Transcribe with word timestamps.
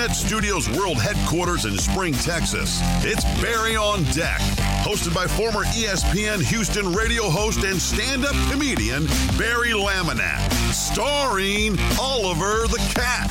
Internet 0.00 0.16
Studios 0.16 0.68
World 0.70 0.98
Headquarters 0.98 1.66
in 1.66 1.76
Spring, 1.76 2.14
Texas, 2.14 2.80
it's 3.04 3.22
Barry 3.42 3.76
on 3.76 4.02
Deck. 4.04 4.40
Hosted 4.80 5.14
by 5.14 5.26
former 5.26 5.62
ESPN 5.64 6.42
Houston 6.42 6.90
radio 6.94 7.24
host 7.24 7.64
and 7.64 7.78
stand 7.78 8.24
up 8.24 8.34
comedian 8.50 9.04
Barry 9.36 9.72
Laminack. 9.72 10.50
Starring 10.72 11.78
Oliver 12.00 12.66
the 12.66 12.78
Cat. 12.94 13.28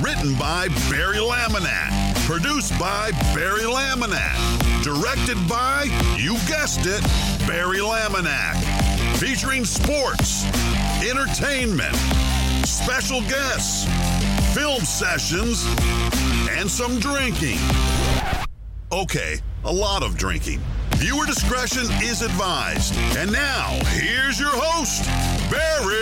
Written 0.00 0.36
by 0.36 0.68
Barry 0.88 1.18
Laminack. 1.18 2.14
Produced 2.24 2.78
by 2.78 3.10
Barry 3.34 3.62
Laminack. 3.62 4.84
Directed 4.84 5.38
by, 5.48 5.86
you 6.16 6.34
guessed 6.46 6.86
it, 6.86 7.02
Barry 7.48 7.78
Laminack. 7.78 8.54
Featuring 9.18 9.64
sports, 9.64 10.44
entertainment, 11.02 11.96
special 12.64 13.22
guests, 13.22 13.86
film 14.56 14.80
sessions, 14.86 15.66
and 16.58 16.70
some 16.70 16.98
drinking. 16.98 17.58
Okay, 18.90 19.36
a 19.64 19.70
lot 19.70 20.02
of 20.02 20.16
drinking. 20.16 20.60
Viewer 20.92 21.26
discretion 21.26 21.84
is 22.02 22.22
advised. 22.22 22.94
And 23.18 23.30
now, 23.30 23.76
here's 23.88 24.40
your 24.40 24.54
host, 24.54 25.04
Barry 25.50 25.92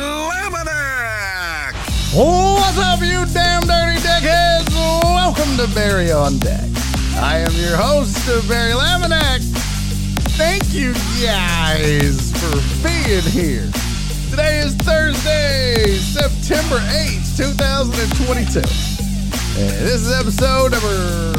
Laminack. 0.00 1.74
What's 2.14 2.78
up, 2.78 3.00
you 3.00 3.26
damn 3.34 3.60
dirty 3.64 4.00
deckheads? 4.00 4.72
Welcome 5.04 5.58
to 5.58 5.66
Barry 5.74 6.10
on 6.10 6.38
Deck. 6.38 6.70
I 7.16 7.44
am 7.46 7.52
your 7.52 7.76
host, 7.76 8.26
Barry 8.48 8.72
Laminack. 8.72 9.42
Thank 10.38 10.72
you 10.72 10.94
guys 11.22 12.32
for 12.40 12.88
being 12.88 13.20
here. 13.24 13.83
Today 14.34 14.58
is 14.58 14.74
Thursday, 14.74 15.94
September 15.94 16.78
8th, 16.78 17.36
2022. 17.36 18.58
And 18.58 18.66
this 19.86 20.02
is 20.02 20.10
episode 20.10 20.72
number 20.72 21.38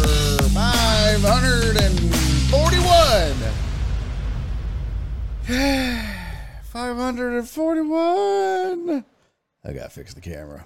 541. 0.54 3.36
541. 6.64 9.04
I 9.66 9.73
gotta 9.73 9.90
fix 9.90 10.14
the 10.14 10.22
camera. 10.22 10.66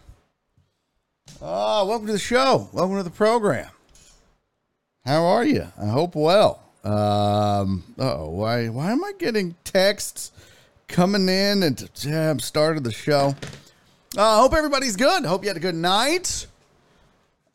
Ah, 1.41 1.83
welcome 1.83 2.05
to 2.05 2.13
the 2.13 2.19
show. 2.19 2.69
Welcome 2.71 2.97
to 2.97 3.03
the 3.03 3.09
program. 3.09 3.71
How 5.03 5.25
are 5.25 5.43
you? 5.43 5.65
I 5.81 5.87
hope 5.87 6.13
well. 6.13 6.61
Um, 6.83 7.85
oh, 7.97 8.29
why 8.29 8.69
why 8.69 8.91
am 8.91 9.03
I 9.03 9.13
getting 9.17 9.55
texts 9.63 10.31
coming 10.89 11.29
in 11.29 11.63
and 11.63 11.89
yeah, 12.01 12.35
started 12.37 12.83
the 12.83 12.91
show? 12.91 13.35
Uh, 14.17 14.37
I 14.37 14.39
hope 14.39 14.53
everybody's 14.53 14.95
good. 14.95 15.23
Hope 15.23 15.43
you 15.43 15.49
had 15.49 15.57
a 15.57 15.61
good 15.61 15.75
night. 15.75 16.47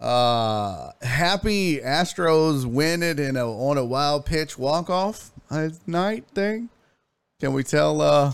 Uh, 0.00 0.92
happy 1.02 1.78
Astros 1.78 2.64
win 2.64 3.02
it 3.02 3.20
in 3.20 3.36
a 3.36 3.46
on 3.46 3.78
a 3.78 3.84
wild 3.84 4.24
pitch 4.26 4.58
walk 4.58 4.88
off 4.90 5.30
night 5.86 6.24
thing. 6.34 6.68
Can 7.40 7.52
we 7.52 7.62
tell? 7.62 8.00
Uh, 8.00 8.32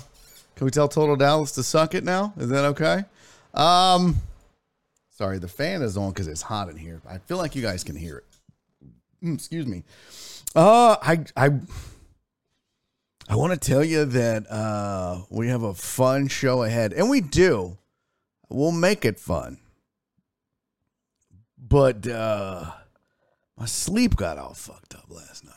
can 0.57 0.65
we 0.65 0.71
tell 0.71 0.89
Total 0.89 1.17
Dallas 1.17 1.53
to 1.53 1.63
suck 1.63 1.95
it 1.95 2.05
now? 2.05 2.33
Is 2.37 2.49
that 2.51 2.65
okay? 2.67 3.05
Um, 3.55 4.17
sorry, 5.11 5.39
the 5.39 5.49
fan 5.49 5.83
is 5.83 5.97
on 5.97 6.11
because 6.11 6.29
it's 6.29 6.43
hot 6.43 6.69
in 6.69 6.77
here. 6.77 7.01
I 7.09 7.19
feel 7.19 7.37
like 7.37 7.55
you 7.55 7.63
guys 7.63 7.85
can 7.85 7.97
hear 7.97 8.19
it. 8.19 8.25
Mm, 9.25 9.35
excuse 9.35 9.67
me. 9.67 9.85
Uh, 10.55 10.97
I 11.03 11.25
I 11.37 11.61
I 13.31 13.37
want 13.37 13.53
to 13.53 13.59
tell 13.71 13.85
you 13.85 14.07
that 14.07 14.51
uh 14.51 15.21
we 15.31 15.49
have 15.49 15.63
a 15.63 15.73
fun 15.73 16.27
show 16.27 16.65
ahead, 16.65 16.93
and 16.93 17.09
we 17.09 17.21
do. 17.21 17.79
We'll 18.49 18.73
make 18.73 19.05
it 19.05 19.21
fun. 19.21 19.59
But 21.57 22.09
uh 22.09 22.73
my 23.57 23.67
sleep 23.67 24.17
got 24.17 24.37
all 24.37 24.55
fucked 24.55 24.97
up 24.97 25.05
last 25.09 25.45
night. 25.45 25.55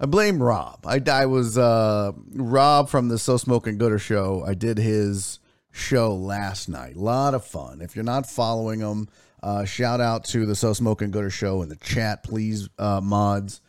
I 0.00 0.06
blame 0.06 0.42
Rob. 0.42 0.86
I, 0.86 1.02
I 1.10 1.26
was 1.26 1.58
uh, 1.58 2.12
Rob 2.32 2.88
from 2.88 3.08
the 3.08 3.18
So 3.18 3.36
Smoking 3.36 3.78
Gooder 3.78 3.98
show. 3.98 4.44
I 4.46 4.54
did 4.54 4.78
his 4.78 5.40
show 5.72 6.14
last 6.14 6.68
night. 6.68 6.96
A 6.96 7.00
lot 7.00 7.34
of 7.34 7.44
fun. 7.44 7.80
If 7.80 7.96
you're 7.96 8.04
not 8.04 8.30
following 8.30 8.80
him, 8.80 9.08
uh, 9.42 9.64
shout 9.64 10.00
out 10.00 10.24
to 10.26 10.46
the 10.46 10.54
So 10.54 10.72
Smoking 10.72 11.10
Gooder 11.10 11.30
show 11.30 11.62
in 11.62 11.68
the 11.68 11.76
chat, 11.76 12.22
please, 12.22 12.68
uh, 12.78 13.00
mods. 13.02 13.60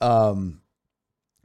Um, 0.00 0.60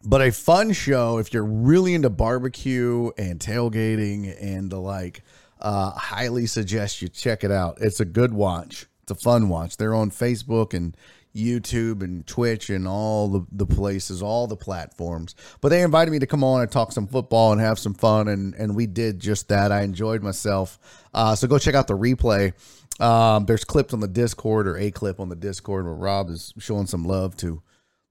but 0.04 0.22
a 0.22 0.32
fun 0.32 0.74
show 0.74 1.18
if 1.18 1.34
you're 1.34 1.46
really 1.46 1.94
into 1.94 2.10
barbecue 2.10 3.12
and 3.18 3.40
tailgating 3.40 4.36
and 4.42 4.70
the 4.70 4.80
like. 4.80 5.24
Uh, 5.60 5.92
highly 5.92 6.48
suggest 6.48 7.02
you 7.02 7.08
check 7.08 7.44
it 7.44 7.52
out. 7.52 7.78
It's 7.82 8.00
a 8.00 8.06
good 8.06 8.34
watch. 8.34 8.88
It's 9.04 9.12
a 9.12 9.16
fun 9.16 9.48
watch. 9.48 9.78
They're 9.78 9.94
on 9.94 10.10
Facebook 10.10 10.74
and 10.74 10.98
YouTube 11.36 12.02
and 12.02 12.26
Twitch 12.26 12.70
and 12.70 12.88
all 12.88 13.28
the, 13.28 13.46
the 13.52 13.66
places, 13.66 14.22
all 14.22 14.48
the 14.48 14.56
platforms. 14.56 15.36
But 15.62 15.70
they 15.70 15.82
invited 15.84 16.12
me 16.12 16.20
to 16.20 16.28
come 16.28 16.44
on 16.44 16.62
and 16.62 16.72
talk 16.72 16.92
some 16.92 17.08
football 17.08 17.52
and 17.52 17.62
have 17.62 17.80
some 17.80 17.94
fun, 17.94 18.28
and 18.28 18.54
and 18.56 18.76
we 18.76 18.88
did 18.88 19.20
just 19.20 19.50
that. 19.50 19.72
I 19.72 19.84
enjoyed 19.84 20.24
myself. 20.24 20.80
Uh, 21.14 21.36
so 21.36 21.48
go 21.48 21.58
check 21.58 21.76
out 21.76 21.88
the 21.88 21.98
replay. 21.98 22.54
Um, 23.00 23.46
there's 23.46 23.64
clips 23.64 23.94
on 23.94 24.00
the 24.00 24.08
Discord 24.08 24.68
or 24.68 24.78
a 24.78 24.92
clip 24.92 25.20
on 25.20 25.30
the 25.30 25.36
Discord 25.36 25.86
where 25.86 25.94
Rob 25.94 26.30
is 26.30 26.54
showing 26.60 26.88
some 26.88 27.06
love 27.06 27.38
to 27.38 27.62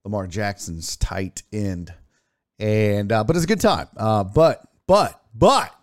Lamar 0.03 0.27
Jackson's 0.27 0.95
tight 0.97 1.43
end, 1.51 1.93
and 2.59 3.11
uh, 3.11 3.23
but 3.23 3.35
it's 3.35 3.45
a 3.45 3.47
good 3.47 3.61
time. 3.61 3.87
Uh, 3.95 4.23
but 4.23 4.63
but 4.87 5.21
but 5.33 5.73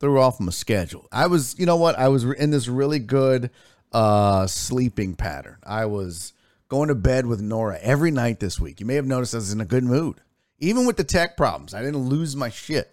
threw 0.00 0.20
off 0.20 0.38
my 0.38 0.52
schedule. 0.52 1.08
I 1.10 1.26
was, 1.28 1.58
you 1.58 1.64
know 1.66 1.76
what? 1.76 1.98
I 1.98 2.08
was 2.08 2.24
in 2.24 2.50
this 2.50 2.68
really 2.68 2.98
good 2.98 3.50
uh 3.92 4.46
sleeping 4.46 5.14
pattern. 5.14 5.56
I 5.64 5.86
was 5.86 6.32
going 6.68 6.88
to 6.88 6.94
bed 6.94 7.26
with 7.26 7.40
Nora 7.40 7.78
every 7.80 8.10
night 8.10 8.40
this 8.40 8.60
week. 8.60 8.80
You 8.80 8.86
may 8.86 8.96
have 8.96 9.06
noticed 9.06 9.34
I 9.34 9.38
was 9.38 9.52
in 9.52 9.60
a 9.60 9.64
good 9.64 9.84
mood. 9.84 10.20
Even 10.58 10.86
with 10.86 10.96
the 10.96 11.04
tech 11.04 11.36
problems, 11.36 11.74
I 11.74 11.82
didn't 11.82 12.08
lose 12.08 12.36
my 12.36 12.50
shit. 12.50 12.92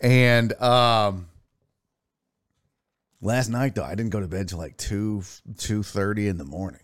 And 0.00 0.52
um 0.60 1.28
last 3.20 3.48
night 3.48 3.74
though, 3.74 3.84
I 3.84 3.94
didn't 3.94 4.10
go 4.10 4.20
to 4.20 4.28
bed 4.28 4.48
till 4.48 4.58
like 4.58 4.76
2 4.78 5.22
2:30 5.54 6.28
in 6.28 6.38
the 6.38 6.44
morning. 6.44 6.80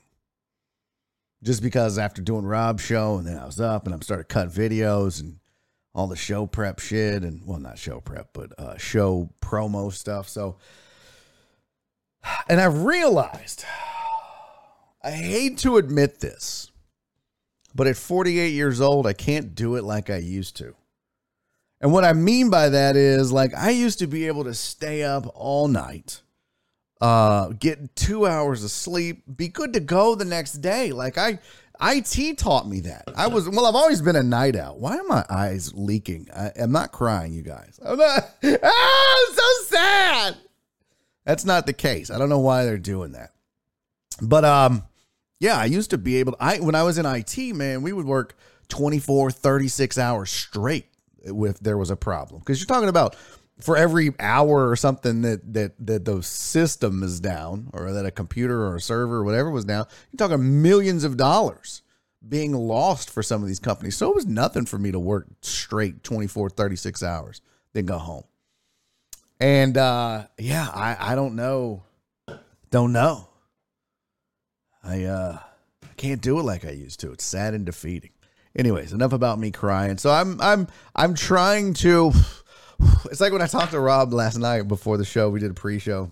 Just 1.44 1.62
because 1.62 1.98
after 1.98 2.22
doing 2.22 2.44
Rob's 2.44 2.82
show 2.82 3.18
and 3.18 3.26
then 3.26 3.38
I 3.38 3.44
was 3.44 3.60
up 3.60 3.84
and 3.84 3.94
i'm 3.94 4.02
started 4.02 4.24
cut 4.24 4.48
videos 4.48 5.20
and 5.20 5.38
all 5.94 6.08
the 6.08 6.16
show 6.16 6.46
prep 6.46 6.80
shit 6.80 7.22
and 7.22 7.46
well 7.46 7.60
not 7.60 7.78
show 7.78 8.00
prep 8.00 8.30
but 8.32 8.58
uh 8.58 8.76
show 8.78 9.30
promo 9.40 9.92
stuff. 9.92 10.28
So 10.28 10.56
and 12.48 12.60
I 12.60 12.66
realized, 12.66 13.64
I 15.02 15.10
hate 15.10 15.58
to 15.58 15.76
admit 15.76 16.20
this, 16.20 16.70
but 17.74 17.86
at 17.86 17.96
48 17.96 18.48
years 18.48 18.80
old, 18.80 19.06
I 19.06 19.12
can't 19.12 19.54
do 19.54 19.76
it 19.76 19.84
like 19.84 20.10
I 20.10 20.16
used 20.16 20.56
to. 20.56 20.74
And 21.80 21.92
what 21.92 22.04
I 22.04 22.12
mean 22.12 22.50
by 22.50 22.70
that 22.70 22.96
is, 22.96 23.32
like, 23.32 23.52
I 23.54 23.70
used 23.70 23.98
to 23.98 24.06
be 24.06 24.26
able 24.26 24.44
to 24.44 24.54
stay 24.54 25.02
up 25.02 25.30
all 25.34 25.68
night, 25.68 26.22
uh, 27.00 27.48
get 27.48 27.94
two 27.96 28.26
hours 28.26 28.64
of 28.64 28.70
sleep, 28.70 29.22
be 29.36 29.48
good 29.48 29.72
to 29.72 29.80
go 29.80 30.14
the 30.14 30.24
next 30.24 30.54
day. 30.54 30.92
Like, 30.92 31.18
I, 31.18 31.38
IT 31.80 32.38
taught 32.38 32.68
me 32.68 32.80
that. 32.80 33.04
I 33.16 33.26
was, 33.26 33.48
well, 33.48 33.66
I've 33.66 33.74
always 33.74 34.00
been 34.00 34.16
a 34.16 34.22
night 34.22 34.56
out. 34.56 34.78
Why 34.78 34.98
are 34.98 35.04
my 35.04 35.24
eyes 35.28 35.74
leaking? 35.74 36.28
I, 36.34 36.52
I'm 36.60 36.72
not 36.72 36.92
crying, 36.92 37.32
you 37.32 37.42
guys. 37.42 37.78
I'm 37.84 37.98
not, 37.98 38.30
ah, 38.44 39.26
I'm 39.28 39.34
so 39.34 39.64
sad. 39.66 40.36
That's 41.24 41.44
not 41.44 41.66
the 41.66 41.72
case. 41.72 42.10
I 42.10 42.18
don't 42.18 42.28
know 42.28 42.38
why 42.38 42.64
they're 42.64 42.78
doing 42.78 43.12
that. 43.12 43.30
But 44.20 44.44
um 44.44 44.84
yeah, 45.40 45.58
I 45.58 45.64
used 45.64 45.90
to 45.90 45.98
be 45.98 46.16
able 46.16 46.32
to 46.32 46.38
I 46.42 46.58
when 46.58 46.74
I 46.74 46.82
was 46.82 46.98
in 46.98 47.06
IT, 47.06 47.36
man, 47.54 47.82
we 47.82 47.92
would 47.92 48.06
work 48.06 48.36
24, 48.68 49.30
36 49.30 49.98
hours 49.98 50.30
straight 50.30 50.86
if 51.22 51.58
there 51.58 51.78
was 51.78 51.90
a 51.90 51.96
problem. 51.96 52.42
Cuz 52.42 52.60
you're 52.60 52.66
talking 52.66 52.88
about 52.88 53.16
for 53.60 53.76
every 53.76 54.12
hour 54.18 54.68
or 54.68 54.76
something 54.76 55.22
that 55.22 55.54
that 55.54 55.72
that 55.86 56.04
the 56.04 56.22
system 56.22 57.02
is 57.02 57.20
down 57.20 57.70
or 57.72 57.92
that 57.92 58.06
a 58.06 58.10
computer 58.10 58.62
or 58.66 58.76
a 58.76 58.80
server 58.80 59.18
or 59.18 59.24
whatever 59.24 59.50
was 59.50 59.64
down, 59.64 59.86
you're 60.10 60.28
talking 60.28 60.62
millions 60.62 61.04
of 61.04 61.16
dollars 61.16 61.82
being 62.26 62.52
lost 62.52 63.10
for 63.10 63.22
some 63.22 63.42
of 63.42 63.48
these 63.48 63.60
companies. 63.60 63.96
So 63.96 64.10
it 64.10 64.14
was 64.14 64.26
nothing 64.26 64.66
for 64.66 64.78
me 64.78 64.90
to 64.92 64.98
work 64.98 65.26
straight 65.42 66.02
24, 66.02 66.50
36 66.50 67.02
hours, 67.02 67.42
then 67.74 67.84
go 67.84 67.98
home. 67.98 68.24
And 69.38 69.76
uh, 69.76 70.26
yeah, 70.38 70.68
I, 70.72 71.12
I 71.12 71.14
don't 71.14 71.36
know. 71.36 71.82
Don't 72.70 72.92
know. 72.92 73.28
I 74.82 75.04
uh 75.04 75.38
can't 75.96 76.20
do 76.20 76.38
it 76.38 76.42
like 76.42 76.64
I 76.64 76.70
used 76.70 77.00
to. 77.00 77.12
It's 77.12 77.24
sad 77.24 77.54
and 77.54 77.64
defeating. 77.64 78.10
Anyways, 78.56 78.92
enough 78.92 79.12
about 79.12 79.38
me 79.38 79.50
crying. 79.50 79.98
So 79.98 80.10
I'm 80.10 80.40
I'm 80.40 80.68
I'm 80.94 81.14
trying 81.14 81.74
to 81.74 82.12
it's 83.10 83.20
like 83.20 83.32
when 83.32 83.42
I 83.42 83.46
talked 83.46 83.72
to 83.72 83.80
Rob 83.80 84.12
last 84.12 84.38
night 84.38 84.68
before 84.68 84.96
the 84.96 85.04
show, 85.04 85.30
we 85.30 85.40
did 85.40 85.50
a 85.50 85.54
pre-show. 85.54 86.10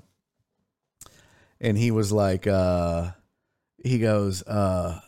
And 1.61 1.79
he 1.79 1.91
was 1.91 2.11
like 2.12 2.47
uh 2.47 3.12
he 3.85 3.99
goes, 3.99 4.43
uh, 4.44 5.00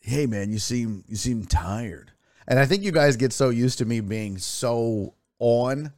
hey 0.00 0.26
man, 0.26 0.50
you 0.50 0.58
seem 0.58 1.04
you 1.08 1.16
seem 1.16 1.44
tired. 1.44 2.12
And 2.46 2.58
I 2.58 2.66
think 2.66 2.82
you 2.82 2.92
guys 2.92 3.16
get 3.16 3.32
so 3.32 3.50
used 3.50 3.78
to 3.78 3.84
me 3.84 4.00
being 4.00 4.38
so 4.38 5.14
on 5.38 5.92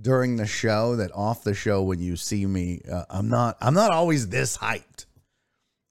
during 0.00 0.36
the 0.36 0.46
show 0.46 0.96
that 0.96 1.10
off 1.14 1.42
the 1.42 1.54
show 1.54 1.82
when 1.82 2.00
you 2.00 2.14
see 2.16 2.46
me, 2.46 2.82
uh, 2.90 3.04
I'm 3.10 3.28
not 3.28 3.56
I'm 3.60 3.74
not 3.74 3.90
always 3.90 4.28
this 4.28 4.58
hyped. 4.58 5.06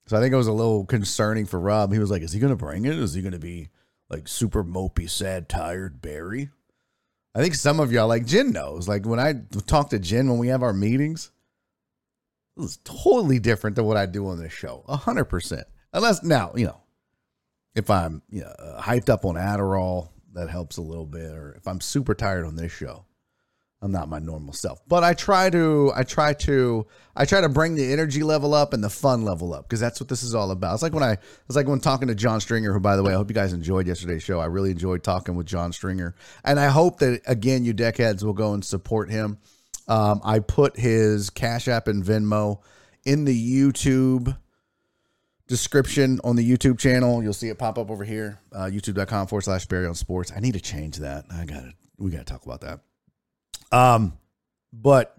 So 0.06 0.16
I 0.16 0.20
think 0.20 0.32
it 0.32 0.36
was 0.36 0.46
a 0.46 0.52
little 0.52 0.86
concerning 0.86 1.44
for 1.44 1.60
Rob. 1.60 1.92
He 1.92 1.98
was 1.98 2.10
like, 2.10 2.22
"Is 2.22 2.32
he 2.32 2.40
going 2.40 2.52
to 2.52 2.56
bring 2.56 2.86
it? 2.86 2.98
Is 2.98 3.12
he 3.12 3.20
going 3.20 3.32
to 3.32 3.38
be 3.38 3.68
like 4.08 4.26
super 4.26 4.64
mopey, 4.64 5.08
sad, 5.08 5.48
tired 5.48 6.00
Barry?" 6.00 6.48
I 7.34 7.42
think 7.42 7.54
some 7.54 7.80
of 7.80 7.92
y'all 7.92 8.08
like 8.08 8.26
Jen 8.26 8.52
knows. 8.52 8.88
Like 8.88 9.06
when 9.06 9.20
I 9.20 9.34
talk 9.66 9.90
to 9.90 9.98
Jen 9.98 10.28
when 10.28 10.38
we 10.38 10.48
have 10.48 10.62
our 10.62 10.72
meetings, 10.72 11.30
it's 12.56 12.78
totally 12.84 13.38
different 13.38 13.76
than 13.76 13.84
what 13.84 13.96
I 13.96 14.06
do 14.06 14.26
on 14.28 14.40
this 14.42 14.52
show. 14.52 14.84
Hundred 14.88 15.26
percent. 15.26 15.66
Unless 15.92 16.22
now, 16.24 16.52
you 16.56 16.66
know, 16.66 16.80
if 17.74 17.90
I'm 17.90 18.22
you 18.28 18.40
know, 18.40 18.48
uh, 18.58 18.82
hyped 18.82 19.08
up 19.08 19.24
on 19.24 19.36
Adderall, 19.36 20.08
that 20.32 20.50
helps 20.50 20.76
a 20.76 20.82
little 20.82 21.06
bit, 21.06 21.32
or 21.32 21.52
if 21.52 21.66
I'm 21.68 21.80
super 21.80 22.14
tired 22.14 22.44
on 22.44 22.56
this 22.56 22.72
show, 22.72 23.04
I'm 23.80 23.92
not 23.92 24.08
my 24.08 24.18
normal 24.18 24.52
self. 24.52 24.80
But 24.88 25.04
I 25.04 25.14
try 25.14 25.50
to 25.50 25.92
I 25.94 26.02
try 26.02 26.34
to 26.34 26.86
I 27.14 27.24
try 27.24 27.40
to 27.40 27.48
bring 27.48 27.76
the 27.76 27.92
energy 27.92 28.22
level 28.22 28.52
up 28.52 28.72
and 28.72 28.82
the 28.82 28.90
fun 28.90 29.22
level 29.22 29.54
up 29.54 29.68
because 29.68 29.78
that's 29.78 30.00
what 30.00 30.08
this 30.08 30.22
is 30.22 30.34
all 30.34 30.50
about. 30.50 30.74
It's 30.74 30.82
like 30.82 30.92
when 30.92 31.04
I 31.04 31.12
it's 31.12 31.56
like 31.56 31.68
when 31.68 31.78
talking 31.78 32.08
to 32.08 32.14
John 32.14 32.40
Stringer, 32.40 32.72
who 32.72 32.80
by 32.80 32.96
the 32.96 33.04
way, 33.04 33.12
I 33.12 33.16
hope 33.16 33.28
you 33.28 33.34
guys 33.34 33.52
enjoyed 33.52 33.86
yesterday's 33.86 34.22
show. 34.22 34.40
I 34.40 34.46
really 34.46 34.72
enjoyed 34.72 35.04
talking 35.04 35.36
with 35.36 35.46
John 35.46 35.72
Stringer. 35.72 36.16
And 36.44 36.58
I 36.58 36.68
hope 36.68 36.98
that 36.98 37.22
again 37.26 37.64
you 37.64 37.72
deckheads 37.72 38.24
will 38.24 38.32
go 38.32 38.52
and 38.52 38.64
support 38.64 39.10
him. 39.10 39.38
Um, 39.86 40.20
I 40.24 40.40
put 40.40 40.76
his 40.76 41.30
Cash 41.30 41.68
App 41.68 41.86
and 41.86 42.04
Venmo 42.04 42.60
in 43.04 43.24
the 43.24 43.62
YouTube 43.62 44.36
description 45.46 46.20
on 46.24 46.34
the 46.34 46.48
YouTube 46.48 46.78
channel. 46.78 47.22
You'll 47.22 47.32
see 47.32 47.48
it 47.48 47.58
pop 47.58 47.78
up 47.78 47.90
over 47.90 48.04
here. 48.04 48.40
Uh, 48.52 48.64
YouTube.com 48.64 49.28
forward 49.28 49.42
slash 49.42 49.66
Barry 49.66 49.86
on 49.86 49.94
Sports. 49.94 50.32
I 50.34 50.40
need 50.40 50.54
to 50.54 50.60
change 50.60 50.98
that. 50.98 51.24
I 51.32 51.46
got 51.46 51.64
it. 51.64 51.74
We 51.96 52.10
got 52.10 52.18
to 52.18 52.24
talk 52.24 52.44
about 52.44 52.60
that. 52.62 52.80
Um, 53.72 54.14
but 54.72 55.14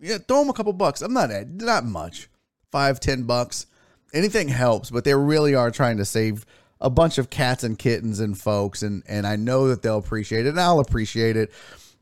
yeah, 0.00 0.18
throw 0.18 0.40
them 0.40 0.50
a 0.50 0.54
couple 0.54 0.72
bucks. 0.72 1.02
I'm 1.02 1.12
not 1.12 1.30
not 1.48 1.84
much, 1.84 2.28
five 2.70 3.00
ten 3.00 3.24
bucks. 3.24 3.66
Anything 4.12 4.48
helps, 4.48 4.90
but 4.90 5.04
they 5.04 5.14
really 5.14 5.54
are 5.54 5.70
trying 5.70 5.96
to 5.96 6.04
save 6.04 6.46
a 6.80 6.90
bunch 6.90 7.18
of 7.18 7.30
cats 7.30 7.64
and 7.64 7.78
kittens 7.78 8.20
and 8.20 8.38
folks, 8.38 8.82
and 8.82 9.02
and 9.08 9.26
I 9.26 9.36
know 9.36 9.68
that 9.68 9.82
they'll 9.82 9.98
appreciate 9.98 10.46
it, 10.46 10.50
and 10.50 10.60
I'll 10.60 10.80
appreciate 10.80 11.36
it. 11.36 11.50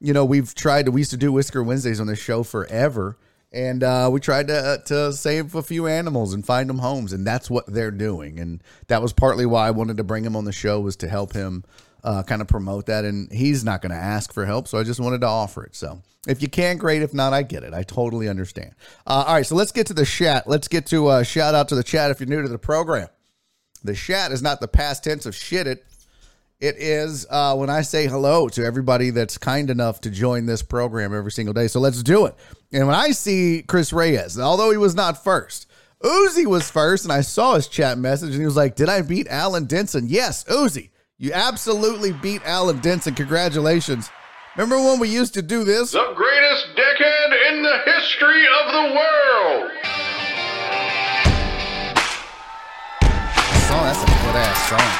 You 0.00 0.12
know, 0.12 0.24
we've 0.24 0.54
tried 0.54 0.86
to 0.86 0.92
we 0.92 1.00
used 1.00 1.12
to 1.12 1.16
do 1.16 1.32
Whisker 1.32 1.62
Wednesdays 1.62 2.00
on 2.00 2.06
this 2.06 2.18
show 2.18 2.42
forever, 2.42 3.16
and 3.52 3.82
uh, 3.82 4.08
we 4.12 4.20
tried 4.20 4.48
to 4.48 4.56
uh, 4.56 4.78
to 4.78 5.12
save 5.12 5.54
a 5.54 5.62
few 5.62 5.86
animals 5.86 6.34
and 6.34 6.44
find 6.44 6.68
them 6.68 6.78
homes, 6.78 7.12
and 7.12 7.26
that's 7.26 7.48
what 7.48 7.66
they're 7.66 7.90
doing, 7.90 8.40
and 8.40 8.62
that 8.88 9.02
was 9.02 9.12
partly 9.12 9.46
why 9.46 9.68
I 9.68 9.70
wanted 9.70 9.98
to 9.98 10.04
bring 10.04 10.24
him 10.24 10.36
on 10.36 10.44
the 10.44 10.52
show 10.52 10.80
was 10.80 10.96
to 10.96 11.08
help 11.08 11.32
him 11.32 11.64
uh, 12.04 12.22
kind 12.22 12.42
of 12.42 12.48
promote 12.48 12.86
that. 12.86 13.04
And 13.04 13.30
he's 13.32 13.64
not 13.64 13.82
going 13.82 13.92
to 13.92 13.98
ask 13.98 14.32
for 14.32 14.44
help. 14.44 14.68
So 14.68 14.78
I 14.78 14.82
just 14.82 15.00
wanted 15.00 15.20
to 15.22 15.28
offer 15.28 15.64
it. 15.64 15.74
So 15.74 16.02
if 16.26 16.42
you 16.42 16.48
can, 16.48 16.76
great. 16.76 17.02
If 17.02 17.14
not, 17.14 17.32
I 17.32 17.42
get 17.42 17.62
it. 17.62 17.74
I 17.74 17.82
totally 17.82 18.28
understand. 18.28 18.74
Uh, 19.06 19.24
all 19.26 19.34
right. 19.34 19.46
So 19.46 19.54
let's 19.54 19.72
get 19.72 19.88
to 19.88 19.94
the 19.94 20.04
chat. 20.04 20.46
Let's 20.46 20.68
get 20.68 20.86
to 20.86 21.08
uh, 21.08 21.22
shout 21.22 21.54
out 21.54 21.68
to 21.68 21.74
the 21.74 21.82
chat 21.82 22.10
if 22.10 22.20
you're 22.20 22.28
new 22.28 22.42
to 22.42 22.48
the 22.48 22.58
program. 22.58 23.08
The 23.84 23.94
chat 23.94 24.32
is 24.32 24.42
not 24.42 24.60
the 24.60 24.68
past 24.68 25.04
tense 25.04 25.26
of 25.26 25.34
shit 25.34 25.66
it. 25.66 25.84
It 26.60 26.76
is 26.78 27.26
uh, 27.28 27.56
when 27.56 27.70
I 27.70 27.82
say 27.82 28.06
hello 28.06 28.48
to 28.50 28.64
everybody 28.64 29.10
that's 29.10 29.36
kind 29.36 29.68
enough 29.68 30.00
to 30.02 30.10
join 30.10 30.46
this 30.46 30.62
program 30.62 31.12
every 31.12 31.32
single 31.32 31.52
day. 31.52 31.66
So 31.66 31.80
let's 31.80 32.04
do 32.04 32.26
it. 32.26 32.36
And 32.72 32.86
when 32.86 32.94
I 32.94 33.10
see 33.10 33.64
Chris 33.66 33.92
Reyes, 33.92 34.38
although 34.38 34.70
he 34.70 34.76
was 34.76 34.94
not 34.94 35.24
first, 35.24 35.66
Uzi 36.02 36.46
was 36.46 36.70
first, 36.70 37.04
and 37.04 37.12
I 37.12 37.22
saw 37.22 37.54
his 37.54 37.66
chat 37.66 37.98
message, 37.98 38.30
and 38.30 38.38
he 38.38 38.46
was 38.46 38.56
like, 38.56 38.76
"Did 38.76 38.88
I 38.88 39.02
beat 39.02 39.26
Alan 39.28 39.64
Denson?" 39.64 40.06
Yes, 40.08 40.44
Uzi. 40.44 40.90
You 41.22 41.30
absolutely 41.32 42.10
beat 42.10 42.42
Alan 42.44 42.80
Denson. 42.80 43.14
Congratulations. 43.14 44.10
Remember 44.56 44.76
when 44.76 44.98
we 44.98 45.08
used 45.08 45.34
to 45.34 45.42
do 45.42 45.62
this? 45.62 45.92
The 45.92 46.12
greatest 46.16 46.74
decade 46.74 47.32
in 47.48 47.62
the 47.62 47.78
history 47.84 48.44
of 48.44 48.72
the 48.72 48.82
world. 48.92 49.70
Song, 53.68 53.84
that's 53.84 54.02
a 54.02 54.06
good 54.06 54.34
ass 54.34 54.68
song. 54.68 54.90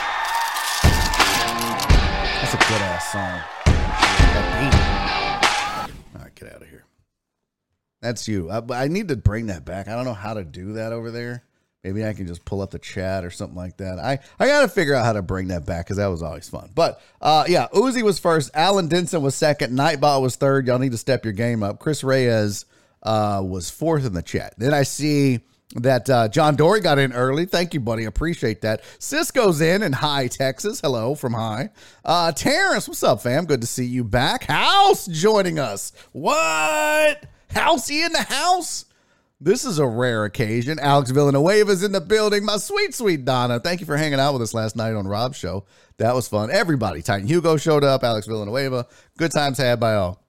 That's 2.38 2.54
a 2.54 2.58
good 2.69 2.82
ass 2.82 3.10
song. 3.10 3.40
That 4.32 4.46
beat. 5.90 6.14
All 6.14 6.22
right, 6.22 6.34
get 6.36 6.54
out 6.54 6.62
of 6.62 6.69
here. 6.69 6.84
That's 8.00 8.28
you. 8.28 8.48
I, 8.48 8.62
I 8.70 8.86
need 8.86 9.08
to 9.08 9.16
bring 9.16 9.46
that 9.46 9.64
back. 9.64 9.88
I 9.88 9.96
don't 9.96 10.04
know 10.04 10.14
how 10.14 10.34
to 10.34 10.44
do 10.44 10.74
that 10.74 10.92
over 10.92 11.10
there. 11.10 11.42
Maybe 11.84 12.06
I 12.06 12.12
can 12.12 12.29
just 12.29 12.44
pull 12.44 12.61
up 12.61 12.70
the 12.70 12.79
chat 12.79 13.25
or 13.25 13.31
something 13.31 13.56
like 13.56 13.79
that. 13.79 13.99
I, 13.99 14.20
I 14.38 14.46
got 14.46 14.61
to 14.61 14.69
figure 14.69 14.94
out 14.94 15.05
how 15.05 15.14
to 15.14 15.23
bring 15.23 15.49
that 15.49 15.67
back 15.67 15.87
because 15.87 15.96
that 15.96 16.06
was 16.06 16.23
always 16.23 16.49
fun. 16.49 16.70
But 16.73 17.00
uh, 17.20 17.44
yeah, 17.49 17.67
Uzi 17.75 18.02
was 18.02 18.20
first. 18.20 18.52
Alan 18.55 18.87
Denson 18.87 19.20
was 19.20 19.34
second. 19.34 19.76
Nightbot 19.76 20.23
was 20.23 20.37
third. 20.37 20.69
Y'all 20.69 20.79
need 20.79 20.93
to 20.93 20.99
step 20.99 21.25
your 21.25 21.32
game 21.32 21.64
up. 21.64 21.81
Chris 21.81 22.05
Reyes 22.05 22.67
uh, 23.02 23.43
was 23.44 23.69
fourth 23.69 24.06
in 24.06 24.12
the 24.12 24.23
chat. 24.23 24.55
Then 24.58 24.73
I 24.73 24.84
see 24.84 25.40
that 25.75 26.08
uh, 26.08 26.29
John 26.29 26.55
Dory 26.55 26.79
got 26.79 27.00
in 27.00 27.12
early. 27.12 27.46
Thank 27.46 27.75
you, 27.75 27.81
buddy. 27.81 28.05
Appreciate 28.05 28.61
that. 28.61 28.82
Cisco's 29.00 29.61
in 29.61 29.82
in 29.82 29.93
High, 29.93 30.29
Texas. 30.29 30.81
Hello 30.81 31.17
from 31.17 31.32
High. 31.32 31.70
Uh, 32.05 32.31
Terrence, 32.31 32.87
what's 32.87 33.02
up, 33.02 33.23
fam? 33.23 33.44
Good 33.46 33.61
to 33.62 33.67
see 33.67 33.87
you 33.87 34.05
back. 34.05 34.44
House 34.44 35.06
joining 35.06 35.58
us. 35.58 35.93
What? 36.12 37.26
Housey 37.50 38.06
in 38.06 38.12
the 38.12 38.23
house? 38.23 38.84
This 39.44 39.64
is 39.64 39.80
a 39.80 39.86
rare 39.86 40.24
occasion. 40.24 40.78
Alex 40.78 41.10
Villanueva's 41.10 41.82
in 41.82 41.90
the 41.90 42.00
building. 42.00 42.44
My 42.44 42.58
sweet, 42.58 42.94
sweet 42.94 43.24
Donna. 43.24 43.58
Thank 43.58 43.80
you 43.80 43.86
for 43.86 43.96
hanging 43.96 44.20
out 44.20 44.34
with 44.34 44.42
us 44.42 44.54
last 44.54 44.76
night 44.76 44.94
on 44.94 45.08
Rob's 45.08 45.36
show. 45.36 45.64
That 45.98 46.14
was 46.14 46.28
fun. 46.28 46.48
Everybody. 46.52 47.02
Titan 47.02 47.26
Hugo 47.26 47.56
showed 47.56 47.82
up. 47.82 48.04
Alex 48.04 48.28
Villanueva. 48.28 48.86
Good 49.18 49.32
times 49.32 49.58
had 49.58 49.80
by 49.80 49.94
all. 49.94 50.24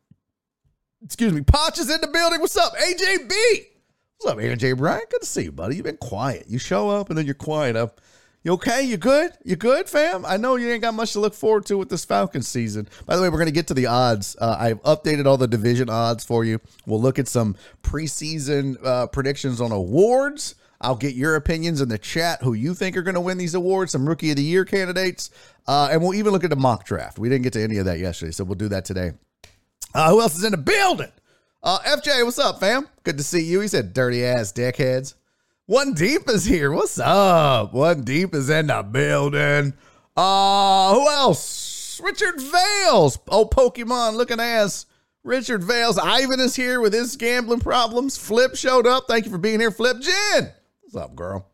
Excuse 1.03 1.31
me. 1.31 1.41
Potch 1.41 1.77
is 1.77 1.91
in 1.91 2.01
the 2.01 2.07
building. 2.07 2.41
What's 2.41 2.57
up? 2.57 2.73
AJB. 2.75 3.31
What's 4.17 4.31
up, 4.33 4.39
AJ 4.39 4.77
Bryant? 4.77 5.11
Good 5.11 5.21
to 5.21 5.27
see 5.27 5.43
you, 5.43 5.51
buddy. 5.51 5.75
You've 5.75 5.85
been 5.85 5.97
quiet. 5.97 6.45
You 6.47 6.57
show 6.57 6.89
up 6.89 7.09
and 7.09 7.17
then 7.17 7.25
you're 7.25 7.35
quiet. 7.35 7.75
Up. 7.75 8.01
You 8.45 8.51
okay? 8.53 8.83
You 8.83 8.97
good? 8.97 9.31
You 9.45 9.55
good, 9.55 9.87
fam? 9.87 10.25
I 10.25 10.35
know 10.35 10.57
you 10.57 10.69
ain't 10.69 10.81
got 10.81 10.93
much 10.93 11.13
to 11.13 11.21
look 11.21 11.33
forward 11.33 11.65
to 11.67 11.77
with 11.77 11.87
this 11.87 12.03
Falcons 12.03 12.45
season. 12.45 12.89
By 13.05 13.15
the 13.15 13.21
way, 13.21 13.29
we're 13.29 13.37
going 13.37 13.45
to 13.45 13.53
get 13.53 13.67
to 13.67 13.73
the 13.73 13.85
odds. 13.85 14.35
Uh, 14.39 14.57
I've 14.59 14.83
updated 14.83 15.25
all 15.25 15.37
the 15.37 15.47
division 15.47 15.89
odds 15.89 16.25
for 16.25 16.43
you. 16.43 16.59
We'll 16.85 17.01
look 17.01 17.19
at 17.19 17.29
some 17.29 17.55
preseason 17.83 18.85
uh, 18.85 19.07
predictions 19.07 19.61
on 19.61 19.71
awards. 19.71 20.55
I'll 20.81 20.97
get 20.97 21.15
your 21.15 21.37
opinions 21.37 21.79
in 21.79 21.87
the 21.87 21.97
chat 21.97 22.41
who 22.41 22.51
you 22.51 22.73
think 22.73 22.97
are 22.97 23.01
going 23.01 23.15
to 23.15 23.21
win 23.21 23.37
these 23.37 23.55
awards, 23.55 23.93
some 23.93 24.05
rookie 24.05 24.31
of 24.31 24.35
the 24.35 24.43
year 24.43 24.65
candidates. 24.65 25.29
Uh, 25.65 25.87
and 25.89 26.01
we'll 26.01 26.13
even 26.13 26.33
look 26.33 26.43
at 26.43 26.49
the 26.49 26.57
mock 26.57 26.85
draft. 26.85 27.17
We 27.17 27.29
didn't 27.29 27.43
get 27.43 27.53
to 27.53 27.63
any 27.63 27.77
of 27.77 27.85
that 27.85 27.99
yesterday, 27.99 28.33
so 28.33 28.43
we'll 28.43 28.55
do 28.55 28.67
that 28.67 28.83
today. 28.83 29.13
Uh, 29.95 30.09
who 30.09 30.19
else 30.19 30.37
is 30.37 30.43
in 30.43 30.51
the 30.51 30.57
building? 30.57 31.11
Uh, 31.63 31.79
FJ, 31.79 32.25
what's 32.25 32.39
up, 32.39 32.59
fam? 32.59 32.89
Good 33.05 33.17
to 33.17 33.23
see 33.23 33.41
you. 33.41 33.61
He 33.61 33.69
said, 33.69 33.93
dirty 33.93 34.25
ass 34.25 34.51
dickheads. 34.51 35.13
One 35.65 35.93
Deep 35.93 36.23
is 36.27 36.43
here. 36.43 36.73
What's 36.73 36.99
up? 36.99 37.73
One 37.73 38.01
Deep 38.01 38.35
is 38.35 38.49
in 38.49 38.67
the 38.67 38.83
building. 38.83 39.73
Uh, 40.13 40.93
who 40.93 41.07
else? 41.07 42.01
Richard 42.03 42.41
Vales. 42.41 43.17
Oh, 43.29 43.45
Pokemon 43.45 44.15
looking 44.15 44.41
ass. 44.41 44.87
Richard 45.23 45.63
Vales. 45.63 45.97
Ivan 45.97 46.41
is 46.41 46.57
here 46.57 46.81
with 46.81 46.91
his 46.91 47.15
gambling 47.15 47.61
problems. 47.61 48.17
Flip 48.17 48.57
showed 48.57 48.85
up. 48.85 49.05
Thank 49.07 49.23
you 49.23 49.31
for 49.31 49.37
being 49.37 49.61
here, 49.61 49.71
Flip. 49.71 50.01
Jen. 50.01 50.51
What's 50.81 50.97
up, 50.97 51.15
girl? 51.15 51.49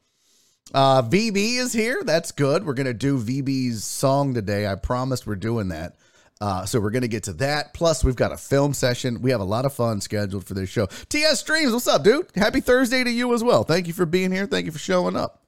Uh, 0.74 1.04
VB 1.04 1.58
is 1.58 1.72
here. 1.72 2.01
That's 2.04 2.32
good. 2.32 2.66
We're 2.66 2.74
going 2.74 2.88
to 2.88 2.96
do 2.96 3.20
VB's 3.20 3.84
song 3.84 4.34
today. 4.34 4.66
I 4.66 4.74
promised 4.74 5.28
we're 5.28 5.36
doing 5.36 5.68
that. 5.68 5.98
Uh, 6.41 6.65
so 6.65 6.79
we're 6.79 6.91
going 6.91 7.01
to 7.01 7.08
get 7.08 7.24
to 7.24 7.34
that. 7.34 7.74
Plus, 7.74 8.03
we've 8.03 8.15
got 8.15 8.31
a 8.31 8.38
film 8.38 8.74
session. 8.74 9.22
We 9.22 9.31
have 9.31 9.41
a 9.41 9.46
lot 9.46 9.65
of 9.65 9.74
fun 9.74 10.00
scheduled 10.00 10.46
for 10.46 10.53
this 10.53 10.69
show. 10.69 10.86
TS 11.10 11.41
Streams, 11.41 11.74
what's 11.74 11.88
up, 11.88 12.03
dude? 12.03 12.27
Happy 12.36 12.62
Thursday 12.62 13.03
to 13.03 13.10
you 13.10 13.34
as 13.34 13.43
well. 13.43 13.63
Thank 13.63 13.88
you 13.88 13.93
for 13.93 14.05
being 14.05 14.31
here. 14.31 14.46
Thank 14.46 14.65
you 14.65 14.72
for 14.72 14.79
showing 14.79 15.17
up. 15.17 15.43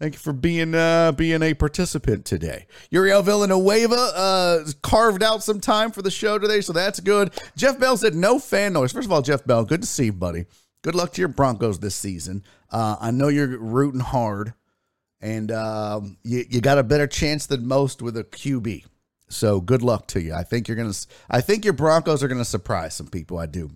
Thank 0.00 0.14
you 0.14 0.18
for 0.18 0.32
being 0.32 0.74
uh, 0.74 1.12
being 1.12 1.40
a 1.40 1.54
participant 1.54 2.24
today. 2.24 2.66
Uriel 2.90 3.22
Villanueva 3.22 3.94
uh, 3.94 4.64
carved 4.82 5.22
out 5.22 5.44
some 5.44 5.60
time 5.60 5.92
for 5.92 6.02
the 6.02 6.10
show 6.10 6.36
today, 6.36 6.60
so 6.60 6.72
that's 6.72 6.98
good. 6.98 7.32
Jeff 7.56 7.78
Bell 7.78 7.96
said 7.96 8.14
no 8.14 8.40
fan 8.40 8.72
noise. 8.72 8.92
First 8.92 9.06
of 9.06 9.12
all, 9.12 9.22
Jeff 9.22 9.44
Bell, 9.46 9.64
good 9.64 9.82
to 9.82 9.86
see 9.86 10.06
you, 10.06 10.12
buddy. 10.12 10.46
Good 10.82 10.96
luck 10.96 11.12
to 11.12 11.22
your 11.22 11.28
Broncos 11.28 11.78
this 11.78 11.94
season. 11.94 12.42
Uh, 12.70 12.96
I 13.00 13.12
know 13.12 13.28
you're 13.28 13.56
rooting 13.56 14.00
hard, 14.00 14.52
and 15.20 15.52
um, 15.52 16.18
you, 16.24 16.44
you 16.50 16.60
got 16.60 16.78
a 16.78 16.82
better 16.82 17.06
chance 17.06 17.46
than 17.46 17.66
most 17.66 18.02
with 18.02 18.16
a 18.16 18.24
QB. 18.24 18.84
So 19.34 19.60
good 19.60 19.82
luck 19.82 20.06
to 20.08 20.22
you. 20.22 20.32
I 20.32 20.44
think 20.44 20.68
you're 20.68 20.76
gonna. 20.76 20.94
I 21.28 21.40
think 21.40 21.64
your 21.64 21.74
Broncos 21.74 22.22
are 22.22 22.28
gonna 22.28 22.44
surprise 22.44 22.94
some 22.94 23.08
people. 23.08 23.36
I 23.36 23.46
do. 23.46 23.70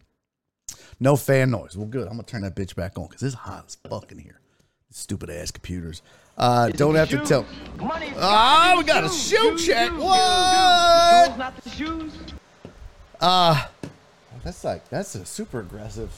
No 1.00 1.16
fan 1.16 1.50
noise. 1.50 1.76
Well, 1.76 1.88
good. 1.88 2.04
I'm 2.04 2.12
gonna 2.12 2.22
turn 2.22 2.42
that 2.42 2.54
bitch 2.54 2.76
back 2.76 2.96
on 2.96 3.08
because 3.08 3.24
it's 3.24 3.34
hot 3.34 3.64
as 3.66 3.74
fuck 3.90 4.12
in 4.12 4.18
here. 4.18 4.40
Stupid 4.92 5.30
ass 5.30 5.50
computers. 5.50 6.00
Uh, 6.36 6.68
don't 6.68 6.94
have 6.94 7.10
to 7.10 7.18
tell. 7.24 7.44
Ah, 7.80 8.74
oh, 8.74 8.78
we 8.78 8.84
got 8.84 9.02
a 9.02 9.08
shoe 9.08 9.58
check. 9.58 9.90
What? 9.90 11.36
Not 11.36 11.56
the 11.56 11.70
shoes. 11.70 12.12
Uh, 13.20 13.66
that's 14.44 14.62
like 14.62 14.88
that's 14.90 15.16
a 15.16 15.26
super 15.26 15.58
aggressive. 15.58 16.12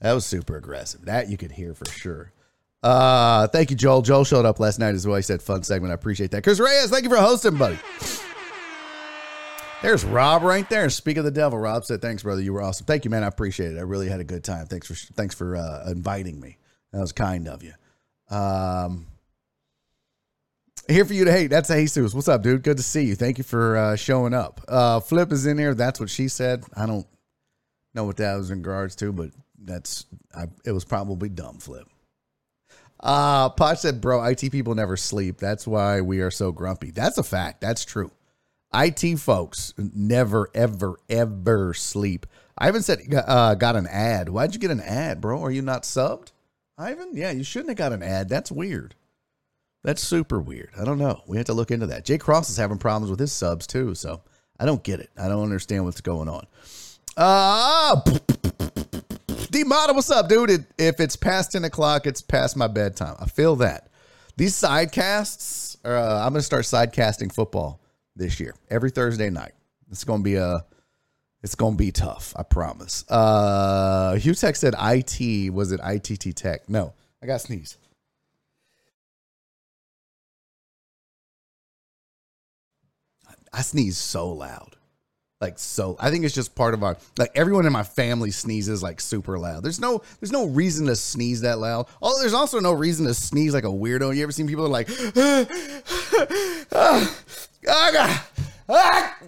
That 0.00 0.12
was 0.12 0.26
super 0.26 0.58
aggressive. 0.58 1.06
That 1.06 1.30
you 1.30 1.38
could 1.38 1.52
hear 1.52 1.72
for 1.72 1.86
sure. 1.86 2.32
Uh, 2.82 3.48
thank 3.48 3.70
you, 3.70 3.76
Joel. 3.76 4.02
Joel 4.02 4.24
showed 4.24 4.44
up 4.44 4.60
last 4.60 4.78
night 4.78 4.94
as 4.94 5.06
well. 5.06 5.16
He 5.16 5.22
said, 5.22 5.42
fun 5.42 5.62
segment. 5.62 5.90
I 5.90 5.94
appreciate 5.94 6.30
that. 6.32 6.44
Chris 6.44 6.60
Reyes, 6.60 6.90
thank 6.90 7.04
you 7.04 7.10
for 7.10 7.16
hosting, 7.16 7.56
buddy. 7.56 7.78
There's 9.82 10.04
Rob 10.04 10.42
right 10.42 10.68
there. 10.70 10.88
Speak 10.88 11.16
of 11.16 11.24
the 11.24 11.30
devil. 11.30 11.58
Rob 11.58 11.84
said, 11.84 12.00
"Thanks, 12.00 12.22
brother. 12.22 12.40
You 12.40 12.54
were 12.54 12.62
awesome. 12.62 12.86
Thank 12.86 13.04
you, 13.04 13.10
man. 13.10 13.22
I 13.22 13.26
appreciate 13.26 13.76
it. 13.76 13.78
I 13.78 13.82
really 13.82 14.08
had 14.08 14.20
a 14.20 14.24
good 14.24 14.42
time. 14.42 14.66
Thanks 14.66 14.86
for 14.88 14.94
thanks 15.12 15.34
for 15.34 15.54
uh, 15.54 15.90
inviting 15.90 16.40
me. 16.40 16.56
That 16.92 17.00
was 17.00 17.12
kind 17.12 17.46
of 17.46 17.62
you." 17.62 17.74
Um, 18.34 19.06
here 20.88 21.04
for 21.04 21.12
you 21.12 21.26
to 21.26 21.32
hate. 21.32 21.48
That's 21.48 21.68
Jesus. 21.68 22.14
What's 22.14 22.26
up, 22.26 22.42
dude? 22.42 22.62
Good 22.62 22.78
to 22.78 22.82
see 22.82 23.02
you. 23.02 23.14
Thank 23.14 23.38
you 23.38 23.44
for 23.44 23.76
uh, 23.76 23.96
showing 23.96 24.32
up. 24.32 24.62
Uh, 24.66 25.00
Flip 25.00 25.30
is 25.30 25.46
in 25.46 25.58
here. 25.58 25.74
That's 25.74 26.00
what 26.00 26.10
she 26.10 26.28
said. 26.28 26.64
I 26.74 26.86
don't 26.86 27.06
know 27.94 28.04
what 28.04 28.16
that 28.16 28.34
was 28.36 28.50
in 28.50 28.58
regards 28.58 28.96
to, 28.96 29.12
but 29.12 29.30
that's 29.62 30.06
I, 30.34 30.46
it 30.64 30.72
was 30.72 30.84
probably 30.84 31.28
dumb. 31.28 31.58
Flip. 31.58 31.86
Uh, 33.06 33.48
Posh 33.50 33.80
said, 33.80 34.00
"Bro, 34.00 34.24
IT 34.24 34.50
people 34.50 34.74
never 34.74 34.96
sleep. 34.96 35.38
That's 35.38 35.64
why 35.64 36.00
we 36.00 36.20
are 36.20 36.30
so 36.30 36.50
grumpy. 36.50 36.90
That's 36.90 37.18
a 37.18 37.22
fact. 37.22 37.60
That's 37.60 37.84
true. 37.84 38.10
IT 38.74 39.18
folks 39.20 39.72
never, 39.78 40.50
ever, 40.54 40.98
ever 41.08 41.72
sleep. 41.72 42.26
Ivan 42.58 42.82
said, 42.82 43.00
uh, 43.14 43.54
got 43.54 43.76
an 43.76 43.86
ad. 43.86 44.28
Why'd 44.28 44.54
you 44.54 44.60
get 44.60 44.70
an 44.70 44.80
ad, 44.80 45.20
bro? 45.20 45.42
Are 45.42 45.50
you 45.50 45.62
not 45.62 45.84
subbed? 45.84 46.32
Ivan? 46.76 47.10
Yeah, 47.12 47.30
you 47.30 47.44
shouldn't 47.44 47.70
have 47.70 47.78
got 47.78 47.92
an 47.92 48.02
ad. 48.02 48.28
That's 48.28 48.50
weird. 48.50 48.94
That's 49.84 50.02
super 50.02 50.40
weird. 50.40 50.70
I 50.78 50.84
don't 50.84 50.98
know. 50.98 51.22
We 51.26 51.36
have 51.36 51.46
to 51.46 51.54
look 51.54 51.70
into 51.70 51.86
that. 51.86 52.04
Jay 52.04 52.18
Cross 52.18 52.50
is 52.50 52.56
having 52.56 52.78
problems 52.78 53.10
with 53.10 53.20
his 53.20 53.32
subs 53.32 53.66
too, 53.66 53.94
so 53.94 54.22
I 54.58 54.64
don't 54.64 54.82
get 54.82 55.00
it. 55.00 55.10
I 55.16 55.28
don't 55.28 55.44
understand 55.44 55.84
what's 55.84 56.00
going 56.00 56.28
on. 56.28 56.46
Uh, 57.16 58.00
D 59.56 59.64
what's 59.64 60.10
up, 60.10 60.28
dude? 60.28 60.66
If 60.76 61.00
it's 61.00 61.16
past 61.16 61.52
10 61.52 61.64
o'clock, 61.64 62.06
it's 62.06 62.20
past 62.20 62.58
my 62.58 62.66
bedtime. 62.66 63.16
I 63.18 63.24
feel 63.24 63.56
that. 63.56 63.88
These 64.36 64.52
sidecasts, 64.52 65.78
uh, 65.82 66.20
I'm 66.22 66.32
going 66.34 66.40
to 66.40 66.42
start 66.42 66.64
sidecasting 66.64 67.32
football 67.32 67.80
this 68.14 68.38
year, 68.38 68.54
every 68.68 68.90
Thursday 68.90 69.30
night. 69.30 69.52
It's 69.90 70.04
going 70.04 70.20
to 70.20 70.24
be 70.24 70.34
a. 70.34 70.64
It's 71.42 71.54
gonna 71.54 71.76
be 71.76 71.92
tough, 71.92 72.32
I 72.34 72.42
promise. 72.42 73.04
Uh 73.08 74.14
Hugh 74.14 74.34
Tech 74.34 74.56
said 74.56 74.74
IT. 74.76 75.52
Was 75.52 75.70
it 75.70 75.80
ITT 75.84 76.34
Tech? 76.34 76.68
No, 76.68 76.92
I 77.22 77.26
got 77.26 77.40
sneeze. 77.40 77.76
I 83.52 83.62
sneeze 83.62 83.96
so 83.96 84.32
loud. 84.32 84.76
Like 85.40 85.58
so 85.58 85.96
I 86.00 86.10
think 86.10 86.24
it's 86.24 86.34
just 86.34 86.54
part 86.54 86.72
of 86.72 86.82
our 86.82 86.96
like 87.18 87.30
everyone 87.34 87.66
in 87.66 87.72
my 87.72 87.82
family 87.82 88.30
sneezes 88.30 88.82
like 88.82 89.02
super 89.02 89.38
loud. 89.38 89.62
There's 89.62 89.78
no 89.78 90.02
there's 90.18 90.32
no 90.32 90.46
reason 90.46 90.86
to 90.86 90.96
sneeze 90.96 91.42
that 91.42 91.58
loud. 91.58 91.88
Oh, 92.00 92.18
there's 92.20 92.32
also 92.32 92.58
no 92.58 92.72
reason 92.72 93.04
to 93.06 93.12
sneeze 93.12 93.52
like 93.52 93.64
a 93.64 93.68
weirdo. 93.68 94.16
You 94.16 94.22
ever 94.22 94.32
seen 94.32 94.48
people 94.48 94.66
like 94.68 94.88
ah, 95.14 95.46
ah, 96.74 98.26
ah, 98.68 99.18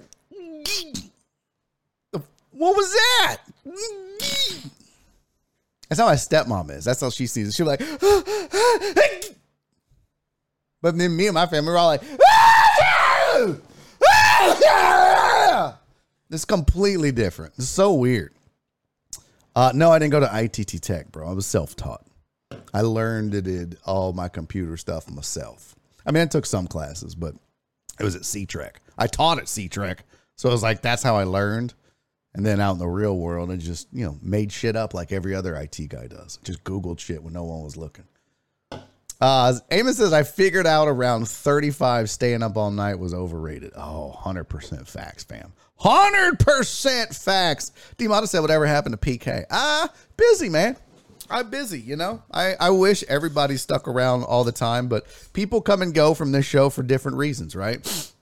what 2.53 2.77
was 2.77 2.93
that? 2.93 3.37
That's 5.89 6.01
how 6.01 6.07
my 6.07 6.15
stepmom 6.15 6.71
is. 6.71 6.85
That's 6.85 7.03
how 7.03 7.11
she 7.11 7.25
it. 7.25 7.53
She's 7.53 7.61
like, 7.61 7.81
but 10.81 10.97
then 10.97 11.17
me 11.17 11.27
and 11.27 11.35
my 11.35 11.47
family 11.47 11.71
were 11.71 11.79
all 11.79 11.87
like, 11.89 12.03
it's 16.31 16.45
completely 16.45 17.13
different. 17.13 17.55
It's 17.57 17.69
so 17.69 17.95
weird. 17.95 18.35
Uh, 19.55 19.73
no, 19.75 19.91
I 19.91 19.99
didn't 19.99 20.13
go 20.13 20.21
to 20.21 20.31
ITT 20.45 20.83
Tech, 20.83 21.11
bro. 21.11 21.29
I 21.29 21.33
was 21.33 21.47
self 21.47 21.75
taught. 21.75 22.05
I 22.73 22.83
learned 22.83 23.33
to 23.33 23.43
did 23.43 23.79
all 23.85 24.13
my 24.13 24.29
computer 24.29 24.77
stuff 24.77 25.11
myself. 25.11 25.75
I 26.07 26.13
mean, 26.13 26.23
I 26.23 26.27
took 26.27 26.47
some 26.47 26.67
classes, 26.67 27.15
but 27.15 27.35
it 27.99 28.05
was 28.05 28.15
at 28.15 28.25
C 28.25 28.47
Trek. 28.47 28.81
I 28.97 29.07
taught 29.07 29.39
at 29.39 29.49
C 29.49 29.69
Trek. 29.69 30.05
So 30.37 30.49
it 30.49 30.53
was 30.53 30.63
like, 30.63 30.83
that's 30.83 31.03
how 31.03 31.17
I 31.17 31.25
learned. 31.25 31.75
And 32.35 32.47
then 32.47 32.61
out 32.61 32.73
in 32.73 32.79
the 32.79 32.87
real 32.87 33.17
world, 33.17 33.51
I 33.51 33.57
just, 33.57 33.89
you 33.93 34.05
know, 34.05 34.17
made 34.23 34.53
shit 34.53 34.77
up 34.77 34.95
like 34.95 35.11
every 35.11 35.35
other 35.35 35.57
IT 35.57 35.89
guy 35.89 36.07
does. 36.07 36.39
Just 36.45 36.63
Googled 36.63 37.01
shit 37.01 37.23
when 37.23 37.33
no 37.33 37.45
one 37.45 37.65
was 37.65 37.77
looking. 37.77 38.05
Uh, 39.21 39.55
Amos 39.73 39.97
says, 39.97 40.13
I 40.13 40.23
figured 40.23 40.67
out 40.67 40.87
around 40.87 41.29
35 41.29 42.09
staying 42.09 42.43
up 42.45 42.57
all 42.57 42.71
night 42.71 43.01
was 43.01 43.13
overrated. 43.13 43.73
Oh, 43.75 44.17
100% 44.23 44.87
facts, 44.87 45.25
fam. 45.25 45.53
100% 45.81 47.25
facts. 47.25 47.73
Demata 47.97 48.27
said, 48.27 48.41
whatever 48.41 48.67
happened 48.67 49.01
to 49.01 49.11
PK? 49.11 49.45
Ah, 49.51 49.89
busy, 50.17 50.49
man. 50.49 50.77
I'm 51.31 51.51
busy, 51.51 51.81
you 51.81 51.97
know. 51.97 52.23
I, 52.33 52.55
I 52.59 52.71
wish 52.71 53.05
everybody 53.05 53.57
stuck 53.57 53.87
around 53.87 54.25
all 54.25 54.45
the 54.45 54.53
time, 54.53 54.89
but 54.89 55.07
people 55.33 55.61
come 55.61 55.83
and 55.83 55.93
go 55.93 56.15
from 56.15 56.33
this 56.33 56.47
show 56.47 56.71
for 56.71 56.83
different 56.83 57.19
reasons, 57.19 57.55
right? 57.55 58.13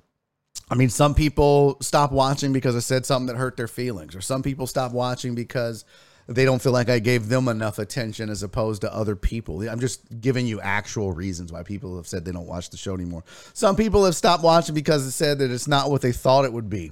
I 0.69 0.75
mean, 0.75 0.91
some 0.91 1.15
people 1.15 1.77
stop 1.81 2.11
watching 2.11 2.53
because 2.53 2.75
I 2.75 2.81
said 2.81 3.07
something 3.07 3.29
that 3.29 3.37
hurt 3.37 3.57
their 3.57 3.69
feelings, 3.69 4.17
or 4.17 4.21
some 4.21 4.43
people 4.43 4.67
stop 4.67 4.93
watching 4.93 5.37
because 5.37 5.85
they 6.27 6.45
don't 6.45 6.61
feel 6.61 6.73
like 6.73 6.89
I 6.89 6.99
gave 6.99 7.29
them 7.29 7.47
enough 7.47 7.79
attention 7.79 8.31
as 8.31 8.43
opposed 8.43 8.81
to 8.81 8.93
other 8.93 9.15
people. 9.15 9.63
I'm 9.69 9.79
just 9.79 10.21
giving 10.21 10.45
you 10.47 10.61
actual 10.61 11.13
reasons 11.13 11.53
why 11.53 11.63
people 11.63 11.97
have 11.97 12.09
said 12.09 12.25
they 12.25 12.33
don't 12.33 12.49
watch 12.49 12.71
the 12.71 12.77
show 12.77 12.95
anymore. 12.95 13.23
Some 13.53 13.77
people 13.77 14.05
have 14.05 14.17
stopped 14.17 14.43
watching 14.43 14.75
because 14.75 15.07
it 15.07 15.13
said 15.13 15.39
that 15.39 15.53
it's 15.53 15.69
not 15.69 15.89
what 15.89 16.03
they 16.03 16.11
thought 16.11 16.45
it 16.45 16.53
would 16.53 16.69
be. 16.69 16.91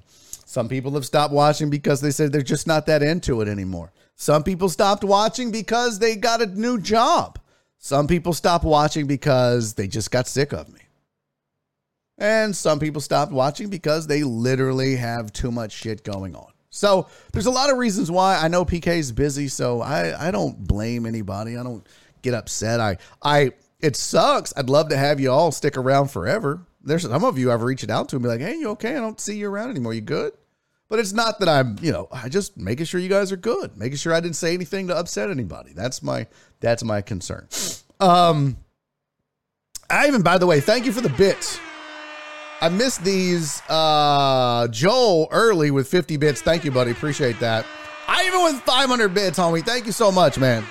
Some 0.55 0.69
people 0.69 0.93
have 0.93 1.05
stopped 1.05 1.35
watching 1.35 1.69
because 1.69 2.01
they 2.01 2.13
said 2.13 2.31
they're 2.31 2.41
just 2.41 2.69
not 2.69 2.87
that 2.87 3.03
into 3.03 3.41
it 3.41 3.49
anymore. 3.49 3.93
Some 4.15 4.45
people 4.45 4.69
stopped 4.69 5.03
watching 5.03 5.51
because 5.51 5.99
they 5.99 6.15
got 6.15 6.43
a 6.43 6.47
new 6.47 6.81
job. 6.81 7.41
Some 7.79 8.07
people 8.07 8.33
stopped 8.33 8.65
watching 8.65 9.09
because 9.09 9.75
they 9.75 9.89
just 9.89 10.13
got 10.13 10.29
sick 10.29 10.53
of 10.53 10.73
me. 10.73 10.79
And 12.19 12.55
some 12.55 12.79
people 12.79 13.01
stopped 13.01 13.33
watching 13.33 13.69
because 13.69 14.07
they 14.07 14.23
literally 14.23 14.95
have 14.95 15.33
too 15.33 15.51
much 15.51 15.73
shit 15.73 16.05
going 16.05 16.37
on. 16.37 16.53
So 16.71 17.09
there's 17.33 17.47
a 17.47 17.51
lot 17.51 17.71
of 17.71 17.79
reasons 17.79 18.09
why 18.09 18.37
I 18.37 18.47
know 18.47 18.65
PK 18.65 18.99
is 18.99 19.11
busy. 19.11 19.49
So 19.49 19.81
I, 19.81 20.29
I 20.29 20.31
don't 20.31 20.57
blame 20.69 21.05
anybody. 21.05 21.57
I 21.57 21.65
don't 21.65 21.85
get 22.23 22.33
upset. 22.33 22.79
I 22.79 22.99
I 23.21 23.55
it 23.81 23.97
sucks. 23.97 24.53
I'd 24.57 24.71
love 24.71 24.91
to 24.91 24.97
have 24.97 25.19
you 25.19 25.33
all 25.33 25.51
stick 25.51 25.77
around 25.77 26.13
forever. 26.13 26.65
There's 26.81 27.03
some 27.03 27.25
of 27.25 27.39
you 27.39 27.51
I've 27.51 27.63
reached 27.63 27.91
out 27.91 28.09
to 28.11 28.17
and 28.17 28.23
be 28.23 28.29
like, 28.29 28.41
hey, 28.41 28.55
you 28.55 28.69
okay? 28.71 28.93
I 28.93 29.01
don't 29.01 29.19
see 29.19 29.37
you 29.37 29.51
around 29.51 29.71
anymore. 29.71 29.95
You 29.95 30.01
good? 30.01 30.33
But 30.89 30.99
it's 30.99 31.13
not 31.13 31.41
that 31.41 31.49
I'm, 31.49 31.77
you 31.81 31.93
know, 31.93 32.09
I 32.13 32.29
just 32.29 32.57
making 32.57 32.87
sure 32.87 33.01
you 33.01 33.09
guys 33.09 33.33
are 33.33 33.37
good, 33.37 33.77
making 33.77 33.97
sure 33.97 34.13
I 34.13 34.21
didn't 34.21 34.37
say 34.37 34.55
anything 34.55 34.89
to 34.89 34.97
upset 34.97 35.31
anybody. 35.31 35.73
That's 35.75 36.03
my 36.03 36.27
that's 36.61 36.85
my 36.85 37.01
concern. 37.01 37.49
Um 38.01 38.59
I 39.89 40.07
even 40.09 40.23
by 40.23 40.39
the 40.39 40.47
way, 40.47 40.61
thank 40.61 40.87
you 40.87 40.93
for 40.93 41.01
the 41.01 41.09
bits. 41.11 41.59
I 42.61 42.71
missed 42.71 43.05
these. 43.05 43.63
Uh, 43.69 44.69
Joel 44.69 45.29
early 45.31 45.71
with 45.71 45.87
50 45.87 46.17
bits. 46.17 46.41
Thank 46.41 46.65
you, 46.65 46.71
buddy. 46.71 46.93
Appreciate 46.93 47.39
that. 47.41 47.67
I 48.09 48.27
even 48.27 48.43
with 48.43 48.63
500 48.63 49.13
bits, 49.13 49.39
homie. 49.39 49.63
Thank 49.63 49.87
you 49.87 49.93
so 49.93 50.11
much, 50.11 50.39
man. 50.39 50.65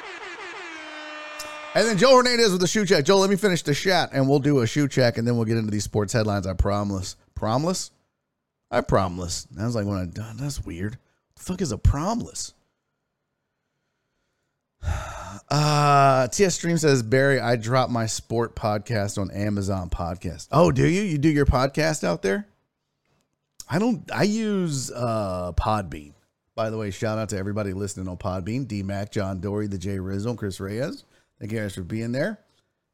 And 1.75 1.88
then 1.88 1.98
Joe 1.98 2.15
Hernandez 2.17 2.51
with 2.51 2.62
the 2.62 2.67
shoe 2.67 2.86
check. 2.86 3.05
Joe, 3.05 3.17
let 3.17 3.29
me 3.29 3.36
finish 3.36 3.63
the 3.63 3.74
chat 3.74 4.10
and 4.12 4.29
we'll 4.29 4.39
do 4.39 4.60
a 4.60 4.67
shoe 4.67 4.88
check 4.88 5.17
and 5.17 5.27
then 5.27 5.36
we'll 5.36 5.46
get 5.46 5.58
into 5.58 5.72
these 5.72 5.84
sports 5.84 6.13
headlines. 6.13 6.48
I 6.48 6.53
promise. 6.53 7.15
Promise? 7.36 7.91
I 8.74 8.82
promise. 8.82 9.44
That 9.51 9.65
was 9.65 9.75
like 9.75 9.86
when 9.86 9.98
I 9.98 10.06
done. 10.06 10.38
That's 10.38 10.65
weird. 10.65 10.94
What 10.94 11.36
the 11.36 11.44
fuck 11.44 11.62
is 11.62 11.72
a 11.72 11.77
promise? 11.77 12.53
Uh, 15.50 16.27
TS 16.30 16.56
Stream 16.56 16.77
says, 16.77 17.03
Barry, 17.03 17.39
I 17.39 17.58
dropped 17.58 17.92
my 17.92 18.08
sport 18.08 18.56
podcast 18.56 19.20
on 19.20 19.30
Amazon 19.32 19.89
Podcast. 19.89 20.48
Oh, 20.51 20.72
do 20.72 20.88
you? 20.88 21.01
You 21.03 21.18
do 21.20 21.30
your 21.30 21.46
podcast 21.46 22.03
out 22.03 22.24
there? 22.24 22.48
I 23.70 23.77
don't, 23.77 24.10
I 24.12 24.24
use 24.24 24.89
uh, 24.92 25.51
Podbean. 25.53 26.13
By 26.56 26.70
the 26.70 26.77
way, 26.77 26.89
shout 26.89 27.20
out 27.20 27.30
to 27.30 27.38
everybody 27.38 27.74
listening 27.74 28.08
on 28.08 28.18
Podbean 28.18 28.68
D 28.68 28.82
Mac, 28.84 29.12
John 29.12 29.42
Dory, 29.42 29.68
the 29.68 29.77
J 29.77 30.00
Rizzo, 30.00 30.34
Chris 30.34 30.60
Reyes. 30.60 31.03
Thank 31.39 31.51
you 31.51 31.60
guys 31.60 31.75
for 31.75 31.84
being 31.84 32.12
there. 32.12 32.39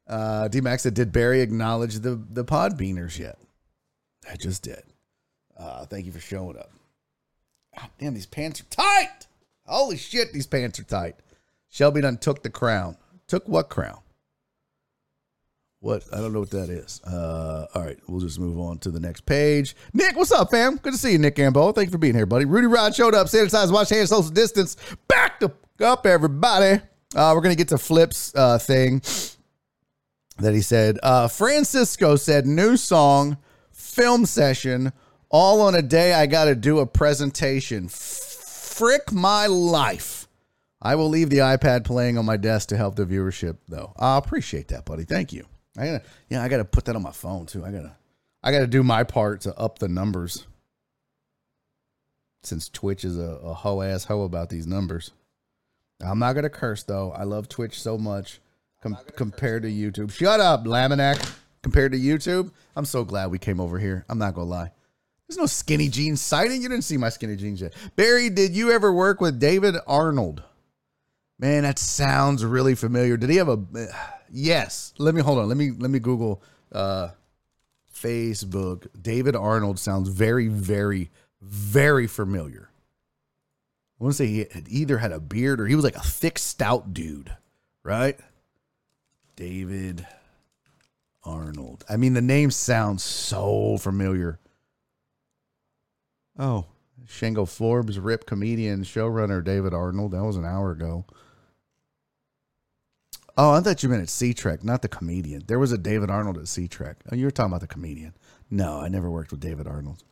Uh, 0.07 0.47
D 0.47 0.59
Mac 0.59 0.79
said, 0.79 0.95
Did 0.95 1.11
Barry 1.11 1.41
acknowledge 1.41 1.99
the, 1.99 2.21
the 2.29 2.43
Podbeaners 2.43 3.19
yet? 3.19 3.37
I 4.29 4.35
just 4.35 4.63
did. 4.63 4.83
Uh, 5.59 5.85
thank 5.85 6.05
you 6.05 6.11
for 6.11 6.19
showing 6.19 6.57
up. 6.57 6.71
God 7.77 7.89
damn, 7.99 8.13
these 8.13 8.25
pants 8.25 8.61
are 8.61 8.65
tight. 8.65 9.27
Holy 9.65 9.97
shit, 9.97 10.33
these 10.33 10.47
pants 10.47 10.79
are 10.79 10.83
tight. 10.83 11.15
Shelby 11.69 12.01
done 12.01 12.17
took 12.17 12.41
the 12.41 12.49
crown. 12.49 12.97
Took 13.27 13.47
what 13.47 13.69
crown? 13.69 13.99
What? 15.81 16.03
I 16.11 16.17
don't 16.17 16.33
know 16.33 16.39
what 16.41 16.49
that 16.49 16.69
is. 16.69 17.01
Uh, 17.03 17.67
all 17.73 17.83
right, 17.83 17.97
we'll 18.07 18.19
just 18.19 18.39
move 18.39 18.59
on 18.59 18.79
to 18.79 18.91
the 18.91 18.99
next 18.99 19.25
page. 19.25 19.75
Nick, 19.93 20.15
what's 20.17 20.31
up, 20.31 20.51
fam? 20.51 20.77
Good 20.77 20.93
to 20.93 20.99
see 20.99 21.13
you, 21.13 21.19
Nick 21.19 21.35
Gambo. 21.35 21.73
Thank 21.73 21.87
you 21.87 21.91
for 21.91 21.97
being 21.99 22.15
here, 22.15 22.25
buddy. 22.25 22.45
Rudy 22.45 22.67
Rod 22.67 22.95
showed 22.95 23.15
up. 23.15 23.27
Sanitize, 23.27 23.71
wash 23.71 23.89
hands, 23.89 24.09
social 24.09 24.31
distance. 24.31 24.75
Back 25.07 25.39
to 25.39 25.51
up, 25.81 26.05
everybody. 26.05 26.81
Uh, 27.15 27.31
we're 27.33 27.41
gonna 27.41 27.55
get 27.55 27.69
to 27.69 27.77
Flip's 27.77 28.33
uh, 28.35 28.57
thing 28.57 29.01
that 30.37 30.53
he 30.53 30.61
said. 30.61 30.99
Uh, 31.01 31.27
Francisco 31.27 32.17
said, 32.17 32.45
"New 32.45 32.75
song, 32.75 33.37
film 33.71 34.25
session, 34.25 34.91
all 35.29 35.61
on 35.61 35.75
a 35.75 35.81
day. 35.81 36.13
I 36.13 36.25
got 36.25 36.45
to 36.45 36.55
do 36.55 36.79
a 36.79 36.85
presentation. 36.85 37.87
Frick 37.87 39.11
my 39.11 39.47
life." 39.47 40.27
I 40.81 40.95
will 40.95 41.09
leave 41.09 41.29
the 41.29 41.39
iPad 41.39 41.83
playing 41.83 42.17
on 42.17 42.23
my 42.25 42.37
desk 42.37 42.69
to 42.69 42.77
help 42.77 42.95
the 42.95 43.05
viewership, 43.05 43.57
though. 43.67 43.93
I 43.97 44.17
appreciate 44.17 44.69
that, 44.69 44.85
buddy. 44.85 45.03
Thank 45.03 45.33
you. 45.33 45.45
I 45.77 45.85
gotta, 45.85 46.01
yeah, 46.29 46.41
I 46.41 46.47
gotta 46.47 46.63
put 46.63 46.85
that 46.85 46.95
on 46.95 47.03
my 47.03 47.11
phone 47.11 47.45
too. 47.45 47.65
I 47.65 47.71
gotta, 47.71 47.97
I 48.41 48.51
gotta 48.53 48.67
do 48.67 48.81
my 48.81 49.03
part 49.03 49.41
to 49.41 49.53
up 49.57 49.79
the 49.79 49.89
numbers. 49.89 50.47
since 52.43 52.69
Twitch 52.69 53.03
is 53.03 53.17
a, 53.17 53.39
a 53.43 53.53
hoe 53.53 53.81
ass 53.81 54.05
hoe 54.05 54.23
about 54.23 54.49
these 54.49 54.65
numbers. 54.65 55.11
I'm 56.01 56.19
not 56.19 56.33
gonna 56.33 56.49
curse 56.49 56.83
though. 56.83 57.11
I 57.11 57.23
love 57.23 57.49
Twitch 57.49 57.81
so 57.81 57.97
much 57.97 58.39
com- 58.81 58.97
compared 59.15 59.63
to 59.63 59.69
YouTube. 59.69 60.11
Shut 60.11 60.39
up, 60.39 60.63
Laminack. 60.63 61.35
Compared 61.61 61.91
to 61.91 61.99
YouTube, 61.99 62.51
I'm 62.77 62.85
so 62.85 63.03
glad 63.03 63.31
we 63.31 63.37
came 63.37 63.59
over 63.59 63.79
here. 63.79 64.05
I'm 64.07 64.17
not 64.17 64.33
gonna 64.33 64.49
lie. 64.49 64.71
There's 65.29 65.37
no 65.37 65.45
skinny 65.45 65.89
jeans 65.89 66.21
sighting. 66.21 66.63
You 66.63 66.69
didn't 66.69 66.85
see 66.85 66.97
my 66.97 67.09
skinny 67.09 67.35
jeans 67.35 67.61
yet. 67.61 67.73
Barry, 67.95 68.31
did 68.31 68.55
you 68.55 68.71
ever 68.71 68.91
work 68.91 69.21
with 69.21 69.39
David 69.39 69.75
Arnold? 69.85 70.41
Man, 71.37 71.61
that 71.61 71.77
sounds 71.77 72.43
really 72.43 72.73
familiar. 72.73 73.15
Did 73.15 73.29
he 73.29 73.37
have 73.37 73.49
a? 73.49 73.59
Yes. 74.31 74.93
Let 74.99 75.15
me 75.15 75.23
hold 75.23 75.39
on. 75.39 75.47
Let 75.47 75.57
me 75.57 75.71
let 75.71 75.89
me 75.89 75.97
Google 75.97 76.43
uh, 76.71 77.09
Facebook. 77.91 78.85
David 79.01 79.35
Arnold 79.35 79.79
sounds 79.79 80.07
very, 80.07 80.47
very, 80.47 81.09
very 81.41 82.05
familiar. 82.05 82.69
I 83.99 84.03
want 84.03 84.13
to 84.13 84.17
say 84.17 84.27
he 84.27 84.45
had 84.51 84.67
either 84.67 84.99
had 84.99 85.11
a 85.11 85.19
beard 85.19 85.59
or 85.59 85.65
he 85.65 85.73
was 85.73 85.83
like 85.83 85.95
a 85.95 86.01
thick, 86.01 86.37
stout 86.37 86.93
dude, 86.93 87.35
right? 87.81 88.19
David 89.35 90.05
Arnold. 91.23 91.83
I 91.89 91.97
mean, 91.97 92.13
the 92.13 92.21
name 92.21 92.51
sounds 92.51 93.01
so 93.01 93.77
familiar. 93.79 94.37
Oh, 96.39 96.65
Shango 97.05 97.45
Forbes, 97.45 97.99
Rip 97.99 98.25
comedian, 98.25 98.83
showrunner 98.83 99.43
David 99.43 99.73
Arnold. 99.73 100.13
That 100.13 100.23
was 100.23 100.37
an 100.37 100.45
hour 100.45 100.71
ago. 100.71 101.05
Oh, 103.37 103.51
I 103.51 103.61
thought 103.61 103.83
you 103.83 103.89
meant 103.89 104.01
at 104.01 104.09
C 104.09 104.33
Trek, 104.33 104.63
not 104.63 104.81
the 104.81 104.87
comedian. 104.87 105.43
There 105.47 105.59
was 105.59 105.71
a 105.71 105.77
David 105.77 106.09
Arnold 106.09 106.37
at 106.37 106.47
C 106.47 106.67
Trek. 106.67 106.97
Oh, 107.11 107.15
you 107.15 107.25
were 107.25 107.31
talking 107.31 107.51
about 107.51 107.61
the 107.61 107.67
comedian. 107.67 108.13
No, 108.49 108.79
I 108.79 108.87
never 108.87 109.09
worked 109.09 109.31
with 109.31 109.39
David 109.39 109.67
Arnold. 109.67 110.03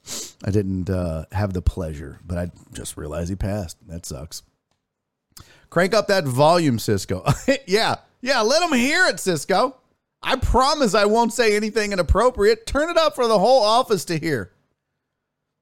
I 0.46 0.52
didn't 0.52 0.90
uh, 0.90 1.26
have 1.32 1.54
the 1.54 1.62
pleasure, 1.62 2.20
but 2.26 2.38
I 2.38 2.52
just 2.74 2.98
realized 2.98 3.30
he 3.30 3.36
passed. 3.36 3.78
That 3.88 4.06
sucks. 4.06 4.44
Crank 5.70 5.94
up 5.94 6.08
that 6.08 6.26
volume, 6.26 6.80
Cisco. 6.80 7.26
yeah, 7.68 7.96
yeah, 8.22 8.42
let 8.42 8.62
him 8.62 8.78
hear 8.78 9.06
it, 9.08 9.20
Cisco. 9.20 9.78
I 10.22 10.36
promise 10.36 10.94
I 10.94 11.06
won't 11.06 11.34
say 11.34 11.56
anything 11.56 11.94
inappropriate. 11.94 12.66
Turn 12.66 12.90
it 12.90 12.98
up 12.98 13.16
for 13.16 13.28
the 13.28 13.40
whole 13.40 13.64
office 13.64 14.06
to 14.06 14.18
hear. 14.18 14.52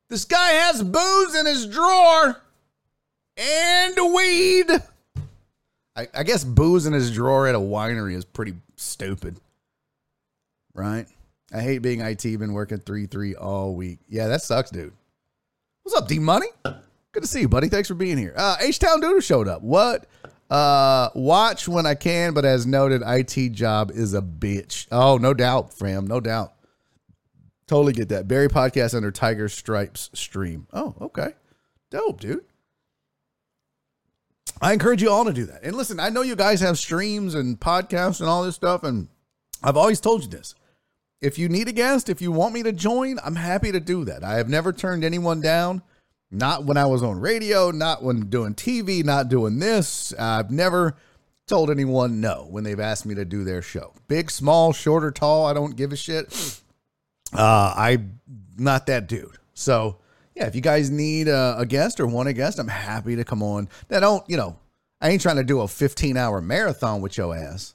This 0.10 0.26
guy 0.26 0.50
has 0.50 0.84
booze 0.84 1.36
in 1.36 1.46
his 1.46 1.66
drawer 1.68 2.42
and 3.38 4.14
weed. 4.14 4.68
I, 5.96 6.08
I 6.14 6.24
guess 6.24 6.44
booze 6.44 6.86
in 6.86 6.94
his 6.94 7.12
drawer 7.12 7.48
at 7.48 7.56
a 7.56 7.60
winery 7.60 8.16
is 8.16 8.26
pretty 8.26 8.54
stupid. 8.76 9.40
Right? 10.74 11.08
I 11.54 11.62
hate 11.62 11.80
being 11.80 12.02
IT, 12.02 12.22
been 12.22 12.54
working 12.54 12.80
3 12.80 13.08
3 13.08 13.36
all 13.36 13.76
week. 13.76 14.00
Yeah, 14.10 14.28
that 14.28 14.42
sucks, 14.42 14.70
dude. 14.70 14.94
What's 15.84 15.98
up, 15.98 16.08
D 16.08 16.20
Money? 16.20 16.48
Good 16.64 17.22
to 17.22 17.28
see 17.28 17.42
you, 17.42 17.48
buddy. 17.48 17.70
Thanks 17.70 17.88
for 17.88 17.94
being 17.94 18.18
here. 18.18 18.34
Uh, 18.36 18.58
H 18.60 18.78
Town 18.80 19.00
Doodle 19.00 19.22
showed 19.22 19.48
up. 19.48 19.62
What? 19.62 20.06
Uh, 20.50 21.10
watch 21.16 21.68
when 21.68 21.86
I 21.86 21.96
can, 21.96 22.34
but 22.34 22.44
as 22.44 22.66
noted, 22.68 23.02
IT 23.06 23.54
job 23.54 23.92
is 23.92 24.14
a 24.14 24.22
bitch. 24.22 24.88
Oh, 24.92 25.18
no 25.18 25.34
doubt, 25.34 25.74
fam. 25.74 26.08
No 26.08 26.20
doubt. 26.20 26.55
Totally 27.68 27.94
get 27.94 28.10
that. 28.10 28.28
Barry 28.28 28.48
podcast 28.48 28.94
under 28.96 29.12
Tiger 29.12 29.50
Stripes 29.50 30.10
stream. 30.14 30.68
Oh, 30.72 30.96
okay. 31.02 31.34
Dope, 31.90 32.22
dude. 32.22 32.46
I 34.62 34.74
encourage 34.74 35.02
you 35.02 35.10
all 35.10 35.26
to 35.26 35.34
do 35.34 35.46
that. 35.46 35.64
And 35.64 35.76
listen, 35.76 36.00
I 36.00 36.10
know 36.10 36.22
you 36.22 36.36
guys 36.36 36.62
have 36.62 36.78
streams 36.78 37.36
and 37.36 37.60
podcasts 37.60 38.20
and 38.20 38.30
all 38.30 38.44
this 38.44 38.56
stuff, 38.56 38.84
and 38.84 39.10
I've 39.64 39.78
always 39.78 40.00
told 40.00 40.24
you 40.24 40.30
this. 40.30 40.56
If 41.22 41.40
you 41.40 41.50
need 41.50 41.68
a 41.68 41.72
guest, 41.72 42.10
if 42.10 42.22
you 42.22 42.32
want 42.32 42.54
me 42.54 42.64
to 42.64 42.72
join, 42.72 43.18
I'm 43.24 43.36
happy 43.36 43.72
to 43.72 43.80
do 43.80 44.06
that. 44.06 44.24
I 44.24 44.36
have 44.36 44.48
never 44.48 44.72
turned 44.72 45.04
anyone 45.04 45.42
down. 45.42 45.82
Not 46.32 46.66
when 46.66 46.78
I 46.78 46.86
was 46.86 47.02
on 47.02 47.20
radio, 47.20 47.72
not 47.72 48.04
when 48.04 48.30
doing 48.30 48.54
TV, 48.56 49.04
not 49.04 49.30
doing 49.30 49.60
this. 49.60 50.14
I've 50.20 50.52
never 50.52 50.96
told 51.48 51.70
anyone 51.70 52.20
no 52.20 52.48
when 52.50 52.64
they've 52.64 52.80
asked 52.80 53.06
me 53.06 53.16
to 53.16 53.26
do 53.26 53.44
their 53.44 53.62
show. 53.62 53.94
Big, 54.08 54.30
small, 54.30 54.74
short 54.74 55.04
or 55.04 55.12
tall, 55.12 55.46
I 55.46 55.54
don't 55.54 55.76
give 55.76 55.92
a 55.94 55.96
shit. 55.96 56.62
Uh, 57.34 57.74
I'm 57.76 58.20
not 58.58 58.86
that 58.88 59.08
dude. 59.08 59.38
So 59.54 59.98
yeah, 60.36 60.48
if 60.48 60.56
you 60.56 60.62
guys 60.62 60.92
need 60.92 61.28
a, 61.28 61.56
a, 61.60 61.66
guest 61.66 62.00
or 62.00 62.08
want 62.08 62.28
a 62.28 62.34
guest, 62.34 62.60
I'm 62.60 62.68
happy 62.68 63.16
to 63.16 63.24
come 63.24 63.42
on. 63.42 63.70
Now, 63.90 64.02
don't, 64.02 64.30
you 64.30 64.36
know, 64.36 64.58
I 65.00 65.10
ain't 65.10 65.22
trying 65.22 65.38
to 65.38 65.44
do 65.44 65.62
a 65.62 65.68
15 65.68 66.18
hour 66.18 66.42
marathon 66.42 67.02
with 67.02 67.18
your 67.18 67.36
ass. 67.36 67.74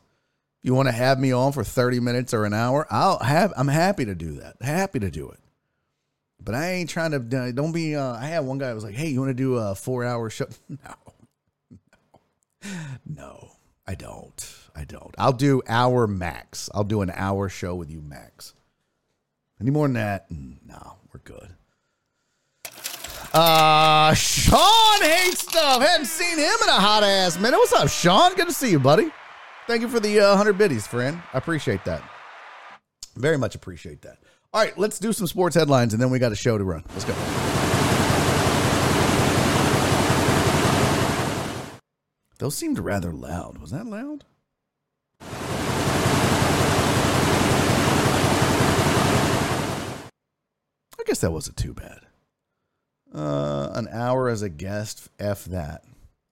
If 0.58 0.66
you 0.66 0.74
want 0.74 0.88
to 0.88 0.92
have 0.92 1.18
me 1.18 1.32
on 1.32 1.52
for 1.52 1.64
30 1.64 2.00
minutes 2.00 2.34
or 2.34 2.44
an 2.44 2.52
hour, 2.52 2.86
I'll 2.90 3.18
have, 3.18 3.52
I'm 3.56 3.68
happy 3.68 4.04
to 4.04 4.14
do 4.14 4.32
that. 4.32 4.56
Happy 4.60 4.98
to 4.98 5.10
do 5.10 5.30
it. 5.30 5.38
But 6.42 6.54
I 6.54 6.72
ain't 6.72 6.90
trying 6.90 7.12
to, 7.12 7.52
don't 7.52 7.72
be, 7.72 7.96
uh, 7.96 8.12
I 8.12 8.26
had 8.26 8.40
one 8.40 8.58
guy 8.58 8.72
was 8.74 8.84
like, 8.84 8.94
hey, 8.94 9.08
you 9.08 9.20
want 9.20 9.30
to 9.30 9.34
do 9.34 9.56
a 9.56 9.74
four 9.74 10.04
hour 10.04 10.28
show? 10.30 10.46
No, 10.68 10.96
no, 12.62 12.68
no, 13.06 13.50
I 13.86 13.94
don't. 13.94 14.54
I 14.74 14.84
don't. 14.84 15.14
I'll 15.18 15.32
do 15.32 15.62
hour 15.66 16.06
max. 16.06 16.68
I'll 16.74 16.84
do 16.84 17.00
an 17.00 17.10
hour 17.14 17.48
show 17.48 17.74
with 17.74 17.90
you 17.90 18.02
max. 18.02 18.54
Any 19.60 19.70
more 19.70 19.86
than 19.86 19.94
that? 19.94 20.30
Mm, 20.30 20.56
no, 20.66 20.96
we're 21.12 21.20
good. 21.20 21.54
Uh, 23.32 24.12
Sean 24.14 25.02
hates 25.02 25.40
stuff. 25.40 25.82
Hadn't 25.82 26.06
seen 26.06 26.38
him 26.38 26.56
in 26.62 26.68
a 26.68 26.72
hot 26.72 27.04
ass 27.04 27.38
minute. 27.38 27.58
What's 27.58 27.72
up, 27.72 27.88
Sean? 27.88 28.34
Good 28.34 28.48
to 28.48 28.52
see 28.52 28.70
you, 28.70 28.80
buddy. 28.80 29.10
Thank 29.66 29.82
you 29.82 29.88
for 29.88 30.00
the 30.00 30.18
uh, 30.20 30.28
100 30.30 30.58
biddies, 30.58 30.86
friend. 30.86 31.22
I 31.32 31.38
appreciate 31.38 31.84
that. 31.84 32.02
Very 33.16 33.38
much 33.38 33.54
appreciate 33.54 34.02
that. 34.02 34.18
All 34.52 34.60
right, 34.60 34.76
let's 34.76 34.98
do 34.98 35.12
some 35.12 35.28
sports 35.28 35.54
headlines 35.54 35.92
and 35.92 36.02
then 36.02 36.10
we 36.10 36.18
got 36.18 36.32
a 36.32 36.36
show 36.36 36.58
to 36.58 36.64
run. 36.64 36.82
Let's 36.92 37.04
go. 37.04 37.14
Those 42.38 42.56
seemed 42.56 42.78
rather 42.78 43.12
loud. 43.12 43.58
Was 43.58 43.70
that 43.70 43.86
loud? 43.86 44.24
I 51.00 51.02
guess 51.06 51.20
that 51.20 51.32
wasn't 51.32 51.56
too 51.56 51.72
bad. 51.72 52.00
Uh, 53.12 53.70
an 53.74 53.88
hour 53.90 54.28
as 54.28 54.42
a 54.42 54.48
guest. 54.48 55.08
F 55.18 55.46
that, 55.46 55.82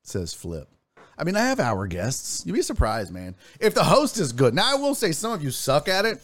says 0.03 0.35
Flip. 0.35 0.69
I 1.17 1.25
mean, 1.25 1.37
I 1.37 1.47
have 1.47 1.59
hour 1.59 1.87
guests. 1.87 2.45
You'd 2.47 2.53
be 2.53 2.63
surprised, 2.63 3.13
man. 3.13 3.35
If 3.59 3.75
the 3.75 3.83
host 3.83 4.19
is 4.19 4.33
good. 4.33 4.55
Now, 4.55 4.73
I 4.73 4.75
will 4.77 4.95
say 4.95 5.11
some 5.13 5.33
of 5.33 5.43
you 5.43 5.51
suck 5.51 5.89
at 5.89 6.05
it. 6.05 6.21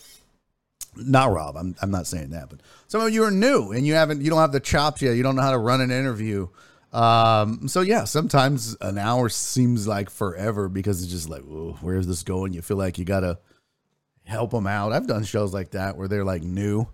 Not 0.95 1.33
Rob. 1.33 1.57
I'm, 1.57 1.75
I'm 1.83 1.91
not 1.91 2.07
saying 2.07 2.31
that, 2.31 2.51
but 2.51 2.61
some 2.87 3.01
of 3.01 3.13
you 3.13 3.25
are 3.25 3.31
new 3.31 3.73
and 3.73 3.85
you 3.85 3.95
haven't, 3.95 4.21
you 4.21 4.31
don't 4.31 4.39
have 4.39 4.53
the 4.53 4.61
chops 4.61 5.03
yet. 5.03 5.17
You 5.17 5.25
don't 5.25 5.35
know 5.35 5.43
how 5.43 5.51
to 5.51 5.59
run 5.59 5.81
an 5.81 5.91
interview. 5.91 6.47
Um, 6.93 7.67
so 7.67 7.81
yeah, 7.81 8.05
sometimes 8.05 8.77
an 8.81 8.99
hour 8.99 9.29
seems 9.29 9.89
like 9.89 10.11
forever 10.11 10.69
because 10.69 11.03
it's 11.03 11.11
just 11.11 11.29
like, 11.29 11.43
where's 11.81 12.07
this 12.07 12.23
going? 12.23 12.53
You 12.53 12.63
feel 12.63 12.77
like 12.77 12.99
you 12.99 13.05
got 13.05 13.21
to 13.21 13.39
help 14.23 14.53
them 14.53 14.69
out. 14.69 14.93
I've 14.93 15.09
done 15.09 15.25
shows 15.25 15.53
like 15.53 15.71
that 15.71 15.97
where 15.97 16.07
they're 16.07 16.25
like 16.25 16.43
new 16.43 16.87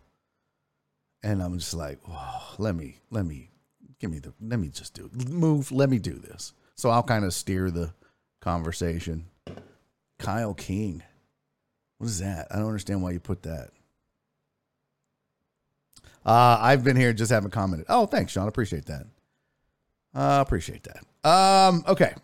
and 1.22 1.42
I'm 1.42 1.58
just 1.58 1.74
like, 1.74 1.98
oh, 2.08 2.54
let 2.58 2.74
me, 2.74 2.98
let 3.10 3.24
me, 3.24 3.50
give 3.98 4.10
me 4.10 4.18
the, 4.18 4.32
let 4.40 4.58
me 4.58 4.68
just 4.68 4.94
do 4.94 5.10
move, 5.28 5.70
let 5.72 5.90
me 5.90 5.98
do 5.98 6.14
this. 6.14 6.52
So 6.76 6.90
I'll 6.90 7.02
kind 7.02 7.24
of 7.24 7.34
steer 7.34 7.70
the 7.70 7.92
conversation. 8.40 9.26
Kyle 10.18 10.54
King, 10.54 11.02
what 11.98 12.06
is 12.06 12.20
that? 12.20 12.48
I 12.50 12.56
don't 12.56 12.66
understand 12.66 13.02
why 13.02 13.10
you 13.12 13.20
put 13.20 13.42
that. 13.42 13.70
Uh, 16.24 16.58
I've 16.60 16.84
been 16.84 16.96
here, 16.96 17.12
just 17.12 17.32
haven't 17.32 17.50
commented. 17.50 17.86
Oh, 17.88 18.06
thanks, 18.06 18.32
Sean. 18.32 18.48
Appreciate 18.48 18.86
that. 18.86 19.06
Uh, 20.14 20.38
appreciate 20.40 20.84
that. 20.84 21.28
Um, 21.28 21.84
okay. 21.88 22.14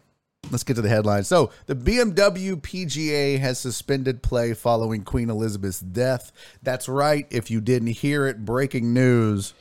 Let's 0.50 0.64
get 0.64 0.74
to 0.74 0.82
the 0.82 0.88
headlines. 0.88 1.26
So, 1.28 1.50
the 1.66 1.74
BMW 1.74 2.60
PGA 2.60 3.38
has 3.38 3.58
suspended 3.58 4.22
play 4.22 4.54
following 4.54 5.02
Queen 5.02 5.28
Elizabeth's 5.28 5.80
death. 5.80 6.32
That's 6.62 6.88
right. 6.88 7.26
If 7.30 7.50
you 7.50 7.60
didn't 7.60 7.88
hear 7.88 8.26
it, 8.26 8.44
breaking 8.44 8.92
news. 8.94 9.54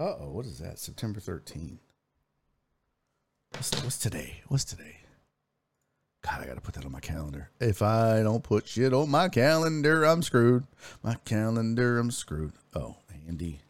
Uh 0.00 0.14
oh, 0.18 0.30
what 0.30 0.46
is 0.46 0.58
that? 0.60 0.78
September 0.78 1.20
13th. 1.20 1.76
What's, 3.50 3.70
what's 3.82 3.98
today? 3.98 4.40
What's 4.48 4.64
today? 4.64 4.96
God, 6.22 6.40
I 6.40 6.46
got 6.46 6.54
to 6.54 6.62
put 6.62 6.74
that 6.74 6.86
on 6.86 6.92
my 6.92 7.00
calendar. 7.00 7.50
If 7.60 7.82
I 7.82 8.22
don't 8.22 8.42
put 8.42 8.66
shit 8.66 8.94
on 8.94 9.10
my 9.10 9.28
calendar, 9.28 10.04
I'm 10.04 10.22
screwed. 10.22 10.64
My 11.02 11.16
calendar, 11.26 11.98
I'm 11.98 12.10
screwed. 12.10 12.52
Oh, 12.74 12.96
Andy. 13.30 13.60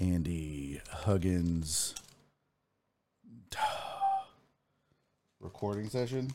Andy 0.00 0.80
Huggins. 0.90 1.94
Recording 5.40 5.90
session. 5.90 6.30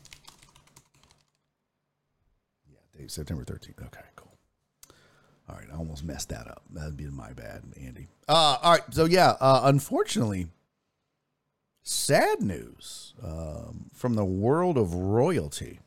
Yeah, 2.70 2.78
Dave, 2.96 3.10
September 3.10 3.42
13th. 3.42 3.84
Okay, 3.84 4.00
cool. 4.14 4.32
All 5.48 5.56
right, 5.56 5.66
I 5.72 5.76
almost 5.76 6.04
messed 6.04 6.28
that 6.28 6.46
up. 6.46 6.62
That'd 6.70 6.96
be 6.96 7.06
my 7.06 7.32
bad, 7.32 7.64
Andy. 7.76 8.06
Uh, 8.28 8.58
all 8.62 8.72
right, 8.74 8.82
so 8.92 9.04
yeah, 9.04 9.34
uh, 9.40 9.62
unfortunately, 9.64 10.46
sad 11.82 12.40
news 12.40 13.14
um, 13.24 13.90
from 13.92 14.14
the 14.14 14.24
world 14.24 14.78
of 14.78 14.94
royalty. 14.94 15.80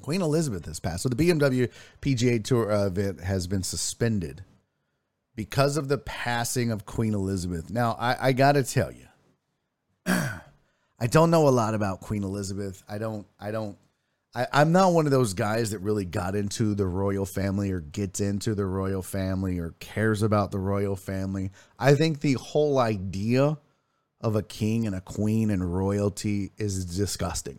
Queen 0.00 0.22
Elizabeth 0.22 0.66
has 0.66 0.80
passed. 0.80 1.02
So 1.02 1.08
the 1.08 1.16
BMW 1.16 1.70
PGA 2.00 2.42
Tour 2.42 2.70
event 2.70 3.20
has 3.20 3.46
been 3.46 3.62
suspended 3.62 4.44
because 5.36 5.76
of 5.76 5.88
the 5.88 5.98
passing 5.98 6.70
of 6.70 6.86
Queen 6.86 7.14
Elizabeth. 7.14 7.70
Now, 7.70 7.96
I, 7.98 8.28
I 8.28 8.32
got 8.32 8.52
to 8.52 8.62
tell 8.62 8.92
you, 8.92 9.06
I 10.06 11.06
don't 11.08 11.30
know 11.30 11.48
a 11.48 11.50
lot 11.50 11.74
about 11.74 12.00
Queen 12.00 12.24
Elizabeth. 12.24 12.82
I 12.88 12.98
don't, 12.98 13.26
I 13.38 13.50
don't, 13.50 13.78
I, 14.34 14.46
I'm 14.52 14.72
not 14.72 14.92
one 14.92 15.06
of 15.06 15.12
those 15.12 15.34
guys 15.34 15.70
that 15.70 15.78
really 15.78 16.04
got 16.04 16.34
into 16.34 16.74
the 16.74 16.86
royal 16.86 17.26
family 17.26 17.70
or 17.70 17.80
gets 17.80 18.20
into 18.20 18.54
the 18.54 18.66
royal 18.66 19.02
family 19.02 19.58
or 19.58 19.74
cares 19.80 20.22
about 20.22 20.50
the 20.50 20.58
royal 20.58 20.96
family. 20.96 21.50
I 21.78 21.94
think 21.94 22.20
the 22.20 22.34
whole 22.34 22.78
idea 22.78 23.58
of 24.20 24.36
a 24.36 24.42
king 24.42 24.86
and 24.86 24.94
a 24.94 25.00
queen 25.00 25.50
and 25.50 25.74
royalty 25.74 26.52
is 26.58 26.84
disgusting. 26.84 27.58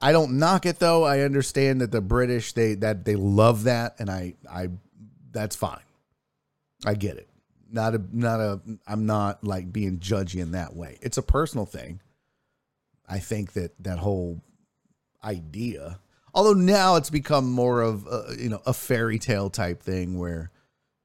I 0.00 0.12
don't 0.12 0.38
knock 0.38 0.66
it 0.66 0.78
though. 0.78 1.04
I 1.04 1.20
understand 1.20 1.80
that 1.80 1.90
the 1.90 2.00
British 2.00 2.52
they 2.52 2.74
that 2.76 3.04
they 3.04 3.16
love 3.16 3.64
that 3.64 3.96
and 3.98 4.10
I 4.10 4.34
I 4.50 4.68
that's 5.32 5.56
fine. 5.56 5.80
I 6.84 6.94
get 6.94 7.16
it. 7.16 7.28
Not 7.70 7.94
a 7.94 8.02
not 8.12 8.40
a 8.40 8.60
I'm 8.86 9.06
not 9.06 9.42
like 9.42 9.72
being 9.72 9.98
judgy 9.98 10.40
in 10.40 10.52
that 10.52 10.74
way. 10.74 10.98
It's 11.00 11.18
a 11.18 11.22
personal 11.22 11.66
thing. 11.66 12.00
I 13.08 13.18
think 13.18 13.52
that 13.54 13.72
that 13.82 13.98
whole 13.98 14.40
idea 15.24 15.98
although 16.36 16.52
now 16.52 16.96
it's 16.96 17.10
become 17.10 17.50
more 17.50 17.80
of 17.80 18.06
a, 18.06 18.36
you 18.38 18.48
know 18.48 18.60
a 18.66 18.72
fairy 18.72 19.18
tale 19.18 19.50
type 19.50 19.82
thing 19.82 20.18
where 20.18 20.52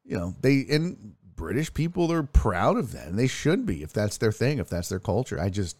you 0.04 0.17
know 0.17 0.36
they 0.41 0.65
and 0.69 1.15
British 1.36 1.73
people 1.73 2.12
are 2.12 2.21
proud 2.21 2.77
of 2.77 2.91
that 2.91 3.08
and 3.08 3.17
they 3.17 3.27
should 3.27 3.65
be 3.65 3.82
if 3.82 3.91
that's 3.93 4.17
their 4.17 4.32
thing 4.32 4.60
if 4.60 4.69
that's 4.69 4.89
their 4.89 4.99
culture. 4.99 5.39
I 5.39 5.49
just 5.49 5.77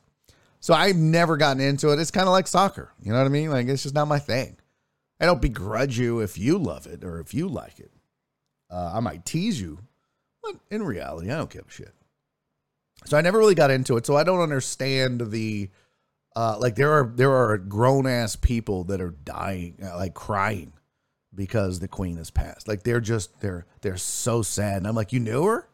so 0.62 0.76
I've 0.76 0.96
never 0.96 1.38
gotten 1.38 1.62
into 1.62 1.92
it. 1.92 2.00
It's 2.00 2.12
kind 2.12 2.28
of 2.28 2.32
like 2.32 2.48
soccer. 2.48 2.94
You 3.02 3.12
know 3.12 3.18
what 3.18 3.26
I 3.26 3.30
mean? 3.30 3.50
Like 3.50 3.68
it's 3.68 3.84
just 3.84 3.96
not 3.96 4.08
my 4.08 4.20
thing. 4.20 4.56
I 5.20 5.26
don't 5.26 5.42
begrudge 5.42 6.00
you 6.00 6.20
if 6.20 6.38
you 6.38 6.58
love 6.58 6.88
it 6.88 7.04
or 7.04 7.20
if 7.20 7.34
you 7.34 7.48
like 7.48 7.80
it. 7.80 7.92
Uh, 8.70 8.92
I 8.96 9.00
might 9.02 9.26
tease 9.26 9.60
you, 9.60 9.80
but 10.42 10.56
in 10.70 10.84
reality, 10.84 11.30
I 11.30 11.38
don't 11.38 11.50
give 11.50 11.66
a 11.68 11.72
shit. 11.72 11.94
So 13.06 13.18
I 13.18 13.22
never 13.22 13.40
really 13.40 13.56
got 13.56 13.72
into 13.72 13.98
it. 13.98 14.06
So 14.06 14.16
I 14.16 14.24
don't 14.24 14.40
understand 14.40 15.32
the 15.32 15.70
uh, 16.36 16.58
like 16.60 16.76
there 16.76 16.92
are 16.92 17.12
there 17.16 17.32
are 17.32 17.58
grown 17.58 18.08
ass 18.08 18.36
people 18.36 18.86
that 18.86 19.02
are 19.02 19.12
dying, 19.12 19.78
uh, 19.84 19.98
like 19.98 20.14
crying 20.14 20.74
because 21.34 21.80
the 21.80 21.88
queen 21.88 22.18
has 22.18 22.30
passed. 22.30 22.68
Like 22.68 22.84
they're 22.84 23.02
just 23.02 23.40
they're 23.42 23.66
they're 23.82 23.98
so 23.98 24.44
sad. 24.44 24.78
And 24.78 24.88
I'm 24.88 24.96
like, 24.96 25.12
you 25.12 25.20
knew 25.20 25.44
her? 25.46 25.68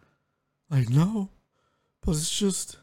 Like 0.70 0.90
no, 0.90 1.30
but 2.02 2.12
it's 2.12 2.36
just 2.38 2.78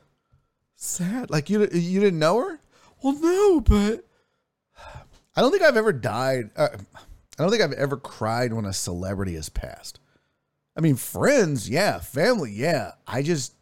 sad. 0.84 1.30
Like 1.30 1.50
you 1.50 1.60
you 1.72 2.00
didn't 2.00 2.18
know 2.18 2.38
her? 2.38 2.60
Well, 3.02 3.14
no, 3.20 3.60
but 3.60 4.04
I 5.36 5.40
don't 5.40 5.50
think 5.50 5.62
I've 5.62 5.76
ever 5.76 5.92
died. 5.92 6.50
Uh, 6.56 6.68
I 7.38 7.42
don't 7.42 7.50
think 7.50 7.62
I've 7.62 7.72
ever 7.72 7.96
cried 7.96 8.52
when 8.52 8.64
a 8.64 8.72
celebrity 8.72 9.34
has 9.34 9.48
passed. 9.48 9.98
I 10.76 10.80
mean, 10.80 10.96
friends, 10.96 11.68
yeah, 11.68 11.98
family, 11.98 12.52
yeah. 12.52 12.92
I 13.06 13.22
just 13.22 13.54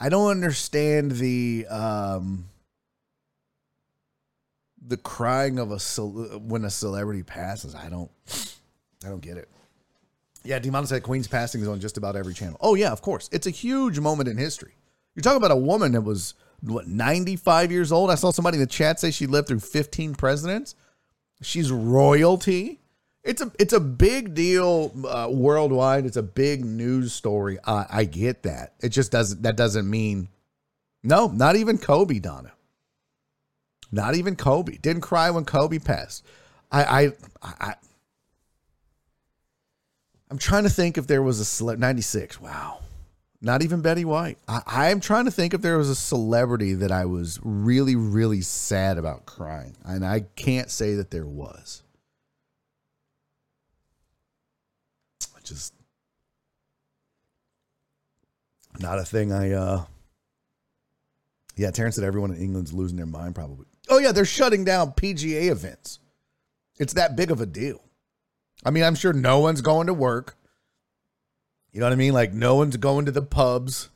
I 0.00 0.08
don't 0.08 0.30
understand 0.30 1.12
the 1.12 1.66
um 1.68 2.48
the 4.84 4.96
crying 4.96 5.58
of 5.58 5.70
a 5.70 5.78
cel- 5.78 6.40
when 6.42 6.64
a 6.64 6.70
celebrity 6.70 7.22
passes. 7.22 7.74
I 7.74 7.88
don't 7.88 8.10
I 9.04 9.08
don't 9.08 9.20
get 9.20 9.36
it. 9.36 9.48
Yeah, 10.44 10.58
Demon 10.58 10.86
said 10.86 11.04
Queen's 11.04 11.28
passing 11.28 11.60
is 11.60 11.68
on 11.68 11.78
just 11.80 11.96
about 11.96 12.16
every 12.16 12.34
channel. 12.34 12.58
Oh 12.60 12.74
yeah, 12.74 12.90
of 12.90 13.00
course. 13.00 13.28
It's 13.32 13.46
a 13.46 13.50
huge 13.50 13.98
moment 14.00 14.28
in 14.28 14.36
history. 14.36 14.74
You're 15.14 15.22
talking 15.22 15.38
about 15.38 15.50
a 15.50 15.56
woman 15.56 15.92
that 15.92 16.02
was 16.02 16.34
what 16.62 16.86
95 16.86 17.72
years 17.72 17.92
old. 17.92 18.10
I 18.10 18.14
saw 18.14 18.30
somebody 18.30 18.56
in 18.56 18.60
the 18.60 18.66
chat 18.66 19.00
say 19.00 19.10
she 19.10 19.26
lived 19.26 19.48
through 19.48 19.60
15 19.60 20.14
presidents. 20.14 20.74
She's 21.42 21.70
royalty. 21.70 22.80
It's 23.24 23.40
a 23.40 23.52
it's 23.58 23.72
a 23.72 23.80
big 23.80 24.34
deal 24.34 24.92
uh, 25.06 25.28
worldwide. 25.30 26.06
It's 26.06 26.16
a 26.16 26.22
big 26.22 26.64
news 26.64 27.12
story. 27.12 27.58
I 27.64 28.04
get 28.04 28.42
that. 28.42 28.74
It 28.80 28.88
just 28.88 29.12
doesn't. 29.12 29.42
That 29.42 29.56
doesn't 29.56 29.88
mean. 29.88 30.28
No, 31.04 31.28
not 31.28 31.56
even 31.56 31.78
Kobe, 31.78 32.18
Donna. 32.18 32.52
Not 33.92 34.14
even 34.16 34.34
Kobe. 34.34 34.76
Didn't 34.76 35.02
cry 35.02 35.30
when 35.30 35.44
Kobe 35.44 35.78
passed. 35.78 36.24
I 36.72 36.84
I 36.84 37.12
I. 37.42 37.74
I'm 40.30 40.38
trying 40.38 40.64
to 40.64 40.70
think 40.70 40.96
if 40.96 41.06
there 41.06 41.22
was 41.22 41.40
a 41.40 41.44
select 41.44 41.78
96. 41.78 42.40
Wow. 42.40 42.78
Not 43.44 43.62
even 43.62 43.80
Betty 43.80 44.04
White. 44.04 44.38
I, 44.46 44.90
am 44.90 45.00
trying 45.00 45.24
to 45.24 45.32
think 45.32 45.52
if 45.52 45.62
there 45.62 45.76
was 45.76 45.90
a 45.90 45.96
celebrity 45.96 46.74
that 46.74 46.92
I 46.92 47.06
was 47.06 47.40
really, 47.42 47.96
really 47.96 48.40
sad 48.40 48.98
about 48.98 49.26
crying. 49.26 49.76
And 49.84 50.06
I 50.06 50.20
can't 50.36 50.70
say 50.70 50.94
that 50.94 51.10
there 51.10 51.26
was. 51.26 51.82
I 55.36 55.40
just 55.42 55.74
not 58.78 58.98
a 58.98 59.04
thing 59.04 59.32
I 59.32 59.52
uh 59.52 59.84
yeah, 61.56 61.70
Terrence 61.72 61.96
said 61.96 62.04
everyone 62.04 62.30
in 62.30 62.40
England's 62.40 62.72
losing 62.72 62.96
their 62.96 63.06
mind 63.06 63.34
probably. 63.34 63.66
Oh 63.88 63.98
yeah, 63.98 64.12
they're 64.12 64.24
shutting 64.24 64.64
down 64.64 64.92
PGA 64.92 65.50
events. 65.50 65.98
It's 66.78 66.92
that 66.94 67.16
big 67.16 67.32
of 67.32 67.40
a 67.40 67.46
deal. 67.46 67.82
I 68.64 68.70
mean, 68.70 68.84
I'm 68.84 68.94
sure 68.94 69.12
no 69.12 69.40
one's 69.40 69.60
going 69.60 69.88
to 69.88 69.94
work. 69.94 70.36
You 71.72 71.80
know 71.80 71.86
what 71.86 71.92
I 71.92 71.96
mean? 71.96 72.12
Like 72.12 72.32
no 72.32 72.54
one's 72.56 72.76
going 72.76 73.06
to 73.06 73.12
the 73.12 73.22
pubs, 73.22 73.88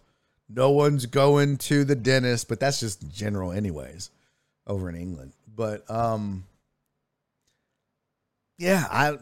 no 0.48 0.70
one's 0.70 1.06
going 1.06 1.58
to 1.58 1.84
the 1.84 1.94
dentist, 1.94 2.48
but 2.48 2.60
that's 2.60 2.80
just 2.80 3.08
general 3.10 3.52
anyways 3.52 4.10
over 4.66 4.88
in 4.88 4.96
England. 4.96 5.32
But 5.54 5.88
um 5.90 6.44
yeah, 8.58 8.86
I 8.90 9.18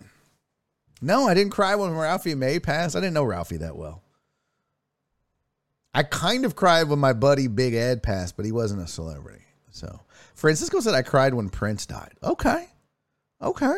no, 1.02 1.26
I 1.26 1.34
didn't 1.34 1.52
cry 1.52 1.74
when 1.74 1.92
Ralphie 1.92 2.34
May 2.34 2.60
passed. 2.60 2.96
I 2.96 3.00
didn't 3.00 3.14
know 3.14 3.24
Ralphie 3.24 3.58
that 3.58 3.76
well. 3.76 4.02
I 5.92 6.02
kind 6.02 6.44
of 6.44 6.56
cried 6.56 6.88
when 6.88 6.98
my 6.98 7.12
buddy 7.12 7.46
Big 7.46 7.74
Ed 7.74 8.02
passed, 8.02 8.36
but 8.36 8.44
he 8.44 8.52
wasn't 8.52 8.82
a 8.82 8.86
celebrity. 8.86 9.44
So 9.70 10.00
Francisco 10.34 10.80
said 10.80 10.94
I 10.94 11.02
cried 11.02 11.34
when 11.34 11.50
Prince 11.50 11.86
died. 11.86 12.14
Okay. 12.22 12.68
Okay. 13.42 13.74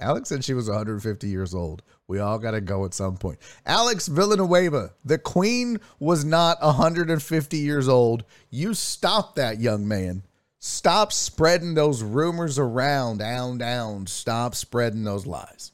Alex 0.00 0.28
said 0.28 0.44
she 0.44 0.54
was 0.54 0.68
150 0.68 1.28
years 1.28 1.54
old. 1.54 1.82
We 2.08 2.18
all 2.18 2.38
got 2.38 2.52
to 2.52 2.60
go 2.60 2.84
at 2.84 2.94
some 2.94 3.16
point. 3.16 3.38
Alex 3.66 4.08
Villanueva, 4.08 4.92
the 5.04 5.18
queen 5.18 5.78
was 5.98 6.24
not 6.24 6.60
150 6.60 7.56
years 7.58 7.88
old. 7.88 8.24
You 8.50 8.74
stop 8.74 9.36
that, 9.36 9.60
young 9.60 9.86
man. 9.86 10.22
Stop 10.58 11.12
spreading 11.12 11.74
those 11.74 12.02
rumors 12.02 12.58
around, 12.58 13.18
down, 13.18 13.58
down. 13.58 14.06
Stop 14.06 14.54
spreading 14.54 15.04
those 15.04 15.26
lies. 15.26 15.72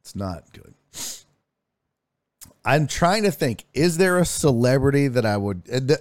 It's 0.00 0.14
not 0.14 0.44
good. 0.52 0.74
I'm 2.64 2.86
trying 2.86 3.22
to 3.22 3.32
think. 3.32 3.64
Is 3.74 3.96
there 3.96 4.18
a 4.18 4.24
celebrity 4.24 5.08
that 5.08 5.24
I 5.24 5.36
would? 5.36 5.62
Uh, 5.72 5.94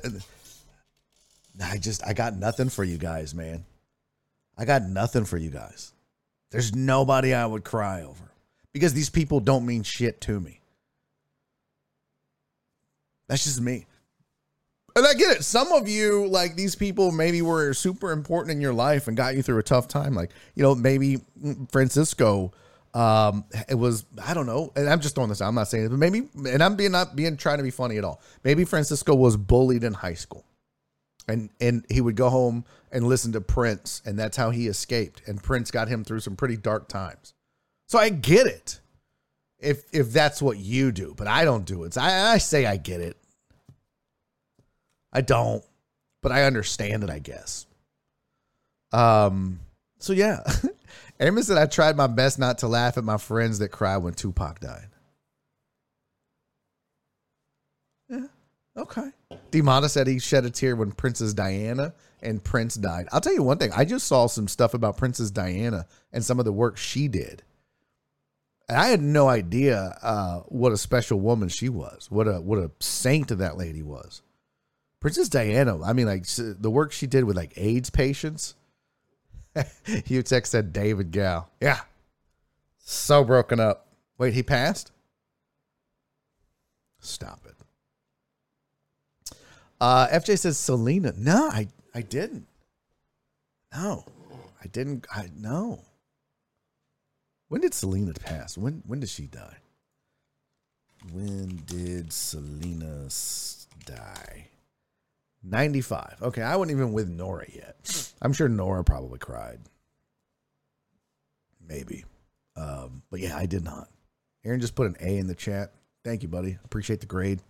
I 1.64 1.78
just 1.78 2.06
I 2.06 2.14
got 2.14 2.36
nothing 2.36 2.70
for 2.70 2.84
you 2.84 2.98
guys, 2.98 3.34
man. 3.34 3.66
I 4.58 4.66
got 4.66 4.84
nothing 4.84 5.26
for 5.26 5.38
you 5.38 5.50
guys. 5.50 5.94
There's 6.56 6.74
nobody 6.74 7.34
I 7.34 7.46
would 7.46 7.66
cry 7.66 8.04
over 8.04 8.32
because 8.72 8.94
these 8.94 9.10
people 9.10 9.42
don't 9.42 9.66
mean 9.66 9.84
shit 9.84 10.22
to 10.22 10.40
me. 10.40 10.62
That's 13.28 13.44
just 13.44 13.60
me. 13.60 13.88
And 14.96 15.06
I 15.06 15.16
get 15.16 15.36
it. 15.36 15.44
Some 15.44 15.74
of 15.74 15.90
you, 15.90 16.28
like 16.28 16.56
these 16.56 16.74
people, 16.74 17.12
maybe 17.12 17.42
were 17.42 17.74
super 17.74 18.14
important 18.14 18.54
in 18.54 18.62
your 18.62 18.74
life 18.74 19.10
and 19.10 19.18
got 19.18 19.36
you 19.36 19.42
through 19.42 19.58
a 19.58 19.64
tough 19.64 19.90
time. 19.90 20.14
Like, 20.14 20.32
you 20.56 20.64
know, 20.64 20.74
maybe 20.74 21.20
Francisco, 21.74 22.54
um, 22.94 23.44
it 23.68 23.76
was, 23.76 24.06
I 24.26 24.34
don't 24.34 24.46
know. 24.46 24.72
And 24.78 24.88
I'm 24.88 25.02
just 25.02 25.16
throwing 25.16 25.28
this 25.28 25.42
out. 25.42 25.50
I'm 25.50 25.56
not 25.56 25.68
saying 25.68 25.88
it, 25.88 25.90
but 25.90 26.00
maybe, 26.00 26.30
and 26.36 26.64
I'm 26.64 26.78
being 26.78 26.94
not 26.94 27.18
being 27.18 27.36
trying 27.36 27.58
to 27.58 27.64
be 27.64 27.72
funny 27.72 27.98
at 27.98 28.06
all. 28.06 28.22
Maybe 28.46 28.64
Francisco 28.64 29.14
was 29.14 29.36
bullied 29.36 29.84
in 29.84 29.94
high 29.94 30.14
school 30.14 30.46
and 31.28 31.50
and 31.60 31.86
he 31.90 32.02
would 32.02 32.16
go 32.16 32.30
home 32.30 32.66
and 32.92 33.08
listen 33.08 33.32
to 33.34 33.42
Prince, 33.42 34.02
and 34.06 34.18
that's 34.18 34.38
how 34.38 34.52
he 34.52 34.68
escaped. 34.68 35.22
And 35.28 35.42
Prince 35.42 35.72
got 35.72 35.88
him 35.88 36.04
through 36.04 36.22
some 36.22 36.36
pretty 36.36 36.58
dark 36.58 36.88
times. 36.88 37.34
So 37.88 38.00
I 38.00 38.10
get 38.10 38.48
it, 38.48 38.80
if 39.60 39.84
if 39.92 40.12
that's 40.12 40.42
what 40.42 40.58
you 40.58 40.92
do, 40.92 41.14
but 41.18 41.28
I 41.28 41.46
don't 41.46 41.66
do 41.66 41.84
it. 41.84 41.94
So 41.94 42.02
I, 42.02 42.34
I 42.34 42.38
say 42.38 42.66
I 42.66 42.78
get 42.78 43.02
it. 43.02 43.18
I 45.12 45.22
don't, 45.22 45.64
but 46.22 46.32
I 46.32 46.44
understand 46.44 47.04
it. 47.04 47.10
I 47.10 47.20
guess. 47.20 47.66
Um. 48.92 49.60
So 50.00 50.14
yeah, 50.14 50.42
Amos 51.20 51.48
said 51.48 51.58
I 51.58 51.66
tried 51.66 51.98
my 51.98 52.08
best 52.08 52.38
not 52.38 52.60
to 52.60 52.68
laugh 52.68 52.98
at 52.98 53.04
my 53.04 53.18
friends 53.18 53.60
that 53.60 53.70
cried 53.70 53.98
when 53.98 54.14
Tupac 54.14 54.60
died. 54.60 54.90
Yeah. 58.10 58.28
Okay. 58.78 59.10
Demata 59.52 59.90
said 59.90 60.08
he 60.08 60.20
shed 60.20 60.46
a 60.46 60.50
tear 60.50 60.76
when 60.76 60.92
Princess 60.92 61.34
Diana 61.34 61.94
and 62.22 62.44
Prince 62.44 62.76
died. 62.76 63.08
I'll 63.12 63.22
tell 63.22 63.34
you 63.34 63.44
one 63.44 63.58
thing. 63.58 63.72
I 63.74 63.86
just 63.86 64.08
saw 64.08 64.28
some 64.28 64.48
stuff 64.48 64.74
about 64.74 64.98
Princess 64.98 65.32
Diana 65.32 65.86
and 66.12 66.24
some 66.24 66.40
of 66.40 66.46
the 66.46 66.52
work 66.52 66.78
she 66.78 67.08
did. 67.08 67.44
And 68.68 68.78
I 68.78 68.88
had 68.88 69.02
no 69.02 69.30
idea 69.30 69.98
uh, 70.02 70.40
what 70.48 70.72
a 70.72 70.78
special 70.78 71.20
woman 71.20 71.50
she 71.50 71.70
was. 71.70 72.10
What 72.10 72.28
a 72.28 72.42
what 72.42 72.60
a 72.60 72.72
saint 72.80 73.30
that 73.30 73.58
lady 73.58 73.84
was. 73.84 74.22
Princess 75.00 75.30
Diana. 75.30 75.82
I 75.84 75.94
mean, 75.94 76.08
like 76.08 76.26
the 76.28 76.72
work 76.72 76.92
she 76.92 77.06
did 77.06 77.26
with 77.26 77.36
like 77.36 77.54
AIDS 77.58 77.92
patients. 77.92 78.56
Hugh 80.06 80.24
Tech 80.24 80.48
said 80.48 80.74
David 80.74 81.12
Gow. 81.12 81.46
Yeah, 81.62 81.82
so 82.80 83.24
broken 83.24 83.60
up. 83.60 83.88
Wait, 84.18 84.34
he 84.34 84.44
passed. 84.44 84.92
Stop 87.00 87.42
it. 87.46 87.55
Uh, 89.80 90.08
FJ 90.08 90.40
says 90.40 90.58
Selena. 90.58 91.14
No, 91.18 91.50
I 91.50 91.68
I 91.94 92.02
didn't. 92.02 92.48
No, 93.74 94.06
I 94.64 94.68
didn't. 94.68 95.06
I 95.14 95.30
no. 95.38 95.82
When 97.50 97.62
did 97.62 97.74
Selena 97.74 98.14
pass? 98.14 98.58
When 98.58 98.84
when 98.86 99.00
did 99.00 99.10
she 99.10 99.28
die? 99.28 99.58
When 101.12 101.62
did 101.66 102.12
Selena 102.12 103.10
die? 103.86 104.48
95. 105.44 106.18
Okay, 106.24 106.42
I 106.42 106.56
wasn't 106.56 106.76
even 106.78 106.92
with 106.92 107.08
Nora 107.08 107.46
yet. 107.54 108.12
I'm 108.22 108.34
sure 108.34 108.50
Nora 108.50 108.84
probably 108.84 109.20
cried. 109.20 109.60
Maybe. 111.68 112.04
Um, 112.56 113.04
but 113.12 113.20
yeah, 113.20 113.38
I 113.38 113.46
did 113.46 113.64
not. 113.64 113.90
Aaron 114.44 114.60
just 114.60 114.76
put 114.76 114.88
an 114.88 114.96
A 115.00 115.18
in 115.18 115.28
the 115.28 115.36
chat. 115.36 115.72
Thank 116.04 116.24
you, 116.24 116.30
buddy. 116.30 116.58
Appreciate 116.64 117.00
the 117.00 117.06
grade. 117.06 117.42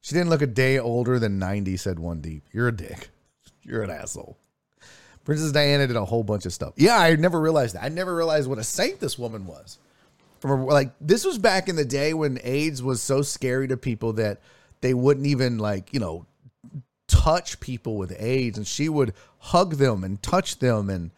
She 0.00 0.14
didn't 0.14 0.30
look 0.30 0.42
a 0.42 0.46
day 0.46 0.78
older 0.78 1.18
than 1.18 1.38
90, 1.38 1.76
said 1.76 1.98
One 1.98 2.20
Deep. 2.20 2.44
You're 2.52 2.68
a 2.68 2.76
dick. 2.76 3.10
You're 3.62 3.82
an 3.82 3.90
asshole. 3.90 4.38
Princess 5.24 5.52
Diana 5.52 5.86
did 5.86 5.96
a 5.96 6.04
whole 6.04 6.24
bunch 6.24 6.46
of 6.46 6.52
stuff. 6.52 6.72
Yeah, 6.76 6.98
I 6.98 7.14
never 7.16 7.40
realized 7.40 7.74
that. 7.74 7.84
I 7.84 7.88
never 7.88 8.14
realized 8.16 8.48
what 8.48 8.58
a 8.58 8.64
saint 8.64 9.00
this 9.00 9.18
woman 9.18 9.46
was. 9.46 9.78
From 10.40 10.50
a, 10.50 10.64
like 10.64 10.92
this 11.00 11.24
was 11.24 11.36
back 11.36 11.68
in 11.68 11.76
the 11.76 11.84
day 11.84 12.14
when 12.14 12.40
AIDS 12.42 12.82
was 12.82 13.02
so 13.02 13.20
scary 13.20 13.68
to 13.68 13.76
people 13.76 14.14
that 14.14 14.40
they 14.80 14.94
wouldn't 14.94 15.26
even 15.26 15.58
like, 15.58 15.92
you 15.92 16.00
know, 16.00 16.24
touch 17.06 17.60
people 17.60 17.98
with 17.98 18.16
AIDS 18.18 18.56
and 18.56 18.66
she 18.66 18.88
would 18.88 19.12
hug 19.38 19.74
them 19.74 20.02
and 20.02 20.22
touch 20.22 20.58
them 20.58 20.88
and 20.88 21.10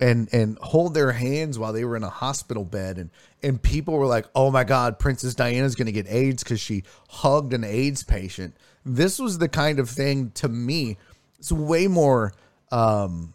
and 0.00 0.28
and 0.32 0.58
hold 0.58 0.94
their 0.94 1.12
hands 1.12 1.58
while 1.58 1.72
they 1.72 1.84
were 1.84 1.96
in 1.96 2.02
a 2.02 2.10
hospital 2.10 2.64
bed 2.64 2.98
and 2.98 3.10
and 3.42 3.62
people 3.62 3.94
were 3.94 4.06
like, 4.06 4.26
"Oh 4.34 4.50
my 4.50 4.64
god, 4.64 4.98
Princess 4.98 5.34
Diana's 5.34 5.74
going 5.74 5.86
to 5.86 5.92
get 5.92 6.06
AIDS 6.08 6.42
cuz 6.42 6.60
she 6.60 6.84
hugged 7.08 7.52
an 7.52 7.64
AIDS 7.64 8.02
patient." 8.02 8.56
This 8.84 9.18
was 9.18 9.38
the 9.38 9.48
kind 9.48 9.78
of 9.78 9.90
thing 9.90 10.30
to 10.32 10.48
me 10.48 10.96
it's 11.38 11.50
way 11.50 11.88
more 11.88 12.32
um 12.70 13.34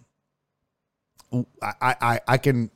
I 1.61 1.95
I 2.01 2.19
I 2.27 2.37
can 2.37 2.71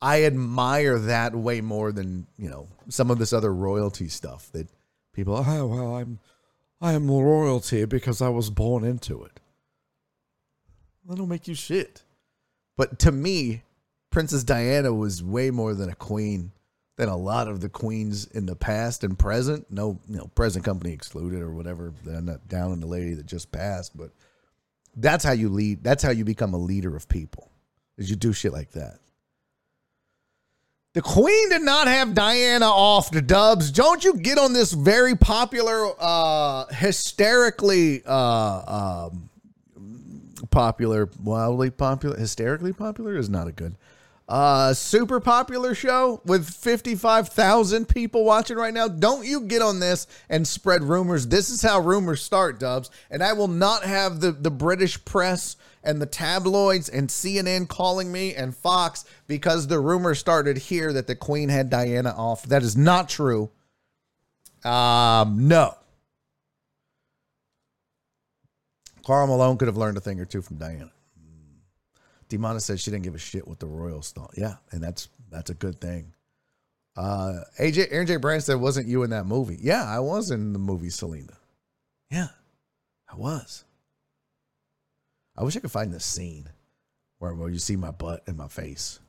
I 0.00 0.24
admire 0.24 0.98
that 0.98 1.34
way 1.34 1.62
more 1.62 1.90
than, 1.90 2.26
you 2.36 2.50
know, 2.50 2.68
some 2.90 3.10
of 3.10 3.18
this 3.18 3.32
other 3.32 3.52
royalty 3.52 4.08
stuff 4.08 4.52
that 4.52 4.68
people, 5.14 5.34
oh, 5.34 5.66
well, 5.66 5.96
I'm 5.96 6.20
I 6.78 6.92
am 6.92 7.10
royalty 7.10 7.86
because 7.86 8.20
I 8.20 8.28
was 8.28 8.50
born 8.50 8.84
into 8.84 9.24
it. 9.24 9.40
That'll 11.08 11.26
make 11.26 11.48
you 11.48 11.54
shit. 11.54 12.02
But 12.76 12.98
to 13.00 13.12
me, 13.12 13.62
Princess 14.10 14.44
Diana 14.44 14.92
was 14.92 15.22
way 15.22 15.50
more 15.50 15.74
than 15.74 15.88
a 15.88 15.94
queen 15.94 16.52
than 16.96 17.08
a 17.08 17.16
lot 17.16 17.48
of 17.48 17.60
the 17.60 17.68
queens 17.68 18.26
in 18.26 18.46
the 18.46 18.54
past 18.54 19.02
and 19.02 19.18
present. 19.18 19.70
No, 19.70 19.98
you 20.08 20.16
know, 20.16 20.30
present 20.34 20.64
company 20.64 20.92
excluded 20.92 21.40
or 21.40 21.52
whatever. 21.52 21.92
I'm 22.06 22.26
not 22.26 22.46
down 22.48 22.72
on 22.72 22.80
the 22.80 22.86
lady 22.86 23.14
that 23.14 23.26
just 23.26 23.50
passed, 23.50 23.96
but 23.96 24.10
that's 24.96 25.24
how 25.24 25.32
you 25.32 25.48
lead. 25.48 25.82
That's 25.82 26.02
how 26.02 26.10
you 26.10 26.24
become 26.24 26.54
a 26.54 26.58
leader 26.58 26.94
of 26.94 27.08
people. 27.08 27.50
Is 27.96 28.10
you 28.10 28.16
do 28.16 28.32
shit 28.32 28.52
like 28.52 28.72
that. 28.72 28.98
The 30.94 31.02
Queen 31.02 31.48
did 31.48 31.62
not 31.62 31.88
have 31.88 32.14
Diana 32.14 32.66
off 32.66 33.10
the 33.10 33.22
dubs. 33.22 33.72
Don't 33.72 34.04
you 34.04 34.14
get 34.14 34.38
on 34.38 34.52
this 34.52 34.72
very 34.72 35.16
popular, 35.16 35.90
uh, 35.98 36.66
hysterically 36.66 38.02
uh, 38.06 39.08
um, 39.10 39.28
popular, 40.50 41.08
wildly 41.22 41.70
popular, 41.70 42.16
hysterically 42.16 42.72
popular 42.72 43.16
is 43.16 43.28
not 43.28 43.48
a 43.48 43.52
good, 43.52 43.76
uh, 44.28 44.72
super 44.72 45.20
popular 45.20 45.74
show 45.74 46.22
with 46.24 46.48
55,000 46.48 47.86
people 47.86 48.24
watching 48.24 48.56
right 48.56 48.72
now. 48.72 48.88
Don't 48.88 49.26
you 49.26 49.42
get 49.42 49.60
on 49.60 49.80
this 49.80 50.06
and 50.30 50.48
spread 50.48 50.82
rumors. 50.82 51.26
This 51.26 51.50
is 51.50 51.60
how 51.60 51.80
rumors 51.80 52.22
start, 52.22 52.58
dubs. 52.58 52.90
And 53.10 53.22
I 53.22 53.34
will 53.34 53.48
not 53.48 53.84
have 53.84 54.20
the, 54.20 54.32
the 54.32 54.50
British 54.50 55.04
press 55.04 55.56
and 55.82 56.00
the 56.00 56.06
tabloids 56.06 56.88
and 56.88 57.08
CNN 57.08 57.68
calling 57.68 58.10
me 58.10 58.34
and 58.34 58.56
Fox 58.56 59.04
because 59.26 59.66
the 59.66 59.78
rumor 59.78 60.14
started 60.14 60.56
here 60.56 60.92
that 60.94 61.06
the 61.06 61.16
Queen 61.16 61.50
had 61.50 61.68
Diana 61.68 62.14
off. 62.16 62.44
That 62.44 62.62
is 62.62 62.76
not 62.76 63.10
true. 63.10 63.50
Um, 64.64 65.48
no. 65.48 65.74
Karl 69.04 69.26
Malone 69.26 69.56
could 69.56 69.68
have 69.68 69.76
learned 69.76 69.96
a 69.96 70.00
thing 70.00 70.20
or 70.20 70.24
two 70.24 70.42
from 70.42 70.56
Diana. 70.56 70.90
Demona 72.28 72.60
said 72.60 72.80
she 72.80 72.90
didn't 72.90 73.04
give 73.04 73.14
a 73.14 73.18
shit 73.18 73.46
what 73.46 73.60
the 73.60 73.66
Royals 73.66 74.12
thought. 74.12 74.32
Yeah, 74.36 74.56
and 74.70 74.82
that's 74.82 75.08
that's 75.30 75.50
a 75.50 75.54
good 75.54 75.80
thing. 75.80 76.12
Uh, 76.96 77.40
AJ 77.58 77.88
Aaron 77.90 78.06
J. 78.06 78.16
Brand 78.16 78.42
said, 78.42 78.60
"Wasn't 78.60 78.86
you 78.86 79.02
in 79.02 79.10
that 79.10 79.26
movie?" 79.26 79.58
Yeah, 79.60 79.84
I 79.84 80.00
was 80.00 80.30
in 80.30 80.52
the 80.52 80.58
movie 80.58 80.90
Selena. 80.90 81.34
Yeah, 82.10 82.28
I 83.12 83.16
was. 83.16 83.64
I 85.36 85.42
wish 85.42 85.56
I 85.56 85.60
could 85.60 85.72
find 85.72 85.92
the 85.92 86.00
scene 86.00 86.48
where, 87.18 87.34
where 87.34 87.50
you 87.50 87.58
see 87.58 87.76
my 87.76 87.90
butt 87.90 88.22
and 88.26 88.36
my 88.36 88.48
face. 88.48 89.00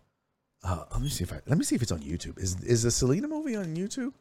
Uh, 0.63 0.85
let 0.91 1.01
me 1.01 1.09
see 1.09 1.23
if 1.23 1.31
I 1.31 1.41
let 1.45 1.57
me 1.57 1.63
see 1.63 1.75
if 1.75 1.83
it's 1.83 1.91
on 1.91 1.99
YouTube. 1.99 2.39
Is 2.39 2.61
is 2.63 2.83
the 2.83 2.91
Selena 2.91 3.27
movie 3.27 3.55
on 3.55 3.75
YouTube? 3.75 4.13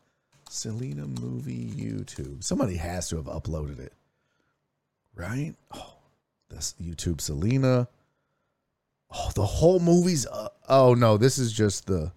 Selena 0.51 1.07
movie 1.07 1.71
YouTube. 1.71 2.45
Somebody 2.45 2.77
has 2.77 3.09
to 3.09 3.17
have 3.17 3.27
uploaded 3.27 3.79
it, 3.79 3.95
right? 5.15 5.55
Oh, 5.73 5.95
that's 6.49 6.75
YouTube 6.81 7.21
Selena. 7.21 7.89
Oh, 9.13 9.31
the 9.35 9.45
whole 9.45 9.81
movie's. 9.81 10.27
Uh, 10.27 10.49
oh 10.69 10.95
no, 10.95 11.17
this 11.17 11.39
is 11.39 11.53
just 11.53 11.87
the 11.87 12.13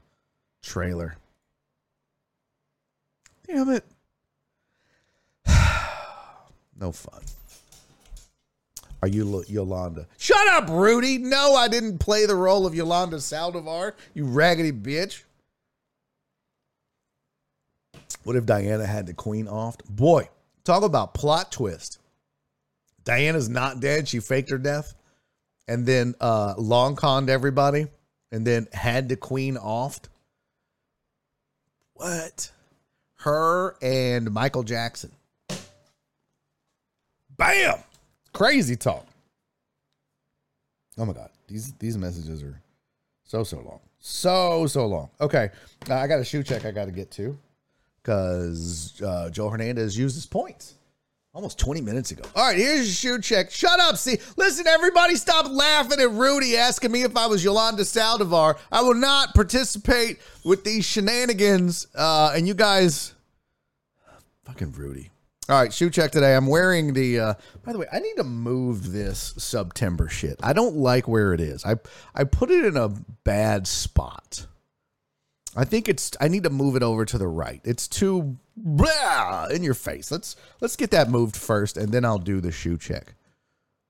trailer. 0.61 1.17
Damn 3.47 3.69
it. 3.69 3.85
no 6.79 6.91
fun. 6.91 7.21
Are 9.01 9.07
you 9.07 9.43
Yolanda? 9.47 10.07
Shut 10.17 10.47
up, 10.47 10.69
Rudy. 10.69 11.19
No, 11.19 11.55
I 11.55 11.67
didn't 11.67 11.99
play 11.99 12.25
the 12.25 12.35
role 12.35 12.65
of 12.65 12.73
Yolanda 12.73 13.17
Saldivar, 13.17 13.93
you 14.15 14.25
raggedy 14.25 14.71
bitch. 14.71 15.23
What 18.23 18.35
if 18.35 18.45
Diana 18.45 18.85
had 18.85 19.05
the 19.05 19.13
queen 19.13 19.45
offed? 19.45 19.85
Boy, 19.87 20.29
talk 20.63 20.83
about 20.83 21.13
plot 21.13 21.51
twist. 21.51 21.96
Diana's 23.07 23.47
not 23.47 23.79
dead. 23.79 24.05
She 24.05 24.19
faked 24.19 24.49
her 24.49 24.57
death 24.57 24.93
and 25.65 25.85
then 25.85 26.13
uh, 26.19 26.55
long 26.57 26.97
conned 26.97 27.29
everybody 27.29 27.87
and 28.33 28.45
then 28.45 28.67
had 28.73 29.07
the 29.07 29.15
queen 29.15 29.55
offed. 29.55 30.09
What? 31.93 32.51
Her 33.15 33.77
and 33.81 34.29
Michael 34.31 34.63
Jackson. 34.63 35.11
Bam! 37.37 37.77
Crazy 38.33 38.75
talk. 38.75 39.07
Oh 40.97 41.05
my 41.05 41.13
god, 41.13 41.29
these 41.47 41.71
these 41.73 41.97
messages 41.97 42.43
are 42.43 42.61
so 43.23 43.43
so 43.43 43.57
long, 43.57 43.79
so 43.99 44.67
so 44.67 44.85
long. 44.85 45.09
Okay, 45.21 45.49
uh, 45.89 45.95
I 45.95 46.07
got 46.07 46.19
a 46.19 46.25
shoe 46.25 46.43
check 46.43 46.65
I 46.65 46.71
got 46.71 46.85
to 46.85 46.91
get 46.91 47.09
to 47.11 47.37
because 48.01 49.01
uh, 49.01 49.29
Joe 49.29 49.49
Hernandez 49.49 49.97
used 49.97 50.15
his 50.15 50.25
points 50.25 50.76
almost 51.37 51.59
20 51.59 51.81
minutes 51.81 52.09
ago. 52.09 52.23
All 52.35 52.47
right, 52.47 52.57
here's 52.57 53.03
your 53.03 53.13
shoe 53.13 53.21
check. 53.21 53.51
Shut 53.51 53.79
up, 53.79 53.97
see. 53.97 54.17
Listen, 54.37 54.65
everybody, 54.65 55.13
stop 55.13 55.45
laughing 55.47 55.99
at 55.99 56.09
Rudy 56.09 56.57
asking 56.57 56.91
me 56.91 57.03
if 57.03 57.15
I 57.15 57.27
was 57.27 57.43
Yolanda 57.43 57.83
Saldivar. 57.83 58.57
I 58.71 58.81
will 58.81 58.95
not 58.95 59.35
participate 59.35 60.17
with 60.43 60.63
these 60.63 60.83
shenanigans. 60.83 61.85
Uh, 61.93 62.33
and 62.35 62.47
you 62.47 62.55
guys, 62.55 63.13
fucking 64.45 64.71
Rudy. 64.71 65.11
All 65.47 65.61
right, 65.61 65.71
shoe 65.71 65.91
check 65.91 66.09
today. 66.09 66.35
I'm 66.35 66.47
wearing 66.47 66.93
the. 66.93 67.19
Uh, 67.19 67.33
by 67.63 67.71
the 67.71 67.77
way, 67.77 67.85
I 67.93 67.99
need 67.99 68.15
to 68.15 68.23
move 68.23 68.91
this 68.91 69.35
September 69.37 70.09
shit. 70.09 70.39
I 70.41 70.53
don't 70.53 70.77
like 70.77 71.07
where 71.07 71.35
it 71.35 71.39
is. 71.39 71.63
I 71.63 71.75
I 72.15 72.23
put 72.23 72.49
it 72.49 72.65
in 72.65 72.75
a 72.75 72.89
bad 73.23 73.67
spot. 73.67 74.47
I 75.55 75.65
think 75.65 75.87
it's. 75.87 76.11
I 76.19 76.29
need 76.29 76.45
to 76.45 76.49
move 76.49 76.75
it 76.75 76.81
over 76.81 77.05
to 77.05 77.17
the 77.19 77.27
right. 77.27 77.61
It's 77.63 77.87
too 77.87 78.37
blah 78.57 79.45
in 79.45 79.63
your 79.63 79.73
face. 79.73 80.11
Let's 80.11 80.35
let's 80.59 80.75
get 80.75 80.91
that 80.91 81.09
moved 81.09 81.37
first, 81.37 81.77
and 81.77 81.91
then 81.91 82.03
I'll 82.03 82.17
do 82.17 82.41
the 82.41 82.51
shoe 82.51 82.77
check. 82.77 83.13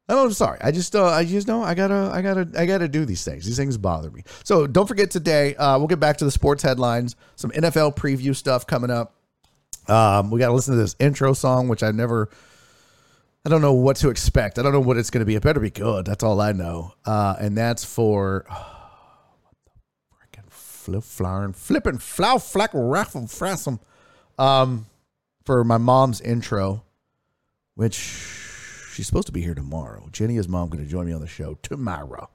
Oh, 0.10 0.25
I'm 0.25 0.32
sorry. 0.32 0.58
I 0.62 0.71
just, 0.71 0.95
uh, 0.95 1.08
I 1.08 1.25
just 1.25 1.49
know 1.49 1.62
I 1.62 1.73
gotta, 1.73 2.10
I 2.13 2.21
gotta, 2.21 2.47
I 2.58 2.65
gotta 2.65 2.88
do 2.88 3.03
these 3.03 3.25
things. 3.25 3.45
These 3.45 3.58
things 3.58 3.77
bother 3.77 4.10
me. 4.10 4.23
So 4.45 4.65
don't 4.65 4.88
forget 4.88 5.12
today. 5.12 5.53
Uh, 5.56 5.77
we'll 5.77 5.88
get 5.88 5.99
back 5.99 6.15
to 6.17 6.25
the 6.25 6.32
sports 6.32 6.63
headlines. 6.63 7.17
Some 7.36 7.51
NFL 7.51 7.97
preview 7.97 8.34
stuff 8.34 8.65
coming 8.65 8.89
up. 8.89 9.15
Um, 9.88 10.32
we 10.32 10.39
got 10.39 10.47
to 10.47 10.53
listen 10.53 10.75
to 10.75 10.80
this 10.80 10.95
intro 10.99 11.34
song, 11.34 11.67
which 11.67 11.84
I 11.84 11.91
never, 11.91 12.30
I 13.45 13.49
don't 13.49 13.62
know 13.62 13.73
what 13.73 13.97
to 13.97 14.10
expect. 14.10 14.60
I 14.60 14.62
don't 14.62 14.73
know 14.73 14.80
what 14.80 14.97
it's 14.97 15.10
to 15.10 15.25
be. 15.25 15.36
It 15.36 15.43
better 15.43 15.60
be 15.60 15.69
good. 15.69 16.06
That's 16.06 16.23
all 16.23 16.39
I 16.39 16.53
know. 16.53 16.93
Uh, 17.06 17.36
and 17.39 17.58
that's 17.58 17.84
for 17.84 18.45
freaking 20.12 20.49
flip 20.49 21.03
flipping, 21.53 21.97
flow, 21.97 22.39
flack, 22.39 22.71
raffle, 22.73 23.23
frassum. 23.23 23.80
Um, 24.38 24.86
for 25.45 25.63
my 25.63 25.78
mom's 25.78 26.21
intro, 26.21 26.84
which 27.76 27.95
she's 28.93 29.08
supposed 29.08 29.28
to 29.28 29.34
be 29.34 29.41
here 29.41 29.56
tomorrow. 29.56 30.08
Jenny 30.12 30.38
is 30.38 30.47
mom 30.47 30.69
going 30.69 30.84
to 30.84 30.89
join 30.89 31.06
me 31.06 31.13
on 31.13 31.21
the 31.21 31.28
show 31.28 31.58
tomorrow. 31.62 32.30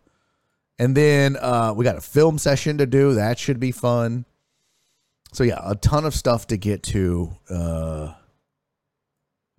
And 0.79 0.97
then 0.97 1.37
uh, 1.37 1.75
we 1.77 1.85
got 1.85 1.97
a 1.97 2.01
film 2.01 2.39
session 2.39 2.79
to 2.79 2.87
do. 2.87 3.15
That 3.15 3.39
should 3.39 3.61
be 3.61 3.71
fun. 3.71 4.25
So 5.33 5.45
yeah, 5.45 5.61
a 5.65 5.75
ton 5.75 6.05
of 6.05 6.15
stuff 6.15 6.47
to 6.49 6.57
get 6.57 6.83
to 6.85 7.37
uh, 7.49 8.13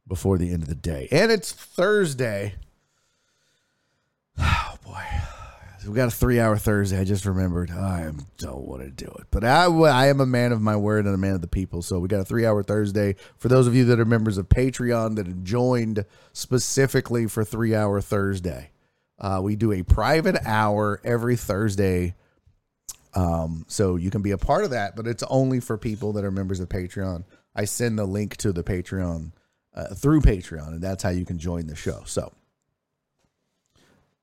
before 0.08 0.38
the 0.38 0.51
end 0.51 0.63
of 0.63 0.69
the 0.69 0.75
day, 0.75 1.08
and 1.12 1.32
it's 1.32 1.51
Thursday. 1.51 2.56
Oh 4.39 4.75
boy, 4.84 5.06
we 5.88 5.96
got 5.96 6.08
a 6.08 6.12
three-hour 6.12 6.58
Thursday. 6.58 7.00
I 7.00 7.04
just 7.04 7.26
remembered. 7.26 7.72
I 7.72 8.12
don't 8.38 8.65
want 8.65 8.84
to 8.84 8.89
do 8.89 9.12
it, 9.19 9.28
but 9.32 9.43
I, 9.43 9.65
I 9.65 10.08
am 10.08 10.22
a 10.22 10.26
man 10.26 10.52
of 10.52 10.62
my 10.62 10.76
word 10.76 11.06
and 11.06 11.13
a 11.13 11.17
man 11.17 11.36
of 11.36 11.41
the 11.41 11.48
people. 11.48 11.82
So 11.82 12.00
we 12.00 12.08
got 12.08 12.22
a 12.22 12.26
three-hour 12.26 12.63
Thursday 12.63 13.15
for 13.38 13.48
those 13.48 13.67
of 13.67 13.76
you 13.76 13.86
that 13.86 14.00
are 14.00 14.06
members 14.06 14.38
of 14.38 14.50
Patreon 14.50 15.15
that 15.15 15.28
have 15.28 15.43
joined 15.43 16.06
specifically 16.32 17.28
for 17.28 17.43
three-hour 17.43 18.02
Thursday. 18.02 18.72
Uh, 19.19 19.39
we 19.43 19.56
do 19.56 19.72
a 19.72 19.84
private 19.84 20.38
hour 20.46 21.00
every 21.04 21.36
Thursday 21.36 22.15
um, 23.15 23.65
so 23.67 23.96
you 23.96 24.10
can 24.10 24.22
be 24.22 24.32
a 24.32 24.38
part 24.38 24.63
of 24.63 24.72
that, 24.72 24.96
but 24.96 25.08
it's 25.08 25.24
only 25.24 25.60
for 25.60 25.78
people 25.78 26.13
that 26.13 26.24
are 26.24 26.32
members 26.32 26.60
of 26.60 26.69
Patreon. 26.69 27.24
I 27.56 27.65
send 27.65 28.00
the 28.00 28.06
link 28.06 28.38
to 28.38 28.52
the 28.52 28.63
Patreon 28.63 29.32
uh, 29.76 29.93
through 29.93 30.22
Patreon, 30.22 30.69
and 30.69 30.82
that's 30.82 31.04
how 31.04 31.10
you 31.10 31.26
can 31.26 31.38
join 31.38 31.67
the 31.67 31.76
show. 31.76 32.04
So 32.06 32.34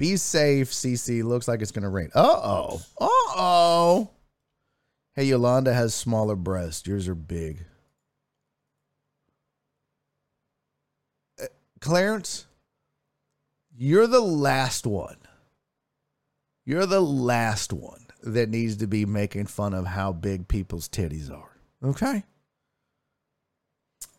be 0.00 0.16
safe, 0.16 0.70
CC. 0.70 1.22
Looks 1.22 1.46
like 1.46 1.60
it's 1.60 1.72
going 1.72 1.82
to 1.82 1.90
rain. 1.90 2.10
Uh 2.14 2.40
oh. 2.42 2.82
Uh 2.98 3.06
oh. 3.36 4.10
Hey, 5.14 5.24
Yolanda 5.24 5.74
has 5.74 5.94
smaller 5.94 6.36
breasts. 6.36 6.86
Yours 6.86 7.06
are 7.06 7.14
big. 7.14 7.66
Uh, 11.40 11.46
Clarence, 11.80 12.46
you're 13.76 14.06
the 14.06 14.20
last 14.20 14.86
one. 14.86 15.18
You're 16.64 16.86
the 16.86 17.02
last 17.02 17.72
one 17.72 18.06
that 18.22 18.48
needs 18.48 18.76
to 18.76 18.86
be 18.86 19.04
making 19.04 19.46
fun 19.46 19.74
of 19.74 19.86
how 19.86 20.12
big 20.12 20.48
people's 20.48 20.88
titties 20.88 21.30
are. 21.30 21.58
Okay. 21.84 22.24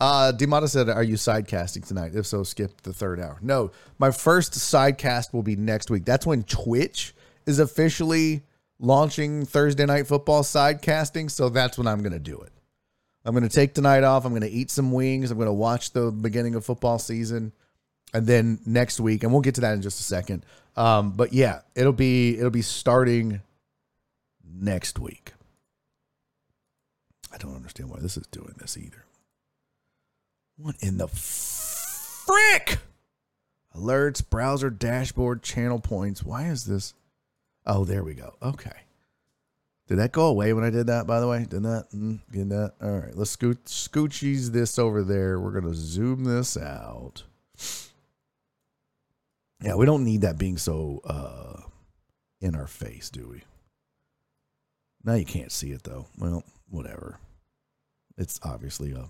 Uh, 0.02 0.32
Demata 0.32 0.68
said, 0.68 0.90
"Are 0.90 1.04
you 1.04 1.14
sidecasting 1.14 1.86
tonight? 1.86 2.16
If 2.16 2.26
so, 2.26 2.42
skip 2.42 2.82
the 2.82 2.92
third 2.92 3.20
hour." 3.20 3.38
No, 3.40 3.70
my 4.00 4.10
first 4.10 4.54
sidecast 4.54 5.32
will 5.32 5.44
be 5.44 5.56
next 5.56 5.92
week. 5.92 6.06
That's 6.06 6.26
when 6.26 6.42
Twitch 6.42 7.14
is 7.46 7.60
officially 7.60 8.42
launching 8.80 9.46
Thursday 9.46 9.86
night 9.86 10.08
football 10.08 10.42
sidecasting. 10.42 11.30
So 11.30 11.50
that's 11.50 11.78
when 11.78 11.86
I'm 11.86 12.00
going 12.00 12.14
to 12.14 12.20
do 12.20 12.40
it. 12.40 12.52
I'm 13.24 13.36
going 13.36 13.48
to 13.48 13.56
take 13.56 13.76
tonight 13.76 14.04
off. 14.04 14.26
I'm 14.26 14.32
going 14.32 14.42
to 14.42 14.50
eat 14.50 14.72
some 14.72 14.92
wings. 14.92 15.30
I'm 15.30 15.38
going 15.38 15.46
to 15.46 15.54
watch 15.54 15.92
the 15.92 16.12
beginning 16.12 16.56
of 16.56 16.66
football 16.66 16.98
season, 16.98 17.52
and 18.12 18.26
then 18.26 18.58
next 18.66 19.00
week, 19.00 19.22
and 19.22 19.32
we'll 19.32 19.44
get 19.44 19.54
to 19.56 19.62
that 19.62 19.74
in 19.74 19.84
just 19.84 20.00
a 20.00 20.04
second. 20.04 20.44
Um, 20.76 21.12
but 21.12 21.32
yeah, 21.32 21.60
it'll 21.76 21.94
be 21.94 22.40
it'll 22.40 22.50
be 22.50 22.64
starting 22.64 23.42
next 24.52 24.98
week. 24.98 25.34
I 27.32 27.38
don't 27.38 27.56
understand 27.56 27.92
why 27.92 28.00
this 28.00 28.18
is 28.18 28.26
doing 28.26 28.56
this 28.58 28.76
either. 28.80 29.06
What 30.58 30.76
in 30.80 30.98
the 30.98 31.08
frick? 31.08 32.80
Alerts, 33.76 34.28
browser, 34.28 34.70
dashboard, 34.70 35.44
channel 35.44 35.80
points. 35.80 36.24
Why 36.24 36.48
is 36.48 36.66
this? 36.66 36.94
Oh, 37.66 37.86
there 37.86 38.04
we 38.04 38.14
go. 38.14 38.36
Okay. 38.42 38.72
Did 39.88 39.98
that 39.98 40.12
go 40.12 40.28
away 40.28 40.54
when 40.54 40.64
I 40.64 40.70
did 40.70 40.88
that, 40.88 41.08
by 41.08 41.20
the 41.20 41.28
way? 41.28 41.46
Did 41.50 41.64
that? 41.64 41.88
Mm, 41.94 42.20
get 42.32 42.50
that? 42.50 42.74
All 42.82 42.98
right. 42.98 43.16
Let's 43.16 43.32
scoot, 43.32 43.66
scoochies 43.66 44.52
this 44.52 44.80
over 44.80 45.04
there. 45.04 45.40
We're 45.40 45.52
going 45.52 45.66
to 45.66 45.74
zoom 45.74 46.24
this 46.24 46.56
out. 46.58 47.24
Yeah, 49.62 49.76
we 49.76 49.86
don't 49.86 50.04
need 50.04 50.22
that 50.22 50.38
being 50.38 50.58
so 50.58 51.02
uh, 51.06 51.62
in 52.40 52.56
our 52.56 52.68
face, 52.68 53.10
do 53.10 53.28
we? 53.30 53.44
Now 55.04 55.14
you 55.14 55.26
can't 55.26 55.52
see 55.52 55.72
it 55.72 55.84
though. 55.84 56.08
Well, 56.18 56.44
whatever. 56.70 57.20
It's 58.18 58.40
obviously 58.44 58.94
uh, 58.94 59.06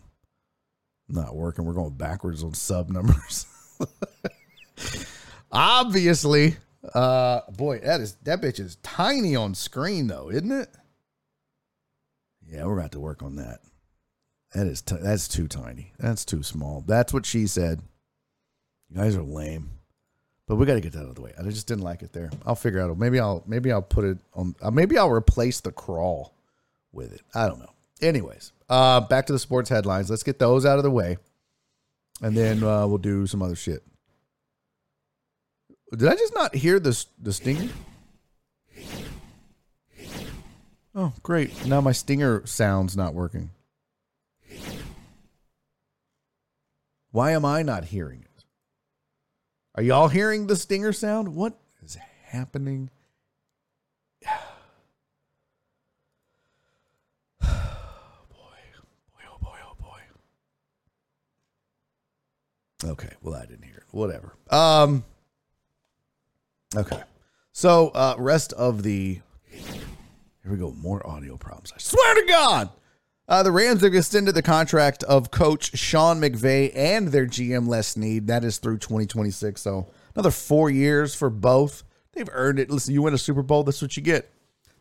not 1.11 1.35
working. 1.35 1.65
We're 1.65 1.73
going 1.73 1.93
backwards 1.93 2.43
on 2.43 2.53
sub 2.53 2.89
numbers. 2.89 3.45
obviously. 5.51 6.57
Uh 6.93 7.41
boy, 7.51 7.79
that 7.79 8.01
is 8.01 8.15
that 8.23 8.41
bitch 8.41 8.59
is 8.59 8.77
tiny 8.77 9.35
on 9.35 9.53
screen 9.53 10.07
though, 10.07 10.31
isn't 10.31 10.51
it? 10.51 10.69
Yeah, 12.47 12.65
we're 12.65 12.79
about 12.79 12.91
to 12.93 12.99
work 12.99 13.21
on 13.21 13.35
that. 13.35 13.59
That 14.53 14.67
is 14.67 14.81
t- 14.81 14.97
that's 14.99 15.27
too 15.27 15.47
tiny. 15.47 15.93
That's 15.99 16.25
too 16.25 16.43
small. 16.43 16.83
That's 16.85 17.13
what 17.13 17.25
she 17.25 17.47
said. 17.47 17.81
You 18.89 18.97
guys 18.97 19.15
are 19.15 19.21
lame. 19.21 19.69
But 20.47 20.57
we 20.57 20.65
got 20.65 20.73
to 20.73 20.81
get 20.81 20.91
that 20.93 21.03
out 21.03 21.09
of 21.09 21.15
the 21.15 21.21
way. 21.21 21.33
I 21.39 21.43
just 21.43 21.67
didn't 21.67 21.85
like 21.85 22.01
it 22.01 22.11
there. 22.11 22.29
I'll 22.45 22.55
figure 22.55 22.81
out. 22.81 22.97
Maybe 22.97 23.21
I'll 23.21 23.41
maybe 23.47 23.71
I'll 23.71 23.81
put 23.81 24.03
it 24.03 24.17
on. 24.33 24.53
Uh, 24.61 24.71
maybe 24.71 24.97
I'll 24.97 25.09
replace 25.09 25.61
the 25.61 25.71
crawl 25.71 26.33
with 26.91 27.13
it. 27.13 27.21
I 27.33 27.47
don't 27.47 27.59
know. 27.59 27.71
Anyways, 28.01 28.51
uh, 28.69 29.01
back 29.01 29.27
to 29.27 29.33
the 29.33 29.39
sports 29.39 29.69
headlines. 29.69 30.09
Let's 30.09 30.23
get 30.23 30.39
those 30.39 30.65
out 30.65 30.77
of 30.77 30.83
the 30.83 30.91
way, 30.91 31.17
and 32.21 32.35
then 32.35 32.63
uh, 32.63 32.87
we'll 32.87 32.97
do 32.97 33.27
some 33.27 33.41
other 33.41 33.55
shit. 33.55 33.83
Did 35.91 36.07
I 36.07 36.15
just 36.15 36.33
not 36.33 36.55
hear 36.55 36.79
the 36.79 37.05
the 37.21 37.33
stinger? 37.33 37.69
Oh, 40.93 41.13
great! 41.23 41.65
Now 41.65 41.79
my 41.81 41.91
stinger 41.91 42.45
sound's 42.45 42.97
not 42.97 43.13
working. 43.13 43.51
Why 47.11 47.31
am 47.31 47.43
I 47.43 47.61
not 47.61 47.85
hearing 47.85 48.21
it? 48.21 48.45
Are 49.75 49.83
y'all 49.83 50.07
hearing 50.07 50.47
the 50.47 50.55
stinger 50.55 50.93
sound? 50.93 51.35
What 51.35 51.57
is 51.83 51.97
happening? 52.25 52.89
boy, 57.41 57.47
boy, 58.29 59.23
oh 59.29 59.37
boy, 59.41 59.57
oh 59.65 59.75
boy. 59.79 59.99
Okay, 62.83 63.09
well 63.21 63.35
I 63.35 63.45
didn't 63.45 63.63
hear 63.63 63.77
it. 63.77 63.83
Whatever. 63.91 64.35
Um. 64.49 65.03
Okay, 66.75 67.01
so 67.51 67.89
uh, 67.89 68.15
rest 68.17 68.53
of 68.53 68.83
the. 68.83 69.19
Here 69.49 70.51
we 70.51 70.57
go. 70.57 70.71
More 70.71 71.05
audio 71.07 71.37
problems. 71.37 71.71
I 71.75 71.79
swear 71.79 72.15
to 72.15 72.25
God. 72.27 72.69
Uh, 73.27 73.43
the 73.43 73.51
Rams 73.51 73.81
have 73.81 73.93
extended 73.93 74.35
the 74.35 74.41
contract 74.41 75.03
of 75.03 75.31
coach 75.31 75.77
Sean 75.77 76.19
McVay 76.19 76.71
and 76.75 77.09
their 77.09 77.25
GM 77.25 77.67
Les 77.67 77.87
Snead. 77.87 78.27
That 78.27 78.43
is 78.43 78.57
through 78.57 78.79
2026. 78.79 79.61
So 79.61 79.87
another 80.15 80.31
four 80.31 80.69
years 80.69 81.15
for 81.15 81.29
both. 81.29 81.83
They've 82.13 82.29
earned 82.33 82.59
it. 82.59 82.69
Listen, 82.69 82.93
you 82.93 83.01
win 83.01 83.13
a 83.13 83.17
Super 83.17 83.41
Bowl, 83.41 83.63
that's 83.63 83.81
what 83.81 83.95
you 83.95 84.03
get. 84.03 84.29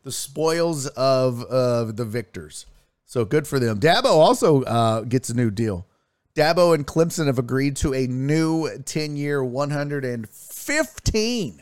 The 0.02 0.10
spoils 0.10 0.86
of 0.88 1.44
uh, 1.44 1.84
the 1.92 2.04
victors. 2.04 2.66
So 3.04 3.24
good 3.24 3.46
for 3.46 3.58
them. 3.58 3.78
Dabo 3.78 4.06
also 4.06 4.62
uh, 4.62 5.02
gets 5.02 5.28
a 5.28 5.34
new 5.34 5.50
deal. 5.50 5.86
Dabo 6.34 6.74
and 6.74 6.86
Clemson 6.86 7.26
have 7.26 7.38
agreed 7.38 7.76
to 7.76 7.94
a 7.94 8.06
new 8.06 8.78
10 8.78 9.16
year, 9.16 9.42
$115 9.42 11.58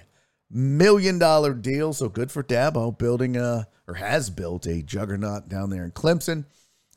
million 0.50 1.60
deal. 1.60 1.92
So 1.92 2.08
good 2.08 2.30
for 2.30 2.42
Dabo 2.42 2.96
building 2.96 3.36
a, 3.36 3.66
or 3.86 3.94
has 3.94 4.30
built 4.30 4.66
a 4.66 4.82
juggernaut 4.82 5.48
down 5.48 5.70
there 5.70 5.84
in 5.84 5.92
Clemson. 5.92 6.44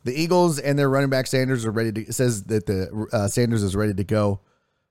The 0.03 0.19
Eagles 0.19 0.60
and 0.60 0.79
their 0.79 0.89
running 0.89 1.10
back 1.10 1.27
Sanders 1.27 1.65
are 1.65 1.71
ready 1.71 1.91
to. 1.91 2.13
says 2.13 2.43
that 2.45 2.65
the 2.65 3.07
uh, 3.13 3.27
Sanders 3.27 3.63
is 3.63 3.75
ready 3.75 3.93
to 3.93 4.03
go, 4.03 4.39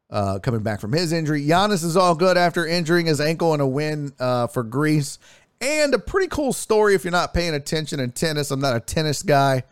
uh, 0.08 0.38
coming 0.38 0.62
back 0.62 0.80
from 0.80 0.92
his 0.92 1.12
injury. 1.12 1.44
Giannis 1.44 1.84
is 1.84 1.96
all 1.96 2.14
good 2.14 2.36
after 2.36 2.66
injuring 2.66 3.06
his 3.06 3.20
ankle 3.20 3.52
in 3.54 3.60
a 3.60 3.66
win 3.66 4.12
uh, 4.20 4.46
for 4.46 4.62
Greece. 4.62 5.18
And 5.60 5.92
a 5.92 5.98
pretty 5.98 6.28
cool 6.28 6.52
story 6.52 6.94
if 6.94 7.04
you're 7.04 7.10
not 7.10 7.34
paying 7.34 7.54
attention 7.54 8.00
in 8.00 8.12
tennis. 8.12 8.50
I'm 8.50 8.60
not 8.60 8.76
a 8.76 8.80
tennis 8.80 9.22
guy, 9.22 9.64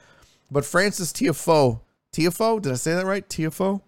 but 0.51 0.65
Frances 0.65 1.13
Tiafoe, 1.13 1.81
Tiafoe, 2.19 2.61
did 2.61 2.73
I 2.73 2.75
say 2.75 2.95
that 2.95 3.07
right? 3.07 3.27
Tiafoe 3.29 3.81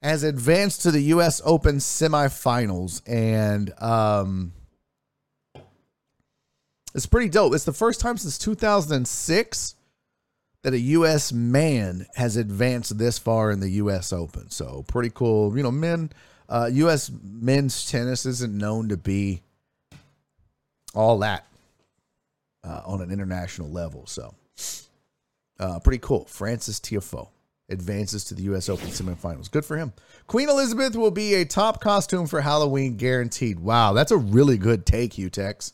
has 0.00 0.22
advanced 0.22 0.82
to 0.82 0.92
the 0.92 1.00
U.S. 1.00 1.42
Open 1.44 1.78
semifinals, 1.78 3.02
and 3.04 3.72
um, 3.82 4.52
it's 6.94 7.06
pretty 7.06 7.28
dope. 7.28 7.52
It's 7.52 7.64
the 7.64 7.72
first 7.72 7.98
time 7.98 8.16
since 8.16 8.38
2006 8.38 9.74
that 10.62 10.72
a 10.72 10.78
U.S. 10.78 11.32
man 11.32 12.06
has 12.14 12.36
advanced 12.36 12.96
this 12.96 13.18
far 13.18 13.50
in 13.50 13.58
the 13.58 13.70
U.S. 13.70 14.12
Open. 14.12 14.50
So 14.50 14.84
pretty 14.86 15.10
cool. 15.12 15.56
You 15.56 15.64
know, 15.64 15.72
men, 15.72 16.12
uh, 16.48 16.70
U.S. 16.72 17.10
men's 17.24 17.90
tennis 17.90 18.24
isn't 18.24 18.56
known 18.56 18.90
to 18.90 18.96
be 18.96 19.42
all 20.94 21.18
that 21.18 21.44
uh, 22.62 22.82
on 22.86 23.00
an 23.00 23.10
international 23.10 23.68
level. 23.68 24.06
So 24.06 24.32
uh, 25.58 25.80
pretty 25.80 25.98
cool. 25.98 26.24
Frances 26.26 26.78
Tiafoe 26.78 27.30
advances 27.68 28.24
to 28.24 28.34
the 28.34 28.42
U.S. 28.44 28.68
Open 28.68 28.88
semifinals. 28.88 29.50
Good 29.50 29.64
for 29.64 29.76
him. 29.76 29.92
Queen 30.26 30.48
Elizabeth 30.48 30.96
will 30.96 31.10
be 31.10 31.34
a 31.34 31.44
top 31.44 31.80
costume 31.80 32.26
for 32.26 32.40
Halloween, 32.40 32.96
guaranteed. 32.96 33.58
Wow, 33.58 33.92
that's 33.92 34.12
a 34.12 34.16
really 34.16 34.58
good 34.58 34.86
take, 34.86 35.12
Utex. 35.12 35.72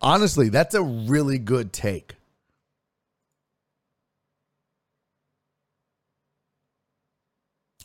Honestly, 0.00 0.48
that's 0.48 0.74
a 0.74 0.82
really 0.82 1.38
good 1.38 1.72
take. 1.72 2.14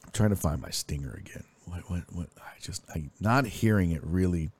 I'm 0.05 0.11
trying 0.11 0.29
to 0.31 0.35
find 0.35 0.61
my 0.61 0.69
stinger 0.69 1.13
again. 1.13 1.43
What, 1.65 1.89
what, 1.89 2.03
what? 2.11 2.27
I 2.37 2.59
just, 2.61 2.83
I 2.93 3.09
not 3.19 3.45
hearing 3.45 3.91
it 3.91 4.03
really, 4.03 4.51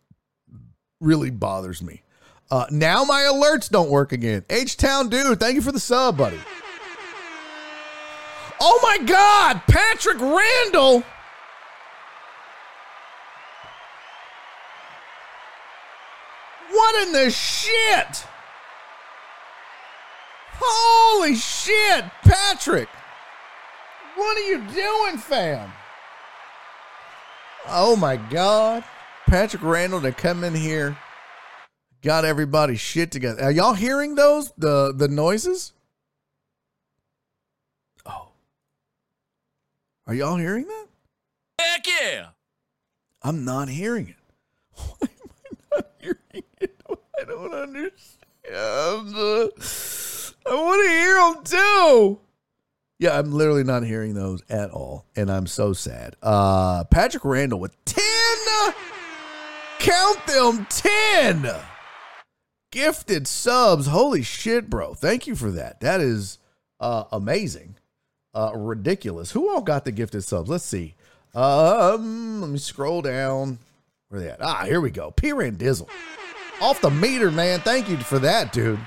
really 0.99 1.29
bothers 1.29 1.81
me. 1.81 2.03
Uh, 2.49 2.65
now 2.71 3.03
my 3.03 3.21
alerts 3.23 3.69
don't 3.69 3.89
work 3.89 4.13
again. 4.13 4.45
H 4.49 4.77
Town 4.77 5.09
dude, 5.09 5.39
thank 5.39 5.55
you 5.55 5.61
for 5.61 5.71
the 5.71 5.79
sub, 5.79 6.17
buddy. 6.17 6.39
Oh 8.59 8.79
my 8.81 9.05
God, 9.05 9.61
Patrick 9.67 10.19
Randall. 10.19 11.03
What 16.71 17.07
in 17.07 17.13
the 17.13 17.29
shit? 17.29 18.25
Holy 20.59 21.35
shit, 21.35 22.05
Patrick. 22.23 22.89
What 24.15 24.37
are 24.37 24.41
you 24.41 24.57
doing, 24.73 25.17
fam? 25.17 25.71
Oh 27.67 27.95
my 27.95 28.17
God. 28.17 28.83
Patrick 29.27 29.61
Randall 29.61 30.01
to 30.01 30.11
come 30.11 30.43
in 30.43 30.55
here. 30.55 30.97
Got 32.01 32.25
everybody's 32.25 32.79
shit 32.79 33.11
together. 33.11 33.43
Are 33.43 33.51
y'all 33.51 33.73
hearing 33.73 34.15
those? 34.15 34.51
The 34.57 34.93
the 34.95 35.07
noises? 35.07 35.73
Oh. 38.05 38.29
Are 40.07 40.13
y'all 40.13 40.37
hearing 40.37 40.65
that? 40.67 40.85
Heck 41.59 41.85
yeah! 41.85 42.27
I'm 43.21 43.43
not 43.43 43.67
hearing 43.67 44.07
it. 44.07 44.15
Why 44.73 44.85
am 45.01 45.09
I 45.73 45.75
not 45.75 45.87
hearing 45.99 46.43
it? 46.61 46.81
I 47.19 47.23
don't 47.25 47.53
understand. 47.53 48.23
I 48.49 49.03
want 50.53 50.85
to 50.85 50.89
hear 50.89 51.15
them 51.15 51.43
too. 51.43 52.21
Yeah, 52.99 53.19
I'm 53.19 53.33
literally 53.33 53.65
not 53.65 53.83
hearing 53.83 54.13
those 54.13 54.41
at 54.49 54.71
all, 54.71 55.05
and 55.17 55.29
I'm 55.29 55.45
so 55.45 55.73
sad. 55.73 56.15
Uh, 56.23 56.85
Patrick 56.85 57.25
Randall 57.25 57.59
with 57.59 57.75
ten, 57.83 58.73
count 59.79 60.25
them 60.25 60.65
ten 60.69 61.53
gifted 62.71 63.27
subs. 63.27 63.87
Holy 63.87 64.21
shit, 64.21 64.69
bro! 64.69 64.93
Thank 64.93 65.27
you 65.27 65.35
for 65.35 65.51
that. 65.51 65.81
That 65.81 65.99
is 65.99 66.37
uh, 66.79 67.03
amazing, 67.11 67.75
uh, 68.37 68.51
ridiculous. 68.55 69.31
Who 69.31 69.49
all 69.49 69.61
got 69.61 69.83
the 69.83 69.91
gifted 69.91 70.23
subs? 70.23 70.47
Let's 70.47 70.63
see. 70.63 70.93
Um, 71.33 72.41
let 72.41 72.49
me 72.51 72.59
scroll 72.59 73.01
down. 73.01 73.57
Where 74.09 74.21
they 74.21 74.29
at? 74.29 74.41
Ah, 74.41 74.63
here 74.65 74.79
we 74.79 74.91
go. 74.91 75.11
P 75.11 75.31
Randizzle. 75.31 75.89
Off 76.61 76.79
the 76.79 76.89
meter, 76.89 77.31
man. 77.31 77.59
Thank 77.61 77.89
you 77.89 77.97
for 77.97 78.19
that, 78.19 78.53
dude. 78.53 78.79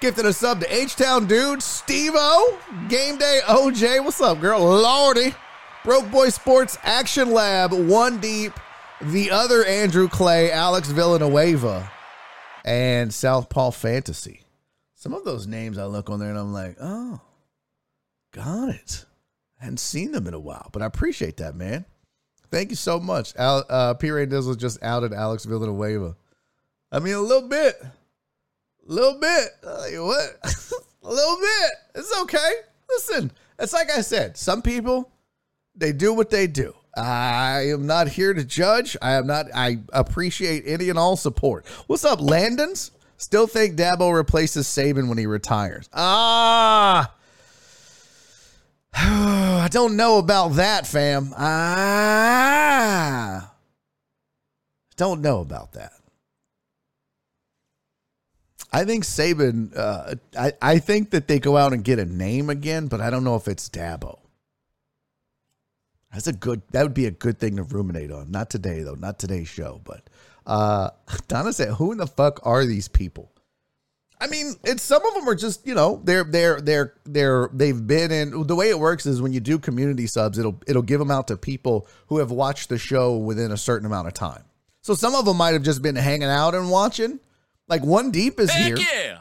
Gifted 0.00 0.26
a 0.26 0.32
sub 0.32 0.60
to 0.60 0.74
H 0.74 0.94
Town 0.94 1.26
Dude, 1.26 1.60
Steve 1.60 2.12
O, 2.14 2.58
Game 2.88 3.18
Day 3.18 3.40
OJ. 3.46 4.04
What's 4.04 4.20
up, 4.20 4.40
girl? 4.40 4.60
Lordy. 4.60 5.34
Broke 5.84 6.08
Boy 6.10 6.28
Sports 6.28 6.78
Action 6.82 7.32
Lab, 7.32 7.72
one 7.72 8.20
deep. 8.20 8.52
The 9.00 9.30
other 9.30 9.64
Andrew 9.64 10.08
Clay, 10.08 10.50
Alex 10.50 10.90
Villanueva, 10.90 11.90
and 12.64 13.12
Southpaw 13.12 13.70
Fantasy. 13.70 14.42
Some 14.94 15.14
of 15.14 15.24
those 15.24 15.46
names 15.46 15.78
I 15.78 15.86
look 15.86 16.10
on 16.10 16.18
there 16.18 16.30
and 16.30 16.38
I'm 16.38 16.52
like, 16.52 16.76
oh, 16.80 17.20
got 18.38 18.68
it. 18.70 19.04
I 19.60 19.64
hadn't 19.64 19.80
seen 19.80 20.12
them 20.12 20.26
in 20.26 20.34
a 20.34 20.38
while, 20.38 20.68
but 20.72 20.82
I 20.82 20.86
appreciate 20.86 21.38
that, 21.38 21.56
man. 21.56 21.84
Thank 22.50 22.70
you 22.70 22.76
so 22.76 22.98
much. 22.98 23.34
Uh, 23.36 23.94
P. 23.94 24.10
Ray 24.10 24.26
Dizzle 24.26 24.56
just 24.56 24.82
outed 24.82 25.12
Alex 25.12 25.44
Villanueva. 25.44 26.16
I 26.90 27.00
mean, 27.00 27.14
a 27.14 27.20
little 27.20 27.48
bit. 27.48 27.74
A 27.82 27.92
little 28.92 29.18
bit. 29.20 29.48
Like, 29.62 29.92
what? 29.94 30.38
a 31.02 31.12
little 31.12 31.36
bit. 31.36 31.70
It's 31.96 32.20
okay. 32.22 32.52
Listen, 32.88 33.30
it's 33.58 33.72
like 33.72 33.90
I 33.90 34.00
said, 34.00 34.36
some 34.36 34.62
people, 34.62 35.10
they 35.74 35.92
do 35.92 36.14
what 36.14 36.30
they 36.30 36.46
do. 36.46 36.74
I 36.96 37.68
am 37.68 37.86
not 37.86 38.08
here 38.08 38.32
to 38.32 38.44
judge. 38.44 38.96
I 39.02 39.12
am 39.12 39.26
not, 39.26 39.46
I 39.54 39.80
appreciate 39.92 40.64
any 40.66 40.88
and 40.88 40.98
all 40.98 41.16
support. 41.16 41.66
What's 41.86 42.04
up, 42.04 42.20
Landons? 42.20 42.92
Still 43.18 43.46
think 43.46 43.76
Dabo 43.76 44.14
replaces 44.14 44.66
Saban 44.66 45.08
when 45.08 45.18
he 45.18 45.26
retires. 45.26 45.88
Ah, 45.92 47.12
I 48.94 49.68
don't 49.70 49.96
know 49.96 50.18
about 50.18 50.54
that, 50.54 50.86
fam. 50.86 51.32
Ah, 51.36 52.68
don't 54.96 55.20
know 55.20 55.40
about 55.40 55.72
that. 55.72 55.92
I 58.72 58.84
think 58.84 59.04
Saban. 59.04 59.76
Uh, 59.76 60.14
I 60.38 60.52
I 60.60 60.78
think 60.78 61.10
that 61.10 61.26
they 61.28 61.38
go 61.38 61.56
out 61.56 61.72
and 61.72 61.82
get 61.82 61.98
a 61.98 62.04
name 62.04 62.50
again, 62.50 62.86
but 62.88 63.00
I 63.00 63.10
don't 63.10 63.24
know 63.24 63.36
if 63.36 63.48
it's 63.48 63.68
Dabo. 63.68 64.18
That's 66.12 66.26
a 66.26 66.32
good. 66.32 66.62
That 66.72 66.82
would 66.82 66.94
be 66.94 67.06
a 67.06 67.10
good 67.10 67.38
thing 67.38 67.56
to 67.56 67.62
ruminate 67.62 68.10
on. 68.10 68.30
Not 68.30 68.50
today 68.50 68.82
though. 68.82 68.94
Not 68.94 69.18
today's 69.18 69.48
show. 69.48 69.80
But 69.84 70.02
uh, 70.46 70.90
Donna 71.28 71.52
said, 71.52 71.74
"Who 71.74 71.92
in 71.92 71.98
the 71.98 72.06
fuck 72.06 72.40
are 72.44 72.64
these 72.66 72.88
people?" 72.88 73.30
I 74.20 74.26
mean, 74.26 74.54
it's 74.64 74.82
some 74.82 75.04
of 75.06 75.14
them 75.14 75.28
are 75.28 75.34
just 75.34 75.66
you 75.66 75.74
know 75.74 76.00
they're 76.04 76.24
they're 76.24 76.60
they're 76.60 76.94
they're 77.04 77.50
they've 77.52 77.86
been 77.86 78.10
in. 78.10 78.46
The 78.46 78.56
way 78.56 78.70
it 78.70 78.78
works 78.78 79.06
is 79.06 79.22
when 79.22 79.32
you 79.32 79.40
do 79.40 79.58
community 79.58 80.06
subs, 80.06 80.38
it'll 80.38 80.60
it'll 80.66 80.82
give 80.82 80.98
them 80.98 81.10
out 81.10 81.28
to 81.28 81.36
people 81.36 81.86
who 82.08 82.18
have 82.18 82.30
watched 82.30 82.68
the 82.68 82.78
show 82.78 83.16
within 83.16 83.52
a 83.52 83.56
certain 83.56 83.86
amount 83.86 84.08
of 84.08 84.14
time. 84.14 84.42
So 84.82 84.94
some 84.94 85.14
of 85.14 85.24
them 85.24 85.36
might 85.36 85.52
have 85.52 85.62
just 85.62 85.82
been 85.82 85.96
hanging 85.96 86.28
out 86.28 86.54
and 86.54 86.70
watching. 86.70 87.20
Like 87.68 87.84
one 87.84 88.10
deep 88.10 88.40
is 88.40 88.50
Heck 88.50 88.78
here. 88.78 88.86
yeah! 88.92 89.18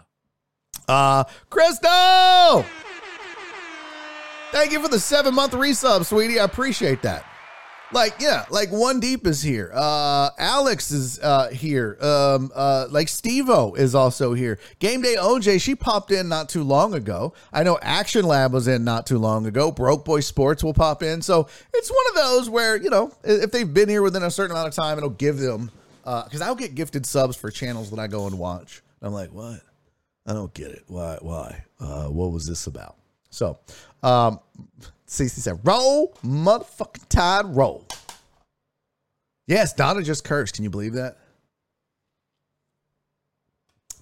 Uh, 0.88 1.26
Crystal, 1.50 2.66
thank 4.52 4.72
you 4.72 4.82
for 4.82 4.88
the 4.88 5.00
seven 5.00 5.36
month 5.36 5.52
resub, 5.54 6.06
sweetie. 6.06 6.39
I 6.39 6.45
appreciate 6.45 7.02
that. 7.04 7.26
Like, 7.94 8.16
yeah, 8.20 8.44
like 8.50 8.70
one 8.70 9.00
deep 9.00 9.26
is 9.26 9.42
here. 9.42 9.72
Uh, 9.74 10.30
Alex 10.38 10.92
is 10.92 11.20
uh 11.20 11.48
here. 11.50 11.98
Um, 12.02 12.52
uh, 12.54 12.88
like 12.90 13.08
Stevo 13.08 13.78
is 13.78 13.96
also 13.96 14.34
here. 14.34 14.60
Game 14.80 15.02
Day 15.02 15.16
OJ, 15.18 15.62
she 15.62 15.74
popped 15.74 16.12
in 16.12 16.28
not 16.28 16.50
too 16.50 16.64
long 16.64 16.94
ago. 16.94 17.34
I 17.54 17.64
know 17.64 17.80
Action 17.82 18.26
Lab 18.26 18.52
was 18.52 18.68
in 18.68 18.84
not 18.84 19.08
too 19.08 19.18
long 19.18 19.46
ago. 19.46 19.72
Broke 19.72 20.04
Boy 20.04 20.20
Sports 20.20 20.66
will 20.66 20.74
pop 20.74 21.02
in. 21.02 21.22
So 21.22 21.48
it's 21.74 21.90
one 21.90 22.06
of 22.10 22.16
those 22.16 22.50
where 22.50 22.76
you 22.76 22.90
know 22.90 23.12
if 23.24 23.52
they've 23.52 23.74
been 23.74 23.88
here 23.88 24.02
within 24.02 24.24
a 24.24 24.32
certain 24.32 24.52
amount 24.52 24.68
of 24.68 24.76
time, 24.76 24.98
it'll 24.98 25.10
give 25.10 25.38
them. 25.38 25.72
uh 26.04 26.26
Because 26.26 26.42
I'll 26.42 26.56
get 26.56 26.76
gifted 26.76 27.06
subs 27.06 27.38
for 27.38 27.50
channels 27.52 27.90
that 27.92 28.00
I 28.00 28.08
go 28.08 28.28
and 28.28 28.38
watch. 28.38 28.82
I'm 29.02 29.14
like, 29.14 29.32
what? 29.32 29.62
I 30.26 30.34
don't 30.34 30.54
get 30.54 30.72
it. 30.72 30.84
Why? 30.88 31.18
Why? 31.22 31.64
Uh, 31.80 32.08
what 32.08 32.32
was 32.34 32.46
this 32.46 32.68
about? 32.68 32.98
So, 33.30 33.60
um, 34.04 34.40
Cece 35.08 35.39
said, 35.39 35.60
"Roll, 35.64 36.14
motherfucking 36.24 37.08
tide, 37.10 37.45
roll." 37.55 37.86
Yes, 39.47 39.74
Donna 39.74 40.03
just 40.03 40.24
cursed. 40.24 40.55
Can 40.55 40.64
you 40.64 40.70
believe 40.70 40.93
that? 40.93 41.18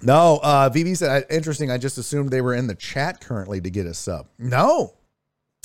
No, 0.01 0.39
uh, 0.43 0.69
VV 0.69 0.97
said, 0.97 1.25
"Interesting. 1.29 1.71
I 1.71 1.77
just 1.77 1.97
assumed 1.97 2.31
they 2.31 2.41
were 2.41 2.53
in 2.53 2.67
the 2.67 2.75
chat 2.75 3.21
currently 3.21 3.61
to 3.61 3.69
get 3.69 3.85
a 3.85 3.93
sub." 3.93 4.27
No, 4.37 4.95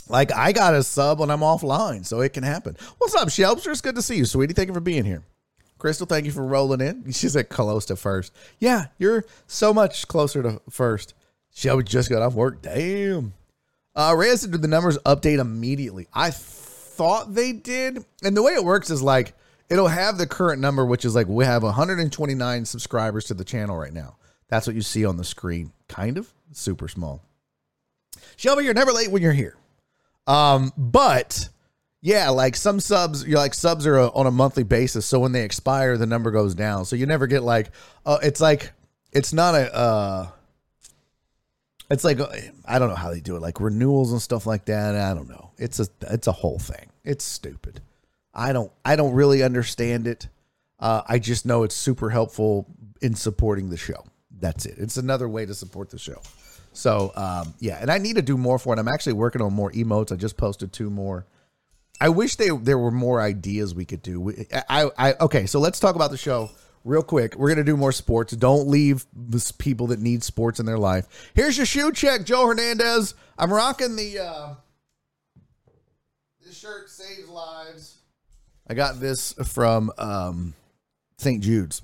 like 0.09 0.33
I 0.33 0.53
got 0.53 0.75
a 0.75 0.83
sub 0.83 1.21
when 1.21 1.31
I'm 1.31 1.41
offline, 1.41 2.05
so 2.05 2.21
it 2.21 2.33
can 2.33 2.43
happen. 2.43 2.77
What's 2.99 3.15
up, 3.15 3.29
Shelbster? 3.29 3.71
It's 3.73 3.81
good 3.81 3.95
to 3.95 4.03
see 4.03 4.17
you, 4.17 4.25
sweetie. 4.25 4.55
Thank 4.55 4.69
you 4.69 4.75
for 4.75 4.81
being 4.81 5.05
here. 5.05 5.25
Crystal, 5.79 6.07
thank 6.07 6.27
you 6.27 6.33
for 6.33 6.45
rolling 6.45 6.81
in. 6.83 7.05
She 7.13 7.29
said 7.29 7.49
close 7.49 7.87
to 7.87 7.97
first. 7.97 8.35
Yeah, 8.59 8.87
you're 8.99 9.25
so 9.47 9.73
much 9.73 10.07
closer 10.09 10.43
to 10.43 10.61
first. 10.69 11.15
Shelby 11.53 11.85
just 11.85 12.11
got 12.11 12.23
off 12.23 12.35
work. 12.35 12.63
Damn. 12.63 13.33
Uh, 13.95 14.15
Reyes 14.17 14.43
said, 14.43 14.53
did 14.53 14.63
the 14.63 14.69
numbers 14.69 14.99
update 14.99 15.39
immediately? 15.39 16.07
I 16.13 16.31
thought 16.31 17.35
they 17.35 17.53
did. 17.53 18.05
And 18.23 18.37
the 18.37 18.43
way 18.43 18.53
it 18.53 18.65
works 18.65 18.91
is 18.91 19.03
like 19.03 19.35
it'll 19.71 19.89
have 19.89 20.19
the 20.19 20.27
current 20.27 20.61
number, 20.61 20.85
which 20.85 21.05
is 21.05 21.15
like 21.15 21.29
we 21.29 21.45
have 21.45 21.63
129 21.63 22.65
subscribers 22.65 23.25
to 23.27 23.35
the 23.35 23.45
channel 23.45 23.77
right 23.77 23.93
now. 23.93 24.17
That's 24.49 24.67
what 24.67 24.77
you 24.77 24.83
see 24.83 25.05
on 25.05 25.17
the 25.17 25.25
screen. 25.25 25.73
Kind 25.89 26.19
of 26.19 26.33
super 26.53 26.89
small. 26.89 27.23
Shelby, 28.37 28.65
you're 28.65 28.75
never 28.75 28.93
late 28.93 29.11
when 29.11 29.23
you're 29.23 29.33
here. 29.33 29.57
Um, 30.27 30.73
but 30.77 31.49
yeah, 32.03 32.31
like 32.31 32.57
some 32.57 32.81
subs, 32.81 33.27
you're 33.27 33.39
like 33.39 33.55
subs 33.55 33.87
are 33.87 33.99
on 33.99 34.27
a 34.27 34.31
monthly 34.31 34.65
basis. 34.65 35.07
So 35.07 35.21
when 35.21 35.33
they 35.33 35.45
expire, 35.45 35.97
the 35.97 36.07
number 36.07 36.31
goes 36.31 36.55
down. 36.55 36.85
So 36.85 36.97
you 36.97 37.07
never 37.07 37.27
get 37.27 37.43
like, 37.43 37.71
uh, 38.05 38.19
it's 38.23 38.41
like, 38.41 38.73
it's 39.13 39.33
not 39.33 39.55
a, 39.55 39.75
uh, 39.75 40.29
it's 41.91 42.05
like 42.05 42.21
I 42.65 42.79
don't 42.79 42.89
know 42.89 42.95
how 42.95 43.11
they 43.11 43.21
do 43.21 43.37
it, 43.37 43.43
like 43.43 43.61
renewals 43.61 44.13
and 44.13 44.23
stuff 44.23 44.47
like 44.47 44.67
that. 44.67 44.95
I 44.95 45.13
don't 45.15 45.29
know. 45.29 45.51
It's 45.59 45.81
a 45.81 45.89
it's 46.03 46.27
a 46.27 46.33
whole 46.33 46.59
thing. 46.59 46.91
It's 47.05 47.25
stupid. 47.25 47.81
I 48.33 48.53
don't 48.53 48.71
I 48.85 48.97
don't 48.97 49.13
really 49.13 49.43
understand 49.43 50.07
it. 50.07 50.29
Uh, 50.79 51.03
I 51.07 51.19
just 51.19 51.45
know 51.45 51.65
it's 51.65 51.75
super 51.75 52.09
helpful 52.09 52.67
in 53.03 53.15
supporting 53.15 53.71
the 53.71 53.77
show. 53.77 54.05
That's 54.31 54.65
it. 54.67 54.77
It's 54.79 54.97
another 54.97 55.29
way 55.29 55.45
to 55.45 55.55
support 55.55 55.91
the 55.91 55.99
show. 55.99 56.23
So 56.73 57.13
um, 57.17 57.55
yeah, 57.59 57.79
and 57.81 57.91
I 57.91 57.99
need 57.99 58.17
to 58.17 58.23
do 58.23 58.39
more 58.39 58.59
for 58.59 58.73
it. 58.73 58.79
I'm 58.79 58.89
actually 58.89 59.15
working 59.15 59.43
on 59.43 59.53
more 59.53 59.73
emotes. 59.73 60.13
I 60.13 60.17
just 60.17 60.37
posted 60.37 60.73
two 60.73 60.91
more. 60.91 61.27
I 62.01 62.09
wish 62.09 62.37
they 62.37 62.49
there 62.51 62.79
were 62.79 62.93
more 62.93 63.21
ideas 63.21 63.75
we 63.75 63.85
could 63.85 64.03
do. 64.03 64.33
I, 64.69 64.91
I 64.97 65.15
okay, 65.21 65.47
so 65.47 65.59
let's 65.59 65.81
talk 65.81 65.97
about 65.97 66.13
the 66.13 66.17
show 66.17 66.51
real 66.85 67.03
quick. 67.03 67.37
We're 67.37 67.49
gonna 67.49 67.65
do 67.65 67.77
more 67.77 67.93
sports. 67.93 68.33
Don't 68.33 68.69
leave 68.69 69.07
this 69.15 69.53
people 69.53 69.89
that 69.89 70.01
need 70.01 70.23
sports 70.23 70.61
in 70.61 70.67
their 70.67 70.79
life. 70.79 71.31
Here's 71.35 71.57
your 71.57 71.67
shoe 71.67 71.93
check, 71.93 72.25
Joe 72.25 72.47
Hernandez. 72.47 73.15
I'm 73.39 73.53
rocking 73.53 73.97
the. 73.97 74.19
Uh, 74.19 74.55
the 76.45 76.53
shirt 76.53 76.91
saves 76.91 77.29
lives. 77.29 77.99
I 78.69 78.75
got 78.75 79.01
this 79.01 79.33
from 79.45 79.93
um, 79.99 80.55
St. 81.19 81.43
Jude's. 81.43 81.83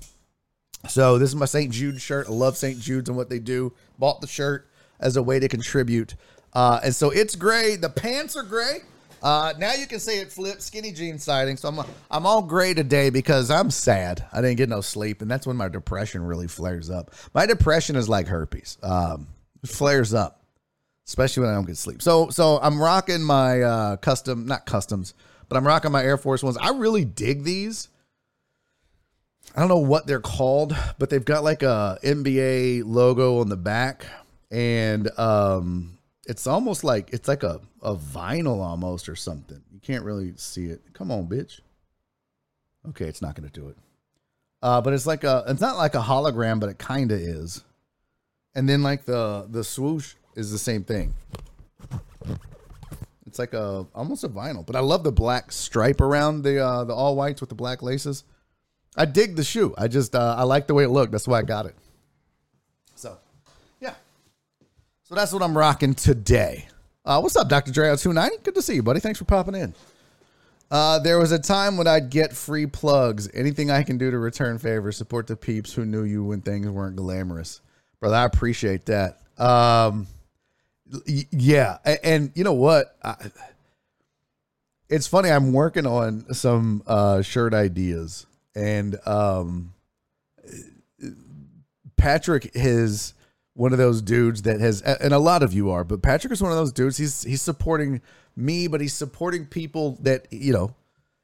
So 0.87 1.17
this 1.17 1.29
is 1.29 1.35
my 1.35 1.45
St. 1.45 1.71
Jude 1.71 2.01
shirt. 2.01 2.27
I 2.27 2.31
love 2.31 2.55
St. 2.57 2.79
Jude's 2.79 3.09
and 3.09 3.17
what 3.17 3.29
they 3.29 3.39
do. 3.39 3.73
Bought 3.99 4.21
the 4.21 4.27
shirt 4.27 4.69
as 4.99 5.17
a 5.17 5.23
way 5.23 5.39
to 5.39 5.47
contribute. 5.47 6.15
Uh, 6.53 6.79
and 6.83 6.95
so 6.95 7.09
it's 7.09 7.35
gray. 7.35 7.75
The 7.75 7.89
pants 7.89 8.35
are 8.35 8.43
gray. 8.43 8.79
Uh, 9.21 9.53
now 9.57 9.73
you 9.73 9.87
can 9.87 9.99
see 9.99 10.19
it 10.19 10.31
flips 10.31 10.65
skinny 10.65 10.91
jean 10.91 11.19
siding. 11.19 11.57
So 11.57 11.69
I'm 11.69 11.79
I'm 12.11 12.25
all 12.25 12.41
gray 12.41 12.73
today 12.73 13.09
because 13.09 13.49
I'm 13.49 13.71
sad. 13.71 14.25
I 14.31 14.41
didn't 14.41 14.57
get 14.57 14.69
no 14.69 14.81
sleep, 14.81 15.21
and 15.21 15.29
that's 15.29 15.47
when 15.47 15.57
my 15.57 15.67
depression 15.67 16.23
really 16.23 16.47
flares 16.47 16.89
up. 16.89 17.11
My 17.33 17.45
depression 17.45 17.95
is 17.95 18.07
like 18.07 18.27
herpes. 18.27 18.77
Um, 18.83 19.27
flares 19.65 20.13
up, 20.13 20.43
especially 21.07 21.41
when 21.41 21.51
I 21.51 21.55
don't 21.55 21.65
get 21.65 21.77
sleep. 21.77 22.01
So 22.01 22.29
so 22.29 22.59
I'm 22.61 22.79
rocking 22.79 23.23
my 23.23 23.61
uh, 23.61 23.95
custom, 23.97 24.45
not 24.45 24.65
customs, 24.65 25.13
but 25.49 25.57
I'm 25.57 25.65
rocking 25.65 25.91
my 25.91 26.03
Air 26.03 26.17
Force 26.17 26.43
ones. 26.43 26.57
I 26.57 26.71
really 26.71 27.05
dig 27.05 27.43
these. 27.43 27.89
I 29.55 29.61
don't 29.61 29.69
know 29.69 29.77
what 29.77 30.05
they're 30.05 30.19
called, 30.19 30.75
but 30.99 31.09
they've 31.09 31.23
got 31.23 31.43
like 31.43 31.63
a 31.63 31.97
NBA 32.03 32.83
logo 32.85 33.39
on 33.39 33.49
the 33.49 33.57
back, 33.57 34.05
and 34.51 35.09
um, 35.17 35.96
it's 36.27 36.45
almost 36.45 36.83
like 36.83 37.09
it's 37.11 37.27
like 37.27 37.43
a, 37.43 37.59
a 37.81 37.95
vinyl 37.95 38.61
almost 38.61 39.09
or 39.09 39.15
something. 39.15 39.61
You 39.71 39.79
can't 39.79 40.03
really 40.03 40.33
see 40.35 40.65
it. 40.65 40.81
Come 40.93 41.11
on, 41.11 41.27
bitch. 41.27 41.61
Okay, 42.89 43.05
it's 43.05 43.21
not 43.21 43.35
gonna 43.35 43.49
do 43.49 43.69
it. 43.69 43.77
Uh, 44.61 44.81
but 44.81 44.93
it's 44.93 45.05
like 45.05 45.23
a 45.23 45.43
it's 45.47 45.61
not 45.61 45.77
like 45.77 45.95
a 45.95 46.01
hologram, 46.01 46.59
but 46.59 46.69
it 46.69 46.77
kinda 46.77 47.15
is. 47.15 47.63
And 48.53 48.67
then 48.67 48.83
like 48.83 49.05
the 49.05 49.47
the 49.49 49.63
swoosh 49.63 50.15
is 50.35 50.51
the 50.51 50.57
same 50.59 50.83
thing. 50.83 51.15
It's 53.25 53.39
like 53.39 53.53
a 53.53 53.85
almost 53.93 54.23
a 54.23 54.29
vinyl, 54.29 54.65
but 54.65 54.75
I 54.75 54.79
love 54.79 55.03
the 55.03 55.11
black 55.11 55.51
stripe 55.51 56.01
around 56.01 56.43
the 56.43 56.63
uh, 56.63 56.83
the 56.83 56.93
all 56.93 57.15
whites 57.15 57.41
with 57.41 57.49
the 57.49 57.55
black 57.55 57.81
laces. 57.81 58.23
I 58.95 59.05
dig 59.05 59.35
the 59.35 59.43
shoe. 59.43 59.75
I 59.77 59.87
just 59.87 60.15
uh, 60.15 60.35
I 60.37 60.43
like 60.43 60.67
the 60.67 60.73
way 60.73 60.83
it 60.85 60.89
looked. 60.89 61.11
That's 61.11 61.27
why 61.27 61.39
I 61.39 61.43
got 61.43 61.67
it. 61.67 61.75
So, 62.95 63.17
yeah. 63.79 63.93
So 65.07 65.15
that's 65.15 65.31
what 65.31 65.41
I'm 65.41 65.57
rocking 65.57 65.93
today. 65.93 66.67
Uh, 67.05 67.21
what's 67.21 67.37
up, 67.37 67.47
Dr. 67.47 67.71
Dre 67.71 67.95
290? 67.95 68.43
Good 68.43 68.55
to 68.55 68.61
see 68.61 68.75
you, 68.75 68.83
buddy. 68.83 68.99
Thanks 68.99 69.17
for 69.17 69.23
popping 69.23 69.55
in. 69.55 69.73
Uh, 70.69 70.99
there 70.99 71.17
was 71.17 71.31
a 71.31 71.39
time 71.39 71.77
when 71.77 71.87
I'd 71.87 72.09
get 72.09 72.33
free 72.33 72.65
plugs. 72.65 73.29
Anything 73.33 73.71
I 73.71 73.83
can 73.83 73.97
do 73.97 74.11
to 74.11 74.17
return 74.17 74.57
favors, 74.57 74.97
support 74.97 75.25
the 75.25 75.37
peeps 75.37 75.73
who 75.73 75.85
knew 75.85 76.03
you 76.03 76.25
when 76.25 76.41
things 76.41 76.67
weren't 76.67 76.97
glamorous. 76.97 77.61
Brother, 78.01 78.17
I 78.17 78.25
appreciate 78.25 78.85
that. 78.87 79.21
Um, 79.37 80.07
yeah. 81.07 81.77
And, 81.85 81.99
and 82.03 82.31
you 82.35 82.43
know 82.43 82.51
what? 82.51 82.97
I, 83.01 83.15
it's 84.89 85.07
funny. 85.07 85.29
I'm 85.31 85.53
working 85.53 85.85
on 85.85 86.33
some 86.33 86.83
uh, 86.85 87.21
shirt 87.21 87.53
ideas 87.53 88.25
and 88.55 88.99
um, 89.07 89.73
Patrick 91.95 92.51
is 92.55 93.13
one 93.57 93.71
of 93.71 93.79
those 93.79 94.03
dudes 94.03 94.43
that 94.43 94.59
has, 94.59 94.83
and 94.83 95.11
a 95.11 95.17
lot 95.17 95.41
of 95.41 95.51
you 95.51 95.71
are, 95.71 95.83
but 95.83 96.03
Patrick 96.03 96.31
is 96.31 96.43
one 96.43 96.51
of 96.51 96.57
those 96.57 96.71
dudes. 96.71 96.95
He's 96.95 97.23
he's 97.23 97.41
supporting 97.41 98.01
me, 98.35 98.67
but 98.67 98.81
he's 98.81 98.93
supporting 98.93 99.47
people 99.47 99.97
that 100.01 100.27
you 100.29 100.53
know 100.53 100.75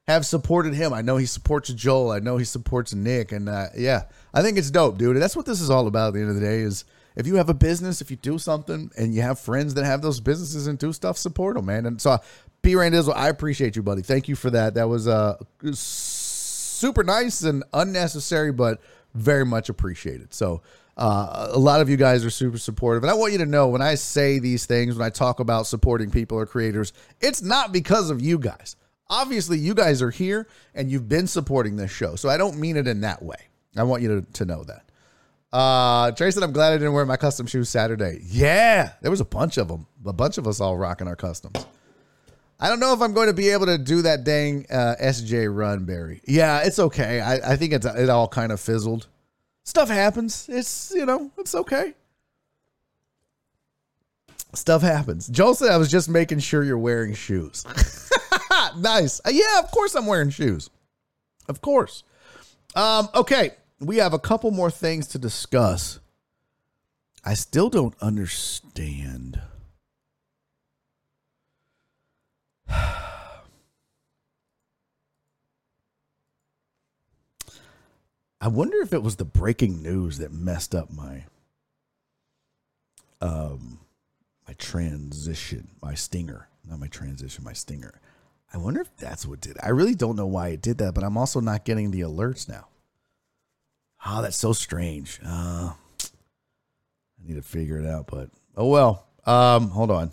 have 0.07 0.25
supported 0.25 0.73
him. 0.73 0.93
I 0.93 1.03
know 1.03 1.17
he 1.17 1.27
supports 1.27 1.71
Joel. 1.71 2.09
I 2.09 2.17
know 2.17 2.37
he 2.37 2.43
supports 2.43 2.91
Nick, 2.91 3.31
and 3.31 3.47
uh, 3.47 3.67
yeah, 3.77 4.05
I 4.33 4.41
think 4.41 4.57
it's 4.57 4.71
dope, 4.71 4.97
dude. 4.97 5.17
That's 5.17 5.35
what 5.35 5.45
this 5.45 5.61
is 5.61 5.69
all 5.69 5.85
about. 5.85 6.07
At 6.07 6.13
the 6.15 6.19
end 6.21 6.29
of 6.29 6.35
the 6.35 6.41
day, 6.41 6.61
is 6.61 6.85
if 7.15 7.27
you 7.27 7.35
have 7.35 7.49
a 7.49 7.53
business, 7.53 8.01
if 8.01 8.09
you 8.09 8.17
do 8.17 8.39
something, 8.39 8.89
and 8.97 9.13
you 9.13 9.21
have 9.21 9.37
friends 9.37 9.75
that 9.75 9.85
have 9.85 10.01
those 10.01 10.19
businesses 10.19 10.65
and 10.65 10.79
do 10.79 10.91
stuff, 10.91 11.19
support 11.19 11.55
them, 11.55 11.67
man. 11.67 11.85
And 11.85 12.01
so, 12.01 12.17
P. 12.63 12.73
Randizzle, 12.73 13.13
I 13.15 13.29
appreciate 13.29 13.75
you, 13.75 13.83
buddy. 13.83 14.01
Thank 14.01 14.27
you 14.27 14.35
for 14.35 14.49
that. 14.49 14.73
That 14.73 14.89
was 14.89 15.07
uh 15.07 15.37
super 15.71 17.03
nice 17.03 17.43
and 17.43 17.63
unnecessary, 17.73 18.51
but 18.51 18.81
very 19.13 19.45
much 19.45 19.69
appreciated. 19.69 20.33
So, 20.33 20.63
uh, 20.97 21.49
a 21.51 21.59
lot 21.59 21.81
of 21.81 21.89
you 21.89 21.97
guys 21.97 22.23
are 22.23 22.29
super 22.29 22.57
supportive. 22.57 23.03
And 23.03 23.11
I 23.11 23.15
want 23.15 23.31
you 23.31 23.39
to 23.39 23.45
know 23.45 23.67
when 23.67 23.81
I 23.81 23.95
say 23.95 24.39
these 24.39 24.65
things, 24.65 24.95
when 24.95 25.05
I 25.05 25.09
talk 25.09 25.39
about 25.39 25.67
supporting 25.67 26.11
people 26.11 26.37
or 26.37 26.45
creators, 26.45 26.93
it's 27.19 27.41
not 27.41 27.71
because 27.71 28.09
of 28.09 28.21
you 28.21 28.37
guys. 28.37 28.75
Obviously, 29.09 29.57
you 29.57 29.73
guys 29.73 30.01
are 30.01 30.11
here 30.11 30.47
and 30.73 30.91
you've 30.91 31.09
been 31.09 31.27
supporting 31.27 31.75
this 31.75 31.91
show. 31.91 32.15
So 32.15 32.29
I 32.29 32.37
don't 32.37 32.57
mean 32.57 32.77
it 32.77 32.87
in 32.87 33.01
that 33.01 33.23
way. 33.23 33.47
I 33.75 33.83
want 33.83 34.03
you 34.03 34.21
to, 34.21 34.31
to 34.33 34.45
know 34.45 34.63
that. 34.63 34.85
Uh, 35.51 36.11
Trey 36.11 36.31
said, 36.31 36.41
I'm 36.41 36.51
glad 36.51 36.73
I 36.73 36.77
didn't 36.77 36.93
wear 36.93 37.05
my 37.05 37.17
custom 37.17 37.45
shoes 37.45 37.69
Saturday. 37.69 38.21
Yeah, 38.25 38.93
there 39.01 39.11
was 39.11 39.21
a 39.21 39.25
bunch 39.25 39.57
of 39.57 39.67
them. 39.67 39.87
A 40.05 40.13
bunch 40.13 40.37
of 40.37 40.47
us 40.47 40.59
all 40.59 40.77
rocking 40.77 41.07
our 41.07 41.15
customs. 41.15 41.65
I 42.59 42.69
don't 42.69 42.79
know 42.79 42.93
if 42.93 43.01
I'm 43.01 43.13
going 43.13 43.27
to 43.27 43.33
be 43.33 43.49
able 43.49 43.65
to 43.65 43.77
do 43.77 44.03
that 44.03 44.23
dang 44.23 44.65
uh, 44.71 44.95
SJ 45.01 45.53
run, 45.53 45.85
Barry. 45.85 46.21
Yeah, 46.25 46.61
it's 46.63 46.79
okay. 46.79 47.19
I, 47.19 47.53
I 47.53 47.55
think 47.55 47.73
it's 47.73 47.85
it 47.85 48.09
all 48.09 48.27
kind 48.27 48.51
of 48.51 48.59
fizzled. 48.59 49.07
Stuff 49.63 49.89
happens. 49.89 50.47
It's 50.49 50.91
you 50.95 51.05
know 51.05 51.31
it's 51.37 51.55
okay. 51.55 51.93
Stuff 54.53 54.81
happens. 54.81 55.27
Joel 55.27 55.55
said 55.55 55.71
I 55.71 55.77
was 55.77 55.89
just 55.89 56.09
making 56.09 56.39
sure 56.39 56.63
you're 56.63 56.77
wearing 56.77 57.13
shoes. 57.15 57.65
nice. 58.77 59.19
Uh, 59.25 59.31
yeah, 59.31 59.59
of 59.59 59.71
course 59.71 59.95
I'm 59.95 60.05
wearing 60.05 60.29
shoes. 60.29 60.69
Of 61.49 61.61
course. 61.61 62.03
Um, 62.75 63.09
okay, 63.15 63.51
we 63.79 63.97
have 63.97 64.13
a 64.13 64.19
couple 64.19 64.51
more 64.51 64.69
things 64.69 65.07
to 65.09 65.17
discuss. 65.17 65.99
I 67.25 67.33
still 67.33 67.69
don't 67.69 67.95
understand. 68.01 69.41
I 78.43 78.47
wonder 78.47 78.81
if 78.81 78.91
it 78.91 79.01
was 79.01 79.15
the 79.15 79.23
breaking 79.23 79.81
news 79.81 80.17
that 80.17 80.33
messed 80.33 80.75
up 80.75 80.91
my 80.91 81.23
um 83.21 83.79
my 84.45 84.53
transition, 84.55 85.69
my 85.81 85.93
stinger, 85.93 86.49
not 86.69 86.77
my 86.77 86.87
transition, 86.87 87.45
my 87.45 87.53
stinger. 87.53 88.01
I 88.53 88.57
wonder 88.57 88.81
if 88.81 88.93
that's 88.97 89.25
what 89.25 89.39
did. 89.39 89.55
I 89.63 89.69
really 89.69 89.95
don't 89.95 90.17
know 90.17 90.25
why 90.25 90.49
it 90.49 90.61
did 90.61 90.77
that, 90.79 90.93
but 90.93 91.05
I'm 91.05 91.17
also 91.17 91.39
not 91.39 91.63
getting 91.63 91.91
the 91.91 92.01
alerts 92.01 92.49
now. 92.49 92.67
Oh, 94.05 94.21
that's 94.21 94.35
so 94.35 94.51
strange. 94.51 95.21
Uh, 95.25 95.71
I 95.71 97.25
need 97.25 97.35
to 97.35 97.41
figure 97.41 97.79
it 97.79 97.85
out, 97.85 98.07
but 98.07 98.29
oh 98.57 98.67
well. 98.67 99.07
Um, 99.25 99.69
hold 99.69 99.89
on. 99.89 100.11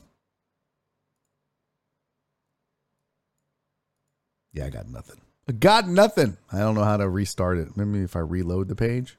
Yeah, 4.53 4.67
I 4.67 4.71
got 4.71 4.89
nothing. 4.89 5.21
Got 5.59 5.89
nothing. 5.89 6.37
I 6.53 6.59
don't 6.59 6.75
know 6.75 6.85
how 6.85 6.97
to 6.97 7.09
restart 7.09 7.59
it. 7.59 7.77
Maybe 7.77 8.05
if 8.05 8.17
I 8.17 8.21
reload 8.21 8.69
the 8.69 8.77
page. 8.77 9.17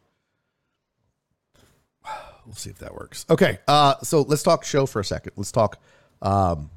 We'll 2.44 2.56
see 2.56 2.72
if 2.72 2.80
that 2.80 2.96
works. 2.96 3.24
Okay. 3.30 3.60
Uh, 3.68 3.96
so 4.02 4.24
let's 4.24 4.42
talk 4.42 4.64
show 4.64 4.88
for 4.88 5.00
a 5.00 5.06
second. 5.06 5.34
Let's 5.36 5.52
talk 5.52 5.80
um, 6.24 6.72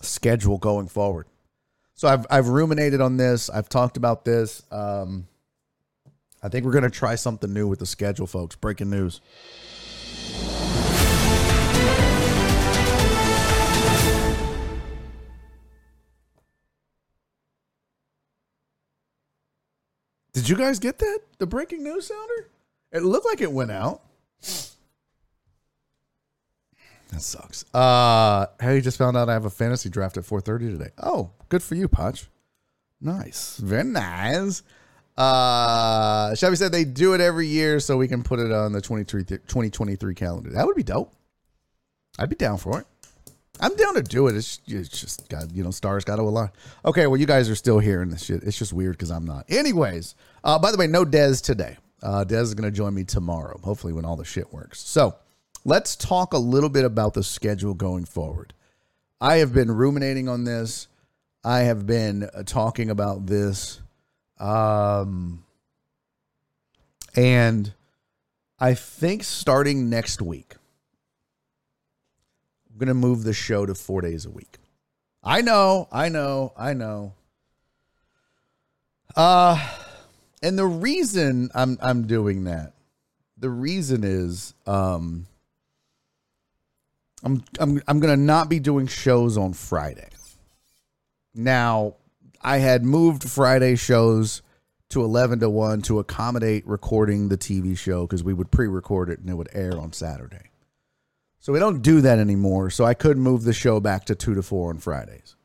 schedule 0.00 0.58
going 0.58 0.86
forward. 0.86 1.26
So 1.94 2.08
I've 2.08 2.24
I've 2.30 2.48
ruminated 2.48 3.00
on 3.00 3.16
this. 3.16 3.50
I've 3.50 3.68
talked 3.68 3.96
about 3.96 4.24
this. 4.24 4.62
Um, 4.70 5.26
I 6.42 6.48
think 6.48 6.64
we're 6.64 6.72
gonna 6.72 6.88
try 6.88 7.16
something 7.16 7.52
new 7.52 7.66
with 7.66 7.80
the 7.80 7.86
schedule, 7.86 8.26
folks. 8.26 8.54
Breaking 8.54 8.90
news. 8.90 9.20
Did 20.42 20.48
you 20.48 20.56
guys 20.56 20.80
get 20.80 20.98
that? 20.98 21.20
The 21.38 21.46
breaking 21.46 21.84
news 21.84 22.08
sounder? 22.08 22.48
It 22.90 23.04
looked 23.04 23.26
like 23.26 23.40
it 23.40 23.52
went 23.52 23.70
out. 23.70 24.02
That 27.10 27.20
sucks. 27.20 27.64
Uh 27.72 28.46
hey, 28.60 28.80
just 28.80 28.98
found 28.98 29.16
out 29.16 29.28
I 29.28 29.34
have 29.34 29.44
a 29.44 29.50
fantasy 29.50 29.88
draft 29.88 30.16
at 30.16 30.24
4:30 30.24 30.76
today. 30.76 30.90
Oh, 31.00 31.30
good 31.48 31.62
for 31.62 31.76
you, 31.76 31.86
Potch. 31.86 32.26
Nice. 33.00 33.58
Very 33.58 33.84
nice. 33.84 34.64
Uh 35.16 36.34
Chevy 36.34 36.56
said 36.56 36.72
they 36.72 36.86
do 36.86 37.14
it 37.14 37.20
every 37.20 37.46
year 37.46 37.78
so 37.78 37.96
we 37.96 38.08
can 38.08 38.24
put 38.24 38.40
it 38.40 38.50
on 38.50 38.72
the 38.72 38.80
23 38.80 39.22
2023 39.22 40.14
calendar. 40.16 40.50
That 40.50 40.66
would 40.66 40.74
be 40.74 40.82
dope. 40.82 41.14
I'd 42.18 42.30
be 42.30 42.34
down 42.34 42.58
for 42.58 42.80
it. 42.80 42.86
I'm 43.62 43.76
down 43.76 43.94
to 43.94 44.02
do 44.02 44.26
it. 44.26 44.34
It's, 44.34 44.60
it's 44.66 44.88
just 44.88 45.28
got 45.28 45.54
you 45.54 45.62
know 45.62 45.70
stars 45.70 46.04
got 46.04 46.16
to 46.16 46.22
align. 46.22 46.50
Okay, 46.84 47.06
well 47.06 47.18
you 47.18 47.26
guys 47.26 47.48
are 47.48 47.54
still 47.54 47.78
hearing 47.78 48.10
this 48.10 48.24
shit. 48.24 48.42
It's 48.42 48.58
just 48.58 48.72
weird 48.72 48.94
because 48.94 49.12
I'm 49.12 49.24
not. 49.24 49.46
Anyways, 49.48 50.16
uh, 50.42 50.58
by 50.58 50.72
the 50.72 50.76
way, 50.76 50.88
no 50.88 51.04
Dez 51.04 51.40
today. 51.40 51.76
Uh, 52.02 52.24
Dez 52.24 52.42
is 52.42 52.54
going 52.54 52.68
to 52.68 52.76
join 52.76 52.92
me 52.92 53.04
tomorrow. 53.04 53.58
Hopefully 53.62 53.92
when 53.92 54.04
all 54.04 54.16
the 54.16 54.24
shit 54.24 54.52
works. 54.52 54.80
So 54.80 55.14
let's 55.64 55.94
talk 55.94 56.32
a 56.32 56.38
little 56.38 56.68
bit 56.68 56.84
about 56.84 57.14
the 57.14 57.22
schedule 57.22 57.74
going 57.74 58.04
forward. 58.04 58.52
I 59.20 59.36
have 59.36 59.54
been 59.54 59.70
ruminating 59.70 60.28
on 60.28 60.42
this. 60.42 60.88
I 61.44 61.60
have 61.60 61.86
been 61.86 62.24
uh, 62.34 62.42
talking 62.44 62.90
about 62.90 63.26
this, 63.26 63.80
um, 64.40 65.44
and 67.14 67.72
I 68.58 68.74
think 68.74 69.22
starting 69.22 69.88
next 69.88 70.20
week 70.20 70.54
I'm 72.72 72.78
going 72.78 72.88
to 72.88 72.94
move 72.94 73.24
the 73.24 73.34
show 73.34 73.66
to 73.66 73.74
four 73.74 74.00
days 74.00 74.24
a 74.24 74.30
week. 74.30 74.58
I 75.22 75.42
know, 75.42 75.88
I 75.92 76.08
know, 76.08 76.52
I 76.56 76.72
know. 76.72 77.14
Uh 79.14 79.68
and 80.42 80.58
the 80.58 80.66
reason 80.66 81.50
I'm 81.54 81.78
I'm 81.80 82.06
doing 82.06 82.44
that, 82.44 82.72
the 83.36 83.50
reason 83.50 84.04
is 84.04 84.54
um 84.66 85.26
I'm 87.22 87.44
I'm 87.60 87.82
I'm 87.86 88.00
gonna 88.00 88.16
not 88.16 88.48
be 88.48 88.58
doing 88.58 88.86
shows 88.86 89.36
on 89.36 89.52
Friday. 89.52 90.08
Now, 91.34 91.94
I 92.42 92.58
had 92.58 92.84
moved 92.84 93.28
Friday 93.28 93.76
shows 93.76 94.42
to 94.90 95.02
11 95.02 95.40
to 95.40 95.48
1 95.48 95.80
to 95.82 95.98
accommodate 95.98 96.66
recording 96.66 97.28
the 97.28 97.38
TV 97.38 97.78
show 97.78 98.06
because 98.06 98.22
we 98.22 98.34
would 98.34 98.50
pre 98.50 98.66
record 98.66 99.08
it 99.08 99.20
and 99.20 99.30
it 99.30 99.34
would 99.34 99.48
air 99.52 99.78
on 99.78 99.92
Saturday. 99.92 100.51
So 101.42 101.52
we 101.52 101.58
don't 101.58 101.82
do 101.82 102.00
that 102.00 102.18
anymore. 102.18 102.70
So 102.70 102.84
I 102.84 102.94
could 102.94 103.18
move 103.18 103.42
the 103.42 103.52
show 103.52 103.80
back 103.80 104.06
to 104.06 104.14
2 104.14 104.34
to 104.36 104.42
4 104.42 104.70
on 104.70 104.78
Fridays. 104.78 105.36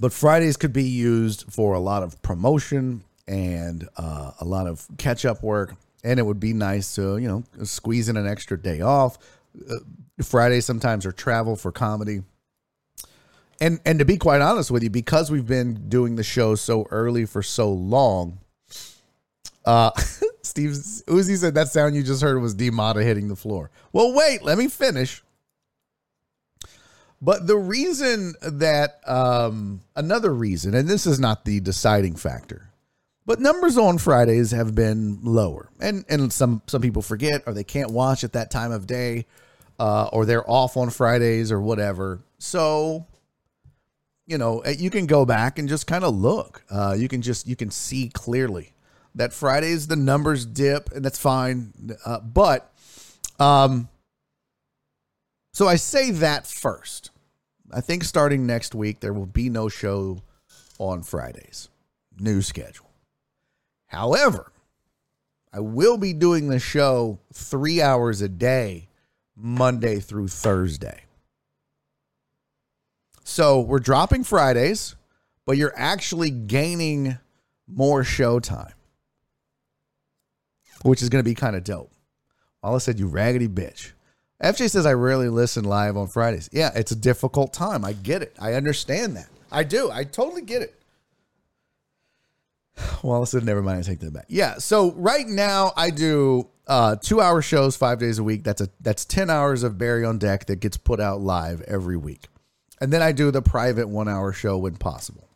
But 0.00 0.12
Fridays 0.12 0.56
could 0.56 0.72
be 0.72 0.84
used 0.84 1.44
for 1.52 1.74
a 1.74 1.78
lot 1.78 2.02
of 2.02 2.20
promotion 2.22 3.04
and 3.28 3.88
uh, 3.96 4.32
a 4.40 4.44
lot 4.44 4.66
of 4.66 4.88
catch 4.98 5.24
up 5.24 5.42
work. 5.44 5.74
And 6.02 6.18
it 6.18 6.24
would 6.24 6.40
be 6.40 6.52
nice 6.52 6.96
to, 6.96 7.18
you 7.18 7.28
know, 7.28 7.64
squeeze 7.64 8.08
in 8.08 8.16
an 8.16 8.26
extra 8.26 8.60
day 8.60 8.80
off. 8.80 9.18
Uh, 9.70 9.76
Fridays 10.22 10.66
sometimes 10.66 11.06
are 11.06 11.12
travel 11.12 11.54
for 11.54 11.70
comedy 11.70 12.22
and 13.62 13.80
and 13.86 14.00
to 14.00 14.04
be 14.04 14.16
quite 14.16 14.40
honest 14.40 14.72
with 14.72 14.82
you, 14.82 14.90
because 14.90 15.30
we've 15.30 15.46
been 15.46 15.88
doing 15.88 16.16
the 16.16 16.24
show 16.24 16.56
so 16.56 16.86
early 16.90 17.24
for 17.26 17.44
so 17.44 17.72
long, 17.72 18.40
uh, 19.64 19.90
Steve 20.42 20.70
Uzi 20.70 21.36
said 21.36 21.54
that 21.54 21.68
sound 21.68 21.94
you 21.94 22.02
just 22.02 22.22
heard 22.22 22.40
was 22.40 22.60
Mata 22.60 23.02
hitting 23.02 23.28
the 23.28 23.36
floor. 23.36 23.70
Well, 23.92 24.12
wait, 24.12 24.42
let 24.42 24.58
me 24.58 24.68
finish. 24.68 25.22
But 27.20 27.46
the 27.46 27.56
reason 27.56 28.34
that 28.42 29.00
um, 29.06 29.82
another 29.94 30.34
reason, 30.34 30.74
and 30.74 30.88
this 30.88 31.06
is 31.06 31.20
not 31.20 31.44
the 31.44 31.60
deciding 31.60 32.16
factor, 32.16 32.72
but 33.24 33.38
numbers 33.38 33.78
on 33.78 33.98
Fridays 33.98 34.50
have 34.50 34.74
been 34.74 35.20
lower, 35.22 35.70
and 35.78 36.04
and 36.08 36.32
some 36.32 36.62
some 36.66 36.82
people 36.82 37.00
forget 37.00 37.44
or 37.46 37.52
they 37.52 37.62
can't 37.62 37.92
watch 37.92 38.24
at 38.24 38.32
that 38.32 38.50
time 38.50 38.72
of 38.72 38.88
day, 38.88 39.26
uh, 39.78 40.08
or 40.12 40.26
they're 40.26 40.48
off 40.50 40.76
on 40.76 40.90
Fridays 40.90 41.52
or 41.52 41.60
whatever. 41.60 42.20
So 42.38 43.06
you 44.26 44.38
know, 44.38 44.60
eh, 44.60 44.74
you 44.76 44.90
can 44.90 45.06
go 45.06 45.24
back 45.24 45.60
and 45.60 45.68
just 45.68 45.86
kind 45.86 46.02
of 46.02 46.16
look. 46.16 46.64
Uh, 46.70 46.96
you 46.98 47.06
can 47.06 47.22
just 47.22 47.46
you 47.46 47.54
can 47.54 47.70
see 47.70 48.08
clearly 48.12 48.72
that 49.14 49.32
Fridays 49.32 49.86
the 49.86 49.96
numbers 49.96 50.46
dip, 50.46 50.90
and 50.92 51.04
that's 51.04 51.18
fine. 51.18 51.72
Uh, 52.04 52.20
but, 52.20 52.72
um, 53.38 53.88
so 55.52 55.68
I 55.68 55.76
say 55.76 56.10
that 56.10 56.46
first. 56.46 57.10
I 57.72 57.80
think 57.80 58.04
starting 58.04 58.46
next 58.46 58.74
week 58.74 59.00
there 59.00 59.12
will 59.12 59.26
be 59.26 59.48
no 59.48 59.68
show 59.68 60.22
on 60.78 61.02
Fridays. 61.02 61.68
New 62.18 62.42
schedule. 62.42 62.90
However, 63.86 64.52
I 65.52 65.60
will 65.60 65.98
be 65.98 66.14
doing 66.14 66.48
the 66.48 66.58
show 66.58 67.18
three 67.32 67.82
hours 67.82 68.22
a 68.22 68.28
day, 68.28 68.88
Monday 69.36 70.00
through 70.00 70.28
Thursday. 70.28 71.02
So 73.24 73.60
we're 73.60 73.78
dropping 73.78 74.24
Fridays, 74.24 74.96
but 75.44 75.56
you're 75.56 75.74
actually 75.76 76.30
gaining 76.30 77.18
more 77.66 78.04
show 78.04 78.40
time, 78.40 78.72
which 80.82 81.02
is 81.02 81.08
going 81.08 81.22
to 81.22 81.28
be 81.28 81.34
kind 81.34 81.56
of 81.56 81.64
dope. 81.64 81.92
I 82.62 82.76
said, 82.78 82.98
you 82.98 83.08
raggedy 83.08 83.48
bitch. 83.48 83.92
FJ 84.42 84.70
says, 84.70 84.86
I 84.86 84.94
rarely 84.94 85.28
listen 85.28 85.64
live 85.64 85.96
on 85.96 86.08
Fridays. 86.08 86.48
Yeah, 86.52 86.70
it's 86.74 86.90
a 86.90 86.96
difficult 86.96 87.52
time. 87.52 87.84
I 87.84 87.92
get 87.92 88.22
it. 88.22 88.36
I 88.40 88.54
understand 88.54 89.16
that. 89.16 89.28
I 89.50 89.62
do. 89.64 89.90
I 89.90 90.04
totally 90.04 90.42
get 90.42 90.62
it. 90.62 90.74
Wallace 93.02 93.30
said, 93.30 93.44
never 93.44 93.62
mind. 93.62 93.78
I 93.78 93.82
take 93.82 94.00
that 94.00 94.12
back. 94.12 94.26
Yeah. 94.28 94.58
So 94.58 94.92
right 94.92 95.26
now 95.26 95.72
I 95.76 95.90
do 95.90 96.48
uh, 96.66 96.96
two 96.96 97.20
hour 97.20 97.42
shows 97.42 97.76
five 97.76 97.98
days 97.98 98.18
a 98.18 98.24
week. 98.24 98.42
That's 98.42 98.60
a 98.60 98.68
that's 98.80 99.04
10 99.04 99.30
hours 99.30 99.62
of 99.62 99.78
Barry 99.78 100.04
on 100.04 100.18
deck 100.18 100.46
that 100.46 100.60
gets 100.60 100.76
put 100.76 101.00
out 101.00 101.20
live 101.20 101.60
every 101.62 101.96
week. 101.96 102.28
And 102.80 102.92
then 102.92 103.02
I 103.02 103.12
do 103.12 103.30
the 103.30 103.42
private 103.42 103.88
one 103.88 104.08
hour 104.08 104.32
show 104.32 104.58
when 104.58 104.76
possible. 104.76 105.28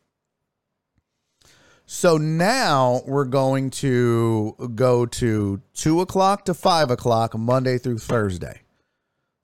So 1.88 2.18
now 2.18 3.02
we're 3.06 3.24
going 3.24 3.70
to 3.70 4.72
go 4.74 5.06
to 5.06 5.62
two 5.72 6.00
o'clock 6.00 6.44
to 6.46 6.54
five 6.54 6.90
o'clock, 6.90 7.38
Monday 7.38 7.78
through 7.78 7.98
Thursday. 7.98 8.62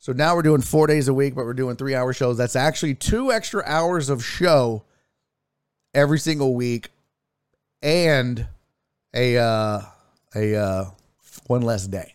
So 0.01 0.12
now 0.12 0.34
we're 0.34 0.43
doing 0.43 0.61
four 0.61 0.88
days 0.88 1.07
a 1.07 1.14
week, 1.14 1.36
but 1.36 1.45
we're 1.45 1.55
doing 1.55 1.76
three 1.76 1.95
hour 1.95 2.12
shows. 2.12 2.36
That's 2.36 2.57
actually 2.57 2.97
two 2.97 3.30
extra 3.30 3.62
hours 3.64 4.09
of 4.09 4.24
show 4.24 4.82
every 5.95 6.18
single 6.18 6.55
week 6.55 6.88
and 7.80 8.49
a 9.14 9.36
uh 9.36 9.82
a 10.34 10.57
uh 10.57 10.84
one 11.47 11.62
less 11.62 11.86
day. 11.86 12.14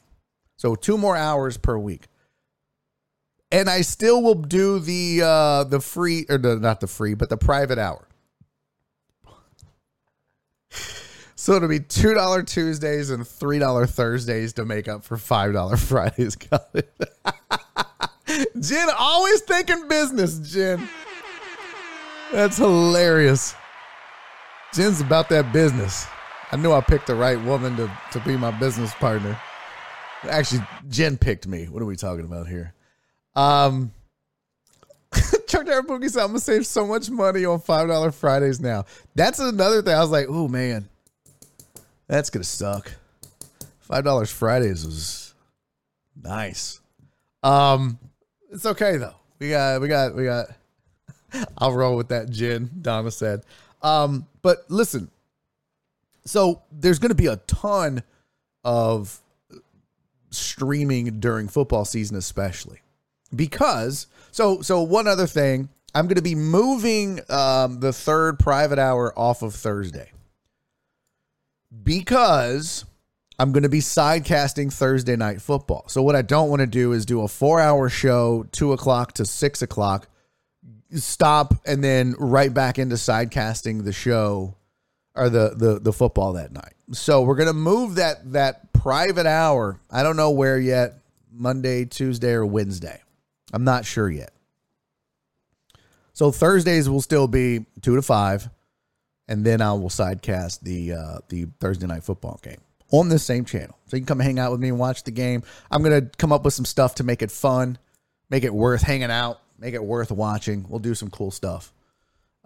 So 0.58 0.76
two 0.76 0.98
more 0.98 1.16
hours 1.16 1.56
per 1.56 1.78
week 1.78 2.08
and 3.50 3.70
I 3.70 3.82
still 3.82 4.22
will 4.22 4.36
do 4.36 4.80
the 4.80 5.22
uh 5.24 5.64
the 5.64 5.80
free 5.80 6.26
or 6.28 6.38
the, 6.38 6.58
not 6.58 6.82
the 6.82 6.88
free, 6.88 7.14
but 7.14 7.30
the 7.30 7.38
private 7.38 7.78
hour. 7.78 8.08
So 11.40 11.54
it'll 11.54 11.70
be 11.70 11.80
two 11.80 12.16
dollar 12.16 12.42
Tuesdays 12.42 13.12
and 13.12 13.26
three 13.26 13.60
dollar 13.60 13.86
Thursdays 13.86 14.54
to 14.54 14.66
make 14.66 14.88
up 14.88 15.04
for 15.04 15.18
five 15.18 15.54
dollar 15.54 15.78
Fridays. 15.78 16.36
Jen 18.60 18.88
always 18.98 19.42
thinking 19.42 19.88
business, 19.88 20.40
Jen. 20.40 20.90
That's 22.32 22.58
hilarious. 22.58 23.54
Jen's 24.74 25.00
about 25.00 25.30
that 25.30 25.54
business. 25.54 26.08
I 26.52 26.56
knew 26.56 26.72
I 26.74 26.82
picked 26.82 27.06
the 27.06 27.14
right 27.16 27.40
woman 27.44 27.76
to, 27.78 27.92
to 28.14 28.20
be 28.22 28.36
my 28.36 28.50
business 28.52 28.94
partner. 28.96 29.40
Actually, 30.24 30.66
Jen 30.90 31.18
picked 31.18 31.46
me. 31.46 31.66
What 31.66 31.84
are 31.84 31.86
we 31.86 31.96
talking 31.96 32.26
about 32.26 32.48
here? 32.48 32.74
Um, 33.36 33.92
Chuck 35.48 35.68
Terror 35.68 35.84
Boogie 35.84 36.10
said, 36.10 36.24
I'm 36.24 36.30
gonna 36.30 36.40
save 36.40 36.66
so 36.66 36.88
much 36.88 37.12
money 37.12 37.46
on 37.46 37.60
five 37.60 37.88
dollar 37.88 38.12
Fridays 38.12 38.60
now. 38.60 38.86
That's 39.14 39.38
another 39.38 39.84
thing. 39.84 39.94
I 39.94 40.02
was 40.02 40.10
like, 40.10 40.26
oh 40.30 40.48
man, 40.48 40.90
that's 42.08 42.30
gonna 42.30 42.44
suck. 42.44 42.92
Five 43.80 44.04
dollars 44.04 44.32
Fridays 44.32 44.86
was 44.86 45.34
nice. 46.22 46.80
Um, 47.44 48.00
it's 48.52 48.66
okay 48.66 48.98
though. 48.98 49.16
We 49.40 49.50
got, 49.50 49.82
we 49.82 49.88
got, 49.88 50.16
we 50.16 50.26
got. 50.26 50.48
I'll 51.58 51.74
roll 51.74 51.96
with 51.96 52.10
that, 52.10 52.30
gin. 52.30 52.72
Donna 52.82 53.12
said. 53.12 53.44
Um, 53.82 54.28
but 54.42 54.66
listen. 54.70 55.10
So 56.26 56.64
there's 56.72 57.00
going 57.00 57.10
to 57.10 57.16
be 57.16 57.28
a 57.28 57.38
ton 57.38 58.04
of 58.66 59.22
streaming 60.30 61.22
during 61.22 61.48
football 61.48 61.86
season, 61.86 62.18
especially 62.18 62.82
because 63.36 64.08
so 64.32 64.62
so 64.62 64.82
one 64.82 65.08
other 65.08 65.28
thing 65.28 65.70
i'm 65.94 66.06
going 66.06 66.16
to 66.16 66.22
be 66.22 66.36
moving 66.36 67.20
um, 67.30 67.80
the 67.80 67.92
third 67.92 68.40
private 68.40 68.80
hour 68.80 69.18
off 69.18 69.42
of 69.42 69.54
thursday 69.54 70.10
because 71.84 72.86
i'm 73.40 73.52
going 73.52 73.64
to 73.64 73.70
be 73.70 73.80
sidecasting 73.80 74.72
thursday 74.72 75.16
night 75.16 75.42
football. 75.42 75.86
So 75.88 76.02
what 76.02 76.16
i 76.16 76.22
don't 76.22 76.50
want 76.50 76.62
to 76.62 76.68
do 76.68 76.94
is 76.94 77.06
do 77.06 77.22
a 77.22 77.28
four 77.28 77.60
hour 77.60 77.90
show 77.90 78.46
two 78.52 78.74
o'clock 78.74 79.14
to 79.14 79.26
six 79.26 79.62
o'clock 79.62 80.08
stop 80.92 81.54
and 81.66 81.84
then 81.84 82.16
right 82.18 82.54
back 82.54 82.80
into 82.80 82.96
sidecasting 82.96 83.84
the 83.84 83.94
show 83.94 84.56
or 85.16 85.30
the 85.30 85.54
the, 85.56 85.80
the 85.80 85.94
football 85.94 86.34
that 86.34 86.52
night. 86.52 86.74
So 86.94 87.22
we're 87.24 87.36
going 87.36 87.48
to 87.48 87.54
move 87.54 87.96
that 87.96 88.32
that 88.34 88.72
private 88.72 89.26
hour. 89.26 89.80
I 89.92 90.04
don't 90.04 90.16
know 90.16 90.32
where 90.32 90.60
yet 90.60 90.94
monday 91.32 91.86
tuesday 91.86 92.32
or 92.32 92.46
wednesday. 92.46 93.02
I'm 93.54 93.64
not 93.64 93.86
sure 93.86 94.10
yet. 94.10 94.32
So 96.14 96.32
Thursdays 96.32 96.90
will 96.90 97.02
still 97.02 97.28
be 97.28 97.66
two 97.82 97.96
to 97.96 98.02
five, 98.02 98.50
and 99.28 99.46
then 99.46 99.62
I 99.62 99.74
will 99.74 99.90
sidecast 99.90 100.62
the 100.62 100.94
uh, 100.94 101.18
the 101.30 101.48
Thursday 101.60 101.88
night 101.88 102.04
football 102.04 102.40
game 102.44 102.62
on 102.92 103.10
the 103.10 103.20
same 103.20 103.46
channel. 103.46 103.78
So 103.88 103.98
you 103.98 104.02
can 104.02 104.08
come 104.08 104.20
hang 104.20 104.40
out 104.40 104.52
with 104.52 104.60
me 104.60 104.70
and 104.70 104.80
watch 104.80 105.04
the 105.04 105.12
game. 105.12 105.44
I'm 105.70 105.84
gonna 105.84 106.02
come 106.02 106.32
up 106.32 106.44
with 106.44 106.54
some 106.54 106.66
stuff 106.66 106.96
to 106.96 107.04
make 107.04 107.22
it 107.22 107.32
fun, 107.32 107.78
make 108.30 108.44
it 108.44 108.54
worth 108.54 108.82
hanging 108.82 109.12
out, 109.12 109.42
make 109.60 109.74
it 109.74 109.84
worth 109.84 110.12
watching. 110.12 110.66
We'll 110.68 110.80
do 110.80 110.96
some 110.96 111.10
cool 111.10 111.32
stuff. 111.32 111.74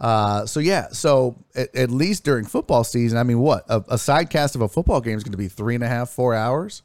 Uh, 0.02 0.48
so 0.48 0.60
yeah, 0.60 0.88
so 0.90 1.38
at, 1.54 1.76
at, 1.76 1.92
least 1.92 2.24
during 2.24 2.44
football 2.44 2.84
season, 2.84 3.20
I 3.20 3.24
mean, 3.24 3.38
what 3.38 3.66
a, 3.70 3.78
a 3.78 3.96
sidecast 3.98 4.56
of 4.56 4.62
a 4.62 4.68
football 4.68 5.00
game 5.00 5.16
is 5.16 5.24
going 5.24 5.34
to 5.34 5.38
be 5.38 5.48
three 5.48 5.76
and 5.76 5.84
a 5.84 5.88
half, 5.88 6.10
four 6.10 6.34
hours. 6.34 6.82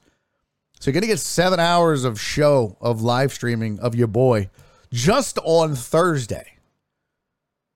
So 0.78 0.90
you're 0.90 0.92
going 0.92 1.02
to 1.02 1.08
get 1.08 1.18
seven 1.18 1.58
hours 1.58 2.04
of 2.04 2.20
show 2.20 2.76
of 2.78 3.00
live 3.00 3.32
streaming 3.32 3.80
of 3.80 3.94
your 3.94 4.06
boy 4.06 4.50
just 4.92 5.38
on 5.44 5.74
Thursday. 5.74 6.58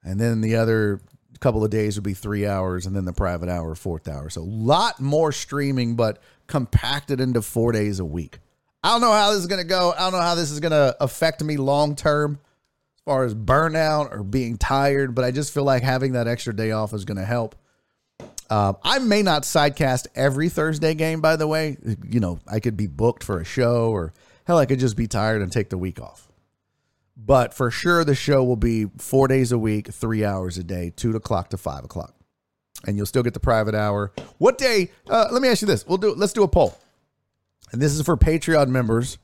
And 0.03 0.21
then 0.21 0.43
the 0.43 0.57
other 0.57 1.01
couple 1.41 1.64
of 1.64 1.70
days 1.70 1.97
would 1.97 2.05
be 2.05 2.14
three 2.14 2.47
hours 2.47 2.86
and 2.86 2.95
then 2.95 3.05
the 3.05 3.12
private 3.12 3.49
hour, 3.49 3.74
fourth 3.74 4.09
hour. 4.09 4.30
So 4.30 4.43
a 4.43 4.45
lot 4.45 5.01
more 5.01 5.32
streaming, 5.32 5.97
but 5.97 6.22
compacted 6.47 7.20
into 7.20 7.43
four 7.43 7.72
days 7.72 7.99
a 7.99 8.05
week. 8.05 8.38
I 8.82 8.93
don't 8.93 9.01
know 9.01 9.12
how 9.12 9.30
this 9.30 9.41
is 9.41 9.47
going 9.47 9.61
to 9.61 9.66
go. 9.66 9.93
I 9.97 10.01
don't 10.01 10.12
know 10.12 10.20
how 10.20 10.34
this 10.34 10.51
is 10.51 10.61
going 10.61 10.72
to 10.72 10.97
affect 11.01 11.43
me 11.43 11.57
long 11.57 11.97
term. 11.97 12.38
As 12.97 13.03
far 13.05 13.24
as 13.24 13.34
burnout 13.34 14.12
or 14.12 14.22
being 14.22 14.59
tired, 14.59 15.14
but 15.14 15.24
I 15.24 15.30
just 15.30 15.55
feel 15.55 15.64
like 15.64 15.82
having 15.82 16.12
that 16.12 16.28
extra 16.28 16.55
day 16.55 16.70
off 16.70 16.93
is 16.93 17.07
going 17.07 17.16
to 17.16 17.24
help. 17.24 17.57
Um, 18.51 18.76
I 18.82 18.99
may 18.99 19.22
not 19.22 19.45
sidecast 19.45 20.09
every 20.14 20.49
Thursday 20.49 20.95
game, 20.95 21.20
by 21.20 21.36
the 21.36 21.47
way. 21.47 21.78
You 22.07 22.20
know, 22.20 22.41
I 22.47 22.61
could 22.61 22.76
be 22.76 22.88
booked 22.88 23.24
for 23.24 23.41
a 23.41 23.45
show, 23.45 23.91
or 23.91 24.12
hell, 24.45 24.59
I 24.59 24.66
could 24.66 24.80
just 24.80 24.97
be 24.97 25.07
tired 25.07 25.41
and 25.41 25.51
take 25.51 25.70
the 25.70 25.78
week 25.78 26.01
off. 26.01 26.30
But 27.27 27.53
for 27.53 27.71
sure, 27.71 28.03
the 28.03 28.14
show 28.14 28.43
will 28.43 28.57
be 28.57 28.87
four 28.97 29.29
days 29.29 29.53
a 29.53 29.59
week, 29.59 29.89
three 29.89 30.25
hours 30.25 30.57
a 30.57 30.64
day, 30.64 30.91
two 30.95 31.14
o'clock 31.14 31.51
to 31.51 31.59
five 31.59 31.85
o'clock, 31.85 32.14
and 32.87 32.97
you'll 32.97 33.05
still 33.05 33.23
get 33.23 33.35
the 33.35 33.41
private 33.41 33.75
hour. 33.75 34.12
What 34.39 34.57
day? 34.57 34.91
Uh, 35.07 35.29
let 35.31 35.43
me 35.43 35.49
ask 35.49 35.61
you 35.61 35.66
this: 35.66 35.87
We'll 35.87 35.99
do. 35.99 36.14
Let's 36.14 36.33
do 36.33 36.45
a 36.45 36.49
poll, 36.49 36.79
and 37.73 37.83
this 37.83 37.93
is 37.93 38.03
for 38.03 38.16
Patreon 38.16 38.68
members, 38.68 39.18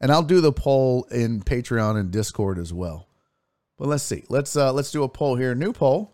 and 0.00 0.10
I'll 0.10 0.24
do 0.24 0.40
the 0.40 0.52
poll 0.52 1.04
in 1.12 1.40
Patreon 1.40 1.96
and 1.96 2.10
Discord 2.10 2.58
as 2.58 2.72
well. 2.72 3.06
But 3.78 3.86
let's 3.86 4.02
see. 4.02 4.24
Let's 4.28 4.56
uh, 4.56 4.72
let's 4.72 4.90
do 4.90 5.04
a 5.04 5.08
poll 5.08 5.36
here. 5.36 5.54
New 5.54 5.72
poll. 5.72 6.12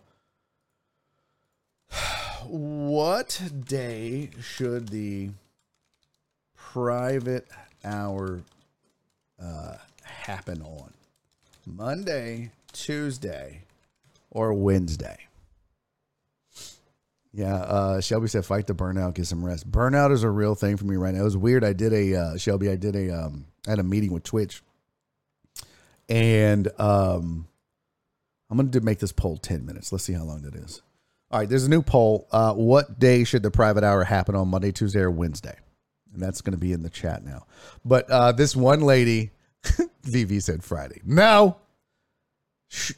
What 2.47 3.41
day 3.67 4.29
should 4.39 4.91
the 4.91 5.31
private 6.55 7.49
hour 7.83 8.43
uh, 9.43 9.77
happen 10.03 10.61
on? 10.61 10.93
Monday, 11.67 12.51
Tuesday, 12.73 13.63
or 14.31 14.53
Wednesday? 14.53 15.19
Yeah, 17.33 17.57
uh, 17.57 18.01
Shelby 18.01 18.29
said, 18.29 18.45
"Fight 18.47 18.69
the 18.69 18.75
burnout, 18.75 19.15
get 19.15 19.27
some 19.27 19.45
rest." 19.45 19.71
Burnout 19.71 20.13
is 20.13 20.23
a 20.23 20.31
real 20.31 20.55
thing 20.55 20.77
for 20.77 20.85
me 20.85 20.95
right 20.95 21.15
now. 21.15 21.23
It 21.23 21.25
was 21.25 21.37
weird. 21.37 21.65
I 21.65 21.73
did 21.73 21.93
a 21.93 22.15
uh, 22.15 22.37
Shelby. 22.37 22.71
I 22.71 22.77
did 22.77 22.95
a 22.95 23.11
um, 23.11 23.47
I 23.67 23.71
had 23.71 23.81
a 23.81 23.83
meeting 23.83 24.13
with 24.13 24.23
Twitch, 24.23 24.63
and 26.09 26.69
um, 26.79 27.49
I'm 28.49 28.57
going 28.57 28.71
to 28.71 28.81
make 28.83 29.01
this 29.01 29.11
poll 29.11 29.37
ten 29.37 29.67
minutes. 29.67 29.91
Let's 29.91 30.05
see 30.05 30.13
how 30.13 30.23
long 30.23 30.43
that 30.43 30.55
is. 30.55 30.81
All 31.33 31.41
right, 31.41 31.49
there's 31.49 31.65
a 31.65 31.71
new 31.71 31.83
poll. 31.83 32.29
Uh, 32.31 32.53
what 32.53 33.01
day 33.01 33.25
should 33.25 33.43
the 33.43 33.51
private 33.51 33.83
hour 33.83 34.05
happen 34.05 34.37
on? 34.37 34.47
Monday, 34.47 34.71
Tuesday, 34.71 35.01
or 35.01 35.11
Wednesday? 35.11 35.57
And 36.13 36.23
that's 36.23 36.41
going 36.41 36.53
to 36.53 36.61
be 36.61 36.73
in 36.73 36.85
the 36.85 36.91
chat 36.91 37.25
now. 37.25 37.47
But 37.85 38.09
uh, 38.09 38.31
this 38.31 38.55
one 38.55 38.83
lady, 38.83 39.33
VV 40.05 40.43
said 40.43 40.63
Friday. 40.63 41.01
No. 41.05 41.57
Sh- 42.69 42.93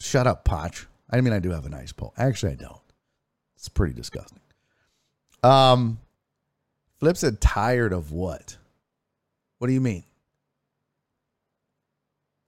shut 0.00 0.26
up, 0.26 0.44
Potch. 0.44 0.86
I 1.10 1.20
mean, 1.20 1.32
I 1.32 1.38
do 1.38 1.50
have 1.50 1.66
a 1.66 1.70
nice 1.70 1.92
poll. 1.92 2.12
Actually, 2.16 2.52
I 2.52 2.56
don't. 2.56 2.80
It's 3.56 3.68
pretty 3.68 3.94
disgusting. 3.94 4.40
Um, 5.42 5.98
Flip 7.00 7.16
said 7.16 7.40
tired 7.40 7.92
of 7.92 8.12
what? 8.12 8.56
What 9.58 9.68
do 9.68 9.72
you 9.72 9.80
mean? 9.80 10.04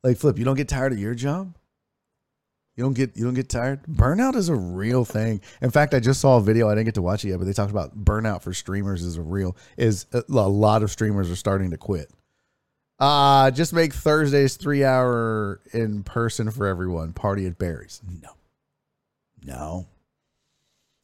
Like 0.03 0.17
Flip, 0.17 0.39
you 0.39 0.45
don't 0.45 0.57
get 0.57 0.69
tired 0.69 0.93
of 0.93 0.99
your 0.99 1.15
job? 1.15 1.55
You 2.77 2.85
don't 2.85 2.95
get 2.95 3.17
you 3.17 3.25
don't 3.25 3.35
get 3.35 3.49
tired. 3.49 3.83
Burnout 3.85 4.37
is 4.37 4.49
a 4.49 4.55
real 4.55 5.05
thing. 5.05 5.43
In 5.61 5.71
fact, 5.71 5.93
I 5.93 6.01
just 6.01 6.21
saw 6.21 6.39
a 6.39 6.41
video. 6.41 6.69
I 6.69 6.75
didn't 6.75 6.87
get 6.87 6.95
to 6.95 7.03
watch 7.03 7.25
it 7.25 7.29
yet, 7.29 7.39
but 7.39 7.45
they 7.45 7.53
talked 7.53 7.71
about 7.71 8.05
burnout 8.05 8.43
for 8.43 8.55
streamers 8.55 9.03
is 9.03 9.19
a 9.19 9.23
real 9.23 9.57
is 9.77 10.07
a 10.13 10.23
lot 10.31 10.83
of 10.83 10.91
streamers 10.91 11.31
are 11.31 11.37
starting 11.37 11.71
to 11.73 11.77
quit. 11.77 12.11
Uh 13.01 13.51
just 13.51 13.73
make 13.73 13.95
Thursdays 13.95 14.57
three 14.57 14.85
hour 14.85 15.61
in 15.73 16.03
person 16.03 16.51
for 16.51 16.67
everyone. 16.67 17.15
Party 17.15 17.47
at 17.47 17.59
Barry's. 17.59 18.03
No, 18.23 18.31
no. 19.43 19.87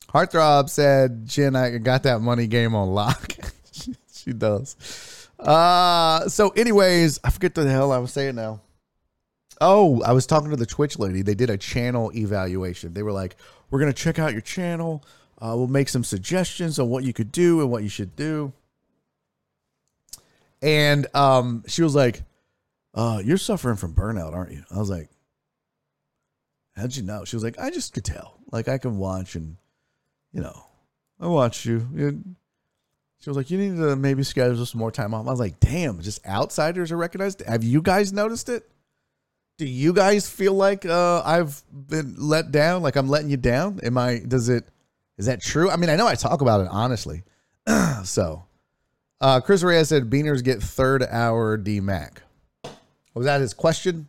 Heartthrob 0.09 0.68
said, 0.68 1.26
"Jen, 1.26 1.57
I 1.57 1.78
got 1.78 2.03
that 2.03 2.20
money 2.20 2.47
game 2.47 2.74
on 2.74 2.90
lock." 2.90 3.32
she 4.12 4.32
does. 4.32 4.76
Uh 5.38 6.28
so, 6.28 6.51
anyways, 6.51 7.18
I 7.24 7.30
forget 7.30 7.55
the 7.55 7.68
hell 7.68 7.92
I 7.92 7.99
was 7.99 8.12
saying 8.12 8.34
now. 8.34 8.61
Oh, 9.59 10.03
I 10.03 10.12
was 10.12 10.26
talking 10.26 10.51
to 10.51 10.57
the 10.57 10.66
Twitch 10.66 10.99
lady. 10.99 11.22
They 11.22 11.34
did 11.34 11.49
a 11.49 11.57
channel 11.57 12.12
evaluation. 12.14 12.92
They 12.92 13.03
were 13.03 13.12
like, 13.12 13.36
"We're 13.70 13.80
gonna 13.80 13.94
check 13.94 14.18
out 14.18 14.32
your 14.32 14.42
channel. 14.42 15.03
Uh, 15.38 15.55
we'll 15.57 15.66
make 15.66 15.88
some 15.88 16.05
suggestions 16.05 16.78
on 16.78 16.90
what 16.90 17.05
you 17.05 17.14
could 17.14 17.32
do 17.32 17.62
and 17.62 17.70
what 17.70 17.82
you 17.82 17.88
should 17.88 18.16
do." 18.16 18.53
And 20.67 21.07
um, 21.14 21.62
she 21.69 21.83
was 21.83 21.95
like, 21.95 22.25
uh, 22.93 23.23
"You're 23.25 23.39
suffering 23.39 23.77
from 23.77 23.95
burnout, 23.95 24.35
aren't 24.35 24.53
you?" 24.53 24.64
I 24.75 24.79
was 24.79 24.91
like, 24.91 25.09
"How'd 26.75 26.97
you 26.97 27.05
know?" 27.05 27.25
She 27.25 27.37
was 27.37 27.45
like, 27.45 27.59
"I 27.59 27.71
just 27.71 27.95
could 27.95 28.05
tell. 28.05 28.41
Like 28.51 28.67
I 28.67 28.79
can 28.79 28.99
watch 28.99 29.37
and, 29.37 29.57
you 30.33 30.41
know, 30.41 30.67
I 31.21 31.29
watch 31.29 31.64
you." 31.64 31.87
She 33.21 33.31
was 33.31 33.37
like, 33.37 33.49
"You 33.49 33.59
need 33.59 33.77
to 33.77 33.95
maybe 33.95 34.25
schedule 34.25 34.67
some 34.67 34.81
more 34.81 34.91
time 34.91 35.14
off." 35.14 35.29
I 35.29 35.31
was 35.31 35.39
like, 35.39 35.61
"Damn, 35.61 36.03
just 36.03 36.27
outsiders 36.27 36.91
are 36.91 36.97
recognized. 36.97 37.43
Have 37.43 37.62
you 37.62 37.81
guys 37.81 38.12
noticed 38.12 38.49
it?" 38.49 38.69
do 39.59 39.67
you 39.67 39.93
guys 39.93 40.29
feel 40.29 40.53
like 40.53 40.85
uh, 40.85 41.23
I've 41.25 41.62
been 41.73 42.14
let 42.19 42.51
down? 42.51 42.83
Like 42.83 42.97
I'm 42.97 43.09
letting 43.09 43.31
you 43.31 43.37
down? 43.37 43.81
Am 43.83 43.97
I? 43.97 44.19
Does 44.19 44.49
it? 44.49 44.69
Is 45.17 45.27
that 45.27 45.41
true? 45.41 45.71
I 45.71 45.77
mean, 45.77 45.89
I 45.89 45.97
know 45.97 46.07
I 46.07 46.14
talk 46.14 46.43
about 46.43 46.61
it 46.61 46.69
honestly. 46.71 47.23
so, 48.05 48.45
uh, 49.21 49.41
Chris 49.41 49.62
Reyes 49.62 49.89
said 49.89 50.11
Beaners 50.11 50.43
get 50.45 50.62
third 50.62 51.03
hour 51.03 51.59
DMAC. 51.59 52.19
Was 53.14 53.27
that 53.27 53.41
his 53.41 53.55
question? 53.55 54.09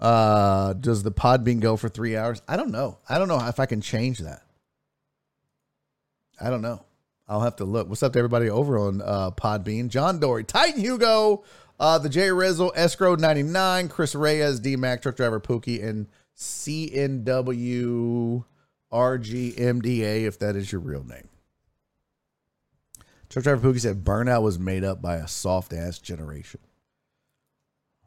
Uh, 0.00 0.72
does 0.72 1.02
the 1.02 1.12
Podbean 1.12 1.60
go 1.60 1.76
for 1.76 1.88
three 1.88 2.16
hours? 2.16 2.42
I 2.48 2.56
don't 2.56 2.72
know. 2.72 2.98
I 3.08 3.18
don't 3.18 3.28
know 3.28 3.38
if 3.46 3.60
I 3.60 3.66
can 3.66 3.80
change 3.80 4.18
that. 4.18 4.42
I 6.40 6.50
don't 6.50 6.62
know. 6.62 6.84
I'll 7.28 7.42
have 7.42 7.56
to 7.56 7.64
look. 7.64 7.88
What's 7.88 8.02
up 8.02 8.14
to 8.14 8.18
everybody 8.18 8.50
over 8.50 8.78
on 8.78 9.00
uh, 9.00 9.30
Podbean? 9.30 9.88
John 9.88 10.18
Dory, 10.18 10.42
Titan 10.44 10.80
Hugo, 10.80 11.44
uh, 11.78 11.98
the 11.98 12.08
J 12.08 12.32
Rizzle, 12.32 12.72
Escrow 12.74 13.14
99, 13.14 13.88
Chris 13.88 14.14
Reyes, 14.14 14.58
D 14.58 14.74
Mac, 14.76 15.02
Truck 15.02 15.16
Driver 15.16 15.40
Pookie, 15.40 15.82
and 15.82 16.08
CNW 16.36 17.24
RGMDA, 18.92 20.24
if 20.24 20.38
that 20.40 20.56
is 20.56 20.72
your 20.72 20.80
real 20.80 21.04
name. 21.04 21.28
Truck 23.32 23.44
Driver 23.44 23.72
Pookie 23.72 23.80
said 23.80 24.04
burnout 24.04 24.42
was 24.42 24.58
made 24.58 24.84
up 24.84 25.00
by 25.00 25.16
a 25.16 25.26
soft 25.26 25.72
ass 25.72 25.98
generation. 25.98 26.60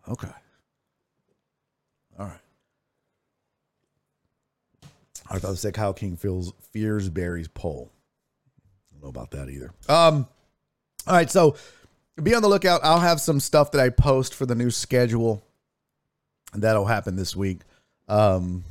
Okay. 0.07 0.29
All 2.19 2.27
right. 2.27 2.39
I 5.27 5.39
thought 5.39 5.57
said 5.57 5.73
Kyle 5.73 5.93
King 5.93 6.15
feels 6.15 6.53
fears 6.71 7.09
Barry's 7.09 7.47
poll. 7.47 7.91
I 8.61 8.93
don't 8.93 9.03
know 9.03 9.09
about 9.09 9.31
that 9.31 9.49
either. 9.49 9.71
Um. 9.89 10.27
All 11.07 11.15
right, 11.15 11.29
so 11.29 11.55
be 12.21 12.35
on 12.35 12.43
the 12.43 12.47
lookout. 12.47 12.81
I'll 12.83 12.99
have 12.99 13.19
some 13.19 13.39
stuff 13.39 13.71
that 13.71 13.81
I 13.81 13.89
post 13.89 14.35
for 14.35 14.45
the 14.45 14.55
new 14.55 14.69
schedule. 14.69 15.43
That'll 16.53 16.85
happen 16.85 17.15
this 17.15 17.35
week. 17.35 17.61
Um, 18.07 18.63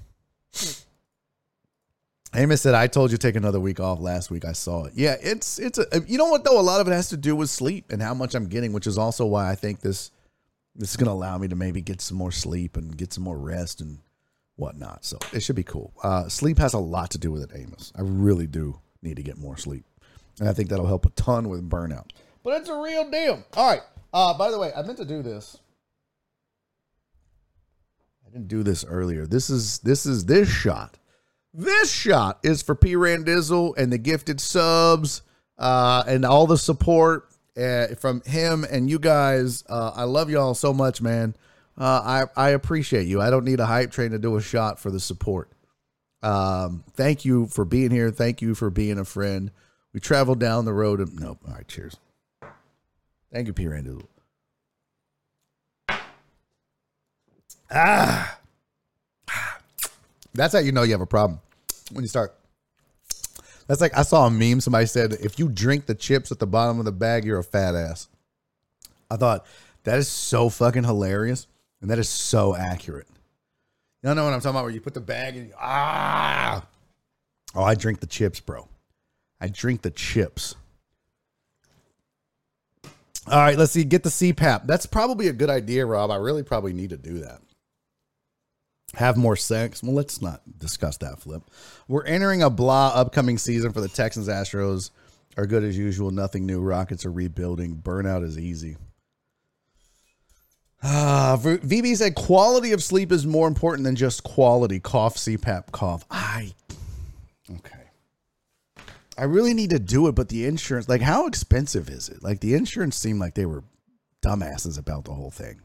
Amos 2.34 2.62
said, 2.62 2.74
"I 2.74 2.86
told 2.86 3.10
you 3.10 3.16
to 3.16 3.26
take 3.26 3.36
another 3.36 3.60
week 3.60 3.80
off 3.80 4.00
last 4.00 4.30
week. 4.30 4.44
I 4.44 4.52
saw 4.52 4.84
it. 4.84 4.92
Yeah, 4.96 5.16
it's 5.20 5.58
it's 5.58 5.78
a. 5.78 6.02
You 6.06 6.18
know 6.18 6.28
what 6.28 6.44
though? 6.44 6.58
A 6.58 6.62
lot 6.62 6.80
of 6.80 6.88
it 6.88 6.92
has 6.92 7.08
to 7.10 7.16
do 7.16 7.36
with 7.36 7.50
sleep 7.50 7.92
and 7.92 8.02
how 8.02 8.14
much 8.14 8.34
I'm 8.34 8.46
getting, 8.46 8.72
which 8.72 8.86
is 8.86 8.98
also 8.98 9.26
why 9.26 9.50
I 9.50 9.54
think 9.54 9.80
this 9.80 10.10
this 10.74 10.90
is 10.90 10.96
going 10.96 11.06
to 11.06 11.12
allow 11.12 11.38
me 11.38 11.48
to 11.48 11.56
maybe 11.56 11.80
get 11.80 12.00
some 12.00 12.16
more 12.16 12.32
sleep 12.32 12.76
and 12.76 12.96
get 12.96 13.12
some 13.12 13.22
more 13.22 13.38
rest 13.38 13.80
and 13.80 13.98
whatnot. 14.56 15.04
So 15.04 15.18
it 15.32 15.40
should 15.40 15.56
be 15.56 15.62
cool. 15.62 15.92
Uh, 16.02 16.28
sleep 16.28 16.58
has 16.58 16.74
a 16.74 16.78
lot 16.78 17.12
to 17.12 17.18
do 17.18 17.30
with 17.30 17.42
it, 17.42 17.50
Amos. 17.54 17.92
I 17.96 18.02
really 18.02 18.48
do 18.48 18.80
need 19.00 19.16
to 19.16 19.22
get 19.22 19.38
more 19.38 19.56
sleep, 19.56 19.84
and 20.40 20.48
I 20.48 20.52
think 20.52 20.70
that'll 20.70 20.86
help 20.86 21.06
a 21.06 21.10
ton 21.10 21.48
with 21.48 21.68
burnout 21.68 22.10
but 22.44 22.60
it's 22.60 22.68
a 22.68 22.78
real 22.78 23.10
deal. 23.10 23.42
All 23.56 23.70
right. 23.70 23.80
Uh, 24.12 24.34
by 24.38 24.52
the 24.52 24.58
way, 24.58 24.70
I 24.76 24.82
meant 24.82 24.98
to 24.98 25.04
do 25.04 25.22
this. 25.22 25.58
I 28.24 28.30
didn't 28.30 28.48
do 28.48 28.62
this 28.62 28.84
earlier. 28.84 29.26
This 29.26 29.50
is 29.50 29.78
this 29.78 30.06
is 30.06 30.26
this 30.26 30.48
shot. 30.48 30.98
This 31.56 31.92
shot 31.92 32.40
is 32.42 32.62
for 32.62 32.74
P 32.74 32.94
Randizzle 32.94 33.78
and 33.78 33.92
the 33.92 33.98
gifted 33.98 34.40
subs 34.40 35.22
uh, 35.56 36.02
and 36.04 36.24
all 36.24 36.48
the 36.48 36.58
support 36.58 37.28
uh, 37.56 37.86
from 37.94 38.22
him 38.22 38.64
and 38.68 38.90
you 38.90 38.98
guys. 38.98 39.62
Uh, 39.68 39.92
I 39.94 40.02
love 40.02 40.28
y'all 40.30 40.54
so 40.54 40.72
much, 40.74 41.00
man. 41.00 41.36
Uh, 41.78 42.26
I 42.36 42.48
I 42.48 42.50
appreciate 42.50 43.06
you. 43.06 43.20
I 43.20 43.30
don't 43.30 43.44
need 43.44 43.60
a 43.60 43.66
hype 43.66 43.92
train 43.92 44.10
to 44.10 44.18
do 44.18 44.36
a 44.36 44.42
shot 44.42 44.80
for 44.80 44.90
the 44.90 44.98
support. 44.98 45.50
Um, 46.22 46.82
thank 46.94 47.24
you 47.24 47.46
for 47.46 47.64
being 47.64 47.92
here. 47.92 48.10
Thank 48.10 48.42
you 48.42 48.56
for 48.56 48.68
being 48.70 48.98
a 48.98 49.04
friend. 49.04 49.52
We 49.92 50.00
traveled 50.00 50.40
down 50.40 50.64
the 50.64 50.72
road. 50.72 51.00
Of, 51.00 51.20
nope. 51.20 51.38
All 51.46 51.54
right. 51.54 51.68
Cheers. 51.68 51.96
Thank 53.32 53.46
you, 53.46 53.52
P. 53.52 53.68
Randy. 53.68 53.98
Ah. 57.70 58.38
That's 60.34 60.52
how 60.52 60.60
you 60.60 60.72
know 60.72 60.82
you 60.82 60.92
have 60.92 61.00
a 61.00 61.06
problem. 61.06 61.40
When 61.92 62.02
you 62.02 62.08
start. 62.08 62.34
That's 63.66 63.80
like 63.80 63.96
I 63.96 64.02
saw 64.02 64.26
a 64.26 64.30
meme. 64.30 64.60
Somebody 64.60 64.86
said, 64.86 65.14
if 65.14 65.38
you 65.38 65.48
drink 65.48 65.86
the 65.86 65.94
chips 65.94 66.30
at 66.30 66.38
the 66.38 66.46
bottom 66.46 66.78
of 66.78 66.84
the 66.84 66.92
bag, 66.92 67.24
you're 67.24 67.38
a 67.38 67.44
fat 67.44 67.74
ass. 67.74 68.08
I 69.10 69.16
thought 69.16 69.46
that 69.84 69.98
is 69.98 70.08
so 70.08 70.48
fucking 70.48 70.84
hilarious. 70.84 71.46
And 71.80 71.90
that 71.90 71.98
is 71.98 72.08
so 72.08 72.56
accurate. 72.56 73.06
You 74.02 74.14
know 74.14 74.24
what 74.24 74.32
I'm 74.32 74.40
talking 74.40 74.50
about? 74.50 74.64
Where 74.64 74.72
you 74.72 74.80
put 74.80 74.94
the 74.94 75.00
bag 75.00 75.36
and 75.36 75.52
ah. 75.60 76.66
Oh, 77.54 77.62
I 77.62 77.74
drink 77.74 78.00
the 78.00 78.06
chips, 78.06 78.40
bro. 78.40 78.68
I 79.40 79.48
drink 79.48 79.82
the 79.82 79.90
chips. 79.90 80.54
All 83.26 83.38
right, 83.38 83.56
let's 83.56 83.72
see. 83.72 83.84
Get 83.84 84.02
the 84.02 84.10
CPAP. 84.10 84.66
That's 84.66 84.86
probably 84.86 85.28
a 85.28 85.32
good 85.32 85.50
idea, 85.50 85.86
Rob. 85.86 86.10
I 86.10 86.16
really 86.16 86.42
probably 86.42 86.72
need 86.72 86.90
to 86.90 86.96
do 86.96 87.18
that. 87.18 87.40
Have 88.96 89.16
more 89.16 89.36
sex. 89.36 89.82
Well, 89.82 89.94
let's 89.94 90.20
not 90.22 90.40
discuss 90.58 90.96
that 90.98 91.20
flip. 91.20 91.42
We're 91.88 92.04
entering 92.04 92.42
a 92.42 92.50
blah 92.50 92.88
upcoming 92.88 93.38
season 93.38 93.72
for 93.72 93.80
the 93.80 93.88
Texans. 93.88 94.28
Astros 94.28 94.90
are 95.36 95.46
good 95.46 95.64
as 95.64 95.76
usual. 95.76 96.10
Nothing 96.10 96.46
new. 96.46 96.60
Rockets 96.60 97.04
are 97.04 97.12
rebuilding. 97.12 97.76
Burnout 97.76 98.24
is 98.24 98.38
easy. 98.38 98.76
Ah, 100.86 101.38
VB 101.40 101.96
said 101.96 102.14
quality 102.14 102.72
of 102.72 102.82
sleep 102.82 103.10
is 103.10 103.26
more 103.26 103.48
important 103.48 103.84
than 103.84 103.96
just 103.96 104.22
quality. 104.22 104.80
Cough, 104.80 105.16
CPAP, 105.16 105.72
cough. 105.72 106.04
I 106.10 106.52
okay. 107.50 107.84
I 109.16 109.24
really 109.24 109.54
need 109.54 109.70
to 109.70 109.78
do 109.78 110.08
it, 110.08 110.14
but 110.14 110.28
the 110.28 110.44
insurance, 110.44 110.88
like, 110.88 111.00
how 111.00 111.26
expensive 111.26 111.88
is 111.88 112.08
it? 112.08 112.22
Like, 112.22 112.40
the 112.40 112.54
insurance 112.54 112.96
seemed 112.96 113.20
like 113.20 113.34
they 113.34 113.46
were 113.46 113.64
dumbasses 114.22 114.78
about 114.78 115.04
the 115.04 115.12
whole 115.12 115.30
thing. 115.30 115.60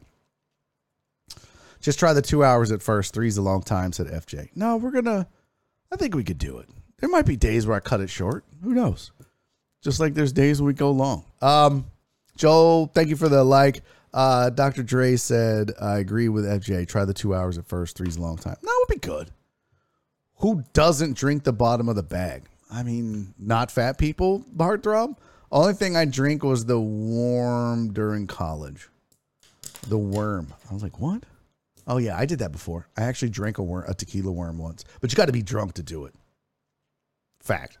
Just 1.80 1.98
try 1.98 2.12
the 2.12 2.22
two 2.22 2.44
hours 2.44 2.72
at 2.72 2.82
first. 2.82 3.14
Three's 3.14 3.38
a 3.38 3.42
long 3.42 3.62
time, 3.62 3.92
said 3.92 4.06
FJ. 4.06 4.50
No, 4.54 4.76
we're 4.76 4.90
gonna. 4.90 5.26
I 5.92 5.96
think 5.96 6.14
we 6.14 6.24
could 6.24 6.38
do 6.38 6.58
it. 6.58 6.68
There 7.00 7.08
might 7.08 7.26
be 7.26 7.36
days 7.36 7.66
where 7.66 7.76
I 7.76 7.80
cut 7.80 8.00
it 8.00 8.10
short. 8.10 8.44
Who 8.62 8.74
knows? 8.74 9.12
Just 9.82 9.98
like 9.98 10.14
there's 10.14 10.32
days 10.32 10.60
when 10.60 10.66
we 10.66 10.74
go 10.74 10.90
long. 10.90 11.24
Um, 11.40 11.86
Joel, 12.36 12.86
thank 12.94 13.08
you 13.08 13.16
for 13.16 13.28
the 13.28 13.42
like. 13.42 13.82
Uh, 14.12 14.50
Dr. 14.50 14.82
Dre 14.82 15.16
said, 15.16 15.72
I 15.80 15.98
agree 15.98 16.28
with 16.28 16.44
FJ. 16.44 16.88
Try 16.88 17.04
the 17.04 17.14
two 17.14 17.34
hours 17.34 17.58
at 17.58 17.66
first. 17.66 17.96
Three's 17.96 18.16
a 18.16 18.20
long 18.20 18.36
time. 18.36 18.56
That 18.60 18.76
would 18.88 18.94
be 18.94 19.00
good. 19.00 19.30
Who 20.38 20.64
doesn't 20.72 21.16
drink 21.16 21.44
the 21.44 21.52
bottom 21.52 21.88
of 21.88 21.96
the 21.96 22.02
bag? 22.02 22.44
I 22.70 22.82
mean, 22.82 23.34
not 23.38 23.70
fat 23.70 23.98
people, 23.98 24.44
heartthrob. 24.56 25.16
Only 25.52 25.74
thing 25.74 25.96
I 25.96 26.04
drink 26.04 26.42
was 26.42 26.64
the 26.64 26.80
warm 26.80 27.92
during 27.92 28.26
college. 28.26 28.88
The 29.88 29.98
worm. 29.98 30.52
I 30.70 30.74
was 30.74 30.82
like, 30.82 31.00
what? 31.00 31.24
Oh 31.86 31.98
yeah, 31.98 32.16
I 32.16 32.26
did 32.26 32.40
that 32.40 32.52
before. 32.52 32.88
I 32.96 33.02
actually 33.02 33.30
drank 33.30 33.58
a 33.58 33.62
worm, 33.62 33.84
a 33.88 33.94
tequila 33.94 34.32
worm 34.32 34.58
once, 34.58 34.84
but 35.00 35.10
you 35.10 35.16
got 35.16 35.26
to 35.26 35.32
be 35.32 35.42
drunk 35.42 35.74
to 35.74 35.82
do 35.82 36.04
it. 36.04 36.14
Fact. 37.40 37.78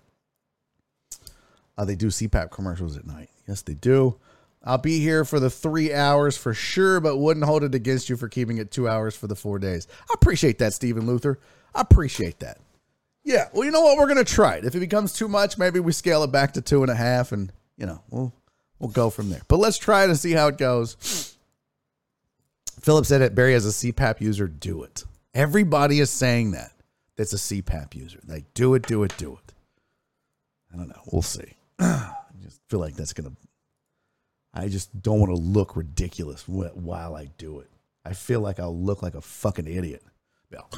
Uh, 1.76 1.84
they 1.84 1.94
do 1.94 2.08
CPAP 2.08 2.50
commercials 2.50 2.96
at 2.96 3.06
night. 3.06 3.30
Yes, 3.46 3.62
they 3.62 3.74
do. 3.74 4.18
I'll 4.62 4.78
be 4.78 4.98
here 4.98 5.24
for 5.24 5.40
the 5.40 5.48
three 5.48 5.94
hours 5.94 6.36
for 6.36 6.52
sure, 6.52 7.00
but 7.00 7.16
wouldn't 7.16 7.46
hold 7.46 7.64
it 7.64 7.74
against 7.74 8.10
you 8.10 8.16
for 8.16 8.28
keeping 8.28 8.58
it 8.58 8.70
two 8.70 8.88
hours 8.88 9.16
for 9.16 9.26
the 9.26 9.34
four 9.36 9.58
days. 9.58 9.86
I 10.10 10.14
appreciate 10.14 10.58
that, 10.58 10.74
Stephen 10.74 11.06
Luther. 11.06 11.38
I 11.74 11.80
appreciate 11.80 12.40
that. 12.40 12.58
Yeah, 13.24 13.48
well, 13.52 13.64
you 13.64 13.70
know 13.70 13.82
what? 13.82 13.96
We're 13.96 14.08
gonna 14.08 14.24
try 14.24 14.56
it. 14.56 14.64
If 14.64 14.74
it 14.74 14.80
becomes 14.80 15.12
too 15.12 15.28
much, 15.28 15.56
maybe 15.56 15.80
we 15.80 15.92
scale 15.92 16.22
it 16.24 16.32
back 16.32 16.52
to 16.54 16.60
two 16.60 16.82
and 16.82 16.90
a 16.90 16.94
half, 16.94 17.32
and 17.32 17.52
you 17.76 17.86
know, 17.86 18.02
we'll 18.10 18.32
we'll 18.78 18.90
go 18.90 19.08
from 19.08 19.30
there. 19.30 19.42
But 19.48 19.58
let's 19.58 19.78
try 19.78 20.04
and 20.04 20.18
see 20.18 20.32
how 20.32 20.48
it 20.48 20.58
goes. 20.58 21.36
Philip 22.80 23.06
said 23.06 23.20
it. 23.20 23.34
Barry 23.34 23.54
as 23.54 23.66
a 23.66 23.92
CPAP 23.92 24.20
user, 24.20 24.48
do 24.48 24.82
it. 24.82 25.04
Everybody 25.34 26.00
is 26.00 26.10
saying 26.10 26.52
that. 26.52 26.72
That's 27.16 27.32
a 27.32 27.36
CPAP 27.36 27.94
user. 27.94 28.20
Like, 28.26 28.52
do 28.54 28.74
it, 28.74 28.86
do 28.86 29.02
it, 29.02 29.14
do 29.18 29.38
it. 29.44 29.52
I 30.72 30.76
don't 30.76 30.88
know. 30.88 31.02
We'll 31.12 31.22
see. 31.22 31.56
I 31.78 32.14
just 32.42 32.60
feel 32.68 32.80
like 32.80 32.94
that's 32.94 33.12
gonna. 33.12 33.32
I 34.54 34.68
just 34.68 35.02
don't 35.02 35.20
want 35.20 35.30
to 35.30 35.40
look 35.40 35.76
ridiculous 35.76 36.48
while 36.48 37.14
I 37.14 37.26
do 37.38 37.60
it. 37.60 37.70
I 38.04 38.14
feel 38.14 38.40
like 38.40 38.58
I'll 38.58 38.76
look 38.76 39.02
like 39.02 39.14
a 39.14 39.20
fucking 39.20 39.66
idiot. 39.66 40.02
Yeah. 40.50 40.60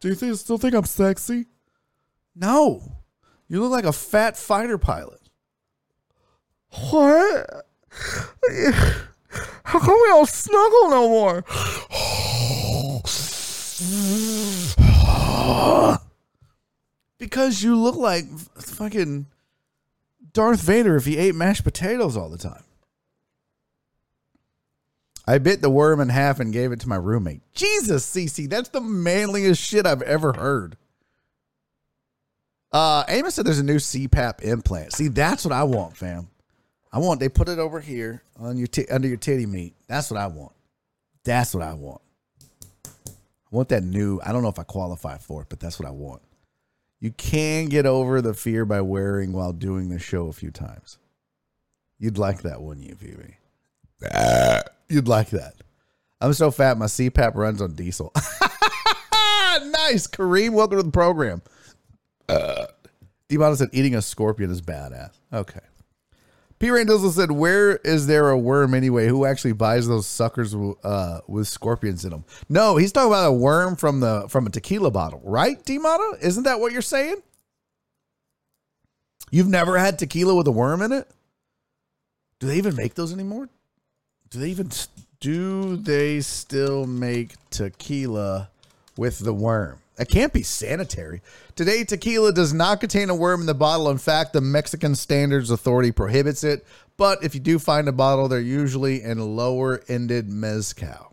Do 0.00 0.08
you 0.08 0.16
think, 0.16 0.36
still 0.36 0.58
think 0.58 0.74
I'm 0.74 0.84
sexy? 0.84 1.46
No. 2.34 2.82
You 3.48 3.60
look 3.60 3.70
like 3.70 3.84
a 3.84 3.92
fat 3.92 4.36
fighter 4.36 4.76
pilot. 4.76 5.21
What? 6.72 7.66
How 9.64 9.78
come 9.78 9.98
we 10.02 10.08
don't 10.08 10.28
snuggle 10.28 10.90
no 10.90 11.08
more? 11.08 11.44
because 17.18 17.62
you 17.62 17.76
look 17.76 17.96
like 17.96 18.24
fucking 18.56 19.26
Darth 20.32 20.60
Vader 20.60 20.96
if 20.96 21.04
he 21.04 21.18
ate 21.18 21.34
mashed 21.34 21.64
potatoes 21.64 22.16
all 22.16 22.28
the 22.28 22.38
time. 22.38 22.64
I 25.26 25.38
bit 25.38 25.62
the 25.62 25.70
worm 25.70 26.00
in 26.00 26.08
half 26.08 26.40
and 26.40 26.52
gave 26.52 26.72
it 26.72 26.80
to 26.80 26.88
my 26.88 26.96
roommate. 26.96 27.42
Jesus, 27.54 28.04
CC, 28.04 28.48
that's 28.48 28.70
the 28.70 28.80
manliest 28.80 29.62
shit 29.62 29.86
I've 29.86 30.02
ever 30.02 30.32
heard. 30.32 30.76
Uh, 32.72 33.04
Amos 33.06 33.34
said 33.34 33.46
there's 33.46 33.58
a 33.58 33.64
new 33.64 33.76
CPAP 33.76 34.42
implant. 34.42 34.92
See, 34.92 35.08
that's 35.08 35.44
what 35.44 35.52
I 35.52 35.62
want, 35.62 35.96
fam. 35.96 36.28
I 36.92 36.98
want 36.98 37.20
they 37.20 37.28
put 37.28 37.48
it 37.48 37.58
over 37.58 37.80
here 37.80 38.22
on 38.38 38.58
your 38.58 38.66
t- 38.66 38.88
under 38.88 39.08
your 39.08 39.16
titty 39.16 39.46
meat. 39.46 39.74
That's 39.88 40.10
what 40.10 40.20
I 40.20 40.26
want. 40.26 40.52
That's 41.24 41.54
what 41.54 41.62
I 41.62 41.72
want. 41.74 42.02
I 42.86 42.90
want 43.50 43.70
that 43.70 43.82
new. 43.82 44.20
I 44.24 44.32
don't 44.32 44.42
know 44.42 44.48
if 44.48 44.58
I 44.58 44.64
qualify 44.64 45.18
for 45.18 45.42
it, 45.42 45.48
but 45.48 45.60
that's 45.60 45.78
what 45.78 45.88
I 45.88 45.92
want. 45.92 46.22
You 47.00 47.10
can 47.12 47.66
get 47.66 47.86
over 47.86 48.20
the 48.20 48.34
fear 48.34 48.64
by 48.64 48.80
wearing 48.80 49.32
while 49.32 49.52
doing 49.52 49.88
the 49.88 49.98
show 49.98 50.28
a 50.28 50.32
few 50.32 50.50
times. 50.50 50.98
You'd 51.98 52.18
like 52.18 52.42
that, 52.42 52.60
wouldn't 52.60 52.86
you, 52.86 52.94
Phoebe? 52.94 53.36
You'd 54.88 55.08
like 55.08 55.30
that. 55.30 55.54
I'm 56.20 56.32
so 56.32 56.50
fat, 56.50 56.78
my 56.78 56.86
CPAP 56.86 57.34
runs 57.34 57.60
on 57.60 57.74
diesel. 57.74 58.12
nice, 58.14 60.06
Kareem. 60.06 60.50
Welcome 60.50 60.78
to 60.78 60.82
the 60.84 60.90
program. 60.90 61.42
Uh, 62.28 62.66
D-Bottom 63.28 63.56
said 63.56 63.70
eating 63.72 63.94
a 63.96 64.02
scorpion 64.02 64.50
is 64.50 64.62
badass. 64.62 65.10
Okay. 65.32 65.60
P. 66.62 66.70
Randall 66.70 67.10
said, 67.10 67.32
"Where 67.32 67.78
is 67.78 68.06
there 68.06 68.30
a 68.30 68.38
worm 68.38 68.72
anyway? 68.72 69.08
Who 69.08 69.24
actually 69.24 69.50
buys 69.50 69.88
those 69.88 70.06
suckers 70.06 70.54
uh, 70.54 71.18
with 71.26 71.48
scorpions 71.48 72.04
in 72.04 72.12
them?" 72.12 72.24
No, 72.48 72.76
he's 72.76 72.92
talking 72.92 73.10
about 73.10 73.26
a 73.26 73.32
worm 73.32 73.74
from 73.74 73.98
the 73.98 74.26
from 74.28 74.46
a 74.46 74.50
tequila 74.50 74.92
bottle, 74.92 75.20
right? 75.24 75.60
D-Mata? 75.64 76.18
Isn't 76.20 76.44
that 76.44 76.60
what 76.60 76.70
you're 76.70 76.80
saying? 76.80 77.20
You've 79.32 79.48
never 79.48 79.76
had 79.76 79.98
tequila 79.98 80.36
with 80.36 80.46
a 80.46 80.52
worm 80.52 80.82
in 80.82 80.92
it? 80.92 81.10
Do 82.38 82.46
they 82.46 82.58
even 82.58 82.76
make 82.76 82.94
those 82.94 83.12
anymore? 83.12 83.48
Do 84.30 84.38
they 84.38 84.50
even 84.50 84.70
do 85.18 85.76
they 85.76 86.20
still 86.20 86.86
make 86.86 87.34
tequila 87.50 88.50
with 88.96 89.18
the 89.18 89.34
worm? 89.34 89.81
That 89.96 90.08
can't 90.08 90.32
be 90.32 90.42
sanitary. 90.42 91.20
Today, 91.54 91.84
tequila 91.84 92.32
does 92.32 92.54
not 92.54 92.80
contain 92.80 93.10
a 93.10 93.14
worm 93.14 93.40
in 93.40 93.46
the 93.46 93.54
bottle. 93.54 93.90
In 93.90 93.98
fact, 93.98 94.32
the 94.32 94.40
Mexican 94.40 94.94
Standards 94.94 95.50
Authority 95.50 95.92
prohibits 95.92 96.44
it. 96.44 96.64
But 96.96 97.22
if 97.22 97.34
you 97.34 97.40
do 97.40 97.58
find 97.58 97.88
a 97.88 97.92
bottle, 97.92 98.28
they're 98.28 98.40
usually 98.40 99.02
in 99.02 99.36
lower 99.36 99.82
ended 99.88 100.30
mezcal. 100.30 101.12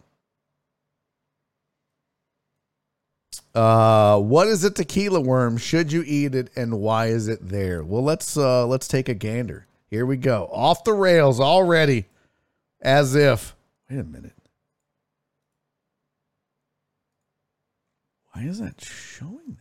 Uh, 3.53 4.19
what 4.19 4.47
is 4.47 4.63
a 4.63 4.71
tequila 4.71 5.19
worm? 5.19 5.57
Should 5.57 5.91
you 5.91 6.03
eat 6.05 6.35
it, 6.35 6.49
and 6.55 6.79
why 6.79 7.07
is 7.07 7.27
it 7.27 7.49
there? 7.49 7.83
Well, 7.83 8.03
let's 8.03 8.37
uh, 8.37 8.65
let's 8.67 8.87
take 8.87 9.09
a 9.09 9.13
gander. 9.13 9.65
Here 9.89 10.05
we 10.05 10.17
go. 10.17 10.49
Off 10.53 10.83
the 10.83 10.93
rails 10.93 11.39
already, 11.39 12.05
as 12.79 13.15
if. 13.15 13.55
Wait 13.89 13.99
a 13.99 14.03
minute. 14.03 14.38
Why 18.39 18.45
is 18.45 18.59
that 18.59 18.79
showing 18.79 19.57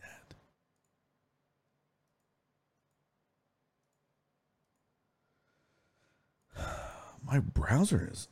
that? 6.55 6.65
My 7.25 7.39
browser 7.39 8.07
is. 8.09 8.29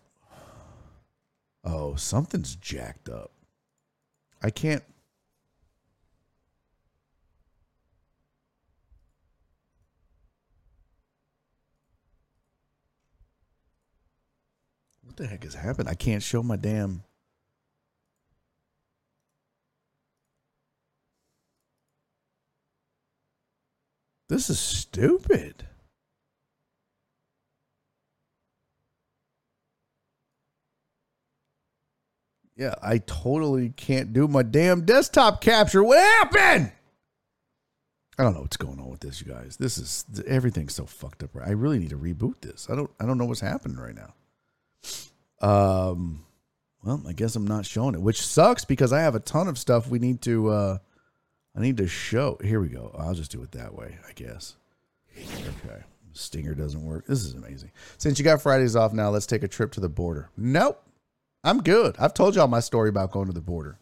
Oh, 1.65 1.95
something's 1.95 2.55
jacked 2.55 3.09
up. 3.09 3.33
I 4.41 4.49
can't. 4.49 4.83
What 15.03 15.17
the 15.17 15.27
heck 15.27 15.43
has 15.43 15.55
happened? 15.55 15.89
I 15.89 15.95
can't 15.95 16.23
show 16.23 16.41
my 16.41 16.55
damn. 16.55 17.03
This 24.29 24.49
is 24.49 24.59
stupid. 24.59 25.65
Yeah, 32.55 32.73
I 32.81 32.97
totally 32.97 33.69
can't 33.69 34.13
do 34.13 34.27
my 34.27 34.41
damn 34.41 34.81
desktop 34.83 35.41
capture. 35.41 35.83
What 35.83 35.99
happened? 35.99 36.71
I 38.17 38.23
don't 38.23 38.33
know 38.33 38.41
what's 38.41 38.57
going 38.57 38.79
on 38.79 38.89
with 38.89 39.01
this, 39.01 39.21
you 39.21 39.31
guys. 39.31 39.57
This 39.57 39.77
is 39.77 40.03
everything's 40.25 40.73
so 40.73 40.85
fucked 40.87 41.21
up. 41.21 41.29
I 41.45 41.51
really 41.51 41.77
need 41.77 41.91
to 41.91 41.97
reboot 41.97 42.41
this. 42.41 42.67
I 42.69 42.75
don't. 42.75 42.89
I 42.99 43.05
don't 43.05 43.19
know 43.19 43.25
what's 43.25 43.41
happening 43.41 43.77
right 43.77 43.95
now. 43.95 45.47
Um, 45.47 46.25
well, 46.83 47.03
I 47.07 47.13
guess 47.13 47.35
I'm 47.35 47.45
not 47.45 47.67
showing 47.67 47.93
it, 47.93 48.01
which 48.01 48.25
sucks 48.25 48.65
because 48.65 48.91
I 48.91 49.01
have 49.01 49.13
a 49.13 49.19
ton 49.19 49.47
of 49.47 49.59
stuff 49.59 49.87
we 49.87 49.99
need 49.99 50.21
to. 50.23 50.49
uh 50.49 50.77
I 51.57 51.61
need 51.61 51.77
to 51.77 51.87
show. 51.87 52.37
Here 52.43 52.61
we 52.61 52.67
go. 52.67 52.95
I'll 52.97 53.15
just 53.15 53.31
do 53.31 53.41
it 53.41 53.51
that 53.53 53.73
way, 53.73 53.97
I 54.07 54.11
guess. 54.13 54.55
Okay. 55.17 55.81
Stinger 56.13 56.53
doesn't 56.53 56.85
work. 56.85 57.07
This 57.07 57.25
is 57.25 57.33
amazing. 57.33 57.71
Since 57.97 58.19
you 58.19 58.25
got 58.25 58.41
Fridays 58.41 58.75
off 58.75 58.93
now, 58.93 59.09
let's 59.09 59.25
take 59.25 59.41
a 59.43 59.47
trip 59.47 59.71
to 59.73 59.79
the 59.79 59.89
border. 59.89 60.29
Nope. 60.37 60.83
I'm 61.43 61.63
good. 61.63 61.95
I've 61.97 62.13
told 62.13 62.35
y'all 62.35 62.47
my 62.47 62.59
story 62.59 62.89
about 62.89 63.11
going 63.11 63.25
to 63.27 63.33
the 63.33 63.41
border. 63.41 63.79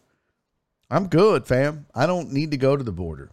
I'm 0.90 1.08
good, 1.08 1.46
fam. 1.46 1.86
I 1.94 2.06
don't 2.06 2.32
need 2.32 2.50
to 2.52 2.56
go 2.56 2.76
to 2.76 2.84
the 2.84 2.92
border. 2.92 3.30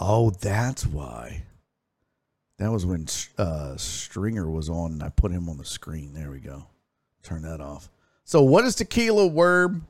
Oh, 0.00 0.30
that's 0.30 0.84
why. 0.84 1.44
That 2.58 2.72
was 2.72 2.84
when 2.84 3.06
uh, 3.38 3.76
Stringer 3.76 4.50
was 4.50 4.68
on 4.68 4.92
and 4.92 5.02
I 5.02 5.10
put 5.10 5.30
him 5.30 5.48
on 5.48 5.58
the 5.58 5.64
screen. 5.64 6.12
There 6.14 6.30
we 6.30 6.40
go. 6.40 6.66
Turn 7.22 7.42
that 7.42 7.60
off. 7.60 7.88
So, 8.24 8.42
what 8.42 8.64
is 8.64 8.74
tequila 8.74 9.26
worm? 9.26 9.86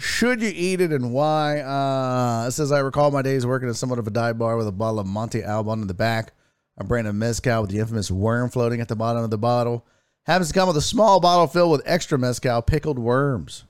Should 0.00 0.40
you 0.40 0.50
eat 0.54 0.80
it 0.80 0.92
and 0.92 1.12
why? 1.12 1.60
Uh, 1.60 2.46
it 2.48 2.52
says, 2.52 2.72
I 2.72 2.78
recall 2.78 3.10
my 3.10 3.20
days 3.20 3.44
working 3.44 3.68
at 3.68 3.76
somewhat 3.76 3.98
of 3.98 4.06
a 4.06 4.10
dive 4.10 4.38
bar 4.38 4.56
with 4.56 4.66
a 4.66 4.72
bottle 4.72 4.98
of 4.98 5.06
Monte 5.06 5.44
Alban 5.44 5.82
in 5.82 5.88
the 5.88 5.94
back, 5.94 6.32
a 6.78 6.84
brand 6.84 7.06
of 7.06 7.14
mezcal 7.14 7.60
with 7.60 7.70
the 7.70 7.80
infamous 7.80 8.10
worm 8.10 8.48
floating 8.48 8.80
at 8.80 8.88
the 8.88 8.96
bottom 8.96 9.22
of 9.22 9.28
the 9.28 9.36
bottle. 9.36 9.84
Happens 10.24 10.48
to 10.48 10.54
come 10.54 10.68
with 10.68 10.78
a 10.78 10.82
small 10.82 11.20
bottle 11.20 11.46
filled 11.46 11.72
with 11.72 11.82
extra 11.84 12.18
mezcal 12.18 12.62
pickled 12.62 12.98
worms. 12.98 13.64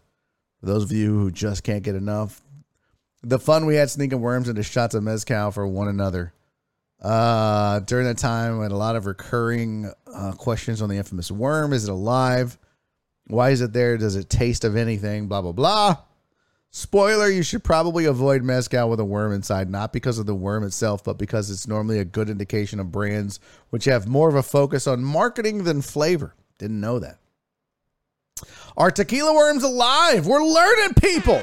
For 0.61 0.67
those 0.67 0.85
of 0.85 0.93
you 0.93 1.19
who 1.19 1.33
just 1.33 1.65
can't 1.65 1.83
get 1.83 1.97
enough, 1.97 2.41
the 3.25 3.41
fun 3.41 3.67
we 3.67 3.75
had 3.75 3.91
sneaking 3.91 4.21
worms 4.21 4.49
into 4.49 4.63
shots 4.63 4.95
of 4.95 5.03
mezcal 5.03 5.51
for 5.51 5.67
one 5.67 5.89
another. 5.89 6.33
Uh, 7.03 7.81
during 7.81 8.07
that 8.07 8.19
time, 8.19 8.59
we 8.59 8.63
had 8.63 8.73
a 8.73 8.77
lot 8.77 8.95
of 8.95 9.07
recurring 9.07 9.93
uh, 10.07 10.31
questions 10.33 10.81
on 10.81 10.91
the 10.91 10.97
infamous 10.97 11.29
worm. 11.29 11.73
Is 11.73 11.89
it 11.89 11.91
alive? 11.91 12.57
Why 13.27 13.51
is 13.51 13.63
it 13.63 13.73
there? 13.73 13.99
Does 13.99 14.15
it 14.15 14.31
taste 14.31 14.63
of 14.63 14.77
anything? 14.77 15.27
Blah, 15.27 15.43
blah, 15.43 15.53
blah. 15.53 15.97
Spoiler, 16.73 17.29
you 17.29 17.43
should 17.43 17.65
probably 17.65 18.05
avoid 18.05 18.45
mezcal 18.45 18.89
with 18.89 19.01
a 19.01 19.05
worm 19.05 19.33
inside, 19.33 19.69
not 19.69 19.93
because 19.93 20.21
of 20.21 20.27
the 20.27 20.37
worm 20.37 20.63
itself, 20.63 21.03
but 21.03 21.19
because 21.19 21.51
it's 21.51 21.67
normally 21.67 21.99
a 21.99 22.05
good 22.05 22.31
indication 22.31 22.79
of 22.79 22.93
brands 22.93 23.41
which 23.71 23.87
have 23.87 24.07
more 24.07 24.29
of 24.29 24.37
a 24.37 24.43
focus 24.43 24.87
on 24.87 25.03
marketing 25.03 25.65
than 25.65 25.83
flavor. 25.83 26.37
Didn't 26.59 26.81
know 26.81 27.01
that. 27.01 27.19
Are 28.77 28.93
tequila 28.93 29.35
worms 29.35 29.65
alive? 29.65 30.29
We're 30.29 30.45
learning, 30.45 30.95
people. 30.95 31.43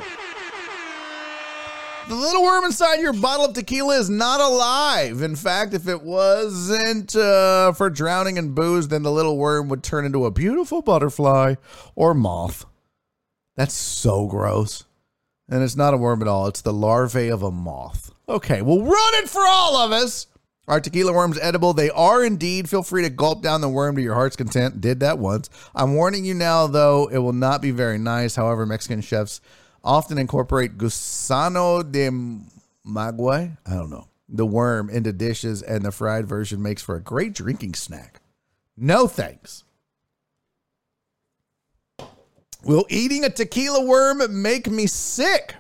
The 2.08 2.16
little 2.16 2.44
worm 2.44 2.64
inside 2.64 3.02
your 3.02 3.12
bottle 3.12 3.48
of 3.48 3.54
tequila 3.54 3.98
is 3.98 4.10
not 4.10 4.40
alive. 4.40 5.22
In 5.22 5.36
fact, 5.36 5.74
if 5.74 5.90
it 5.90 6.04
wasn't 6.04 7.14
uh, 7.18 7.74
for 7.74 7.90
drowning 7.90 8.38
in 8.38 8.54
booze, 8.54 8.88
then 8.88 9.04
the 9.04 9.12
little 9.12 9.38
worm 9.38 9.68
would 9.68 9.84
turn 9.84 10.06
into 10.06 10.24
a 10.24 10.32
beautiful 10.32 10.82
butterfly 10.82 11.56
or 11.96 12.14
moth. 12.14 12.64
That's 13.58 13.74
so 13.74 14.26
gross. 14.26 14.86
And 15.50 15.64
it's 15.64 15.76
not 15.76 15.94
a 15.94 15.98
worm 15.98 16.22
at 16.22 16.28
all. 16.28 16.48
It's 16.48 16.62
the 16.62 16.74
larvae 16.74 17.30
of 17.30 17.42
a 17.42 17.52
moth. 17.52 18.12
Okay, 18.28 18.62
well, 18.62 18.82
run 18.82 19.14
it 19.24 19.30
for 19.30 19.46
all 19.46 19.78
of 19.78 19.92
us. 19.92 20.28
Are 20.68 20.82
tequila 20.82 21.14
worms 21.14 21.40
edible? 21.40 21.74
They 21.74 21.90
are 21.90 22.26
indeed. 22.26 22.70
Feel 22.70 22.84
free 22.84 23.04
to 23.04 23.10
gulp 23.10 23.42
down 23.42 23.62
the 23.62 23.70
worm 23.70 23.96
to 23.96 24.02
your 24.02 24.16
heart's 24.16 24.36
content. 24.36 24.82
Did 24.82 25.00
that 25.00 25.18
once. 25.18 25.50
I'm 25.74 25.96
warning 25.96 26.26
you 26.26 26.34
now, 26.34 26.68
though, 26.68 27.08
it 27.08 27.20
will 27.20 27.32
not 27.32 27.62
be 27.62 27.72
very 27.72 27.98
nice. 27.98 28.36
However, 28.36 28.66
Mexican 28.66 29.00
chefs 29.00 29.40
often 29.82 30.18
incorporate 30.18 30.78
gusano 30.78 31.90
de 31.90 32.10
maguey, 32.86 33.56
I 33.66 33.74
don't 33.74 33.90
know, 33.90 34.10
the 34.28 34.46
worm 34.46 34.90
into 34.90 35.14
dishes, 35.14 35.62
and 35.62 35.86
the 35.86 35.92
fried 35.94 36.28
version 36.28 36.62
makes 36.62 36.82
for 36.82 36.98
a 36.98 37.02
great 37.02 37.34
drinking 37.34 37.76
snack. 37.76 38.20
No 38.76 39.08
thanks. 39.08 39.64
Will 42.68 42.86
eating 42.90 43.24
a 43.24 43.30
tequila 43.30 43.86
worm 43.86 44.42
make 44.42 44.70
me 44.70 44.88
sick? 44.88 45.56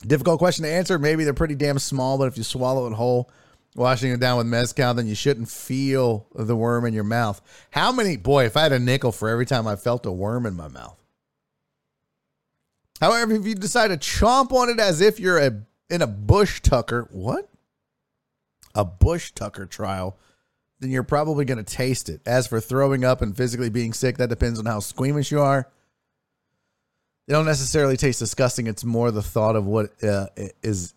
Difficult 0.00 0.38
question 0.38 0.64
to 0.64 0.70
answer. 0.70 0.98
Maybe 0.98 1.24
they're 1.24 1.34
pretty 1.34 1.54
damn 1.54 1.78
small, 1.78 2.16
but 2.16 2.26
if 2.26 2.38
you 2.38 2.42
swallow 2.42 2.86
it 2.86 2.94
whole, 2.94 3.30
washing 3.76 4.10
it 4.10 4.18
down 4.18 4.38
with 4.38 4.46
mezcal, 4.46 4.94
then 4.94 5.06
you 5.06 5.14
shouldn't 5.14 5.50
feel 5.50 6.26
the 6.34 6.56
worm 6.56 6.86
in 6.86 6.94
your 6.94 7.04
mouth. 7.04 7.42
How 7.70 7.92
many, 7.92 8.16
boy, 8.16 8.46
if 8.46 8.56
I 8.56 8.62
had 8.62 8.72
a 8.72 8.78
nickel 8.78 9.12
for 9.12 9.28
every 9.28 9.44
time 9.44 9.66
I 9.66 9.76
felt 9.76 10.06
a 10.06 10.12
worm 10.12 10.46
in 10.46 10.56
my 10.56 10.68
mouth. 10.68 10.98
However, 12.98 13.34
if 13.34 13.46
you 13.46 13.54
decide 13.54 13.88
to 13.88 13.98
chomp 13.98 14.52
on 14.52 14.70
it 14.70 14.80
as 14.80 15.02
if 15.02 15.20
you're 15.20 15.38
a 15.38 15.64
in 15.90 16.00
a 16.00 16.06
bush 16.06 16.62
tucker, 16.62 17.08
what? 17.12 17.50
A 18.74 18.86
bush 18.86 19.32
tucker 19.32 19.66
trial, 19.66 20.16
then 20.80 20.90
you're 20.90 21.02
probably 21.02 21.44
going 21.44 21.62
to 21.62 21.64
taste 21.64 22.08
it. 22.08 22.20
As 22.26 22.46
for 22.46 22.60
throwing 22.60 23.04
up 23.04 23.22
and 23.22 23.36
physically 23.36 23.70
being 23.70 23.92
sick, 23.92 24.18
that 24.18 24.28
depends 24.28 24.58
on 24.58 24.66
how 24.66 24.80
squeamish 24.80 25.30
you 25.30 25.40
are. 25.40 25.68
They 27.26 27.32
don't 27.32 27.46
necessarily 27.46 27.96
taste 27.96 28.18
disgusting. 28.18 28.66
It's 28.66 28.84
more 28.84 29.10
the 29.10 29.22
thought 29.22 29.56
of 29.56 29.66
what 29.66 29.90
uh, 30.02 30.26
is 30.62 30.94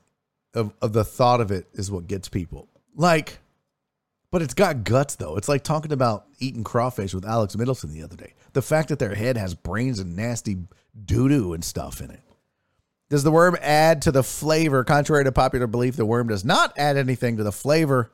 of, 0.54 0.74
of 0.82 0.92
the 0.94 1.06
thought 1.06 1.40
of 1.40 1.52
it 1.52 1.68
is 1.74 1.90
what 1.90 2.08
gets 2.08 2.28
people. 2.28 2.68
Like, 2.96 3.40
but 4.32 4.42
it's 4.42 4.54
got 4.54 4.84
guts 4.84 5.16
though. 5.16 5.38
It's 5.38 5.48
like 5.48 5.64
talking 5.64 5.94
about 5.94 6.26
eating 6.40 6.64
crawfish 6.64 7.14
with 7.14 7.26
Alex 7.26 7.56
Middleton 7.56 7.94
the 7.94 8.04
other 8.04 8.18
day. 8.18 8.34
The 8.54 8.62
fact 8.62 8.90
that 8.90 9.00
their 9.00 9.16
head 9.16 9.38
has 9.38 9.54
brains 9.54 10.00
and 10.00 10.16
nasty 10.16 10.58
doo 11.06 11.30
doo 11.30 11.54
and 11.54 11.64
stuff 11.64 12.02
in 12.02 12.12
it. 12.12 12.22
Does 13.10 13.24
the 13.24 13.32
worm 13.32 13.56
add 13.62 14.02
to 14.02 14.12
the 14.12 14.24
flavor? 14.24 14.84
Contrary 14.84 15.24
to 15.24 15.32
popular 15.32 15.68
belief, 15.68 15.96
the 15.96 16.06
worm 16.06 16.28
does 16.28 16.44
not 16.44 16.74
add 16.78 16.98
anything 16.98 17.38
to 17.38 17.44
the 17.44 17.54
flavor. 17.54 18.12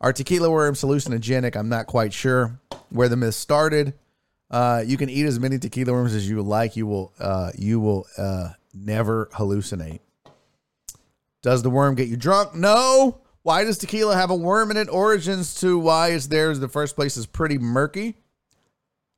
Are 0.00 0.12
tequila 0.12 0.50
worms 0.50 0.82
hallucinogenic? 0.82 1.56
I'm 1.56 1.68
not 1.68 1.86
quite 1.86 2.12
sure 2.12 2.60
where 2.90 3.08
the 3.08 3.16
myth 3.16 3.34
started. 3.34 3.94
Uh, 4.50 4.82
you 4.86 4.96
can 4.96 5.08
eat 5.08 5.26
as 5.26 5.40
many 5.40 5.58
tequila 5.58 5.92
worms 5.92 6.14
as 6.14 6.28
you 6.28 6.40
like. 6.42 6.76
You 6.76 6.86
will 6.86 7.12
uh, 7.18 7.50
you 7.56 7.80
will 7.80 8.06
uh, 8.18 8.50
never 8.72 9.30
hallucinate. 9.34 10.00
Does 11.42 11.62
the 11.62 11.70
worm 11.70 11.94
get 11.94 12.08
you 12.08 12.16
drunk? 12.16 12.54
No. 12.54 13.20
Why 13.42 13.64
does 13.64 13.76
tequila 13.76 14.16
have 14.16 14.30
a 14.30 14.34
worm 14.34 14.70
in 14.70 14.76
it? 14.78 14.88
Origins 14.88 15.54
to 15.60 15.78
why 15.78 16.08
it's 16.08 16.28
there 16.28 16.50
in 16.50 16.60
the 16.60 16.68
first 16.68 16.96
place 16.96 17.16
is 17.16 17.26
pretty 17.26 17.58
murky. 17.58 18.16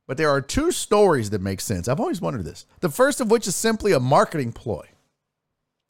But 0.07 0.17
there 0.17 0.29
are 0.29 0.41
two 0.41 0.71
stories 0.71 1.29
that 1.29 1.41
make 1.41 1.61
sense. 1.61 1.87
I've 1.87 1.99
always 1.99 2.21
wondered 2.21 2.45
this. 2.45 2.65
The 2.79 2.89
first 2.89 3.21
of 3.21 3.29
which 3.29 3.47
is 3.47 3.55
simply 3.55 3.91
a 3.91 3.99
marketing 3.99 4.53
ploy, 4.53 4.85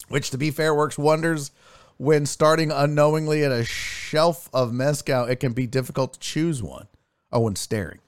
which, 0.08 0.32
to 0.32 0.38
be 0.38 0.52
fair, 0.52 0.74
works 0.74 0.98
wonders 0.98 1.52
when 1.98 2.26
starting 2.26 2.72
unknowingly 2.72 3.44
at 3.44 3.52
a 3.52 3.64
shelf 3.64 4.50
of 4.54 4.74
mezcal. 4.74 5.26
It 5.26 5.40
can 5.40 5.54
be 5.54 5.68
difficult 5.68 6.14
to 6.14 6.20
choose 6.20 6.64
one. 6.64 6.88
Oh, 7.32 7.42
when 7.42 7.56
staring. 7.56 8.00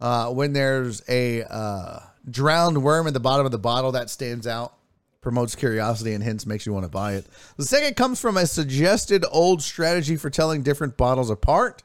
Uh, 0.00 0.30
when 0.30 0.52
there's 0.52 1.02
a 1.08 1.42
uh, 1.44 2.00
drowned 2.28 2.82
worm 2.82 3.06
at 3.06 3.12
the 3.12 3.20
bottom 3.20 3.46
of 3.46 3.52
the 3.52 3.58
bottle, 3.58 3.92
that 3.92 4.10
stands 4.10 4.46
out 4.46 4.74
promotes 5.22 5.54
curiosity 5.54 6.12
and 6.12 6.22
hence 6.22 6.44
makes 6.44 6.66
you 6.66 6.72
want 6.72 6.84
to 6.84 6.90
buy 6.90 7.14
it. 7.14 7.24
The 7.56 7.64
second 7.64 7.96
comes 7.96 8.20
from 8.20 8.36
a 8.36 8.46
suggested 8.46 9.24
old 9.30 9.62
strategy 9.62 10.16
for 10.16 10.28
telling 10.28 10.62
different 10.62 10.98
bottles 10.98 11.30
apart. 11.30 11.82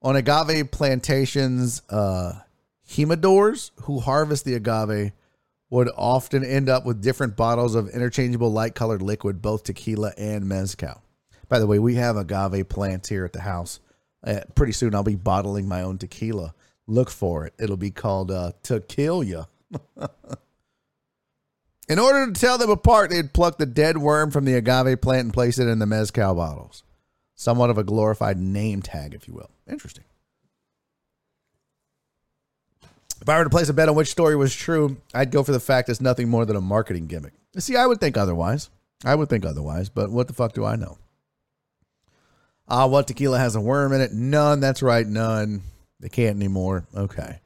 On 0.00 0.16
agave 0.16 0.70
plantations, 0.70 1.82
uh, 1.90 2.32
jimadores 2.88 3.70
who 3.82 4.00
harvest 4.00 4.44
the 4.44 4.54
agave 4.54 5.12
would 5.70 5.90
often 5.96 6.44
end 6.44 6.68
up 6.68 6.84
with 6.86 7.02
different 7.02 7.36
bottles 7.36 7.74
of 7.74 7.88
interchangeable 7.88 8.50
light 8.50 8.74
colored 8.74 9.02
liquid, 9.02 9.42
both 9.42 9.64
tequila 9.64 10.12
and 10.16 10.48
mezcal. 10.48 11.02
By 11.48 11.58
the 11.58 11.66
way, 11.66 11.78
we 11.78 11.96
have 11.96 12.16
agave 12.16 12.68
plants 12.68 13.08
here 13.08 13.24
at 13.24 13.32
the 13.32 13.40
house. 13.40 13.80
Uh, 14.24 14.40
pretty 14.54 14.72
soon 14.72 14.94
I'll 14.94 15.02
be 15.02 15.14
bottling 15.14 15.68
my 15.68 15.82
own 15.82 15.98
tequila. 15.98 16.54
Look 16.86 17.10
for 17.10 17.46
it. 17.46 17.54
It'll 17.58 17.76
be 17.76 17.90
called 17.90 18.30
uh, 18.30 18.52
Tequila. 18.62 19.48
In 21.88 21.98
order 21.98 22.30
to 22.30 22.38
tell 22.38 22.58
them 22.58 22.70
apart, 22.70 23.10
they'd 23.10 23.32
pluck 23.32 23.58
the 23.58 23.66
dead 23.66 23.98
worm 23.98 24.30
from 24.30 24.44
the 24.44 24.54
agave 24.54 25.00
plant 25.00 25.24
and 25.24 25.32
place 25.32 25.58
it 25.58 25.68
in 25.68 25.78
the 25.78 25.86
mezcal 25.86 26.34
bottles. 26.34 26.82
Somewhat 27.34 27.70
of 27.70 27.78
a 27.78 27.84
glorified 27.84 28.38
name 28.38 28.82
tag, 28.82 29.14
if 29.14 29.26
you 29.28 29.34
will. 29.34 29.50
Interesting. 29.70 30.04
If 33.28 33.32
I 33.34 33.36
were 33.36 33.44
to 33.44 33.50
place 33.50 33.68
a 33.68 33.74
bet 33.74 33.90
on 33.90 33.94
which 33.94 34.10
story 34.10 34.36
was 34.36 34.56
true, 34.56 34.96
I'd 35.12 35.30
go 35.30 35.42
for 35.42 35.52
the 35.52 35.60
fact 35.60 35.90
it's 35.90 36.00
nothing 36.00 36.30
more 36.30 36.46
than 36.46 36.56
a 36.56 36.62
marketing 36.62 37.08
gimmick. 37.08 37.34
See, 37.58 37.76
I 37.76 37.84
would 37.84 38.00
think 38.00 38.16
otherwise. 38.16 38.70
I 39.04 39.14
would 39.14 39.28
think 39.28 39.44
otherwise, 39.44 39.90
but 39.90 40.10
what 40.10 40.28
the 40.28 40.32
fuck 40.32 40.54
do 40.54 40.64
I 40.64 40.76
know? 40.76 40.96
Ah, 42.68 42.86
what 42.86 43.06
tequila 43.06 43.38
has 43.38 43.54
a 43.54 43.60
worm 43.60 43.92
in 43.92 44.00
it? 44.00 44.14
None. 44.14 44.60
That's 44.60 44.80
right, 44.80 45.06
none. 45.06 45.60
They 46.00 46.08
can't 46.08 46.36
anymore. 46.36 46.86
Okay. 46.96 47.40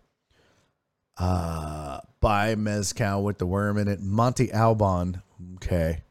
Uh, 1.18 1.98
buy 2.20 2.54
mezcal 2.54 3.24
with 3.24 3.38
the 3.38 3.46
worm 3.46 3.76
in 3.76 3.88
it. 3.88 4.00
Monte 4.00 4.52
Alban. 4.52 5.20
Okay. 5.56 6.04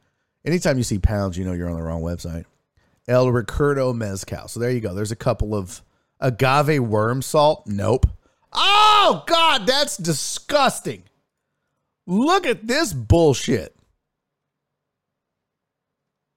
Anytime 0.43 0.79
you 0.79 0.83
see 0.83 0.99
pounds, 0.99 1.37
you 1.37 1.45
know 1.45 1.53
you're 1.53 1.69
on 1.69 1.77
the 1.77 1.81
wrong 1.81 2.01
website. 2.01 2.43
El 3.07 3.31
Ricardo 3.31 3.93
Mezcal. 3.93 4.49
So 4.49 4.59
there 4.59 4.71
you 4.71 4.81
go. 4.81 4.93
There's 4.93 5.13
a 5.13 5.15
couple 5.15 5.55
of 5.55 5.81
agave 6.19 6.83
worm 6.83 7.21
salt. 7.21 7.65
Nope. 7.67 8.05
Oh, 8.53 9.23
God, 9.27 9.65
that's 9.65 9.97
disgusting. 9.97 11.03
Look 12.07 12.45
at 12.45 12.67
this 12.67 12.93
bullshit. 12.93 13.75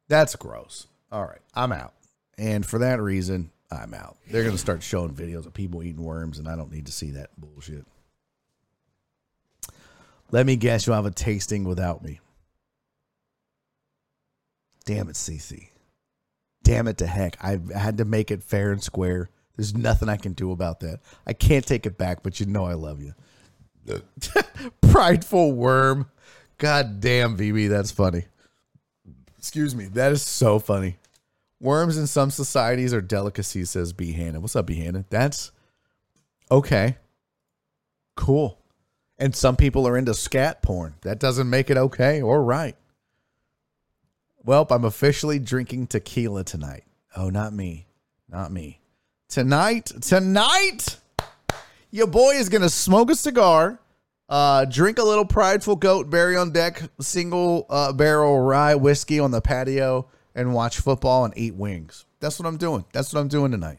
That's 0.09 0.37
gross. 0.37 0.87
All 1.11 1.25
right, 1.25 1.41
I'm 1.55 1.73
out. 1.73 1.95
And 2.39 2.65
for 2.65 2.79
that 2.81 3.01
reason, 3.01 3.51
I'm 3.71 3.95
out. 3.95 4.17
They're 4.31 4.43
going 4.43 4.55
to 4.55 4.59
start 4.61 4.83
showing 4.83 5.15
videos 5.15 5.47
of 5.47 5.55
people 5.55 5.83
eating 5.83 6.03
worms, 6.05 6.39
and 6.39 6.49
I 6.49 6.57
don't 6.57 6.71
need 6.71 6.87
to 6.87 6.93
see 6.93 7.13
that 7.13 7.31
bullshit. 7.39 7.85
Let 10.31 10.47
me 10.47 10.57
guess, 10.57 10.87
you'll 10.87 10.97
have 10.97 11.07
a 11.07 11.11
tasting 11.11 11.65
without 11.65 12.05
me. 12.05 12.21
Damn 14.85 15.09
it, 15.09 15.15
CC. 15.15 15.69
damn 16.63 16.89
it 16.89 16.99
to 16.99 17.07
heck. 17.07 17.37
I 17.43 17.59
had 17.75 17.99
to 17.99 18.05
make 18.05 18.31
it 18.31 18.43
fair 18.43 18.73
and 18.73 18.83
square. 18.83 19.31
There's 19.57 19.75
nothing 19.75 20.09
I 20.09 20.17
can 20.17 20.33
do 20.33 20.51
about 20.53 20.81
that. 20.81 21.01
I 21.27 21.33
can't 21.33 21.67
take 21.67 21.87
it 21.87 21.97
back, 21.97 22.23
but 22.23 22.41
you 22.41 22.47
know 22.47 22.65
I 22.65 22.75
love 22.75 23.01
you. 23.01 23.15
Prideful 24.81 25.53
worm. 25.53 26.11
God 26.59 27.01
damn, 27.01 27.37
VB, 27.37 27.69
that's 27.69 27.91
funny. 27.91 28.25
Excuse 29.39 29.75
me. 29.75 29.87
That 29.87 30.13
is 30.13 30.23
so 30.23 30.59
funny. 30.59 30.97
Worms 31.61 31.97
in 31.97 32.07
some 32.07 32.31
societies 32.31 32.93
are 32.93 33.01
delicacies, 33.01 33.71
says 33.71 33.93
B. 33.93 34.13
Hannah. 34.13 34.41
What's 34.41 34.57
up, 34.57 34.67
B. 34.67 34.75
Hannah? 34.77 35.05
That's 35.11 35.53
okay. 36.51 36.97
Cool. 38.17 38.59
And 39.19 39.35
some 39.35 39.57
people 39.57 39.87
are 39.87 39.97
into 39.97 40.15
scat 40.15 40.63
porn. 40.63 40.95
That 41.03 41.21
doesn't 41.21 41.49
make 41.49 41.71
it 41.71 41.77
okay 41.77 42.23
or 42.23 42.43
right. 42.43 42.77
Well, 44.45 44.67
I'm 44.71 44.85
officially 44.85 45.39
drinking 45.39 45.87
tequila 45.87 46.45
tonight. 46.45 46.85
Oh, 47.17 47.31
not 47.31 47.53
me. 47.53 47.87
Not 48.29 48.53
me. 48.53 48.81
Tonight, 49.29 49.91
tonight, 50.01 50.99
your 51.91 52.07
boy 52.07 52.33
is 52.33 52.49
to 52.49 52.69
smoke 52.69 53.11
a 53.11 53.15
cigar, 53.15 53.81
uh, 54.29 54.65
drink 54.67 54.99
a 54.99 55.03
little 55.03 55.25
prideful 55.25 55.77
goat, 55.77 56.09
berry 56.11 56.37
on 56.37 56.53
deck, 56.53 56.83
single 57.01 57.67
uh, 57.69 57.93
barrel 57.93 58.41
rye 58.41 58.75
whiskey 58.75 59.19
on 59.19 59.31
the 59.31 59.41
patio, 59.41 60.07
and 60.35 60.55
watch 60.55 60.79
football 60.79 61.25
and 61.25 61.37
eat 61.37 61.55
wings. 61.55 62.05
That's 62.21 62.39
what 62.39 62.47
I'm 62.47 62.59
doing. 62.59 62.85
That's 62.93 63.13
what 63.13 63.21
I'm 63.21 63.29
doing 63.29 63.51
tonight. 63.51 63.79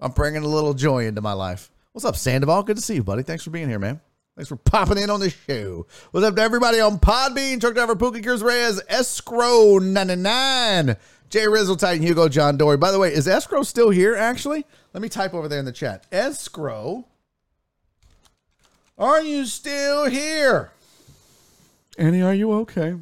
I'm 0.00 0.12
bringing 0.12 0.42
a 0.42 0.48
little 0.48 0.74
joy 0.74 1.06
into 1.06 1.20
my 1.20 1.32
life. 1.32 1.70
What's 1.92 2.04
up, 2.04 2.16
Sandoval? 2.16 2.64
Good 2.64 2.76
to 2.76 2.82
see 2.82 2.94
you, 2.94 3.04
buddy. 3.04 3.22
Thanks 3.22 3.44
for 3.44 3.50
being 3.50 3.68
here, 3.68 3.78
man. 3.78 4.00
Thanks 4.36 4.48
for 4.48 4.56
popping 4.56 4.96
in 4.96 5.10
on 5.10 5.20
the 5.20 5.28
show. 5.30 5.86
What's 6.10 6.26
up 6.26 6.34
to 6.36 6.42
everybody 6.42 6.80
on 6.80 6.98
Podbean, 6.98 7.60
Truck 7.60 7.74
Driver, 7.74 7.94
Pookie 7.94 8.22
Cures 8.22 8.42
Reyes, 8.42 8.80
Escrow 8.88 9.78
99, 9.78 10.96
Jay 11.32 11.48
Rizzle, 11.48 11.78
Titan 11.78 12.06
Hugo, 12.06 12.28
John 12.28 12.58
Dory. 12.58 12.76
By 12.76 12.90
the 12.90 12.98
way, 12.98 13.10
is 13.10 13.26
Escrow 13.26 13.62
still 13.62 13.88
here, 13.88 14.14
actually? 14.14 14.66
Let 14.92 15.00
me 15.00 15.08
type 15.08 15.32
over 15.32 15.48
there 15.48 15.58
in 15.58 15.64
the 15.64 15.72
chat. 15.72 16.04
Escrow, 16.12 17.06
are 18.98 19.22
you 19.22 19.46
still 19.46 20.10
here? 20.10 20.72
Annie, 21.96 22.20
are 22.20 22.34
you 22.34 22.52
okay? 22.52 22.96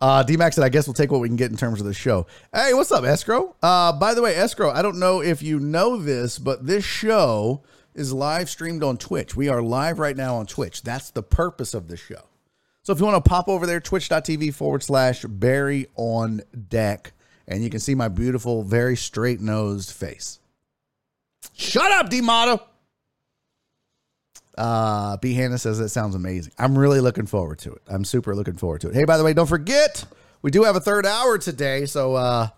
Uh, 0.00 0.24
D-Max 0.24 0.56
said, 0.56 0.64
I 0.64 0.68
guess 0.68 0.88
we'll 0.88 0.94
take 0.94 1.12
what 1.12 1.20
we 1.20 1.28
can 1.28 1.36
get 1.36 1.52
in 1.52 1.56
terms 1.56 1.78
of 1.78 1.86
the 1.86 1.94
show. 1.94 2.26
Hey, 2.52 2.74
what's 2.74 2.90
up, 2.90 3.04
Escrow? 3.04 3.54
Uh, 3.62 3.92
by 3.92 4.14
the 4.14 4.22
way, 4.22 4.34
Escrow, 4.34 4.72
I 4.72 4.82
don't 4.82 4.98
know 4.98 5.22
if 5.22 5.42
you 5.42 5.60
know 5.60 5.96
this, 5.96 6.40
but 6.40 6.66
this 6.66 6.84
show 6.84 7.62
is 7.94 8.12
live 8.12 8.50
streamed 8.50 8.82
on 8.82 8.96
Twitch. 8.96 9.36
We 9.36 9.48
are 9.48 9.62
live 9.62 10.00
right 10.00 10.16
now 10.16 10.34
on 10.34 10.46
Twitch. 10.46 10.82
That's 10.82 11.10
the 11.10 11.22
purpose 11.22 11.72
of 11.72 11.86
the 11.86 11.96
show. 11.96 12.24
So 12.82 12.92
if 12.92 12.98
you 12.98 13.06
want 13.06 13.24
to 13.24 13.28
pop 13.28 13.48
over 13.48 13.66
there, 13.66 13.80
twitch.tv 13.80 14.54
forward 14.54 14.82
slash 14.82 15.22
Barry 15.22 15.86
on 15.94 16.42
deck, 16.68 17.12
and 17.46 17.62
you 17.62 17.70
can 17.70 17.80
see 17.80 17.94
my 17.94 18.08
beautiful, 18.08 18.64
very 18.64 18.96
straight 18.96 19.40
nosed 19.40 19.92
face. 19.92 20.40
Shut 21.54 21.92
up, 21.92 22.08
D-Motto. 22.08 22.60
Uh, 24.58 25.16
B. 25.16 25.32
Hannah 25.34 25.58
says 25.58 25.78
that 25.78 25.88
sounds 25.88 26.14
amazing. 26.14 26.52
I'm 26.58 26.76
really 26.76 27.00
looking 27.00 27.26
forward 27.26 27.58
to 27.60 27.72
it. 27.72 27.82
I'm 27.88 28.04
super 28.04 28.34
looking 28.34 28.56
forward 28.56 28.82
to 28.82 28.88
it. 28.88 28.94
Hey, 28.94 29.04
by 29.04 29.16
the 29.16 29.24
way, 29.24 29.32
don't 29.32 29.46
forget, 29.46 30.04
we 30.42 30.50
do 30.50 30.64
have 30.64 30.76
a 30.76 30.80
third 30.80 31.06
hour 31.06 31.38
today. 31.38 31.86
So 31.86 32.14
uh, 32.16 32.48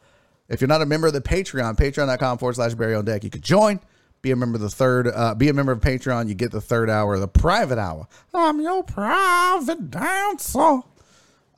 if 0.49 0.61
you're 0.61 0.69
not 0.69 0.83
a 0.83 0.87
member 0.87 1.07
of 1.07 1.13
the 1.13 1.21
Patreon, 1.21 1.77
patreon.com 1.77 2.39
forward 2.39 2.55
slash 2.55 2.75
Barry 2.75 2.95
on 2.95 3.05
deck, 3.05 3.25
you 3.25 3.31
could 3.31 3.43
join. 3.43 3.79
Be 4.25 4.31
a 4.31 4.37
member 4.37 4.57
of 4.57 4.63
the 4.63 4.71
third, 4.71 5.07
uh, 5.07 5.35
be 5.35 5.51
a 5.51 5.53
member 5.53 5.71
of 5.71 5.81
Patreon. 5.81 6.29
You 6.29 6.35
get 6.35 6.51
the 6.51 6.63
third 6.63 6.89
hour, 6.89 7.19
the 7.19 7.29
private 7.29 7.77
hour. 7.77 8.09
I'm 8.33 8.59
your 8.59 8.83
private 8.83 9.91
dancer. 9.91 10.81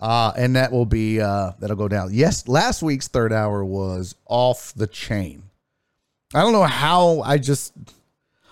Uh, 0.01 0.33
and 0.37 0.57
that 0.57 0.73
will 0.73 0.85
be, 0.85 1.21
uh, 1.21 1.53
that'll 1.61 1.77
go 1.77 1.87
down. 1.87 2.09
Yes, 2.13 2.49
last 2.49 2.83
week's 2.83 3.07
third 3.07 3.33
hour 3.33 3.65
was 3.65 4.17
off 4.27 4.75
the 4.75 4.89
chain. 4.89 5.45
I 6.35 6.41
don't 6.41 6.51
know 6.51 6.65
how 6.65 7.21
I 7.21 7.39
just, 7.39 7.73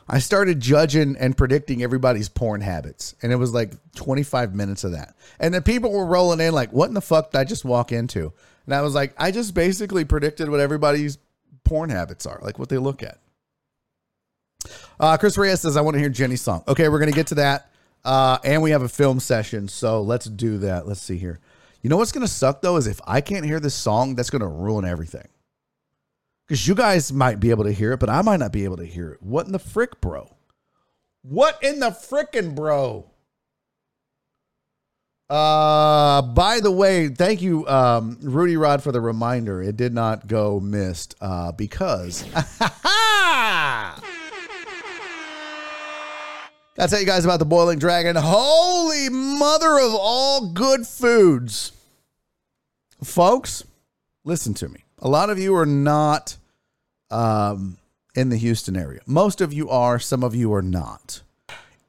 I 0.08 0.20
started 0.20 0.60
judging 0.60 1.16
and 1.16 1.36
predicting 1.36 1.82
everybody's 1.82 2.28
porn 2.28 2.60
habits. 2.60 3.16
And 3.20 3.32
it 3.32 3.36
was 3.36 3.52
like 3.52 3.72
25 3.96 4.54
minutes 4.54 4.84
of 4.84 4.92
that. 4.92 5.16
And 5.40 5.52
then 5.52 5.64
people 5.64 5.90
were 5.90 6.06
rolling 6.06 6.38
in 6.38 6.54
like, 6.54 6.72
what 6.72 6.86
in 6.86 6.94
the 6.94 7.00
fuck 7.00 7.32
did 7.32 7.38
I 7.38 7.42
just 7.42 7.64
walk 7.64 7.90
into? 7.90 8.32
And 8.66 8.76
I 8.76 8.82
was 8.82 8.94
like, 8.94 9.12
I 9.18 9.32
just 9.32 9.54
basically 9.54 10.04
predicted 10.04 10.48
what 10.48 10.60
everybody's 10.60 11.18
porn 11.64 11.90
habits 11.90 12.26
are, 12.26 12.38
like 12.42 12.60
what 12.60 12.68
they 12.68 12.78
look 12.78 13.02
at. 13.02 13.18
Uh, 15.04 15.18
Chris 15.18 15.36
Reyes 15.36 15.60
says, 15.60 15.76
I 15.76 15.82
want 15.82 15.96
to 15.96 16.00
hear 16.00 16.08
Jenny's 16.08 16.40
song. 16.40 16.64
Okay, 16.66 16.88
we're 16.88 16.98
going 16.98 17.10
to 17.10 17.14
get 17.14 17.26
to 17.26 17.34
that. 17.34 17.70
Uh, 18.06 18.38
and 18.42 18.62
we 18.62 18.70
have 18.70 18.80
a 18.80 18.88
film 18.88 19.20
session. 19.20 19.68
So 19.68 20.00
let's 20.00 20.24
do 20.24 20.56
that. 20.58 20.88
Let's 20.88 21.02
see 21.02 21.18
here. 21.18 21.40
You 21.82 21.90
know 21.90 21.98
what's 21.98 22.10
going 22.10 22.26
to 22.26 22.32
suck 22.32 22.62
though 22.62 22.78
is 22.78 22.86
if 22.86 23.02
I 23.06 23.20
can't 23.20 23.44
hear 23.44 23.60
this 23.60 23.74
song, 23.74 24.14
that's 24.14 24.30
going 24.30 24.40
to 24.40 24.48
ruin 24.48 24.86
everything. 24.86 25.28
Because 26.48 26.66
you 26.66 26.74
guys 26.74 27.12
might 27.12 27.38
be 27.38 27.50
able 27.50 27.64
to 27.64 27.72
hear 27.72 27.92
it, 27.92 28.00
but 28.00 28.08
I 28.08 28.22
might 28.22 28.38
not 28.38 28.50
be 28.50 28.64
able 28.64 28.78
to 28.78 28.86
hear 28.86 29.10
it. 29.10 29.22
What 29.22 29.44
in 29.44 29.52
the 29.52 29.58
frick, 29.58 30.00
bro? 30.00 30.34
What 31.20 31.62
in 31.62 31.80
the 31.80 31.90
frickin' 31.90 32.54
bro? 32.54 33.10
Uh, 35.28 36.22
by 36.22 36.60
the 36.60 36.70
way, 36.70 37.08
thank 37.08 37.42
you, 37.42 37.68
um, 37.68 38.16
Rudy 38.22 38.56
Rod, 38.56 38.82
for 38.82 38.92
the 38.92 39.02
reminder. 39.02 39.62
It 39.62 39.76
did 39.76 39.92
not 39.92 40.26
go 40.28 40.60
missed 40.60 41.14
uh, 41.20 41.52
because. 41.52 42.24
Gotta 46.76 46.90
tell 46.90 47.00
you 47.00 47.06
guys 47.06 47.24
about 47.24 47.38
the 47.38 47.44
Boiling 47.44 47.78
Dragon. 47.78 48.16
Holy 48.16 49.08
mother 49.08 49.78
of 49.78 49.94
all 49.94 50.48
good 50.48 50.88
foods. 50.88 51.70
Folks, 53.00 53.62
listen 54.24 54.54
to 54.54 54.68
me. 54.68 54.80
A 54.98 55.08
lot 55.08 55.30
of 55.30 55.38
you 55.38 55.54
are 55.54 55.66
not 55.66 56.36
um, 57.12 57.76
in 58.16 58.28
the 58.28 58.36
Houston 58.36 58.76
area. 58.76 59.00
Most 59.06 59.40
of 59.40 59.52
you 59.52 59.70
are, 59.70 60.00
some 60.00 60.24
of 60.24 60.34
you 60.34 60.52
are 60.52 60.62
not. 60.62 61.22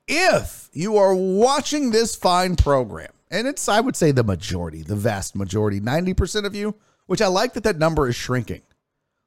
If 0.07 0.69
you 0.71 0.97
are 0.97 1.15
watching 1.15 1.89
this 1.89 2.15
fine 2.15 2.55
program, 2.55 3.11
and 3.31 3.47
it's, 3.47 3.67
I 3.67 3.79
would 3.79 3.95
say, 3.95 4.11
the 4.11 4.23
majority, 4.23 4.83
the 4.83 4.95
vast 4.95 5.35
majority, 5.35 5.79
90% 5.81 6.45
of 6.45 6.53
you, 6.53 6.75
which 7.07 7.23
I 7.23 7.27
like 7.27 7.53
that 7.53 7.63
that 7.63 7.79
number 7.79 8.07
is 8.07 8.15
shrinking. 8.15 8.61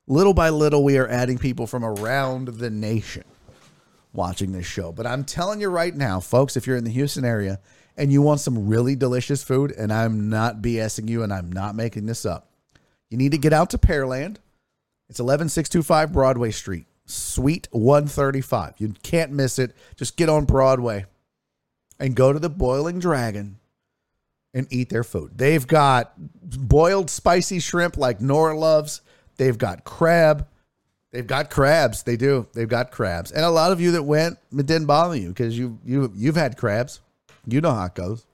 Little 0.06 0.34
by 0.34 0.50
little, 0.50 0.84
we 0.84 0.98
are 0.98 1.08
adding 1.08 1.36
people 1.36 1.66
from 1.66 1.84
around 1.84 2.46
the 2.46 2.70
nation 2.70 3.24
watching 4.12 4.52
this 4.52 4.66
show. 4.66 4.92
But 4.92 5.06
I'm 5.06 5.24
telling 5.24 5.60
you 5.60 5.68
right 5.68 5.94
now, 5.94 6.20
folks, 6.20 6.56
if 6.56 6.66
you're 6.66 6.76
in 6.76 6.84
the 6.84 6.90
Houston 6.90 7.24
area 7.24 7.60
and 7.96 8.12
you 8.12 8.22
want 8.22 8.40
some 8.40 8.68
really 8.68 8.96
delicious 8.96 9.42
food, 9.42 9.72
and 9.72 9.92
I'm 9.92 10.30
not 10.30 10.62
BSing 10.62 11.08
you 11.08 11.22
and 11.22 11.32
I'm 11.32 11.50
not 11.50 11.74
making 11.74 12.06
this 12.06 12.24
up, 12.24 12.50
you 13.10 13.18
need 13.18 13.32
to 13.32 13.38
get 13.38 13.52
out 13.52 13.70
to 13.70 13.78
Pearland. 13.78 14.36
It's 15.08 15.20
11625 15.20 16.12
Broadway 16.12 16.50
Street, 16.50 16.86
Suite 17.06 17.68
135. 17.70 18.74
You 18.78 18.94
can't 19.02 19.32
miss 19.32 19.58
it. 19.58 19.74
Just 19.96 20.16
get 20.16 20.28
on 20.28 20.44
Broadway 20.44 21.06
and 21.98 22.14
go 22.14 22.32
to 22.32 22.38
the 22.38 22.50
Boiling 22.50 22.98
Dragon 22.98 23.58
and 24.54 24.66
eat 24.70 24.90
their 24.90 25.04
food. 25.04 25.32
They've 25.36 25.66
got 25.66 26.12
boiled 26.16 27.10
spicy 27.10 27.60
shrimp 27.60 27.96
like 27.96 28.20
Nora 28.20 28.58
loves. 28.58 29.00
They've 29.36 29.56
got 29.56 29.84
crab. 29.84 30.46
They've 31.10 31.26
got 31.26 31.50
crabs. 31.50 32.02
They 32.02 32.16
do. 32.16 32.46
They've 32.52 32.68
got 32.68 32.90
crabs. 32.90 33.32
And 33.32 33.44
a 33.44 33.50
lot 33.50 33.72
of 33.72 33.80
you 33.80 33.92
that 33.92 34.02
went, 34.02 34.38
it 34.52 34.66
didn't 34.66 34.86
bother 34.86 35.16
you 35.16 35.28
because 35.28 35.58
you 35.58 35.78
you 35.84 36.12
you've 36.14 36.36
had 36.36 36.56
crabs. 36.56 37.00
You 37.46 37.60
know 37.60 37.72
how 37.72 37.86
it 37.86 37.94
goes. 37.94 38.26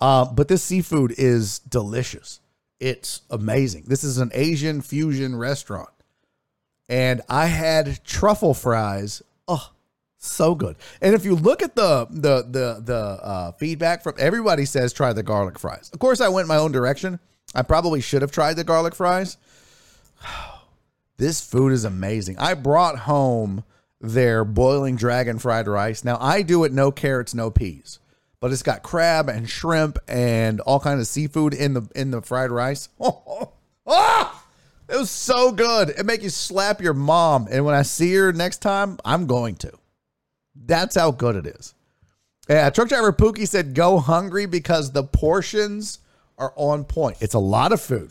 Uh, 0.00 0.24
but 0.24 0.48
this 0.48 0.62
seafood 0.62 1.14
is 1.18 1.58
delicious. 1.60 2.40
It's 2.80 3.20
amazing. 3.30 3.84
This 3.86 4.02
is 4.02 4.18
an 4.18 4.30
Asian 4.34 4.80
fusion 4.80 5.36
restaurant. 5.36 5.90
And 6.88 7.20
I 7.28 7.46
had 7.46 8.02
truffle 8.04 8.54
fries. 8.54 9.22
Oh, 9.46 9.70
so 10.18 10.54
good. 10.54 10.76
And 11.00 11.14
if 11.14 11.24
you 11.24 11.36
look 11.36 11.62
at 11.62 11.76
the 11.76 12.06
the 12.10 12.42
the 12.42 12.82
the 12.82 12.96
uh, 12.96 13.52
feedback 13.52 14.02
from 14.02 14.14
everybody 14.18 14.64
says 14.64 14.92
try 14.92 15.12
the 15.12 15.22
garlic 15.22 15.58
fries. 15.58 15.90
Of 15.92 15.98
course, 15.98 16.20
I 16.20 16.28
went 16.28 16.48
my 16.48 16.56
own 16.56 16.72
direction. 16.72 17.20
I 17.54 17.62
probably 17.62 18.00
should 18.00 18.22
have 18.22 18.32
tried 18.32 18.54
the 18.54 18.64
garlic 18.64 18.94
fries. 18.94 19.36
This 21.16 21.40
food 21.40 21.72
is 21.72 21.84
amazing. 21.84 22.38
I 22.38 22.54
brought 22.54 23.00
home 23.00 23.64
their 24.00 24.44
boiling 24.44 24.96
dragon 24.96 25.38
fried 25.38 25.68
rice. 25.68 26.04
Now 26.04 26.18
I 26.20 26.42
do 26.42 26.64
it 26.64 26.72
no 26.72 26.90
carrots, 26.90 27.34
no 27.34 27.50
peas, 27.50 28.00
but 28.40 28.52
it's 28.52 28.62
got 28.62 28.82
crab 28.82 29.28
and 29.28 29.48
shrimp 29.48 29.98
and 30.08 30.60
all 30.60 30.80
kinds 30.80 31.00
of 31.00 31.06
seafood 31.06 31.54
in 31.54 31.74
the 31.74 31.88
in 31.94 32.10
the 32.10 32.20
fried 32.20 32.50
rice. 32.50 32.88
Oh, 33.00 33.52
oh, 33.86 34.44
it 34.88 34.96
was 34.96 35.10
so 35.10 35.52
good. 35.52 35.90
It 35.90 36.04
make 36.04 36.22
you 36.22 36.30
slap 36.30 36.80
your 36.80 36.94
mom. 36.94 37.48
And 37.50 37.64
when 37.64 37.74
I 37.74 37.82
see 37.82 38.12
her 38.14 38.32
next 38.32 38.58
time, 38.58 38.98
I'm 39.04 39.26
going 39.26 39.56
to. 39.56 39.72
That's 40.54 40.96
how 40.96 41.12
good 41.12 41.36
it 41.36 41.46
is. 41.46 41.74
Yeah, 42.48 42.68
truck 42.70 42.88
driver 42.88 43.12
Pookie 43.12 43.46
said 43.46 43.74
go 43.74 43.98
hungry 43.98 44.46
because 44.46 44.92
the 44.92 45.04
portions 45.04 46.00
are 46.38 46.52
on 46.56 46.84
point. 46.84 47.18
It's 47.20 47.34
a 47.34 47.38
lot 47.38 47.72
of 47.72 47.80
food. 47.80 48.10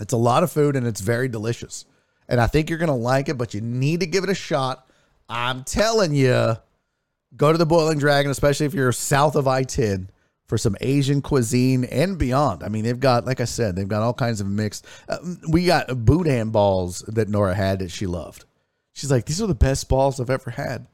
It's 0.00 0.12
a 0.12 0.18
lot 0.18 0.42
of 0.42 0.52
food 0.52 0.76
and 0.76 0.86
it's 0.86 1.00
very 1.00 1.28
delicious. 1.28 1.84
And 2.28 2.40
I 2.40 2.46
think 2.46 2.68
you're 2.68 2.78
going 2.78 2.88
to 2.88 2.94
like 2.94 3.28
it, 3.28 3.38
but 3.38 3.54
you 3.54 3.60
need 3.60 4.00
to 4.00 4.06
give 4.06 4.24
it 4.24 4.30
a 4.30 4.34
shot. 4.34 4.88
I'm 5.28 5.64
telling 5.64 6.14
you, 6.14 6.56
go 7.36 7.52
to 7.52 7.58
the 7.58 7.66
Boiling 7.66 7.98
Dragon, 7.98 8.30
especially 8.30 8.66
if 8.66 8.74
you're 8.74 8.92
south 8.92 9.36
of 9.36 9.46
I 9.46 9.62
10. 9.62 10.10
for 10.46 10.58
some 10.58 10.76
Asian 10.80 11.22
cuisine 11.22 11.84
and 11.84 12.18
beyond. 12.18 12.62
I 12.62 12.68
mean, 12.68 12.84
they've 12.84 12.98
got, 12.98 13.26
like 13.26 13.40
I 13.40 13.44
said, 13.46 13.74
they've 13.74 13.88
got 13.88 14.02
all 14.02 14.14
kinds 14.14 14.40
of 14.40 14.46
mixed. 14.46 14.86
Uh, 15.08 15.18
we 15.48 15.66
got 15.66 16.04
boudin 16.04 16.50
balls 16.50 17.00
that 17.08 17.28
Nora 17.28 17.54
had 17.54 17.80
that 17.80 17.90
she 17.90 18.06
loved. 18.06 18.44
She's 18.92 19.10
like, 19.10 19.26
these 19.26 19.42
are 19.42 19.48
the 19.48 19.54
best 19.54 19.88
balls 19.88 20.20
I've 20.20 20.30
ever 20.30 20.50
had. 20.50 20.86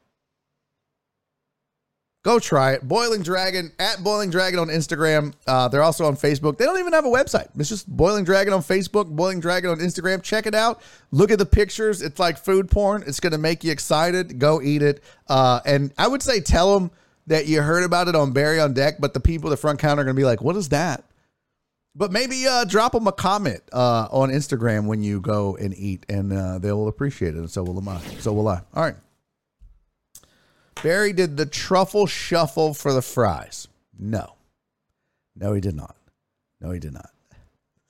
Go 2.25 2.39
try 2.39 2.73
it. 2.75 2.87
Boiling 2.87 3.23
Dragon 3.23 3.73
at 3.81 4.05
Boiling 4.05 4.31
Dragon 4.31 4.61
on 4.61 4.69
Instagram. 4.69 5.35
Uh, 5.45 5.67
they're 5.67 5.83
also 5.83 6.05
on 6.05 6.15
Facebook. 6.15 6.57
They 6.57 6.65
don't 6.65 6.79
even 6.79 6.93
have 6.93 7.05
a 7.05 7.09
website. 7.09 7.49
It's 7.59 7.69
just 7.69 7.89
Boiling 7.89 8.25
Dragon 8.25 8.53
on 8.53 8.61
Facebook, 8.61 9.09
Boiling 9.09 9.41
Dragon 9.41 9.71
on 9.71 9.79
Instagram. 9.79 10.23
Check 10.23 10.47
it 10.47 10.55
out. 10.55 10.83
Look 11.11 11.33
at 11.33 11.41
the 11.41 11.47
pictures. 11.47 12.01
It's 12.01 12.21
like 12.21 12.39
food 12.39 12.71
porn. 12.71 13.03
It's 13.09 13.19
going 13.19 13.33
to 13.33 13.39
make 13.39 13.65
you 13.65 13.73
excited. 13.73 14.39
Go 14.39 14.63
eat 14.63 14.83
it. 14.83 15.03
Uh, 15.29 15.61
and 15.67 15.93
I 15.99 16.07
would 16.07 16.23
say 16.23 16.41
tell 16.41 16.79
them 16.79 16.93
that 17.27 17.47
you 17.47 17.61
heard 17.61 17.83
about 17.83 18.07
it 18.07 18.15
on 18.15 18.33
Barry 18.33 18.61
on 18.61 18.73
Deck, 18.73 18.97
but 19.01 19.15
the 19.15 19.21
people 19.21 19.49
at 19.49 19.53
the 19.53 19.57
front 19.57 19.81
counter 19.81 20.03
are 20.03 20.05
going 20.05 20.15
to 20.15 20.21
be 20.21 20.25
like, 20.25 20.43
what 20.43 20.55
is 20.55 20.69
that? 20.69 21.05
But 21.95 22.13
maybe 22.13 22.47
uh, 22.47 22.65
drop 22.65 22.93
them 22.93 23.07
a 23.09 23.13
comment 23.13 23.63
uh, 23.73 24.07
on 24.11 24.31
Instagram 24.31 24.87
when 24.87 25.03
you 25.03 25.21
go 25.21 25.57
and 25.57 25.75
eat, 25.75 26.07
and 26.09 26.33
uh, 26.33 26.59
they'll 26.59 26.89
appreciate 26.89 27.35
it. 27.35 27.39
And 27.39 27.51
so 27.51 27.65
will 27.65 27.87
I. 27.87 27.99
So 28.21 28.33
will 28.33 28.49
I. 28.49 28.63
All 28.75 28.83
right. 28.83 28.95
Barry 30.83 31.13
did 31.13 31.37
the 31.37 31.47
truffle 31.47 32.07
shuffle 32.07 32.75
for 32.75 32.93
the 32.93 33.03
fries. 33.03 33.69
No. 33.99 34.35
No, 35.37 35.53
he 35.53 35.61
did 35.61 35.77
not. 35.77 35.97
No, 36.61 36.71
he 36.71 36.79
did 36.79 36.93
not. 36.93 37.11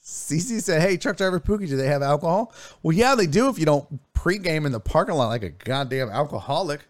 CC 0.03 0.61
said, 0.61 0.83
Hey, 0.83 0.97
truck 0.97 1.17
driver 1.17 1.41
Pookie, 1.41 1.69
do 1.69 1.77
they 1.77 1.87
have 1.87 2.03
alcohol? 2.03 2.53
Well, 2.83 2.97
yeah, 2.97 3.15
they 3.15 3.27
do 3.27 3.49
if 3.49 3.59
you 3.59 3.65
don't 3.65 4.01
pregame 4.15 4.67
in 4.67 4.73
the 4.73 4.81
parking 4.81 5.15
lot 5.15 5.29
like 5.29 5.43
a 5.43 5.51
goddamn 5.51 6.11
alcoholic. 6.11 6.81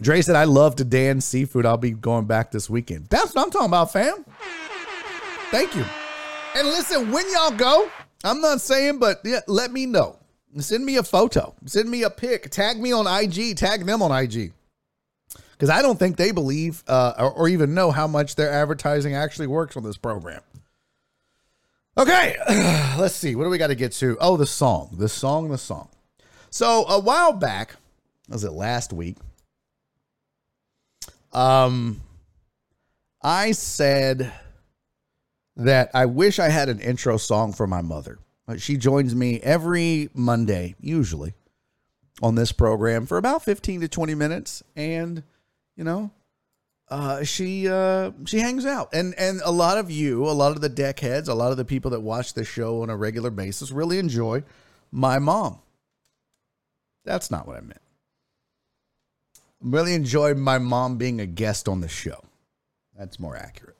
Dre 0.00 0.20
said, 0.20 0.36
I 0.36 0.44
love 0.44 0.76
to 0.76 0.84
dance 0.84 1.24
seafood. 1.24 1.64
I'll 1.64 1.76
be 1.76 1.92
going 1.92 2.26
back 2.26 2.50
this 2.50 2.68
weekend. 2.68 3.06
That's 3.08 3.34
what 3.34 3.44
I'm 3.44 3.50
talking 3.50 3.68
about, 3.68 3.92
fam. 3.92 4.24
Thank 5.50 5.76
you. 5.76 5.84
And 6.56 6.68
listen, 6.68 7.12
when 7.12 7.30
y'all 7.32 7.50
go, 7.50 7.88
I'm 8.24 8.40
not 8.40 8.60
saying, 8.60 8.98
but 8.98 9.20
yeah, 9.24 9.40
let 9.46 9.70
me 9.70 9.86
know. 9.86 10.18
Send 10.58 10.84
me 10.84 10.96
a 10.96 11.02
photo. 11.02 11.54
Send 11.64 11.90
me 11.90 12.02
a 12.02 12.10
pic. 12.10 12.50
Tag 12.50 12.78
me 12.78 12.92
on 12.92 13.06
IG. 13.06 13.56
Tag 13.56 13.86
them 13.86 14.02
on 14.02 14.12
IG. 14.12 14.52
Because 15.52 15.70
I 15.70 15.80
don't 15.80 15.98
think 15.98 16.16
they 16.16 16.32
believe 16.32 16.82
uh, 16.88 17.14
or, 17.18 17.32
or 17.32 17.48
even 17.48 17.74
know 17.74 17.90
how 17.90 18.06
much 18.06 18.34
their 18.36 18.50
advertising 18.50 19.14
actually 19.14 19.46
works 19.46 19.76
on 19.76 19.82
this 19.82 19.96
program. 19.96 20.40
Okay, 21.96 22.36
let's 22.98 23.14
see. 23.14 23.34
What 23.34 23.44
do 23.44 23.50
we 23.50 23.58
got 23.58 23.66
to 23.68 23.74
get 23.74 23.92
to? 23.92 24.16
Oh, 24.20 24.36
the 24.36 24.46
song. 24.46 24.94
The 24.98 25.08
song, 25.08 25.50
the 25.50 25.58
song. 25.58 25.88
So 26.50 26.86
a 26.86 26.98
while 26.98 27.32
back, 27.32 27.76
was 28.28 28.44
it 28.44 28.52
last 28.52 28.92
week? 28.92 29.16
Um, 31.32 32.00
I 33.22 33.52
said 33.52 34.32
that 35.56 35.90
I 35.94 36.06
wish 36.06 36.38
I 36.38 36.48
had 36.48 36.68
an 36.68 36.80
intro 36.80 37.16
song 37.16 37.52
for 37.52 37.66
my 37.66 37.82
mother. 37.82 38.18
Uh, 38.52 38.56
she 38.58 38.76
joins 38.76 39.14
me 39.14 39.40
every 39.40 40.10
Monday, 40.14 40.74
usually, 40.80 41.34
on 42.22 42.34
this 42.34 42.52
program 42.52 43.06
for 43.06 43.16
about 43.16 43.42
15 43.42 43.80
to 43.80 43.88
20 43.88 44.14
minutes. 44.14 44.62
And, 44.76 45.22
you 45.76 45.84
know, 45.84 46.10
uh, 46.88 47.24
she 47.24 47.68
uh, 47.68 48.10
she 48.26 48.38
hangs 48.38 48.66
out. 48.66 48.90
And 48.92 49.14
and 49.18 49.40
a 49.44 49.50
lot 49.50 49.78
of 49.78 49.90
you, 49.90 50.28
a 50.28 50.32
lot 50.32 50.52
of 50.52 50.60
the 50.60 50.68
deck 50.68 51.00
heads, 51.00 51.28
a 51.28 51.34
lot 51.34 51.50
of 51.50 51.56
the 51.56 51.64
people 51.64 51.92
that 51.92 52.00
watch 52.00 52.34
the 52.34 52.44
show 52.44 52.82
on 52.82 52.90
a 52.90 52.96
regular 52.96 53.30
basis 53.30 53.70
really 53.70 53.98
enjoy 53.98 54.42
my 54.90 55.18
mom. 55.18 55.58
That's 57.04 57.30
not 57.30 57.46
what 57.46 57.56
I 57.56 57.60
meant. 57.60 57.80
Really 59.60 59.94
enjoy 59.94 60.34
my 60.34 60.58
mom 60.58 60.98
being 60.98 61.20
a 61.20 61.26
guest 61.26 61.68
on 61.68 61.80
the 61.80 61.88
show. 61.88 62.24
That's 62.98 63.18
more 63.18 63.36
accurate. 63.36 63.76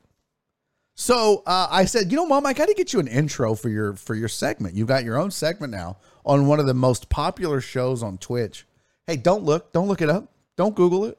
So 1.03 1.43
uh, 1.47 1.67
I 1.69 1.85
said, 1.87 2.13
you 2.13 2.17
know, 2.17 2.27
mom, 2.27 2.47
I 2.47 2.53
got 2.53 2.69
to 2.69 2.75
get 2.75 2.93
you 2.93 3.01
an 3.01 3.09
intro 3.09 3.57
for 3.57 3.69
your 3.69 3.95
for 3.95 4.15
your 4.15 4.29
segment. 4.29 4.77
You've 4.77 4.87
got 4.87 5.03
your 5.03 5.19
own 5.19 5.33
segment 5.33 5.73
now 5.73 5.97
on 6.25 6.47
one 6.47 6.61
of 6.61 6.67
the 6.67 6.75
most 6.75 7.09
popular 7.09 7.61
shows 7.61 8.05
on 8.05 8.19
Twitch. 8.19 8.69
Hey, 9.09 9.17
don't 9.17 9.43
look, 9.43 9.73
don't 9.73 9.89
look 9.89 10.01
it 10.01 10.09
up, 10.09 10.31
don't 10.57 10.77
Google 10.77 11.05
it. 11.07 11.19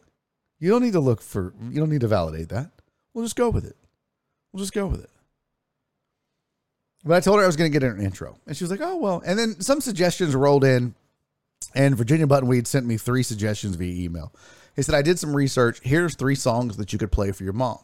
You 0.58 0.70
don't 0.70 0.84
need 0.84 0.94
to 0.94 1.02
look 1.02 1.22
for, 1.22 1.54
you 1.70 1.82
don't 1.82 1.90
need 1.90 2.00
to 2.00 2.08
validate 2.08 2.48
that. 2.48 2.72
We'll 3.14 3.26
just 3.26 3.36
go 3.36 3.50
with 3.50 3.66
it. 3.66 3.76
We'll 4.54 4.64
just 4.64 4.72
go 4.72 4.88
with 4.88 5.04
it. 5.04 5.10
But 7.04 7.16
I 7.16 7.20
told 7.20 7.40
her 7.40 7.44
I 7.44 7.48
was 7.48 7.58
going 7.58 7.70
to 7.70 7.78
get 7.78 7.86
her 7.86 7.94
an 7.94 8.06
intro, 8.06 8.38
and 8.48 8.56
she 8.56 8.64
was 8.64 8.72
like, 8.72 8.80
"Oh 8.82 8.96
well." 8.96 9.22
And 9.26 9.38
then 9.38 9.60
some 9.60 9.82
suggestions 9.82 10.34
rolled 10.34 10.64
in, 10.64 10.96
and 11.76 11.98
Virginia 11.98 12.26
Buttonweed 12.26 12.68
sent 12.68 12.86
me 12.86 12.96
three 12.96 13.22
suggestions 13.24 13.76
via 13.76 14.02
email. 14.02 14.32
He 14.78 14.82
said, 14.82 14.96
"I 14.96 15.02
did 15.02 15.20
some 15.20 15.36
research. 15.36 15.82
Here's 15.84 16.16
three 16.16 16.36
songs 16.36 16.78
that 16.78 16.94
you 16.94 17.00
could 17.00 17.12
play 17.12 17.34
for 17.34 17.44
your 17.44 17.52
mom." 17.52 17.80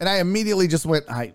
And 0.00 0.08
I 0.08 0.18
immediately 0.18 0.68
just 0.68 0.86
went, 0.86 1.08
I 1.08 1.34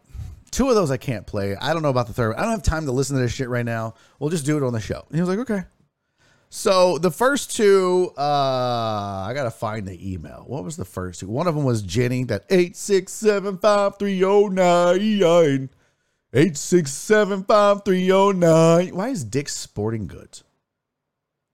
two 0.51 0.69
of 0.69 0.75
those 0.75 0.91
I 0.91 0.97
can't 0.97 1.25
play. 1.25 1.55
I 1.55 1.73
don't 1.73 1.81
know 1.81 1.89
about 1.89 2.07
the 2.07 2.13
third. 2.13 2.35
I 2.35 2.41
don't 2.41 2.51
have 2.51 2.63
time 2.63 2.85
to 2.85 2.91
listen 2.91 3.15
to 3.15 3.21
this 3.21 3.31
shit 3.33 3.49
right 3.49 3.65
now. 3.65 3.93
We'll 4.19 4.29
just 4.29 4.45
do 4.45 4.57
it 4.57 4.63
on 4.63 4.73
the 4.73 4.79
show. 4.79 5.05
And 5.07 5.15
he 5.15 5.21
was 5.21 5.29
like, 5.29 5.39
okay. 5.39 5.63
So 6.49 6.97
the 6.97 7.11
first 7.11 7.55
two, 7.55 8.13
uh, 8.17 9.25
I 9.27 9.33
gotta 9.35 9.51
find 9.51 9.85
the 9.85 10.13
email. 10.13 10.45
What 10.47 10.63
was 10.63 10.77
the 10.77 10.85
first 10.85 11.19
two? 11.19 11.27
One 11.27 11.47
of 11.47 11.55
them 11.55 11.65
was 11.65 11.81
Jenny, 11.81 12.23
that 12.25 12.45
eight 12.49 12.77
six 12.77 13.11
seven 13.11 13.57
five 13.57 13.99
three 13.99 14.23
oh 14.23 14.47
nine. 14.47 15.69
Eight 16.33 16.57
six 16.57 16.91
seven 16.91 17.43
five 17.43 17.83
three 17.83 18.11
oh 18.11 18.31
nine. 18.31 18.95
Why 18.95 19.09
is 19.09 19.23
Dick's 19.23 19.55
Sporting 19.55 20.07
Goods 20.07 20.43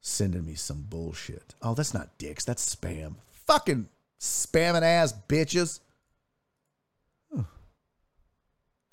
sending 0.01 0.45
me 0.45 0.55
some 0.55 0.83
bullshit? 0.83 1.55
Oh, 1.61 1.73
that's 1.73 1.93
not 1.93 2.17
Dick's. 2.17 2.45
That's 2.45 2.75
spam. 2.75 3.15
Fucking 3.47 3.87
spamming 4.19 4.83
ass 4.83 5.13
bitches. 5.27 5.79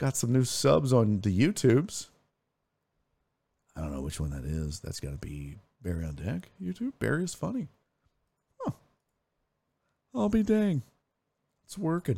Got 0.00 0.16
some 0.16 0.32
new 0.32 0.44
subs 0.44 0.94
on 0.94 1.20
the 1.20 1.28
YouTubes. 1.28 2.08
I 3.76 3.82
don't 3.82 3.92
know 3.92 4.00
which 4.00 4.18
one 4.18 4.30
that 4.30 4.46
is. 4.46 4.80
That's 4.80 4.98
got 4.98 5.10
to 5.10 5.18
be 5.18 5.58
Barry 5.82 6.06
on 6.06 6.14
Deck 6.14 6.48
YouTube. 6.60 6.94
Barry 6.98 7.22
is 7.22 7.34
funny. 7.34 7.68
Huh. 8.58 8.70
I'll 10.14 10.30
be 10.30 10.42
dang. 10.42 10.80
It's 11.66 11.76
working. 11.76 12.16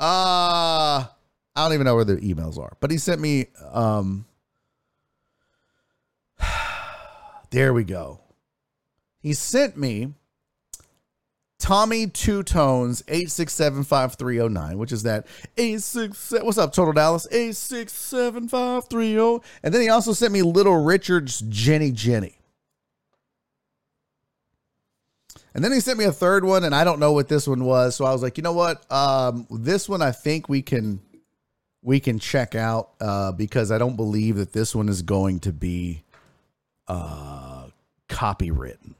Uh 0.00 1.04
I 1.04 1.08
don't 1.54 1.74
even 1.74 1.84
know 1.84 1.96
where 1.96 2.06
the 2.06 2.16
emails 2.16 2.58
are. 2.58 2.78
But 2.80 2.90
he 2.90 2.96
sent 2.96 3.20
me 3.20 3.48
um 3.72 4.24
There 7.50 7.74
we 7.74 7.84
go. 7.84 8.20
He 9.20 9.34
sent 9.34 9.76
me 9.76 10.14
Tommy 11.58 12.06
Tutone's 12.06 13.02
eight 13.08 13.30
six 13.30 13.52
seven 13.52 13.82
five 13.82 14.14
three 14.14 14.36
zero 14.36 14.46
oh 14.46 14.48
nine, 14.48 14.78
which 14.78 14.92
is 14.92 15.02
that 15.02 15.26
eight 15.56 15.82
six. 15.82 16.32
What's 16.42 16.58
up, 16.58 16.72
Total 16.72 16.92
Dallas? 16.92 17.26
Eight 17.32 17.56
six 17.56 17.92
seven 17.92 18.48
five 18.48 18.88
three 18.88 19.12
zero. 19.12 19.42
And 19.62 19.74
then 19.74 19.82
he 19.82 19.88
also 19.88 20.12
sent 20.12 20.32
me 20.32 20.42
Little 20.42 20.82
Richard's 20.82 21.40
Jenny 21.40 21.90
Jenny. 21.90 22.36
And 25.54 25.64
then 25.64 25.72
he 25.72 25.80
sent 25.80 25.98
me 25.98 26.04
a 26.04 26.12
third 26.12 26.44
one, 26.44 26.62
and 26.62 26.74
I 26.74 26.84
don't 26.84 27.00
know 27.00 27.12
what 27.12 27.26
this 27.26 27.48
one 27.48 27.64
was. 27.64 27.96
So 27.96 28.04
I 28.04 28.12
was 28.12 28.22
like, 28.22 28.36
you 28.36 28.42
know 28.42 28.52
what? 28.52 28.90
Um, 28.92 29.46
this 29.50 29.88
one 29.88 30.02
I 30.02 30.12
think 30.12 30.48
we 30.48 30.62
can 30.62 31.00
we 31.82 31.98
can 31.98 32.20
check 32.20 32.54
out 32.54 32.90
uh, 33.00 33.32
because 33.32 33.72
I 33.72 33.78
don't 33.78 33.96
believe 33.96 34.36
that 34.36 34.52
this 34.52 34.74
one 34.76 34.88
is 34.88 35.02
going 35.02 35.40
to 35.40 35.52
be 35.52 36.04
uh, 36.86 37.66
copywritten. 38.08 38.94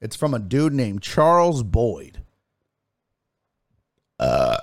It's 0.00 0.16
from 0.16 0.34
a 0.34 0.38
dude 0.38 0.72
named 0.72 1.02
Charles 1.02 1.62
Boyd. 1.62 2.22
Uh, 4.18 4.58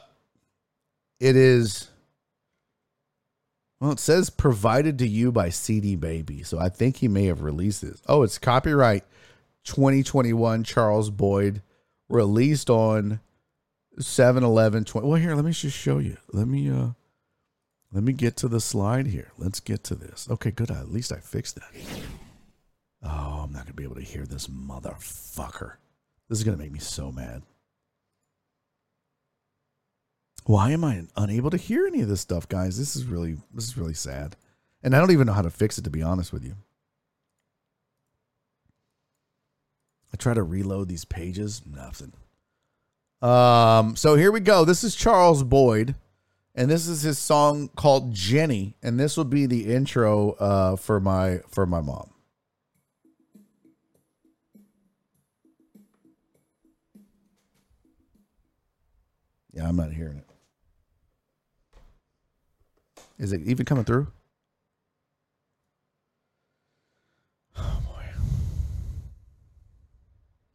it 1.20 1.36
is. 1.36 1.90
Well, 3.80 3.92
it 3.92 4.00
says 4.00 4.30
provided 4.30 4.98
to 5.00 5.08
you 5.08 5.32
by 5.32 5.50
CD 5.50 5.96
Baby, 5.96 6.44
so 6.44 6.58
I 6.58 6.70
think 6.70 6.98
he 6.98 7.08
may 7.08 7.26
have 7.26 7.42
released 7.42 7.82
this. 7.82 8.02
Oh, 8.08 8.24
it's 8.24 8.38
copyright 8.38 9.04
2021 9.66 10.64
Charles 10.64 11.10
Boyd, 11.10 11.62
released 12.08 12.70
on 12.70 13.20
7 14.00 14.44
11 14.44 14.86
20. 14.86 15.08
Well, 15.08 15.20
here, 15.20 15.36
let 15.36 15.46
me 15.46 15.52
just 15.52 15.78
show 15.78 15.98
you. 15.98 16.18
Let 16.32 16.48
me 16.48 16.70
uh 16.70 16.90
let 17.92 18.04
me 18.04 18.14
get 18.14 18.36
to 18.38 18.48
the 18.48 18.60
slide 18.60 19.08
here. 19.08 19.32
Let's 19.38 19.60
get 19.60 19.84
to 19.86 19.96
this. 19.96 20.28
Okay, 20.30 20.50
good. 20.50 20.72
At 20.72 20.92
least 20.92 21.12
I 21.12 21.18
fixed 21.18 21.56
that. 21.56 21.72
Oh, 23.04 23.42
I'm 23.44 23.52
not 23.52 23.64
going 23.64 23.68
to 23.68 23.74
be 23.74 23.84
able 23.84 23.96
to 23.96 24.02
hear 24.02 24.26
this 24.26 24.48
motherfucker. 24.48 25.74
This 26.30 26.38
is 26.40 26.44
going 26.44 26.58
to 26.58 26.64
make 26.64 26.72
me 26.72 26.80
so 26.80 27.12
mad. 27.12 27.44
Why 30.46 30.72
am 30.72 30.84
I 30.84 31.04
unable 31.16 31.50
to 31.52 31.58
hear 31.58 31.86
any 31.86 32.02
of 32.02 32.10
this 32.10 32.22
stuff, 32.22 32.48
guys? 32.48 32.78
This 32.78 32.96
is 32.96 33.06
really 33.06 33.38
this 33.54 33.66
is 33.66 33.78
really 33.78 33.94
sad. 33.94 34.36
And 34.82 34.96
I 34.96 35.00
don't 35.00 35.12
even 35.12 35.28
know 35.28 35.34
how 35.34 35.42
to 35.42 35.50
fix 35.50 35.78
it 35.78 35.84
to 35.84 35.90
be 35.90 36.02
honest 36.02 36.34
with 36.34 36.44
you. 36.44 36.56
I 40.14 40.18
try 40.18 40.34
to 40.34 40.44
reload 40.44 40.90
these 40.90 41.06
pages, 41.06 41.62
nothing. 41.66 42.14
Um, 43.22 43.96
so 43.96 44.16
here 44.16 44.32
we 44.32 44.42
go. 44.42 44.66
This 44.66 44.84
is 44.84 44.96
Charles 44.96 45.44
Boyd, 45.44 45.96
and 46.54 46.70
this 46.70 46.88
is 46.88 47.02
his 47.02 47.18
song 47.18 47.70
called 47.70 48.14
Jenny, 48.14 48.76
and 48.84 49.00
this 49.00 49.16
will 49.16 49.24
be 49.24 49.46
the 49.46 49.74
intro 49.74 50.32
uh, 50.34 50.76
for 50.76 51.00
my 51.00 51.40
for 51.48 51.66
my 51.66 51.80
mom. 51.80 52.13
Yeah, 59.54 59.68
I'm 59.68 59.76
not 59.76 59.92
hearing 59.92 60.18
it. 60.18 60.26
Is 63.20 63.32
it 63.32 63.42
even 63.42 63.66
coming 63.66 63.86
through? 63.86 64.08
Oh 67.58 67.82
boy. 67.86 68.04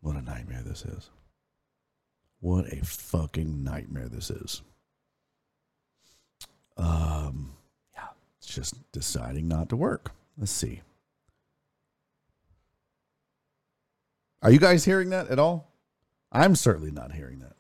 What 0.01 0.17
a 0.17 0.23
nightmare 0.23 0.63
this 0.65 0.85
is. 0.85 1.11
What 2.41 2.73
a 2.73 2.85
fucking 2.85 3.63
nightmare 3.63 4.09
this 4.09 4.31
is. 4.31 4.63
Um 6.77 7.53
yeah, 7.95 8.09
it's 8.39 8.53
just 8.53 8.75
deciding 8.93 9.47
not 9.47 9.69
to 9.69 9.77
work. 9.77 10.13
Let's 10.37 10.51
see. 10.53 10.83
Are 14.43 14.51
you 14.51 14.59
guys 14.59 14.85
hearing 14.85 15.11
that 15.11 15.29
at 15.29 15.39
all? 15.39 15.73
I'm 16.31 16.55
certainly 16.55 16.91
not 16.91 17.13
hearing 17.13 17.39
that. 17.41 17.58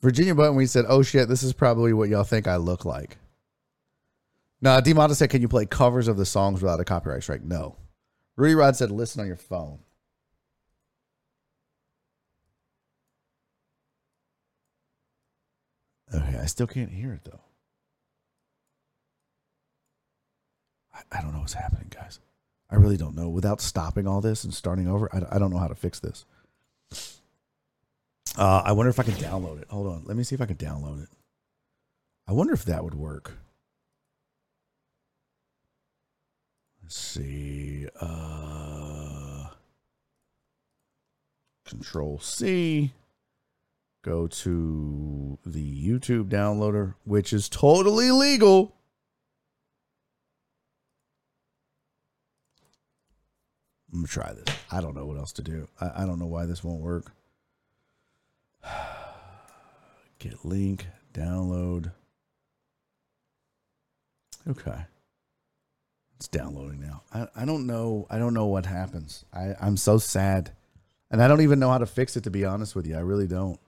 Virginia 0.00 0.34
Buttonweed 0.34 0.68
said, 0.68 0.84
oh 0.88 1.02
shit, 1.02 1.28
this 1.28 1.42
is 1.42 1.52
probably 1.52 1.92
what 1.92 2.08
y'all 2.08 2.24
think 2.24 2.46
I 2.46 2.56
look 2.56 2.84
like. 2.84 3.18
No, 4.60 4.80
Demata 4.80 5.14
said, 5.14 5.30
can 5.30 5.42
you 5.42 5.48
play 5.48 5.66
covers 5.66 6.08
of 6.08 6.16
the 6.16 6.26
songs 6.26 6.62
without 6.62 6.80
a 6.80 6.84
copyright 6.84 7.22
strike? 7.22 7.42
No. 7.42 7.76
Rudy 8.36 8.54
Rod 8.54 8.76
said, 8.76 8.90
listen 8.90 9.20
on 9.20 9.26
your 9.26 9.36
phone. 9.36 9.80
Okay, 16.14 16.38
I 16.38 16.46
still 16.46 16.66
can't 16.66 16.90
hear 16.90 17.12
it 17.12 17.24
though. 17.24 17.40
I, 20.94 21.18
I 21.18 21.20
don't 21.20 21.32
know 21.32 21.40
what's 21.40 21.52
happening, 21.52 21.92
guys. 21.94 22.18
I 22.70 22.76
really 22.76 22.96
don't 22.96 23.14
know. 23.14 23.28
Without 23.28 23.60
stopping 23.60 24.06
all 24.06 24.20
this 24.20 24.44
and 24.44 24.54
starting 24.54 24.88
over, 24.88 25.08
I, 25.14 25.36
I 25.36 25.38
don't 25.38 25.50
know 25.50 25.58
how 25.58 25.68
to 25.68 25.74
fix 25.74 26.00
this. 26.00 26.24
Uh, 28.38 28.62
I 28.64 28.70
wonder 28.70 28.88
if 28.88 29.00
I 29.00 29.02
can 29.02 29.14
download 29.14 29.60
it. 29.60 29.68
Hold 29.68 29.88
on. 29.88 30.04
Let 30.04 30.16
me 30.16 30.22
see 30.22 30.36
if 30.36 30.40
I 30.40 30.46
can 30.46 30.56
download 30.56 31.02
it. 31.02 31.08
I 32.28 32.32
wonder 32.32 32.52
if 32.52 32.64
that 32.66 32.84
would 32.84 32.94
work. 32.94 33.32
Let's 36.80 36.96
see. 36.96 37.88
Uh, 38.00 39.48
control 41.66 42.20
C. 42.20 42.92
Go 44.04 44.28
to 44.28 45.38
the 45.44 45.88
YouTube 45.88 46.28
downloader, 46.28 46.94
which 47.04 47.32
is 47.32 47.48
totally 47.48 48.12
legal. 48.12 48.76
I'm 53.92 53.98
gonna 53.98 54.06
try 54.06 54.32
this. 54.32 54.54
I 54.70 54.80
don't 54.80 54.94
know 54.94 55.06
what 55.06 55.18
else 55.18 55.32
to 55.32 55.42
do. 55.42 55.66
I, 55.80 56.02
I 56.02 56.06
don't 56.06 56.20
know 56.20 56.26
why 56.26 56.46
this 56.46 56.62
won't 56.62 56.80
work. 56.80 57.10
Get 60.18 60.44
link, 60.44 60.86
download. 61.12 61.92
Okay. 64.48 64.84
It's 66.16 66.28
downloading 66.28 66.80
now. 66.80 67.02
I, 67.12 67.42
I 67.42 67.44
don't 67.44 67.66
know. 67.66 68.06
I 68.10 68.18
don't 68.18 68.34
know 68.34 68.46
what 68.46 68.66
happens. 68.66 69.24
I, 69.32 69.54
I'm 69.60 69.76
so 69.76 69.98
sad. 69.98 70.50
And 71.10 71.22
I 71.22 71.28
don't 71.28 71.42
even 71.42 71.58
know 71.58 71.70
how 71.70 71.78
to 71.78 71.86
fix 71.86 72.16
it 72.16 72.24
to 72.24 72.30
be 72.30 72.44
honest 72.44 72.74
with 72.74 72.86
you. 72.86 72.96
I 72.96 73.00
really 73.00 73.26
don't. 73.26 73.60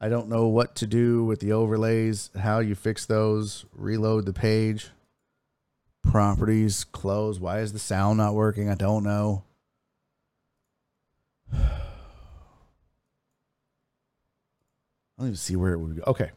I 0.00 0.08
don't 0.08 0.28
know 0.28 0.46
what 0.46 0.74
to 0.76 0.86
do 0.86 1.24
with 1.24 1.40
the 1.40 1.52
overlays, 1.52 2.30
how 2.38 2.58
you 2.58 2.74
fix 2.74 3.06
those, 3.06 3.64
reload 3.74 4.26
the 4.26 4.32
page, 4.32 4.90
properties, 6.02 6.84
close. 6.84 7.40
Why 7.40 7.60
is 7.60 7.72
the 7.72 7.78
sound 7.78 8.18
not 8.18 8.34
working? 8.34 8.68
I 8.68 8.74
don't 8.74 9.04
know. 9.04 9.44
I 15.16 15.22
don't 15.22 15.28
even 15.28 15.36
see 15.36 15.56
where 15.56 15.72
it 15.72 15.78
would 15.78 15.96
go. 15.96 16.02
Okay. 16.06 16.30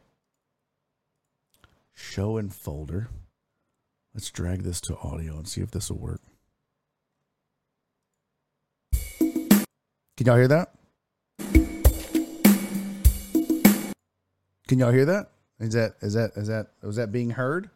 Show 1.93 2.37
in 2.37 2.49
folder. 2.49 3.09
Let's 4.13 4.31
drag 4.31 4.63
this 4.63 4.79
to 4.81 4.97
audio 4.97 5.37
and 5.37 5.47
see 5.47 5.61
if 5.61 5.71
this 5.71 5.91
will 5.91 5.97
work. 5.97 6.21
Can 9.19 10.25
y'all 10.25 10.37
hear 10.37 10.47
that? 10.47 10.73
Can 14.67 14.77
y'all 14.79 14.91
hear 14.91 15.05
that? 15.05 15.31
Is 15.59 15.73
that 15.73 15.95
is 16.01 16.13
that 16.13 16.31
is 16.37 16.47
that 16.47 16.67
was 16.81 16.95
that 16.95 17.11
being 17.11 17.31
heard? 17.31 17.69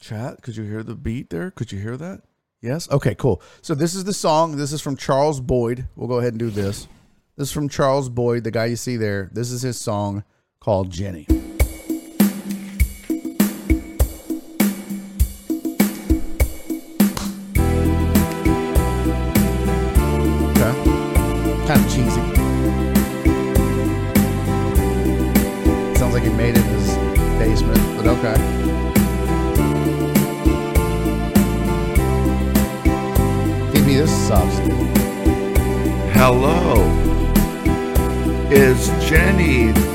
Chat, 0.00 0.42
could 0.42 0.56
you 0.56 0.64
hear 0.64 0.84
the 0.84 0.94
beat 0.94 1.30
there? 1.30 1.50
Could 1.50 1.72
you 1.72 1.80
hear 1.80 1.96
that? 1.96 2.22
Yes? 2.62 2.90
Okay, 2.90 3.14
cool. 3.14 3.42
So 3.62 3.74
this 3.74 3.94
is 3.94 4.04
the 4.04 4.14
song. 4.14 4.56
This 4.56 4.72
is 4.72 4.80
from 4.80 4.96
Charles 4.96 5.40
Boyd. 5.40 5.86
We'll 5.94 6.08
go 6.08 6.18
ahead 6.18 6.32
and 6.32 6.38
do 6.40 6.50
this. 6.50 6.88
This 7.36 7.48
is 7.48 7.52
from 7.52 7.68
Charles 7.68 8.08
Boyd, 8.08 8.44
the 8.44 8.50
guy 8.50 8.66
you 8.66 8.76
see 8.76 8.96
there. 8.96 9.30
This 9.32 9.50
is 9.50 9.62
his 9.62 9.78
song 9.78 10.24
called 10.58 10.90
Jenny. 10.90 11.26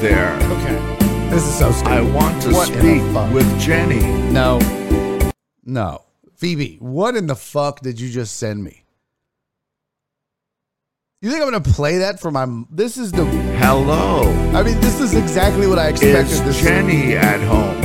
There? 0.01 0.33
Okay. 0.35 1.29
This 1.29 1.47
is 1.47 1.57
so 1.57 1.71
stupid. 1.71 1.93
I 1.93 2.01
want 2.01 2.41
to 2.41 2.51
What 2.51 2.67
speak 2.67 3.03
with 3.33 3.59
Jenny. 3.59 4.01
No. 4.31 4.59
No. 5.63 6.03
Phoebe, 6.35 6.77
what 6.81 7.15
in 7.15 7.27
the 7.27 7.35
fuck 7.35 7.81
did 7.81 7.99
you 7.99 8.09
just 8.09 8.37
send 8.37 8.63
me? 8.63 8.83
You 11.21 11.29
think 11.29 11.43
I'm 11.43 11.51
gonna 11.51 11.61
play 11.61 11.99
that 11.99 12.19
for 12.19 12.31
my? 12.31 12.47
This 12.71 12.97
is 12.97 13.11
the. 13.11 13.25
Hello. 13.59 14.23
I 14.55 14.63
mean, 14.63 14.79
this 14.81 14.99
is 14.99 15.13
exactly 15.13 15.67
what 15.67 15.77
I 15.77 15.89
expected. 15.89 16.31
Is 16.31 16.43
this 16.43 16.59
Jenny 16.59 17.15
at 17.15 17.39
home? 17.41 17.79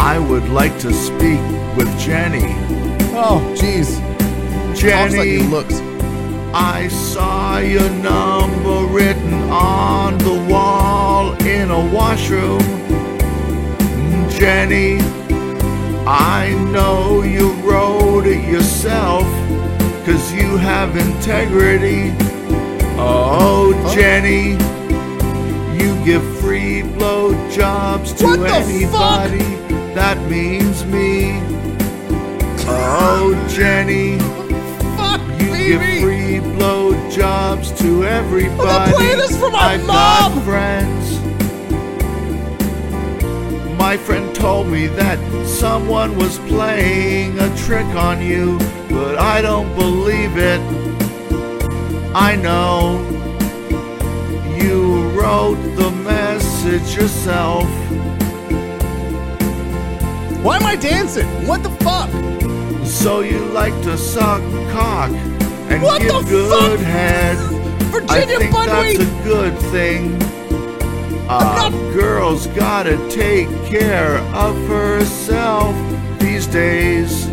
I 0.00 0.18
would 0.18 0.48
like 0.48 0.76
to 0.80 0.92
speak 0.92 1.40
with 1.76 1.88
Jenny. 2.00 2.54
Oh, 3.14 3.40
jeez. 3.56 4.00
Talks 4.70 4.82
like 4.82 5.28
he 5.28 5.38
Jenny, 5.38 5.42
looks. 5.44 5.80
I 6.52 6.88
saw 6.88 7.58
your 7.58 7.88
number 7.90 8.92
written 8.92 9.34
on 9.50 10.18
the 10.18 10.52
wall 10.52 10.77
in 11.40 11.70
a 11.70 11.80
washroom. 11.94 12.60
Jenny, 14.30 14.98
I 16.06 16.54
know 16.72 17.22
you 17.22 17.52
wrote 17.68 18.26
it 18.26 18.48
yourself, 18.48 19.24
cause 20.06 20.32
you 20.32 20.56
have 20.58 20.96
integrity. 20.96 22.14
Oh, 23.00 23.72
Jenny, 23.94 24.52
you 25.82 26.04
give 26.04 26.22
free 26.38 26.82
blowjobs 26.82 28.16
to 28.18 28.24
What 28.26 28.40
fuck? 28.40 28.62
anybody. 28.68 29.44
That 29.94 30.18
means 30.30 30.84
me. 30.84 31.40
Oh, 32.70 33.34
Jenny. 33.48 34.18
Blowjobs 37.18 37.76
to 37.78 38.04
everybody. 38.04 38.92
play 38.92 39.14
this 39.16 39.36
for 39.38 39.50
my 39.50 39.74
I've 39.74 39.86
mom. 39.86 40.34
got 40.34 40.44
friends. 40.44 41.18
My 43.76 43.96
friend 43.96 44.34
told 44.34 44.68
me 44.68 44.86
that 44.88 45.18
someone 45.46 46.16
was 46.16 46.38
playing 46.40 47.38
a 47.38 47.56
trick 47.56 47.86
on 47.86 48.20
you, 48.20 48.58
but 48.88 49.18
I 49.18 49.40
don't 49.40 49.72
believe 49.74 50.36
it. 50.36 50.60
I 52.14 52.36
know 52.36 53.04
you 54.56 55.08
wrote 55.10 55.60
the 55.76 55.90
message 55.90 56.96
yourself. 56.96 57.66
Why 60.42 60.56
am 60.56 60.66
I 60.66 60.76
dancing? 60.76 61.26
What 61.46 61.62
the 61.62 61.70
fuck? 61.84 62.10
So 62.86 63.20
you 63.20 63.38
like 63.46 63.74
to 63.82 63.96
suck 63.98 64.42
cock 64.72 65.10
and 65.70 65.82
What 65.82 66.00
give 66.02 66.12
the 66.12 66.22
good 66.28 66.78
fuck? 66.78 66.86
head. 66.86 67.36
I 67.36 67.90
Virginia 67.90 68.38
think 68.38 68.52
that's 68.54 68.98
a 68.98 69.24
good 69.24 69.58
thing. 69.70 70.22
A 71.30 71.32
uh, 71.32 71.70
girl's 71.92 72.46
gotta 72.48 72.96
take 73.10 73.48
care 73.66 74.18
of 74.34 74.56
herself 74.66 75.74
these 76.20 76.46
days. 76.46 77.26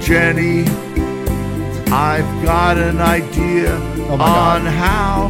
Jenny, 0.00 0.62
I've 1.90 2.44
got 2.44 2.76
an 2.76 3.00
idea 3.00 3.74
Oh 4.10 4.16
my 4.18 4.26
God. 4.26 4.60
on 4.60 4.66
how 4.66 5.28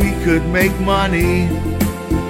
we 0.00 0.12
could 0.24 0.46
make 0.46 0.78
money. 0.80 1.48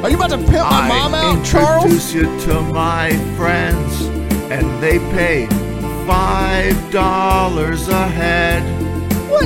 Are 0.03 0.09
you 0.09 0.17
about 0.17 0.31
to 0.31 0.39
pimp 0.39 0.53
my 0.71 0.89
mom 0.89 1.15
out, 1.15 1.45
Charles? 1.45 1.85
introduce 1.85 2.15
you 2.15 2.23
to 2.47 2.63
my 2.73 3.11
friends. 3.37 4.07
and 4.51 4.65
they 4.83 4.99
pay 5.13 5.47
five 6.09 6.91
dollars 6.91 7.87
a 7.89 8.09
head. 8.09 8.63
What? 9.31 9.43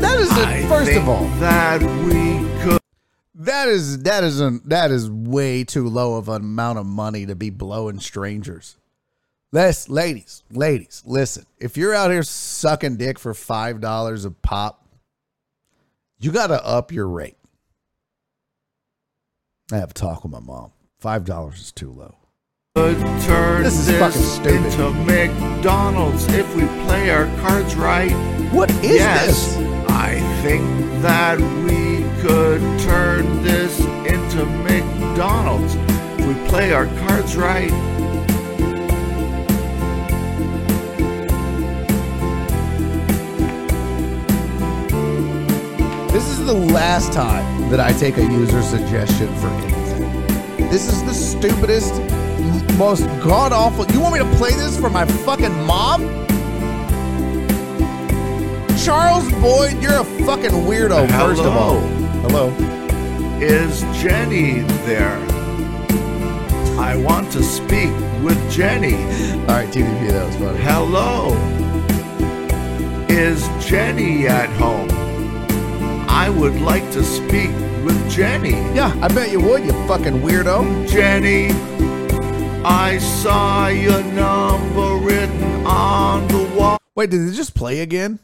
That 0.00 0.18
is 0.18 0.30
a, 0.30 0.40
I 0.40 0.62
first 0.62 0.92
of 0.92 1.06
all. 1.06 1.26
that 1.38 1.82
we 1.82 2.62
could. 2.62 2.80
That 3.34 3.68
is 3.68 4.04
that 4.04 4.24
is 4.24 4.40
a, 4.40 4.58
that 4.64 4.90
is 4.90 5.10
way 5.10 5.64
too 5.64 5.86
low 5.86 6.16
of 6.16 6.30
an 6.30 6.36
amount 6.40 6.78
of 6.78 6.86
money 6.86 7.26
to 7.26 7.34
be 7.34 7.50
blowing 7.50 8.00
strangers. 8.00 8.78
Les, 9.52 9.90
ladies, 9.90 10.42
ladies, 10.50 11.02
listen. 11.04 11.44
If 11.58 11.76
you're 11.76 11.94
out 11.94 12.10
here 12.10 12.22
sucking 12.22 12.96
dick 12.96 13.18
for 13.18 13.34
five 13.34 13.82
dollars 13.82 14.24
a 14.24 14.30
pop, 14.30 14.88
you 16.18 16.32
got 16.32 16.46
to 16.46 16.66
up 16.66 16.90
your 16.90 17.06
rate. 17.06 17.36
I 19.70 19.76
have 19.76 19.90
a 19.90 19.94
talk 19.94 20.22
with 20.22 20.32
my 20.32 20.40
mom. 20.40 20.72
Five 21.00 21.26
dollars 21.26 21.60
is 21.60 21.72
too 21.72 21.92
low. 21.92 22.17
Could 22.78 22.98
turn 23.22 23.62
This 23.64 23.86
this, 23.86 23.88
is 23.88 23.98
fucking 23.98 24.22
stupid. 24.22 24.64
into 24.66 24.90
McDonald's 25.04 26.28
if 26.28 26.46
we 26.54 26.62
play 26.86 27.10
our 27.10 27.26
cards 27.40 27.74
right. 27.74 28.12
What 28.52 28.70
is 28.70 28.84
yes, 28.84 29.56
this? 29.56 29.88
I 29.88 30.20
think 30.42 30.62
that 31.02 31.40
we 31.40 32.04
could 32.22 32.60
turn 32.80 33.42
this 33.42 33.80
into 34.06 34.46
McDonald's 34.62 35.74
if 35.74 36.26
we 36.28 36.34
play 36.48 36.72
our 36.72 36.86
cards 37.06 37.36
right. 37.36 37.72
This 46.12 46.28
is 46.28 46.46
the 46.46 46.52
last 46.54 47.12
time 47.12 47.70
that 47.70 47.80
I 47.80 47.92
take 47.92 48.16
a 48.18 48.22
user 48.22 48.62
suggestion 48.62 49.34
for 49.36 49.48
anything. 49.48 50.68
This 50.70 50.86
is 50.92 51.02
the 51.04 51.14
stupidest, 51.14 51.94
most 52.78 53.04
god 53.20 53.52
awful. 53.52 53.84
You 53.86 54.00
want 54.00 54.14
me 54.14 54.20
to 54.20 54.36
play 54.36 54.52
this 54.52 54.78
for 54.78 54.88
my 54.88 55.04
fucking 55.04 55.52
mom? 55.64 56.02
Charles 58.78 59.28
Boyd, 59.42 59.82
you're 59.82 60.00
a 60.00 60.04
fucking 60.24 60.52
weirdo, 60.52 61.10
first 61.10 61.42
of 61.42 61.56
all. 61.56 61.80
Hello. 62.22 62.50
Is 63.40 63.80
Jenny 64.00 64.60
there? 64.86 65.18
I 66.78 66.94
want 66.96 67.32
to 67.32 67.42
speak 67.42 67.90
with 68.22 68.38
Jenny. 68.50 68.94
All 68.94 69.56
right, 69.56 69.68
TVP, 69.68 70.12
that 70.12 70.26
was 70.26 70.36
funny. 70.36 70.58
Hello. 70.60 71.34
Is 73.08 73.48
Jenny 73.66 74.28
at 74.28 74.48
home? 74.50 74.88
I 76.08 76.30
would 76.30 76.60
like 76.60 76.88
to 76.92 77.02
speak 77.02 77.50
with 77.84 78.08
Jenny. 78.08 78.52
Yeah, 78.74 78.96
I 79.02 79.08
bet 79.08 79.32
you 79.32 79.40
would, 79.40 79.64
you 79.64 79.72
fucking 79.88 80.20
weirdo. 80.20 80.88
Jenny, 80.88 81.48
I 82.70 82.98
saw 82.98 83.68
your 83.68 84.02
number 84.04 84.96
written 85.02 85.64
on 85.64 86.28
the 86.28 86.54
wall. 86.54 86.76
Wait, 86.94 87.08
did 87.08 87.26
it 87.26 87.32
just 87.32 87.54
play 87.54 87.80
again? 87.80 88.18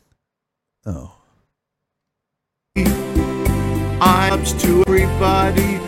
Oh. 0.85 1.17
I'm 2.77 4.45
to 4.45 4.85
everybody. 4.87 5.81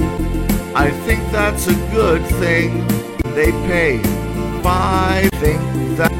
I 0.74 0.90
think 1.04 1.20
that's 1.32 1.66
a 1.66 1.74
good 1.92 2.24
thing. 2.40 2.86
They 3.34 3.52
pay 3.68 4.02
five. 4.62 5.30
Think 5.32 5.60
that 5.98 6.12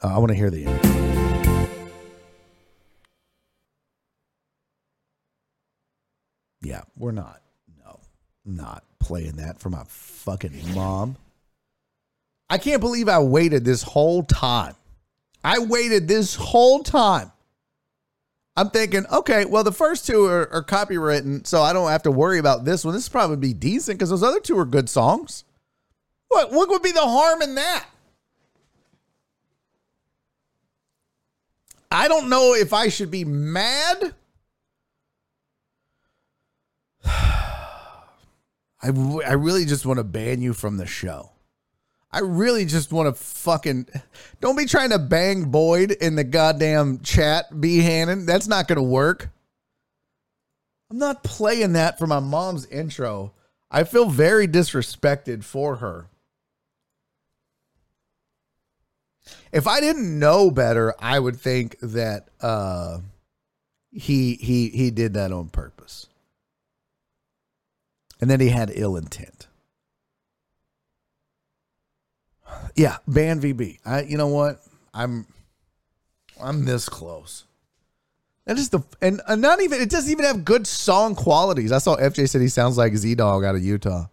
Uh, 0.00 0.14
I 0.14 0.18
want 0.18 0.28
to 0.30 0.36
hear 0.36 0.50
the 0.50 0.66
end. 0.66 0.80
Yeah, 6.62 6.82
we're 6.96 7.10
not. 7.10 7.42
No, 7.84 7.98
not 8.44 8.84
playing 9.04 9.36
that 9.36 9.60
for 9.60 9.68
my 9.68 9.84
fucking 9.86 10.74
mom. 10.74 11.16
I 12.48 12.56
can't 12.56 12.80
believe 12.80 13.08
I 13.08 13.18
waited 13.18 13.64
this 13.64 13.82
whole 13.82 14.22
time. 14.22 14.74
I 15.44 15.58
waited 15.58 16.08
this 16.08 16.34
whole 16.34 16.82
time. 16.82 17.30
I'm 18.56 18.70
thinking, 18.70 19.04
okay, 19.12 19.44
well, 19.44 19.62
the 19.62 19.72
first 19.72 20.06
two 20.06 20.24
are, 20.24 20.50
are 20.50 20.64
copywritten, 20.64 21.46
so 21.46 21.60
I 21.60 21.74
don't 21.74 21.90
have 21.90 22.04
to 22.04 22.10
worry 22.10 22.38
about 22.38 22.64
this 22.64 22.84
one. 22.84 22.94
This 22.94 23.08
probably 23.08 23.36
be 23.36 23.52
decent 23.52 23.98
because 23.98 24.10
those 24.10 24.22
other 24.22 24.40
two 24.40 24.58
are 24.58 24.64
good 24.64 24.88
songs. 24.88 25.44
What 26.28 26.50
what 26.50 26.70
would 26.70 26.82
be 26.82 26.92
the 26.92 27.00
harm 27.00 27.42
in 27.42 27.56
that? 27.56 27.86
I 31.90 32.08
don't 32.08 32.30
know 32.30 32.54
if 32.54 32.72
I 32.72 32.88
should 32.88 33.10
be 33.10 33.24
mad. 33.24 34.14
I, 38.84 38.88
w- 38.88 39.22
I 39.22 39.32
really 39.32 39.64
just 39.64 39.86
want 39.86 39.96
to 39.96 40.04
ban 40.04 40.42
you 40.42 40.52
from 40.52 40.76
the 40.76 40.84
show. 40.84 41.30
I 42.12 42.20
really 42.20 42.66
just 42.66 42.92
want 42.92 43.08
to 43.08 43.20
fucking 43.20 43.88
don't 44.40 44.56
be 44.56 44.66
trying 44.66 44.90
to 44.90 44.98
bang 44.98 45.46
Boyd 45.46 45.90
in 45.90 46.14
the 46.14 46.22
goddamn 46.22 47.00
chat, 47.00 47.46
B 47.60 47.78
Hannon. 47.78 48.26
That's 48.26 48.46
not 48.46 48.68
to 48.68 48.82
work. 48.82 49.30
I'm 50.90 50.98
not 50.98 51.24
playing 51.24 51.72
that 51.72 51.98
for 51.98 52.06
my 52.06 52.20
mom's 52.20 52.66
intro. 52.66 53.32
I 53.70 53.84
feel 53.84 54.08
very 54.08 54.46
disrespected 54.46 55.42
for 55.42 55.76
her. 55.76 56.06
If 59.50 59.66
I 59.66 59.80
didn't 59.80 60.18
know 60.18 60.50
better, 60.50 60.94
I 60.98 61.18
would 61.18 61.40
think 61.40 61.78
that 61.80 62.28
uh 62.40 62.98
he 63.90 64.34
he 64.34 64.68
he 64.68 64.90
did 64.90 65.14
that 65.14 65.32
on 65.32 65.48
purpose. 65.48 66.06
And 68.24 68.30
then 68.30 68.40
he 68.40 68.48
had 68.48 68.72
ill 68.74 68.96
intent. 68.96 69.48
Yeah, 72.74 72.96
ban 73.06 73.38
VB. 73.38 73.80
I 73.84 74.00
you 74.00 74.16
know 74.16 74.28
what? 74.28 74.62
I'm 74.94 75.26
I'm 76.42 76.64
this 76.64 76.88
close. 76.88 77.44
That 78.46 78.56
is 78.56 78.70
the 78.70 78.80
and 79.02 79.20
uh, 79.26 79.36
not 79.36 79.60
even 79.60 79.78
it 79.78 79.90
doesn't 79.90 80.10
even 80.10 80.24
have 80.24 80.42
good 80.42 80.66
song 80.66 81.14
qualities. 81.14 81.70
I 81.70 81.76
saw 81.76 81.98
FJ 81.98 82.30
said 82.30 82.40
he 82.40 82.48
sounds 82.48 82.78
like 82.78 82.96
Z 82.96 83.14
Dog 83.16 83.44
out 83.44 83.56
of 83.56 83.62
Utah. 83.62 84.06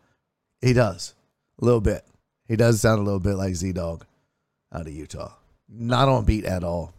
He 0.60 0.74
does. 0.74 1.14
A 1.62 1.64
little 1.64 1.80
bit. 1.80 2.04
He 2.50 2.58
does 2.58 2.82
sound 2.82 3.00
a 3.00 3.04
little 3.04 3.22
bit 3.22 3.36
like 3.36 3.56
Z 3.56 3.72
Dog 3.72 4.06
out 4.74 4.88
of 4.88 4.92
Utah. 4.92 5.32
Not 5.70 6.10
on 6.10 6.26
beat 6.26 6.44
at 6.44 6.66
all. 6.66 6.94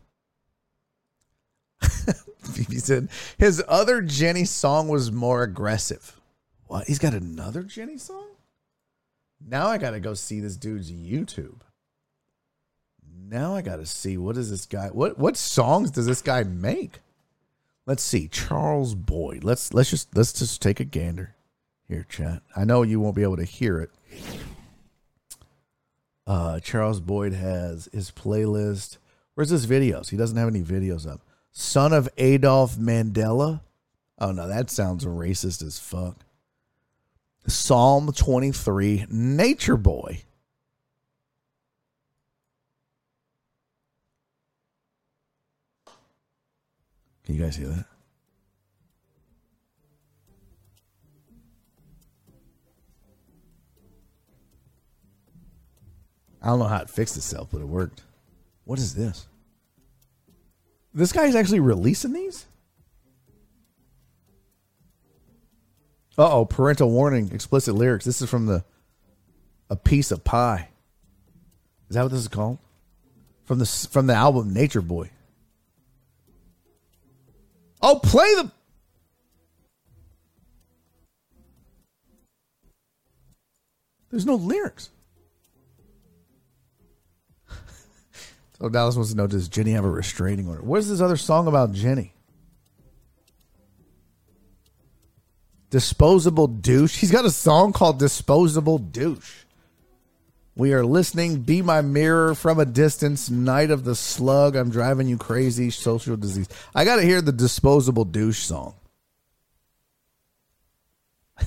he 2.57 2.79
said 2.79 3.11
his 3.37 3.63
other 3.69 4.01
Jenny 4.01 4.47
song 4.47 4.89
was 4.89 5.13
more 5.13 5.43
aggressive. 5.43 6.19
What? 6.73 6.87
He's 6.87 6.99
got 6.99 7.13
another 7.13 7.63
Jenny 7.65 7.99
song? 7.99 8.29
Now 9.47 9.67
I 9.67 9.77
got 9.77 9.91
to 9.91 10.01
go 10.01 10.15
see 10.15 10.41
this 10.41 10.57
dude's 10.57 10.91
YouTube. 10.91 11.61
Now 13.29 13.55
I 13.55 13.61
got 13.61 13.77
to 13.77 13.85
see 13.85 14.17
what 14.17 14.39
is 14.39 14.49
this 14.49 14.65
guy? 14.65 14.89
What 14.89 15.19
what 15.19 15.37
songs 15.37 15.91
does 15.91 16.07
this 16.07 16.23
guy 16.23 16.45
make? 16.45 17.01
Let's 17.85 18.03
see. 18.03 18.27
Charles 18.27 18.95
Boyd. 18.95 19.45
Let's 19.45 19.75
let's 19.75 19.91
just 19.91 20.17
let's 20.17 20.33
just 20.33 20.63
take 20.63 20.81
a 20.81 20.87
gander. 20.87 21.35
Here, 21.89 22.07
chat. 22.09 22.41
I 22.57 22.65
know 22.65 22.81
you 22.81 23.01
won't 23.01 23.17
be 23.17 23.23
able 23.23 23.37
to 23.37 23.45
hear 23.45 23.79
it. 23.79 23.91
Uh, 26.27 26.59
Charles 26.61 27.01
Boyd 27.01 27.35
has 27.35 27.91
his 27.93 28.11
playlist. 28.11 28.97
Where's 29.35 29.51
his 29.51 29.67
videos? 29.67 30.09
He 30.09 30.17
doesn't 30.17 30.39
have 30.39 30.49
any 30.49 30.63
videos 30.63 31.07
up. 31.07 31.21
Son 31.51 31.93
of 31.93 32.09
Adolf 32.17 32.77
Mandela. 32.77 33.61
Oh 34.19 34.33
no, 34.33 34.49
that 34.49 34.71
sounds 34.71 35.05
racist 35.05 35.63
as 35.63 35.79
fuck. 35.79 36.17
Psalm 37.47 38.13
23, 38.13 39.07
Nature 39.11 39.77
Boy. 39.77 40.23
Can 47.25 47.37
you 47.37 47.43
guys 47.43 47.57
hear 47.57 47.69
that? 47.69 47.87
I 56.43 56.47
don't 56.49 56.59
know 56.59 56.65
how 56.65 56.83
it 56.83 56.91
fixed 56.91 57.17
itself, 57.17 57.49
but 57.53 57.61
it 57.61 57.69
worked. 57.69 58.03
What 58.65 58.79
is 58.79 58.95
this? 58.95 59.29
This 60.93 61.13
guy's 61.13 61.37
actually 61.37 61.61
releasing 61.61 62.13
these? 62.13 62.47
Uh 66.19 66.31
oh, 66.31 66.45
parental 66.45 66.91
warning, 66.91 67.31
explicit 67.33 67.75
lyrics. 67.75 68.05
This 68.05 68.21
is 68.21 68.29
from 68.29 68.47
the 68.47 68.65
A 69.71 69.77
Piece 69.77 70.11
of 70.11 70.25
Pie. 70.25 70.69
Is 71.89 71.95
that 71.95 72.03
what 72.03 72.11
this 72.11 72.21
is 72.21 72.29
called? 72.29 72.59
From 73.45 73.59
the 73.59 73.67
from 73.67 74.07
the 74.07 74.15
album 74.15 74.53
Nature 74.53 74.83
Boy. 74.83 75.11
Oh, 77.81 77.99
play 77.99 78.27
the 78.37 78.51
There's 84.13 84.27
no 84.27 84.35
lyrics. 84.35 84.91
so 88.59 88.69
Dallas 88.69 88.95
wants 88.95 89.11
to 89.11 89.17
know 89.17 89.27
Does 89.27 89.49
Jenny 89.49 89.73
have 89.73 89.87
a 89.87 89.91
restraining 89.91 90.47
order? 90.47 90.61
What 90.63 90.81
is 90.81 90.91
this 90.91 91.01
other 91.01 91.17
song 91.17 91.49
about 91.49 91.73
Jenny? 91.73 92.13
Disposable 95.73 96.49
Douche. 96.49 96.99
He's 96.99 97.11
got 97.11 97.25
a 97.25 97.31
song 97.31 97.73
called 97.73 97.99
Disposable 97.99 98.77
Douche. 98.77 99.45
We 100.55 100.75
are 100.75 100.85
listening. 100.85 101.41
Be 101.41 101.63
my 101.63 101.81
mirror 101.81 102.35
from 102.35 102.61
a 102.61 102.67
distance. 102.67 103.31
Night 103.31 103.71
of 103.71 103.83
the 103.83 103.95
slug. 103.95 104.55
I'm 104.55 104.69
driving 104.69 105.09
you 105.09 105.17
crazy. 105.17 105.71
Social 105.71 106.19
disease. 106.19 106.51
I 106.75 106.85
got 106.85 106.97
to 106.97 107.03
hear 107.03 107.23
the 107.23 107.33
disposable 107.33 108.05
douche 108.05 108.41
song. 108.41 108.75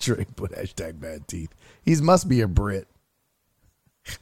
Drake 0.00 0.34
put 0.34 0.50
hashtag 0.50 0.98
bad 0.98 1.28
teeth. 1.28 1.54
He 1.84 1.94
must 1.94 2.28
be 2.28 2.40
a 2.40 2.48
Brit. 2.48 2.88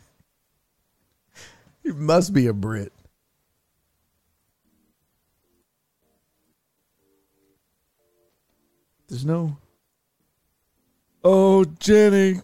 he 1.83 1.93
must 1.93 2.35
be 2.35 2.49
a 2.49 2.53
Brit. 2.53 2.93
There's 9.09 9.24
no. 9.24 9.56
Oh, 11.24 11.64
Jenny. 11.64 12.40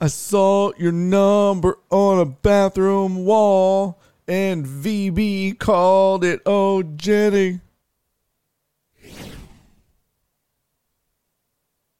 I 0.00 0.08
saw 0.08 0.72
your 0.78 0.92
number 0.92 1.78
on 1.88 2.18
a 2.18 2.24
bathroom 2.24 3.24
wall, 3.24 4.00
and 4.26 4.66
VB 4.66 5.58
called 5.58 6.24
it 6.24 6.40
Oh, 6.44 6.82
Jenny. 6.82 7.60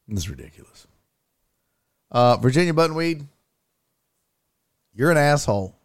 This 0.07 0.23
is 0.25 0.29
ridiculous. 0.29 0.85
Uh, 2.11 2.37
Virginia 2.37 2.73
Buttonweed, 2.73 3.25
you're 4.93 5.09
an 5.09 5.17
asshole, 5.17 5.75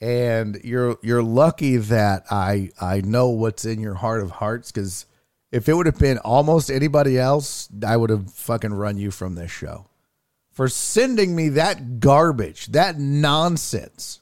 and 0.00 0.58
you're 0.64 0.96
you're 1.02 1.22
lucky 1.22 1.76
that 1.76 2.24
I 2.30 2.70
I 2.80 3.02
know 3.02 3.28
what's 3.28 3.64
in 3.64 3.80
your 3.80 3.94
heart 3.94 4.22
of 4.22 4.30
hearts 4.30 4.72
because 4.72 5.04
if 5.52 5.68
it 5.68 5.74
would 5.74 5.86
have 5.86 5.98
been 5.98 6.18
almost 6.18 6.70
anybody 6.70 7.18
else, 7.18 7.68
I 7.86 7.96
would 7.96 8.10
have 8.10 8.32
fucking 8.32 8.72
run 8.72 8.98
you 8.98 9.10
from 9.10 9.34
this 9.34 9.50
show 9.50 9.86
for 10.60 10.68
sending 10.68 11.34
me 11.34 11.48
that 11.50 12.00
garbage, 12.00 12.66
that 12.66 12.98
nonsense, 12.98 14.20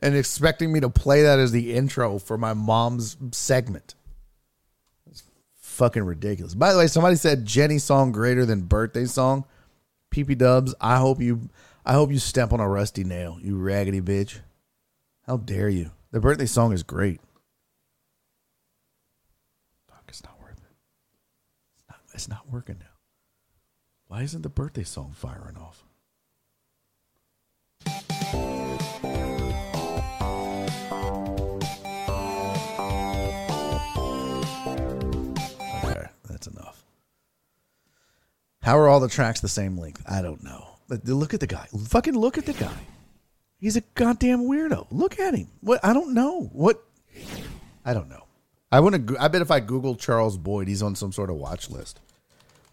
and 0.00 0.16
expecting 0.16 0.72
me 0.72 0.80
to 0.80 0.90
play 0.90 1.22
that 1.22 1.38
as 1.38 1.52
the 1.52 1.74
intro 1.74 2.18
for 2.18 2.36
my 2.36 2.54
mom's 2.54 3.16
segment. 3.30 3.94
It's 5.08 5.22
fucking 5.54 6.02
ridiculous. 6.02 6.54
By 6.54 6.72
the 6.72 6.78
way, 6.78 6.88
somebody 6.88 7.16
said 7.16 7.46
Jenny 7.46 7.78
song 7.78 8.10
greater 8.12 8.44
than 8.44 8.62
birthday 8.62 9.04
song. 9.04 9.44
PP 10.10 10.38
Dubs, 10.38 10.74
I 10.80 10.96
hope 10.96 11.20
you 11.20 11.48
I 11.86 11.92
hope 11.92 12.10
you 12.10 12.18
step 12.18 12.52
on 12.52 12.60
a 12.60 12.68
rusty 12.68 13.04
nail, 13.04 13.38
you 13.42 13.56
raggedy 13.56 14.00
bitch. 14.00 14.40
How 15.26 15.36
dare 15.36 15.68
you? 15.68 15.90
The 16.12 16.20
birthday 16.20 16.46
song 16.46 16.72
is 16.72 16.82
great. 16.82 17.20
Fuck, 19.88 20.04
it's 20.08 20.24
not 20.24 20.40
worth 20.40 20.58
it. 20.58 21.94
It's 22.14 22.28
not, 22.28 22.48
working 22.50 22.76
now. 22.78 22.86
Why 24.06 24.22
isn't 24.22 24.42
the 24.42 24.48
birthday 24.48 24.84
song 24.84 25.12
firing 25.14 25.56
off? 25.56 25.84
Okay, 35.84 36.06
that's 36.28 36.46
enough. 36.46 36.84
How 38.62 38.78
are 38.78 38.88
all 38.88 39.00
the 39.00 39.08
tracks 39.08 39.40
the 39.40 39.48
same 39.48 39.76
length? 39.76 40.02
I 40.08 40.22
don't 40.22 40.44
know. 40.44 40.76
Look 40.88 41.34
at 41.34 41.40
the 41.40 41.48
guy. 41.48 41.66
Fucking 41.88 42.14
look 42.14 42.38
at 42.38 42.46
the 42.46 42.52
guy. 42.52 42.78
He's 43.58 43.76
a 43.76 43.82
goddamn 43.94 44.44
weirdo. 44.44 44.86
Look 44.90 45.18
at 45.18 45.34
him. 45.34 45.48
What? 45.60 45.80
I 45.84 45.92
don't 45.92 46.14
know. 46.14 46.50
What? 46.52 46.82
I 47.84 47.92
don't 47.92 48.08
know. 48.08 48.23
I 48.74 48.80
want 48.80 49.06
to. 49.06 49.16
I 49.20 49.28
bet 49.28 49.40
if 49.40 49.52
I 49.52 49.60
Google 49.60 49.94
Charles 49.94 50.36
Boyd, 50.36 50.66
he's 50.66 50.82
on 50.82 50.96
some 50.96 51.12
sort 51.12 51.30
of 51.30 51.36
watch 51.36 51.70
list. 51.70 52.00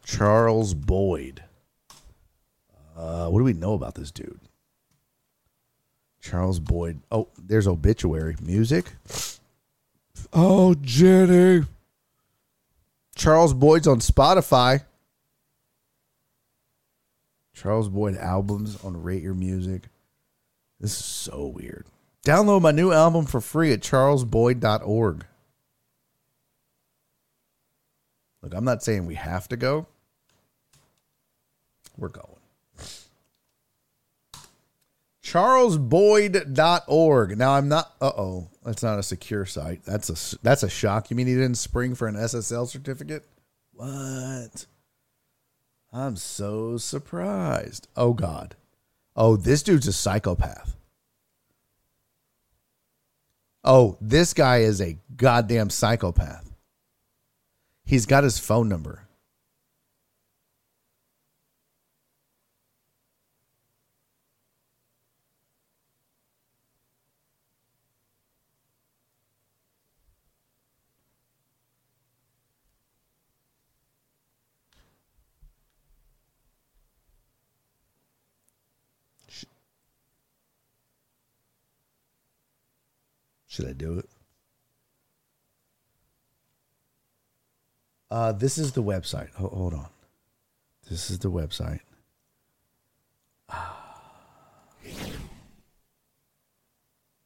Charles 0.03 0.73
Boyd. 0.73 1.43
Uh, 2.97 3.27
what 3.27 3.37
do 3.37 3.43
we 3.43 3.53
know 3.53 3.73
about 3.75 3.93
this 3.93 4.09
dude? 4.09 4.39
Charles 6.19 6.59
Boyd. 6.59 7.01
Oh, 7.11 7.27
there's 7.37 7.67
obituary 7.67 8.35
music. 8.41 8.93
Oh, 10.33 10.73
Jenny. 10.81 11.67
Charles 13.15 13.53
Boyd's 13.53 13.87
on 13.87 13.99
Spotify. 13.99 14.85
Charles 17.53 17.89
Boyd 17.89 18.17
albums 18.17 18.83
on 18.83 19.03
Rate 19.03 19.21
Your 19.21 19.35
Music. 19.35 19.83
This 20.79 20.99
is 20.99 21.05
so 21.05 21.45
weird. 21.45 21.85
Download 22.25 22.63
my 22.63 22.71
new 22.71 22.91
album 22.91 23.27
for 23.27 23.39
free 23.39 23.71
at 23.71 23.81
charlesboyd.org. 23.81 25.25
Look, 28.41 28.53
I'm 28.55 28.65
not 28.65 28.83
saying 28.83 29.05
we 29.05 29.15
have 29.15 29.47
to 29.49 29.57
go. 29.57 29.87
We're 31.97 32.09
going. 32.09 32.27
charlesboyd.org. 35.31 37.37
Now 37.37 37.53
I'm 37.53 37.69
not 37.69 37.93
uh-oh, 38.01 38.49
that's 38.65 38.83
not 38.83 38.99
a 38.99 39.03
secure 39.03 39.45
site. 39.45 39.85
That's 39.85 40.09
a 40.09 40.37
that's 40.43 40.63
a 40.63 40.69
shock. 40.69 41.09
You 41.09 41.15
mean 41.15 41.27
he 41.27 41.35
didn't 41.35 41.55
spring 41.55 41.95
for 41.95 42.05
an 42.07 42.15
SSL 42.15 42.67
certificate? 42.67 43.25
What? 43.73 44.65
I'm 45.93 46.17
so 46.17 46.77
surprised. 46.77 47.87
Oh 47.95 48.13
god. 48.13 48.55
Oh, 49.15 49.37
this 49.37 49.63
dude's 49.63 49.87
a 49.87 49.93
psychopath. 49.93 50.75
Oh, 53.63 53.97
this 54.01 54.33
guy 54.33 54.57
is 54.57 54.81
a 54.81 54.97
goddamn 55.15 55.69
psychopath. 55.69 56.50
He's 57.91 58.05
got 58.05 58.23
his 58.23 58.39
phone 58.39 58.69
number. 58.69 59.05
Should 83.49 83.67
I 83.67 83.73
do 83.73 83.99
it? 83.99 84.20
Uh, 88.11 88.33
this 88.33 88.57
is 88.57 88.73
the 88.73 88.83
website. 88.83 89.33
Ho- 89.35 89.47
hold 89.47 89.73
on. 89.73 89.87
This 90.89 91.09
is 91.09 91.19
the 91.19 91.31
website. 91.31 91.79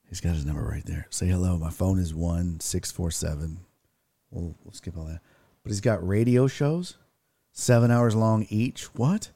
He's 0.08 0.22
got 0.22 0.36
his 0.36 0.46
number 0.46 0.62
right 0.64 0.86
there. 0.86 1.08
Say 1.10 1.26
hello. 1.26 1.58
My 1.58 1.72
phone 1.72 1.98
is 1.98 2.14
one 2.14 2.60
six 2.60 2.92
four 2.92 3.10
seven. 3.10 3.62
We'll, 4.30 4.56
we'll 4.64 4.74
skip 4.74 4.96
all 4.96 5.06
that. 5.06 5.22
But 5.64 5.72
he's 5.72 5.82
got 5.82 6.08
radio 6.08 6.46
shows, 6.46 6.98
seven 7.52 7.90
hours 7.90 8.16
long 8.16 8.46
each. 8.50 8.84
What? 8.94 9.32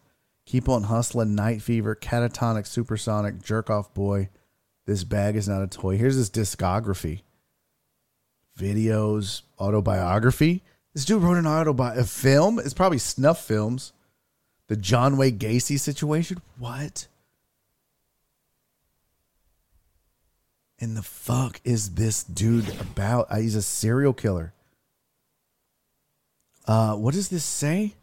Keep 0.45 0.69
on 0.69 0.83
hustling. 0.83 1.33
Night 1.33 1.63
fever. 1.63 1.95
Catatonic. 1.95 2.67
Supersonic. 2.67 3.41
Jerk 3.41 3.71
off 3.71 3.91
boy. 3.95 4.29
This 4.85 5.03
bag 5.03 5.35
is 5.35 5.49
not 5.49 5.63
a 5.63 5.67
toy. 5.67 5.97
Here's 5.97 6.15
his 6.15 6.29
discography. 6.29 7.21
Videos, 8.57 9.41
autobiography. 9.59 10.63
This 10.93 11.05
dude 11.05 11.21
wrote 11.21 11.37
an 11.37 11.45
autobi 11.45 11.97
a 11.97 12.03
film. 12.03 12.59
It's 12.59 12.73
probably 12.73 12.97
snuff 12.97 13.45
films. 13.45 13.93
The 14.67 14.75
John 14.75 15.17
Wayne 15.17 15.39
Gacy 15.39 15.79
situation. 15.79 16.41
What? 16.57 17.07
In 20.77 20.93
the 20.93 21.01
fuck 21.01 21.59
is 21.63 21.95
this 21.95 22.23
dude 22.23 22.69
about? 22.79 23.27
Uh, 23.29 23.37
he's 23.37 23.55
a 23.55 23.61
serial 23.61 24.13
killer. 24.13 24.53
Uh, 26.65 26.95
what 26.95 27.13
does 27.13 27.29
this 27.29 27.43
say? 27.43 27.95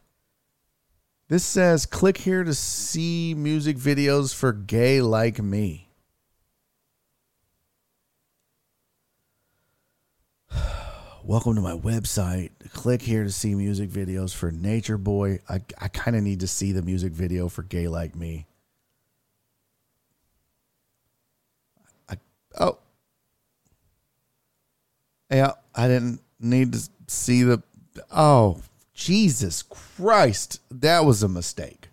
This 1.29 1.45
says 1.45 1.87
click 1.87 2.19
here 2.19 2.45
to 2.45 2.55
see 2.55 3.35
music 3.35 3.77
videos 3.77 4.35
for 4.35 4.53
gay 4.53 5.01
like 5.01 5.41
me. 5.41 5.86
Welcome 11.27 11.57
to 11.57 11.61
my 11.61 11.73
website. 11.73 12.51
Click 12.73 13.03
here 13.03 13.25
to 13.25 13.33
see 13.33 13.57
music 13.57 13.91
videos 13.91 14.33
for 14.33 14.53
Nature 14.53 14.97
Boy. 14.97 15.41
I, 15.49 15.61
I 15.77 15.89
kind 15.89 16.17
of 16.17 16.23
need 16.23 16.39
to 16.39 16.47
see 16.47 16.71
the 16.71 16.83
music 16.83 17.13
video 17.15 17.49
for 17.49 17.65
Gay 17.65 17.89
Like 17.89 18.15
Me. 18.15 18.47
I, 22.09 22.19
oh. 22.61 22.79
Yeah, 25.29 25.55
I 25.75 25.89
didn't 25.89 26.21
need 26.39 26.75
to 26.75 26.89
see 27.09 27.43
the. 27.43 27.61
Oh, 28.15 28.63
Jesus 28.95 29.65
Christ. 29.65 30.61
That 30.71 31.05
was 31.05 31.25
a 31.25 31.29
mistake. 31.29 31.89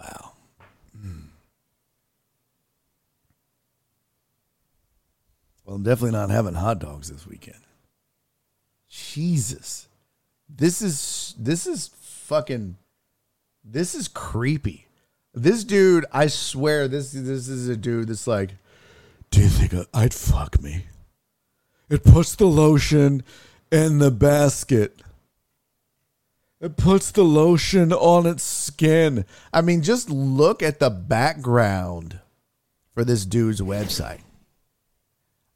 wow. 0.00 0.32
Well, 5.68 5.76
I'm 5.76 5.82
definitely 5.82 6.18
not 6.18 6.30
having 6.30 6.54
hot 6.54 6.78
dogs 6.78 7.10
this 7.10 7.26
weekend. 7.26 7.60
Jesus. 8.88 9.86
This 10.48 10.80
is 10.80 11.34
this 11.38 11.66
is 11.66 11.90
fucking 12.00 12.78
this 13.62 13.94
is 13.94 14.08
creepy. 14.08 14.86
This 15.34 15.64
dude, 15.64 16.06
I 16.10 16.28
swear 16.28 16.88
this 16.88 17.12
this 17.12 17.48
is 17.48 17.68
a 17.68 17.76
dude 17.76 18.08
that's 18.08 18.26
like, 18.26 18.52
"Do 19.30 19.42
you 19.42 19.48
think 19.48 19.74
I'd 19.92 20.14
fuck 20.14 20.58
me?" 20.62 20.86
It 21.90 22.02
puts 22.02 22.34
the 22.34 22.46
lotion 22.46 23.22
in 23.70 23.98
the 23.98 24.10
basket. 24.10 25.02
It 26.62 26.78
puts 26.78 27.10
the 27.10 27.24
lotion 27.24 27.92
on 27.92 28.24
its 28.24 28.42
skin. 28.42 29.26
I 29.52 29.60
mean, 29.60 29.82
just 29.82 30.08
look 30.08 30.62
at 30.62 30.78
the 30.78 30.88
background 30.88 32.20
for 32.94 33.04
this 33.04 33.26
dude's 33.26 33.60
website. 33.60 34.20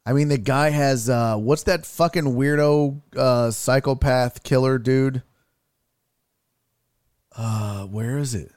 I 0.05 0.13
mean, 0.13 0.29
the 0.29 0.39
guy 0.39 0.71
has 0.71 1.09
uh 1.09 1.37
what's 1.37 1.63
that 1.65 1.87
fucking 1.87 2.25
weirdo 2.25 3.01
uh 3.17 3.51
psychopath 3.51 4.43
killer 4.43 4.79
dude? 4.79 5.23
Uh 7.37 7.85
where 7.87 8.19
is 8.19 8.35
it? 8.35 8.53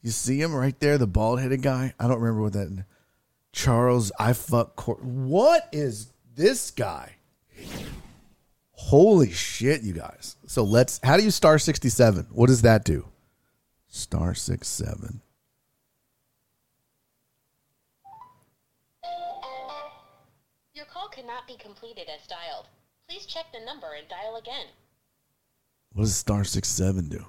You 0.00 0.10
see 0.12 0.40
him 0.40 0.54
right 0.54 0.78
there, 0.78 0.96
the 0.96 1.08
bald-headed 1.08 1.60
guy? 1.60 1.92
I 1.98 2.06
don't 2.06 2.20
remember 2.20 2.42
what 2.42 2.52
that 2.52 2.84
Charles 3.52 4.12
I 4.18 4.32
fuck 4.32 4.76
Cor- 4.76 4.96
What 4.96 5.68
is 5.72 6.12
this 6.36 6.70
guy? 6.70 7.16
Holy 8.72 9.32
shit, 9.32 9.82
you 9.82 9.92
guys. 9.92 10.36
So 10.46 10.62
let's 10.62 11.00
how 11.02 11.16
do 11.16 11.24
you 11.24 11.32
star 11.32 11.58
67? 11.58 12.28
What 12.30 12.46
does 12.46 12.62
that 12.62 12.84
do? 12.84 13.08
Star 13.88 14.34
67. 14.34 15.20
Call 21.08 21.22
cannot 21.22 21.46
be 21.46 21.56
completed 21.56 22.08
as 22.08 22.26
dialed. 22.26 22.66
Please 23.08 23.26
check 23.26 23.46
the 23.52 23.64
number 23.64 23.88
and 23.96 24.08
dial 24.08 24.36
again. 24.36 24.66
What 25.92 26.04
does 26.04 26.16
star 26.16 26.44
67 26.44 27.08
do? 27.08 27.24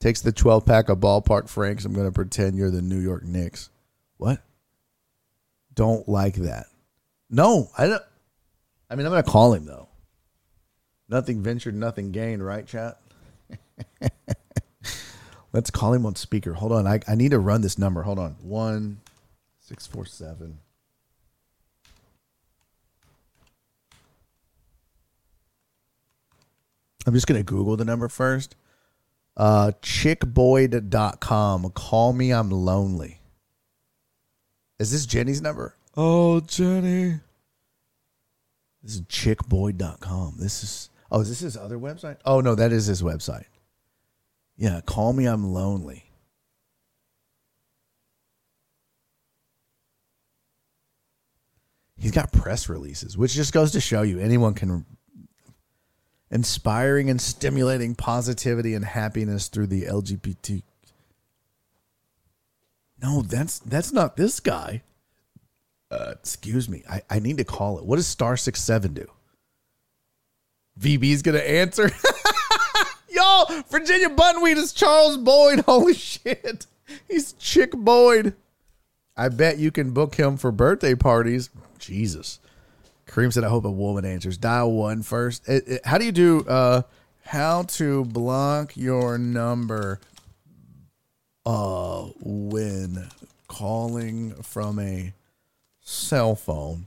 Takes 0.00 0.20
the 0.22 0.32
12 0.32 0.66
pack 0.66 0.88
of 0.88 0.98
ballpark 0.98 1.48
Franks. 1.48 1.84
I'm 1.84 1.92
going 1.92 2.06
to 2.06 2.12
pretend 2.12 2.56
you're 2.56 2.70
the 2.70 2.82
New 2.82 2.98
York 2.98 3.24
Knicks. 3.24 3.70
What? 4.16 4.40
Don't 5.74 6.08
like 6.08 6.34
that. 6.36 6.66
No, 7.28 7.70
I 7.76 7.86
don't. 7.86 8.02
I 8.90 8.96
mean, 8.96 9.06
I'm 9.06 9.12
going 9.12 9.22
to 9.22 9.30
call 9.30 9.52
him 9.52 9.66
though. 9.66 9.88
Nothing 11.08 11.42
ventured, 11.42 11.74
nothing 11.74 12.12
gained, 12.12 12.44
right, 12.44 12.66
chat? 12.66 13.00
Let's 15.52 15.70
call 15.70 15.92
him 15.92 16.06
on 16.06 16.14
speaker. 16.14 16.54
Hold 16.54 16.72
on. 16.72 16.86
I, 16.86 17.00
I 17.08 17.16
need 17.16 17.32
to 17.32 17.38
run 17.40 17.60
this 17.62 17.78
number. 17.78 18.02
Hold 18.02 18.20
on. 18.20 18.36
One, 18.40 19.00
six, 19.58 19.86
four, 19.86 20.06
seven. 20.06 20.58
I'm 27.06 27.14
just 27.14 27.26
going 27.26 27.40
to 27.40 27.44
Google 27.44 27.76
the 27.76 27.84
number 27.84 28.08
first. 28.08 28.56
Uh, 29.36 29.72
chickboyd.com. 29.82 31.70
Call 31.70 32.12
me. 32.12 32.32
I'm 32.32 32.50
lonely. 32.50 33.20
Is 34.78 34.92
this 34.92 35.06
Jenny's 35.06 35.40
number? 35.40 35.74
Oh, 35.96 36.40
Jenny. 36.40 37.20
This 38.82 38.94
is 38.94 39.02
chickboyd.com. 39.02 40.36
This 40.38 40.62
is, 40.62 40.90
oh, 41.10 41.20
is 41.20 41.28
this 41.28 41.40
his 41.40 41.56
other 41.56 41.78
website? 41.78 42.16
Oh, 42.24 42.40
no, 42.40 42.54
that 42.54 42.72
is 42.72 42.86
his 42.86 43.02
website. 43.02 43.44
Yeah, 44.56 44.80
call 44.84 45.12
me. 45.12 45.26
I'm 45.26 45.52
lonely. 45.52 46.04
He's 51.98 52.12
got 52.12 52.32
press 52.32 52.68
releases, 52.70 53.18
which 53.18 53.34
just 53.34 53.52
goes 53.52 53.72
to 53.72 53.80
show 53.80 54.00
you 54.00 54.18
anyone 54.18 54.54
can 54.54 54.86
inspiring 56.30 57.10
and 57.10 57.20
stimulating 57.20 57.94
positivity 57.94 58.74
and 58.74 58.84
happiness 58.84 59.48
through 59.48 59.66
the 59.66 59.84
LGBT. 59.84 60.62
No, 63.02 63.22
that's 63.22 63.58
that's 63.60 63.92
not 63.92 64.16
this 64.16 64.40
guy. 64.40 64.82
Uh, 65.90 66.12
excuse 66.18 66.68
me. 66.68 66.84
I, 66.88 67.02
I 67.10 67.18
need 67.18 67.38
to 67.38 67.44
call 67.44 67.78
it. 67.78 67.84
What 67.84 67.96
does 67.96 68.06
star 68.06 68.36
six 68.36 68.62
seven 68.62 68.94
do? 68.94 69.06
VB's 70.78 71.22
gonna 71.22 71.38
answer. 71.38 71.90
Y'all, 73.08 73.46
Virginia 73.70 74.08
Buttonweed 74.08 74.56
is 74.56 74.72
Charles 74.72 75.16
Boyd. 75.16 75.60
Holy 75.66 75.94
shit. 75.94 76.66
He's 77.08 77.32
Chick 77.34 77.72
Boyd. 77.72 78.34
I 79.16 79.28
bet 79.28 79.58
you 79.58 79.70
can 79.70 79.92
book 79.92 80.14
him 80.14 80.36
for 80.36 80.52
birthday 80.52 80.94
parties. 80.94 81.50
Jesus. 81.78 82.39
Kareem 83.10 83.32
said, 83.32 83.42
I 83.44 83.48
hope 83.48 83.64
a 83.64 83.70
woman 83.70 84.04
answers. 84.04 84.38
Dial 84.38 84.70
one 84.70 85.02
first. 85.02 85.48
It- 85.48 85.66
it- 85.68 85.86
how 85.86 85.98
do 85.98 86.04
you 86.04 86.12
do 86.12 86.40
uh 86.46 86.82
how 87.24 87.62
to 87.64 88.04
block 88.06 88.76
your 88.76 89.18
number 89.18 90.00
uh 91.46 92.02
when 92.20 93.08
calling 93.48 94.32
from 94.42 94.78
a 94.78 95.12
cell 95.80 96.34
phone? 96.34 96.86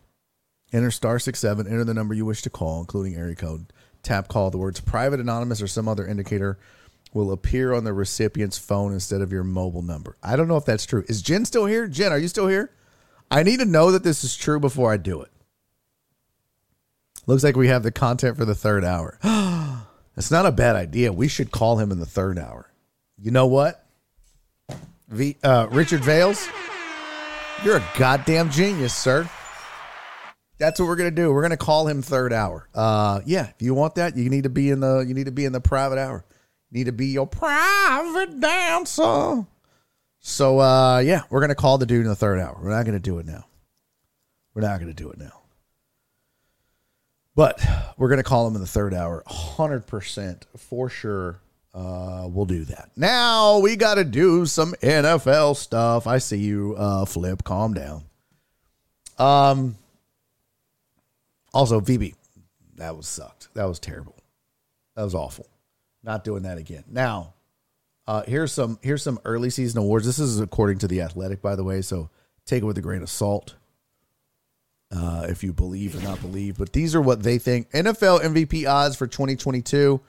Enter 0.72 0.92
star 0.92 1.20
six 1.20 1.40
seven, 1.40 1.68
enter 1.68 1.84
the 1.84 1.94
number 1.94 2.14
you 2.14 2.26
wish 2.26 2.42
to 2.44 2.50
call, 2.50 2.80
including 2.80 3.16
area 3.16 3.36
code. 3.36 3.72
Tap 4.02 4.28
call. 4.28 4.50
The 4.50 4.58
words 4.58 4.80
private, 4.80 5.20
anonymous, 5.20 5.62
or 5.62 5.68
some 5.68 5.88
other 5.88 6.06
indicator 6.08 6.58
will 7.14 7.32
appear 7.32 7.74
on 7.74 7.84
the 7.84 7.94
recipient's 7.94 8.58
phone 8.58 8.92
instead 8.92 9.22
of 9.22 9.32
your 9.32 9.44
mobile 9.44 9.82
number. 9.84 10.16
I 10.24 10.36
don't 10.36 10.48
know 10.48 10.58
if 10.58 10.66
that's 10.66 10.86
true. 10.86 11.06
Is 11.08 11.22
Jen 11.22 11.46
still 11.46 11.68
here? 11.68 11.88
Jen, 11.88 12.12
are 12.12 12.18
you 12.18 12.28
still 12.28 12.48
here? 12.48 12.72
I 13.30 13.44
need 13.44 13.60
to 13.60 13.66
know 13.66 13.92
that 13.92 14.04
this 14.04 14.24
is 14.24 14.36
true 14.36 14.60
before 14.60 14.92
I 14.92 14.98
do 14.98 15.22
it. 15.22 15.30
Looks 17.26 17.44
like 17.44 17.56
we 17.56 17.70
have 17.70 17.84
the 17.84 17.92
content 17.92 18.38
for 18.38 18.46
the 18.46 18.56
third 18.56 18.84
hour. 18.84 19.18
That's 20.16 20.30
not 20.30 20.46
a 20.46 20.52
bad 20.52 20.76
idea. 20.76 21.14
We 21.14 21.28
should 21.28 21.52
call 21.52 21.80
him 21.80 21.92
in 21.92 22.00
the 22.00 22.06
third 22.06 22.38
hour. 22.38 22.70
You 23.18 23.32
know 23.32 23.48
what? 23.48 23.86
V, 25.08 25.38
uh, 25.44 25.68
Richard 25.72 26.04
Vales, 26.04 26.48
you're 27.64 27.78
a 27.78 27.84
goddamn 27.98 28.50
genius, 28.50 28.94
sir. 28.94 29.30
That's 30.58 30.80
what 30.80 30.88
we're 30.88 30.96
gonna 30.96 31.12
do. 31.12 31.32
We're 31.32 31.42
gonna 31.42 31.58
call 31.58 31.88
him 31.88 32.02
third 32.02 32.34
hour. 32.34 32.68
Uh, 32.74 33.22
yeah. 33.26 33.50
If 33.50 33.62
you 33.62 33.74
want 33.74 33.96
that, 33.96 34.16
you 34.16 34.30
need 34.30 34.44
to 34.44 34.50
be 34.50 34.70
in 34.70 34.80
the 34.80 35.00
you 35.00 35.14
need 35.14 35.26
to 35.26 35.32
be 35.32 35.46
in 35.46 35.52
the 35.52 35.62
private 35.62 35.98
hour. 35.98 36.26
You 36.72 36.80
need 36.80 36.86
to 36.86 36.92
be 36.92 37.08
your 37.08 37.28
private 37.28 38.40
dancer. 38.40 39.46
So 40.20 40.60
uh, 40.60 41.00
yeah, 41.00 41.24
we're 41.30 41.42
gonna 41.42 41.56
call 41.56 41.78
the 41.78 41.86
dude 41.86 42.02
in 42.02 42.08
the 42.08 42.16
third 42.16 42.40
hour. 42.40 42.60
We're 42.62 42.72
not 42.72 42.86
gonna 42.86 43.00
do 43.00 43.20
it 43.20 43.26
now. 43.26 43.46
We're 44.54 44.62
not 44.62 44.80
gonna 44.80 44.94
do 44.94 45.10
it 45.10 45.18
now. 45.18 45.43
But 47.36 47.66
we're 47.98 48.10
going 48.10 48.18
to 48.18 48.24
call 48.24 48.48
him 48.48 48.56
in 48.56 48.62
the 48.62 48.68
third 48.68 48.94
hour. 48.94 49.24
100% 49.28 50.44
for 50.58 50.90
sure. 50.90 51.40
Uh, 51.74 52.28
we'll 52.30 52.46
do 52.46 52.66
that. 52.66 52.92
Now 52.96 53.58
we 53.60 53.76
got 53.76 53.96
to 53.96 54.04
do 54.04 54.46
some 54.46 54.74
NFL 54.84 55.56
stuff. 55.56 56.06
I 56.06 56.20
see 56.20 56.38
you, 56.38 56.76
uh, 56.78 57.06
Flip. 57.06 57.44
Calm 57.44 57.74
down. 57.74 58.04
Um. 59.18 59.78
Also, 61.54 61.80
VB, 61.80 62.16
that 62.78 62.98
was 62.98 63.08
sucked. 63.08 63.54
That 63.54 63.66
was 63.66 63.80
terrible. 63.80 64.16
That 64.96 65.04
was 65.04 65.14
awful. 65.14 65.48
Not 66.04 66.24
doing 66.24 66.44
that 66.44 66.58
again. 66.58 66.84
Now, 66.90 67.36
uh, 68.08 68.24
here's 68.24 68.52
some 68.52 68.80
here's 68.82 69.04
some 69.04 69.20
early 69.24 69.50
season 69.50 69.80
awards. 69.80 70.06
This 70.06 70.20
is 70.20 70.40
according 70.40 70.80
to 70.80 70.88
the 70.88 71.02
Athletic, 71.02 71.42
by 71.42 71.56
the 71.56 71.64
way. 71.64 71.82
So 71.82 72.10
take 72.46 72.64
it 72.64 72.66
with 72.66 72.78
a 72.78 72.82
grain 72.82 73.02
of 73.02 73.10
salt 73.10 73.56
uh, 74.96 75.26
if 75.30 75.44
you 75.44 75.54
believe 75.54 75.96
or 75.96 76.02
not 76.02 76.22
believe. 76.22 76.58
But 76.58 76.74
these 76.74 76.96
are 76.96 77.02
what 77.02 77.24
they 77.24 77.38
think. 77.38 77.72
NFL 77.72 78.22
MVP 78.22 78.70
odds 78.70 78.96
for 78.96 79.08
2022. 79.08 80.00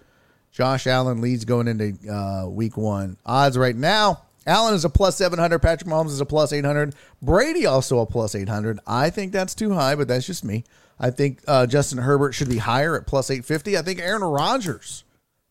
Josh 0.53 0.87
Allen 0.87 1.21
leads 1.21 1.45
going 1.45 1.67
into 1.67 2.13
uh, 2.13 2.47
week 2.49 2.77
one. 2.77 3.17
Odds 3.27 3.59
right 3.59 3.75
now. 3.75 4.23
Allen 4.47 4.75
is 4.75 4.85
a 4.85 4.91
plus 4.91 5.17
700. 5.17 5.59
Patrick 5.59 5.91
Mahomes 5.91 6.09
is 6.09 6.21
a 6.21 6.27
plus 6.27 6.53
800. 6.53 6.95
Brady 7.23 7.67
also 7.67 7.99
a 8.01 8.07
plus 8.07 8.35
800. 8.35 8.79
I 8.87 9.11
think 9.11 9.33
that's 9.33 9.55
too 9.55 9.73
high, 9.73 9.95
but 9.95 10.07
that's 10.07 10.27
just 10.27 10.45
me. 10.45 10.65
I 11.01 11.11
think 11.11 11.41
uh, 11.49 11.67
Justin 11.67 11.99
Herbert 11.99 12.33
should 12.33 12.49
be 12.49 12.59
higher 12.59 12.97
at 12.97 13.07
plus 13.07 13.31
850. 13.31 13.77
I 13.77 13.83
think 13.83 14.01
Aaron 14.01 14.23
Rodgers 14.23 15.05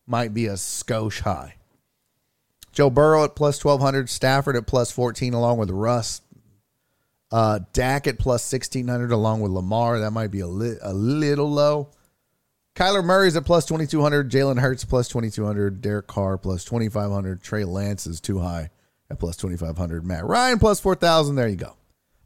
might 0.06 0.32
be 0.32 0.46
a 0.46 0.54
skosh 0.54 1.20
high. 1.20 1.56
Joe 2.72 2.90
Burrow 2.90 3.24
at 3.24 3.36
plus 3.36 3.62
1200. 3.62 4.08
Stafford 4.08 4.56
at 4.56 4.66
plus 4.66 4.90
14, 4.90 5.34
along 5.34 5.58
with 5.58 5.70
Russ. 5.70 6.22
Uh, 7.34 7.58
Dak 7.72 8.06
at 8.06 8.16
plus 8.20 8.52
1600 8.52 9.10
along 9.10 9.40
with 9.40 9.50
Lamar. 9.50 9.98
That 9.98 10.12
might 10.12 10.30
be 10.30 10.38
a, 10.38 10.46
li- 10.46 10.78
a 10.80 10.94
little 10.94 11.50
low. 11.50 11.88
Kyler 12.76 13.02
Murray's 13.04 13.34
at 13.34 13.44
plus 13.44 13.66
2200. 13.66 14.30
Jalen 14.30 14.60
Hurts 14.60 14.84
plus 14.84 15.08
2200. 15.08 15.80
Derek 15.80 16.06
Carr 16.06 16.38
plus 16.38 16.64
2500. 16.64 17.42
Trey 17.42 17.64
Lance 17.64 18.06
is 18.06 18.20
too 18.20 18.38
high 18.38 18.70
at 19.10 19.18
plus 19.18 19.36
2500. 19.36 20.06
Matt 20.06 20.24
Ryan 20.24 20.60
plus 20.60 20.78
4000. 20.78 21.34
There 21.34 21.48
you 21.48 21.56
go. 21.56 21.74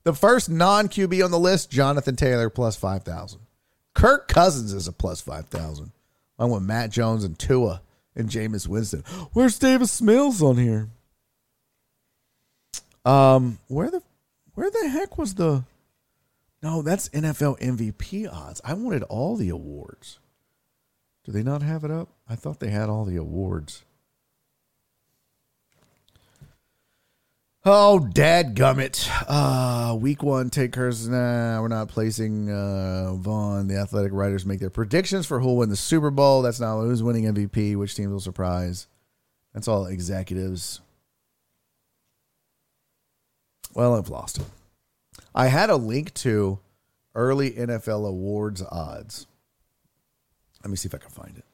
The 0.05 0.13
first 0.13 0.51
non 0.51 0.89
QB 0.89 1.25
on 1.25 1.31
the 1.31 1.39
list, 1.39 1.71
Jonathan 1.71 2.15
Taylor 2.15 2.51
plus 2.51 2.77
5000. 2.77 3.41
Kirk 3.95 4.29
Cousins 4.29 4.75
is 4.75 4.89
a 4.89 4.93
plus 4.93 5.23
5000. 5.23 5.91
Along 6.39 6.51
with 6.51 6.63
Mac 6.65 6.91
Jones 6.91 7.25
and 7.25 7.39
Tua 7.39 7.81
and 8.15 8.29
Jameis 8.29 8.69
Winston. 8.69 9.05
Where's 9.33 9.59
Davis 9.59 10.03
Mills 10.03 10.43
on 10.43 10.59
here? 10.59 10.91
Um, 13.07 13.59
where 13.69 13.91
the 13.91 14.03
Where 14.59 14.73
the 14.73 14.89
heck 14.89 15.17
was 15.17 15.37
the? 15.37 15.63
No, 16.65 16.83
that's 16.83 17.11
NFL 17.11 17.61
MVP 17.61 18.29
odds. 18.29 18.61
I 18.65 18.75
wanted 18.75 19.05
all 19.05 19.37
the 19.37 19.51
awards. 19.51 20.19
Do 21.23 21.31
they 21.31 21.45
not 21.45 21.63
have 21.63 21.85
it 21.85 21.93
up? 21.93 22.09
I 22.29 22.35
thought 22.35 22.59
they 22.59 22.71
had 22.71 22.89
all 22.89 23.05
the 23.05 23.15
awards. 23.15 23.85
Oh, 27.65 28.01
dad 28.01 28.57
gummit. 28.57 29.09
Uh, 29.29 29.95
week 29.95 30.25
one, 30.25 30.51
take 30.51 30.75
hers. 30.75 31.07
Nah, 31.07 31.63
we're 31.63 31.69
not 31.69 31.87
placing 31.87 32.51
uh, 32.51 33.15
Vaughn. 33.15 33.69
The 33.69 33.77
athletic 33.77 34.11
writers 34.13 34.45
make 34.45 34.59
their 34.59 34.71
predictions 34.71 35.25
for 35.25 35.39
who'll 35.39 35.59
win 35.59 35.69
the 35.69 35.77
Super 35.77 36.11
Bowl. 36.11 36.43
That's 36.43 36.59
not 36.59 36.81
who's 36.81 37.01
winning 37.01 37.33
MVP, 37.33 37.77
which 37.77 37.95
teams 37.95 38.11
will 38.11 38.19
surprise. 38.19 38.89
That's 39.55 39.69
all 39.69 39.87
executives. 39.87 40.81
Well, 43.79 43.95
I've 43.95 44.09
lost 44.09 44.39
it. 44.39 44.47
I 45.37 45.47
had 45.47 45.71
a 45.71 45.77
link 45.77 46.13
to 46.15 46.59
early 47.15 47.53
NFL 47.53 48.09
awards 48.09 48.61
odds. 48.61 49.29
Let 50.65 50.71
me 50.71 50.77
see 50.77 50.89
if 50.89 50.97
I 50.97 50.99
can 50.99 51.11
find 51.11 51.39
it. 51.39 51.45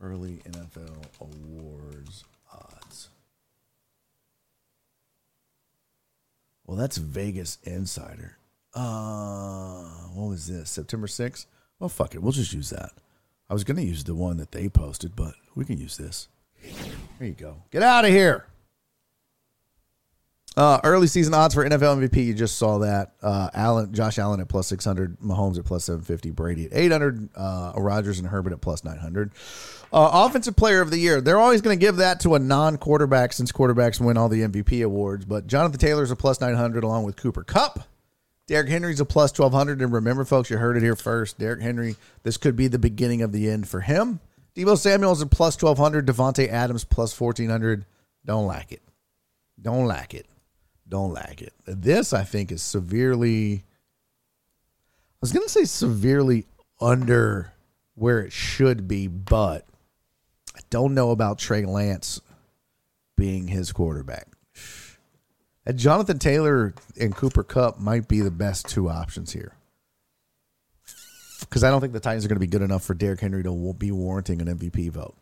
Early 0.00 0.40
NFL 0.48 1.04
awards 1.20 2.22
odds. 2.52 3.08
Well, 6.64 6.76
that's 6.76 6.98
Vegas 6.98 7.58
Insider. 7.64 8.36
Uh, 8.72 9.82
what 10.14 10.28
was 10.28 10.46
this? 10.46 10.70
September 10.70 11.08
6th? 11.08 11.46
Well, 11.80 11.88
fuck 11.88 12.14
it. 12.14 12.22
We'll 12.22 12.30
just 12.30 12.52
use 12.52 12.70
that. 12.70 12.92
I 13.50 13.52
was 13.52 13.64
going 13.64 13.78
to 13.78 13.82
use 13.82 14.04
the 14.04 14.14
one 14.14 14.36
that 14.36 14.52
they 14.52 14.68
posted, 14.68 15.16
but 15.16 15.34
we 15.56 15.64
can 15.64 15.78
use 15.78 15.96
this. 15.96 16.28
There 17.18 17.26
you 17.26 17.34
go. 17.34 17.64
Get 17.72 17.82
out 17.82 18.04
of 18.04 18.12
here. 18.12 18.46
Uh, 20.54 20.78
early 20.84 21.06
season 21.06 21.32
odds 21.32 21.54
for 21.54 21.64
NFL 21.64 22.08
MVP. 22.08 22.26
You 22.26 22.34
just 22.34 22.56
saw 22.56 22.78
that. 22.78 23.12
Uh, 23.22 23.48
Allen, 23.54 23.92
Josh 23.94 24.18
Allen 24.18 24.40
at 24.40 24.48
plus 24.48 24.66
600, 24.66 25.18
Mahomes 25.20 25.58
at 25.58 25.64
plus 25.64 25.84
750, 25.84 26.30
Brady 26.30 26.66
at 26.66 26.74
800, 26.74 27.30
uh, 27.34 27.72
Rodgers 27.76 28.18
and 28.18 28.28
Herbert 28.28 28.52
at 28.52 28.60
plus 28.60 28.84
900. 28.84 29.30
Uh, 29.92 30.26
offensive 30.26 30.56
player 30.56 30.80
of 30.80 30.90
the 30.90 30.98
year. 30.98 31.20
They're 31.20 31.38
always 31.38 31.62
going 31.62 31.78
to 31.78 31.80
give 31.80 31.96
that 31.96 32.20
to 32.20 32.34
a 32.34 32.38
non 32.38 32.76
quarterback 32.76 33.32
since 33.32 33.52
quarterbacks 33.52 34.00
win 34.00 34.16
all 34.16 34.28
the 34.28 34.42
MVP 34.42 34.84
awards. 34.84 35.24
But 35.24 35.46
Jonathan 35.46 35.78
Taylor's 35.78 36.10
a 36.10 36.16
plus 36.16 36.40
900 36.40 36.84
along 36.84 37.04
with 37.04 37.16
Cooper 37.16 37.44
Kupp. 37.44 37.80
Derrick 38.46 38.68
Henry's 38.68 39.00
a 39.00 39.04
plus 39.04 39.38
1200. 39.38 39.80
And 39.80 39.92
remember, 39.92 40.24
folks, 40.24 40.50
you 40.50 40.58
heard 40.58 40.76
it 40.76 40.82
here 40.82 40.96
first. 40.96 41.38
Derrick 41.38 41.62
Henry, 41.62 41.96
this 42.22 42.36
could 42.36 42.56
be 42.56 42.68
the 42.68 42.78
beginning 42.78 43.22
of 43.22 43.32
the 43.32 43.48
end 43.48 43.68
for 43.68 43.80
him. 43.80 44.20
Deebo 44.56 44.76
Samuel's 44.76 45.22
a 45.22 45.26
plus 45.26 45.60
1200. 45.60 46.06
Davante 46.06 46.48
Adams 46.48 46.84
plus 46.84 47.18
1400. 47.18 47.84
Don't 48.24 48.46
like 48.46 48.72
it. 48.72 48.82
Don't 49.60 49.86
like 49.86 50.14
it. 50.14 50.26
Don't 50.92 51.14
like 51.14 51.40
it. 51.40 51.54
This, 51.64 52.12
I 52.12 52.22
think, 52.22 52.52
is 52.52 52.60
severely, 52.62 53.64
I 53.64 55.18
was 55.22 55.32
going 55.32 55.46
to 55.46 55.50
say 55.50 55.64
severely 55.64 56.44
under 56.82 57.54
where 57.94 58.20
it 58.20 58.30
should 58.30 58.86
be, 58.86 59.06
but 59.06 59.66
I 60.54 60.60
don't 60.68 60.92
know 60.92 61.10
about 61.10 61.38
Trey 61.38 61.64
Lance 61.64 62.20
being 63.16 63.48
his 63.48 63.72
quarterback. 63.72 64.28
And 65.64 65.78
Jonathan 65.78 66.18
Taylor 66.18 66.74
and 67.00 67.16
Cooper 67.16 67.42
Kupp 67.42 67.80
might 67.80 68.06
be 68.06 68.20
the 68.20 68.30
best 68.30 68.68
two 68.68 68.90
options 68.90 69.32
here. 69.32 69.54
Because 71.40 71.64
I 71.64 71.70
don't 71.70 71.80
think 71.80 71.94
the 71.94 72.00
Titans 72.00 72.26
are 72.26 72.28
going 72.28 72.36
to 72.36 72.46
be 72.46 72.46
good 72.46 72.60
enough 72.60 72.84
for 72.84 72.92
Derrick 72.92 73.20
Henry 73.20 73.42
to 73.44 73.74
be 73.78 73.92
warranting 73.92 74.42
an 74.42 74.58
MVP 74.58 74.90
vote. 74.90 75.16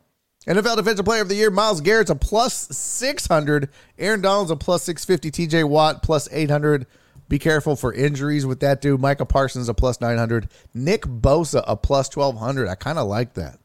NFL 0.46 0.76
Defensive 0.76 1.04
Player 1.04 1.20
of 1.20 1.28
the 1.28 1.34
Year, 1.34 1.50
Myles 1.50 1.82
Garrett's 1.82 2.10
a 2.10 2.14
plus 2.14 2.54
600. 2.76 3.68
Aaron 3.98 4.22
Donald's 4.22 4.50
a 4.50 4.56
plus 4.56 4.82
650. 4.84 5.46
TJ 5.46 5.68
Watt 5.68 6.02
plus 6.02 6.28
800. 6.32 6.86
Be 7.28 7.38
careful 7.38 7.76
for 7.76 7.92
injuries 7.92 8.46
with 8.46 8.60
that 8.60 8.80
dude. 8.80 9.00
Micah 9.00 9.26
Parsons 9.26 9.68
a 9.68 9.74
plus 9.74 10.00
900. 10.00 10.48
Nick 10.72 11.02
Bosa 11.02 11.62
a 11.66 11.76
plus 11.76 12.14
1200. 12.14 12.68
I 12.68 12.74
kind 12.74 12.98
of 12.98 13.06
like 13.06 13.34
that. 13.34 13.58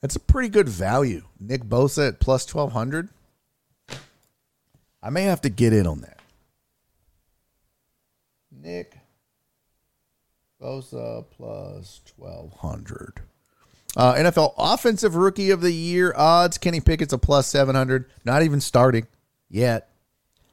That's 0.00 0.16
a 0.16 0.20
pretty 0.20 0.48
good 0.48 0.68
value. 0.68 1.22
Nick 1.38 1.64
Bosa 1.64 2.08
at 2.08 2.20
plus 2.20 2.52
1200. 2.52 3.10
I 5.02 5.10
may 5.10 5.24
have 5.24 5.42
to 5.42 5.50
get 5.50 5.72
in 5.74 5.86
on 5.86 6.00
that. 6.00 6.18
Nick 8.50 8.96
Bosa 10.60 11.24
plus 11.30 12.00
1200. 12.16 13.22
Uh, 13.96 14.14
NFL 14.14 14.54
Offensive 14.56 15.16
Rookie 15.16 15.50
of 15.50 15.60
the 15.60 15.72
Year 15.72 16.14
odds. 16.16 16.58
Kenny 16.58 16.80
Pickett's 16.80 17.12
a 17.12 17.18
plus 17.18 17.46
700. 17.48 18.06
Not 18.24 18.42
even 18.42 18.60
starting 18.60 19.06
yet. 19.48 19.88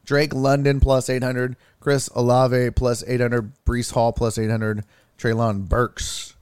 Drake 0.05 0.33
London 0.33 0.79
plus 0.79 1.09
800. 1.09 1.55
Chris 1.79 2.09
Olave 2.15 2.71
plus 2.71 3.03
800. 3.05 3.51
Breece 3.65 3.91
Hall 3.91 4.11
plus 4.11 4.37
800. 4.37 4.83
Treylon 5.17 5.67
Burks 5.67 6.35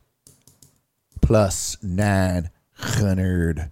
plus 1.21 1.77
900. 1.83 3.71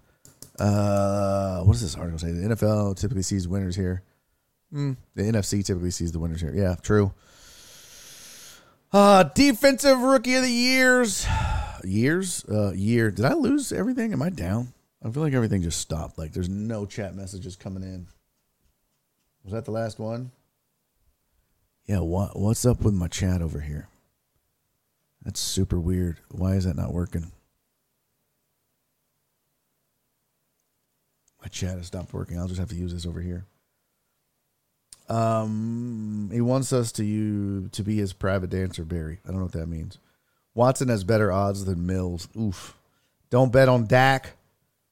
Uh, 0.60 1.62
what 1.62 1.74
does 1.74 1.82
this 1.82 1.96
article 1.96 2.20
say? 2.20 2.32
The 2.32 2.56
NFL 2.56 2.98
typically 2.98 3.24
sees 3.24 3.48
winners 3.48 3.76
here. 3.76 4.04
Mm, 4.74 4.98
the 5.16 5.24
NFC 5.24 5.64
typically 5.64 5.92
sees 5.92 6.12
the 6.12 6.20
winners 6.20 6.42
here. 6.42 6.54
Yeah, 6.54 6.76
true. 6.82 7.14
Uh, 8.92 9.24
defensive 9.24 10.00
rookie 10.00 10.36
of 10.36 10.44
the 10.44 10.52
years. 10.52 11.26
Years? 11.84 12.46
Uh, 12.46 12.72
year. 12.74 13.12
Did 13.12 13.26
I 13.26 13.34
lose 13.34 13.72
everything? 13.72 14.14
Am 14.14 14.22
I 14.22 14.30
down? 14.30 14.74
I 15.04 15.10
feel 15.10 15.24
like 15.24 15.34
everything 15.34 15.62
just 15.62 15.82
stopped. 15.82 16.18
Like 16.18 16.34
there's 16.34 16.50
no 16.50 16.86
chat 16.86 17.16
messages 17.16 17.56
coming 17.56 17.84
in. 17.84 18.08
Was 19.44 19.54
that 19.54 19.66
the 19.66 19.72
last 19.72 20.00
one? 20.00 20.32
Yeah, 21.86 22.00
what 22.00 22.40
what's 22.40 22.66
up 22.66 22.82
with 22.82 22.94
my 22.94 23.10
chat 23.10 23.42
over 23.42 23.60
here? 23.60 23.90
That's 25.24 25.40
super 25.40 25.80
weird. 25.80 26.20
Why 26.32 26.54
is 26.54 26.66
that 26.66 26.76
not 26.78 26.94
working? 26.94 27.32
My 31.42 31.48
chat 31.50 31.78
has 31.78 31.88
stopped 31.88 32.14
working. 32.14 32.40
I'll 32.40 32.48
just 32.48 32.60
have 32.60 32.70
to 32.70 32.76
use 32.76 32.94
this 32.94 33.06
over 33.06 33.20
here. 33.20 33.46
Um, 35.10 36.30
he 36.32 36.40
wants 36.40 36.72
us 36.72 36.94
to 36.94 37.04
you 37.04 37.68
to 37.74 37.84
be 37.84 37.98
his 37.98 38.14
private 38.14 38.50
dancer, 38.50 38.86
Barry. 38.86 39.20
I 39.26 39.28
don't 39.28 39.38
know 39.38 39.44
what 39.44 39.52
that 39.54 39.68
means. 39.68 39.98
Watson 40.56 40.90
has 40.90 41.04
better 41.04 41.32
odds 41.32 41.66
than 41.66 41.86
Mills. 41.86 42.28
Oof. 42.40 42.78
Don't 43.30 43.52
bet 43.52 43.70
on 43.70 43.88
Dak. 43.88 44.38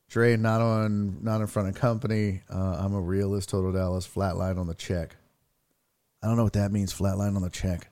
Dre 0.10 0.36
not 0.36 0.60
on 0.60 1.24
not 1.24 1.40
in 1.40 1.48
front 1.48 1.70
of 1.70 1.76
company. 1.76 2.42
Uh, 2.54 2.78
I'm 2.80 2.94
a 2.94 3.00
realist. 3.00 3.50
Total 3.50 3.72
Dallas 3.72 4.08
flatline 4.08 4.58
on 4.58 4.68
the 4.68 4.74
check. 4.74 5.16
I 6.22 6.28
don't 6.28 6.38
know 6.38 6.44
what 6.44 6.54
that 6.54 6.72
means. 6.72 6.94
Flatline 6.94 7.36
on 7.36 7.42
the 7.42 7.50
check. 7.50 7.90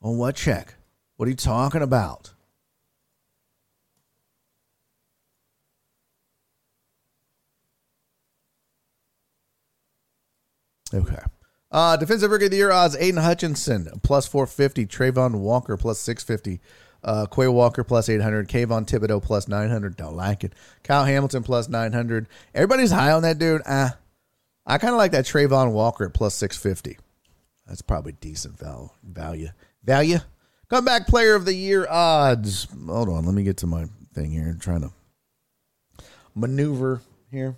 On 0.00 0.16
what 0.16 0.34
check? 0.34 0.74
What 1.16 1.26
are 1.26 1.30
you 1.30 1.36
talking 1.36 1.82
about? 1.82 2.32
Okay. 10.94 11.22
Uh, 11.72 11.96
defensive 11.96 12.30
rookie 12.30 12.44
of 12.44 12.50
the 12.50 12.58
year 12.58 12.70
odds: 12.70 12.94
Aidan 12.96 13.22
Hutchinson 13.22 13.88
plus 14.02 14.28
four 14.28 14.46
fifty, 14.46 14.86
Travon 14.86 15.36
Walker 15.36 15.78
plus 15.78 15.98
six 15.98 16.22
fifty, 16.22 16.60
uh, 17.02 17.26
Quay 17.26 17.48
Walker 17.48 17.82
plus 17.82 18.10
eight 18.10 18.20
hundred, 18.20 18.46
Kayvon 18.48 18.86
Thibodeaux 18.86 19.22
plus 19.22 19.48
nine 19.48 19.70
hundred. 19.70 19.96
Don't 19.96 20.14
like 20.14 20.44
it. 20.44 20.52
Kyle 20.84 21.06
Hamilton 21.06 21.42
plus 21.42 21.70
nine 21.70 21.94
hundred. 21.94 22.28
Everybody's 22.54 22.90
high 22.90 23.12
on 23.12 23.22
that 23.22 23.38
dude. 23.38 23.62
Uh, 23.64 23.88
I 24.66 24.76
kind 24.76 24.92
of 24.92 24.98
like 24.98 25.12
that 25.12 25.24
Travon 25.24 25.72
Walker 25.72 26.04
at 26.04 26.12
plus 26.12 26.34
six 26.34 26.58
fifty. 26.58 26.98
That's 27.66 27.80
probably 27.80 28.12
decent 28.12 28.58
value. 28.58 28.90
Value. 29.02 29.48
Value. 29.82 30.18
Comeback 30.68 31.06
player 31.06 31.34
of 31.34 31.46
the 31.46 31.54
year 31.54 31.86
odds. 31.88 32.68
Hold 32.86 33.08
on, 33.08 33.24
let 33.24 33.34
me 33.34 33.44
get 33.44 33.56
to 33.58 33.66
my 33.66 33.86
thing 34.14 34.30
here. 34.30 34.48
I'm 34.48 34.58
trying 34.58 34.82
to 34.82 34.92
maneuver 36.34 37.00
here. 37.30 37.56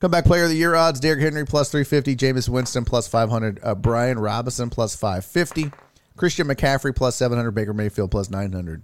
Comeback 0.00 0.24
player 0.24 0.44
of 0.44 0.48
the 0.48 0.56
year 0.56 0.74
odds: 0.74 0.98
Derrick 0.98 1.20
Henry 1.20 1.44
plus 1.44 1.70
three 1.70 1.84
fifty, 1.84 2.16
Jameis 2.16 2.48
Winston 2.48 2.84
plus 2.84 3.06
five 3.06 3.28
hundred, 3.28 3.60
uh, 3.62 3.74
Brian 3.74 4.18
Robinson 4.18 4.70
plus 4.70 4.96
five 4.96 5.24
fifty, 5.24 5.70
Christian 6.16 6.46
McCaffrey 6.48 6.96
plus 6.96 7.16
seven 7.16 7.36
hundred, 7.36 7.52
Baker 7.52 7.74
Mayfield 7.74 8.10
plus 8.10 8.30
nine 8.30 8.52
hundred. 8.52 8.82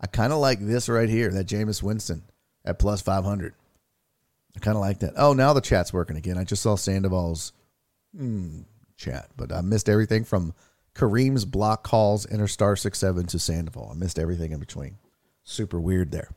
I 0.00 0.08
kind 0.08 0.32
of 0.32 0.40
like 0.40 0.58
this 0.60 0.88
right 0.88 1.08
here, 1.08 1.30
that 1.30 1.46
Jameis 1.46 1.82
Winston 1.82 2.24
at 2.64 2.80
plus 2.80 3.00
five 3.00 3.24
hundred. 3.24 3.54
I 4.56 4.58
kind 4.58 4.76
of 4.76 4.80
like 4.80 4.98
that. 5.00 5.14
Oh, 5.16 5.32
now 5.32 5.52
the 5.52 5.60
chat's 5.60 5.92
working 5.92 6.16
again. 6.16 6.36
I 6.36 6.42
just 6.42 6.62
saw 6.62 6.74
Sandoval's 6.74 7.52
hmm, 8.16 8.62
chat, 8.96 9.28
but 9.36 9.52
I 9.52 9.60
missed 9.60 9.88
everything 9.88 10.24
from 10.24 10.54
Kareem's 10.94 11.44
block 11.44 11.84
calls, 11.84 12.26
Interstar 12.26 12.76
six 12.76 12.98
seven 12.98 13.26
to 13.26 13.38
Sandoval. 13.38 13.90
I 13.92 13.94
missed 13.94 14.18
everything 14.18 14.50
in 14.50 14.58
between. 14.58 14.98
Super 15.44 15.80
weird 15.80 16.10
there. 16.10 16.30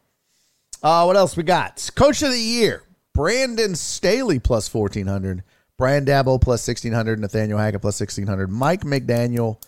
Uh, 0.84 1.06
what 1.06 1.16
else 1.16 1.36
we 1.36 1.42
got? 1.42 1.90
Coach 1.96 2.22
of 2.22 2.30
the 2.30 2.40
year. 2.40 2.84
Brandon 3.14 3.76
Staley 3.76 4.40
plus 4.40 4.74
1400. 4.74 5.44
Brian 5.78 6.06
Daboll 6.06 6.40
plus 6.40 6.68
1600. 6.68 7.20
Nathaniel 7.20 7.58
Hackett 7.58 7.82
plus 7.82 8.00
1600. 8.00 8.50
Mike 8.50 8.82
McDaniel, 8.82 9.62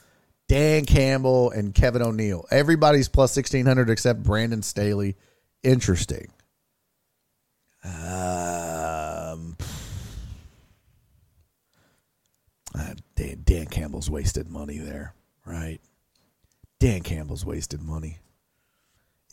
Dan 0.47 0.85
Campbell, 0.85 1.51
and 1.51 1.73
Kevin 1.73 2.01
O'Neill. 2.01 2.45
Everybody's 2.51 3.07
plus 3.09 3.35
1600 3.35 3.89
except 3.89 4.23
Brandon 4.23 4.61
Staley. 4.61 5.15
Interesting. 5.63 6.31
Um, 7.83 9.57
I 12.75 12.93
Dan, 13.15 13.41
Dan 13.43 13.65
Campbell's 13.65 14.09
wasted 14.09 14.49
money 14.49 14.77
there, 14.77 15.13
right? 15.45 15.79
Dan 16.79 17.01
Campbell's 17.01 17.45
wasted 17.45 17.81
money. 17.81 18.19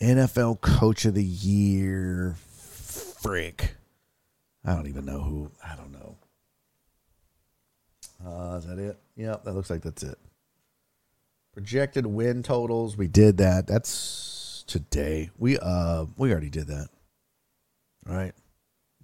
NFL 0.00 0.60
Coach 0.60 1.04
of 1.04 1.14
the 1.14 1.22
Year, 1.22 2.34
frick. 2.38 3.74
I 4.64 4.74
don't 4.74 4.86
even 4.88 5.04
know 5.04 5.20
who. 5.20 5.50
I 5.64 5.74
don't 5.76 5.92
know. 5.92 6.16
Uh, 8.24 8.56
is 8.56 8.66
that 8.66 8.78
it? 8.78 8.98
Yep, 9.16 9.44
that 9.44 9.54
looks 9.54 9.70
like 9.70 9.82
that's 9.82 10.02
it. 10.02 10.18
Projected 11.54 12.06
win 12.06 12.42
totals. 12.42 12.96
We 12.96 13.08
did 13.08 13.38
that. 13.38 13.66
That's 13.66 14.64
today. 14.66 15.30
We 15.38 15.58
uh 15.58 16.06
we 16.16 16.30
already 16.30 16.50
did 16.50 16.68
that. 16.68 16.88
All 18.08 18.14
right. 18.14 18.32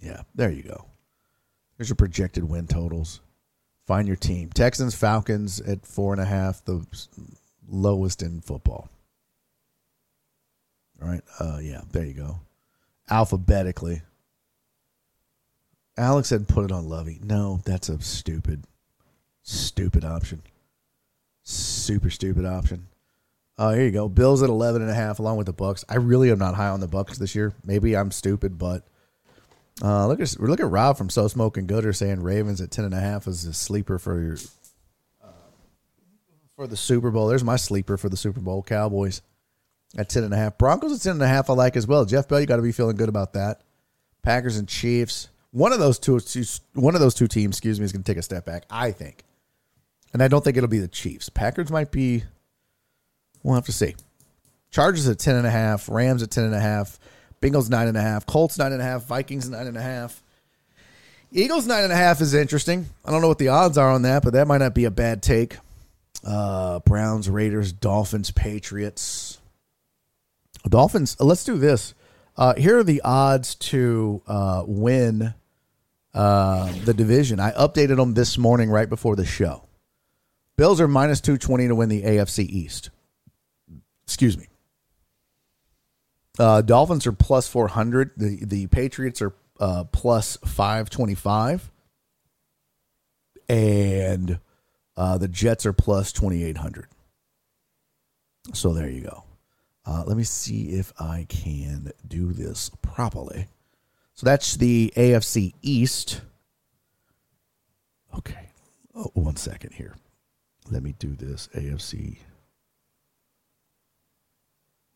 Yeah, 0.01 0.23
there 0.35 0.51
you 0.51 0.63
go. 0.63 0.87
There's 1.77 1.89
your 1.89 1.97
projected 1.97 2.45
win 2.45 2.67
totals. 2.67 3.21
Find 3.87 4.07
your 4.07 4.17
team. 4.17 4.51
Texans, 4.51 4.95
Falcons 4.95 5.61
at 5.61 5.87
four 5.87 6.13
and 6.13 6.21
a 6.21 6.25
half, 6.25 6.65
the 6.65 6.85
lowest 7.69 8.23
in 8.23 8.41
football. 8.41 8.89
All 11.01 11.09
right. 11.09 11.23
Uh, 11.39 11.59
yeah, 11.63 11.83
there 11.93 12.05
you 12.05 12.15
go. 12.15 12.41
Alphabetically. 13.11 14.03
Alex 15.97 16.29
said 16.29 16.49
put 16.49 16.65
it 16.65 16.73
on 16.73 16.89
Lovey. 16.89 17.21
No, 17.23 17.61
that's 17.65 17.89
a 17.89 18.01
stupid, 18.01 18.65
stupid 19.43 20.05
option. 20.05 20.43
Super 21.43 22.11
stupid 22.11 22.45
option. 22.45 22.89
Oh, 23.59 23.71
here 23.71 23.85
you 23.85 23.91
go. 23.91 24.09
Bills 24.09 24.43
at 24.43 24.51
11 24.51 24.83
and 24.83 24.91
a 24.91 24.95
half 24.95 25.19
along 25.19 25.39
with 25.39 25.47
the 25.47 25.55
Bucs. 25.55 25.85
I 25.89 25.97
really 25.97 26.31
am 26.31 26.39
not 26.39 26.55
high 26.55 26.69
on 26.69 26.81
the 26.81 26.89
Bucs 26.89 27.17
this 27.17 27.35
year. 27.35 27.55
Maybe 27.65 27.97
I'm 27.97 28.11
stupid, 28.11 28.59
but 28.59 28.83
uh, 29.83 30.07
look 30.07 30.21
at 30.21 30.39
look 30.39 30.61
at 30.61 30.71
Rob 30.71 30.99
from 30.99 31.09
So 31.09 31.29
Smoking 31.29 31.67
Gooder 31.67 31.93
saying 31.93 32.23
Ravens 32.23 32.61
at 32.61 32.71
10 32.71 32.87
and 32.87 32.95
a 32.95 33.01
half 33.01 33.27
is 33.27 33.45
a 33.47 33.55
sleeper 33.55 33.99
for 33.99 34.21
your 34.21 34.37
uh, 35.25 35.29
for 36.55 36.67
the 36.67 36.77
Super 36.77 37.11
Bowl. 37.11 37.29
There's 37.29 37.45
my 37.45 37.57
sleeper 37.57 37.97
for 37.97 38.11
the 38.11 38.17
Super 38.17 38.41
Bowl. 38.41 38.63
Cowboys 38.63 39.23
at 39.97 40.11
10 40.11 40.25
and 40.25 40.35
a 40.35 40.37
half. 40.37 40.59
Broncos 40.59 40.93
at 40.93 41.03
10 41.03 41.13
and 41.13 41.23
a 41.23 41.29
half 41.29 41.49
I 41.49 41.55
like 41.55 41.77
as 41.77 41.87
well. 41.87 42.05
Jeff 42.05 42.29
Bell, 42.29 42.41
you 42.41 42.47
got 42.47 42.57
to 42.57 42.63
be 42.63 42.73
feeling 42.73 42.97
good 42.97 43.09
about 43.09 43.33
that. 43.35 43.63
Packers 44.23 44.59
and 44.59 44.69
Chiefs. 44.69 45.29
One 45.57 45.73
of 45.73 45.79
those 45.79 45.99
two 45.99 46.21
one 46.75 46.95
of 46.95 47.01
those 47.01 47.15
two 47.15 47.27
teams, 47.27 47.57
excuse 47.57 47.81
me, 47.81 47.87
is 47.87 47.93
going 47.93 48.03
to 48.03 48.13
take 48.13 48.19
a 48.19 48.23
step 48.23 48.45
back, 48.45 48.65
I 48.71 48.91
think. 48.91 49.25
And 50.13 50.23
I 50.23 50.29
don't 50.29 50.45
think 50.45 50.59
it'll 50.59 50.69
be 50.69 50.81
the 50.81 50.87
Chiefs. 50.87 51.31
Packers 51.31 51.71
might 51.71 51.91
be 51.91 52.25
we'll 53.43 53.55
have 53.55 53.65
to 53.65 53.73
see. 53.73 53.95
Chargers 54.71 55.09
at 55.09 55.19
10 55.19 55.35
and 55.35 55.47
a 55.47 55.51
half, 55.51 55.89
Rams 55.89 56.23
at 56.23 56.31
10 56.31 56.45
and 56.45 56.55
a 56.55 56.61
half, 56.61 56.99
Bengals 57.41 57.71
nine 57.71 57.89
and 57.89 57.97
a 57.97 58.03
half, 58.03 58.27
Colts 58.27 58.59
nine 58.59 58.73
and 58.73 58.83
a 58.83 58.85
half, 58.85 59.05
Vikings 59.05 59.49
nine 59.49 59.67
and 59.67 59.79
a 59.79 59.81
half. 59.81 60.23
Eagles 61.33 61.67
nine 61.67 61.85
and 61.85 61.93
a 61.93 61.97
half 61.97 62.21
is 62.21 62.35
interesting. 62.35 62.85
I 63.03 63.11
don't 63.11 63.23
know 63.23 63.29
what 63.29 63.39
the 63.39 63.49
odds 63.49 63.79
are 63.79 63.91
on 63.91 64.03
that, 64.03 64.25
but 64.25 64.35
that 64.35 64.47
might 64.47 64.59
not 64.59 64.75
be 64.75 64.85
a 64.85 64.91
bad 64.91 65.23
take. 65.23 65.57
Uh, 66.23 66.81
Browns, 66.81 67.31
Raiders, 67.31 67.73
Dolphins, 67.73 68.31
Patriots. 68.31 69.39
Dolphins. 70.69 71.17
Let's 71.19 71.45
do 71.45 71.57
this. 71.57 71.95
Uh, 72.37 72.55
here 72.57 72.77
are 72.77 72.85
the 72.85 73.01
odds 73.01 73.55
to 73.55 74.21
uh, 74.27 74.63
win 74.67 75.33
uh, 76.17 76.73
the 76.85 76.95
division. 76.95 77.39
I 77.39 77.53
updated 77.53 77.97
them 77.97 78.15
this 78.15 78.39
morning 78.39 78.71
right 78.71 78.89
before 78.89 79.17
the 79.17 79.27
show. 79.27 79.69
Bills 80.57 80.81
are 80.81 80.89
minus 80.89 81.21
220 81.21 81.69
to 81.69 81.75
win 81.75 81.91
the 81.91 82.03
AFC 82.03 82.47
East. 82.49 82.91
Excuse 84.07 84.39
me. 84.39 84.47
Uh, 86.39 86.63
Dolphins 86.63 87.07
are 87.07 87.13
plus 87.13 87.47
400. 87.49 88.13
The, 88.17 88.45
the 88.45 88.67
Patriots 88.69 89.21
are 89.21 89.35
uh, 89.61 89.85
plus 89.85 90.39
525. 90.45 91.71
And 93.51 94.41
uh, 94.97 95.19
the 95.19 95.29
Jets 95.29 95.67
are 95.67 95.75
plus 95.75 96.13
2,800. 96.13 96.87
So 98.55 98.73
there 98.73 98.89
you 98.89 99.03
go. 99.03 99.25
Uh, 99.85 100.05
let 100.07 100.17
me 100.17 100.25
see 100.25 100.71
if 100.71 100.95
I 100.99 101.27
can 101.29 101.93
do 102.09 102.33
this 102.33 102.71
properly. 102.81 103.49
So 104.17 104.25
that's 104.25 104.57
the 104.57 104.93
AFC 104.97 105.53
East. 105.61 106.23
Okay. 108.17 108.49
Oh, 108.95 109.11
one 109.13 109.37
second 109.37 109.75
here. 109.75 109.95
Let 110.71 110.83
me 110.83 110.95
do 110.99 111.15
this. 111.15 111.51
AFC. 111.55 112.17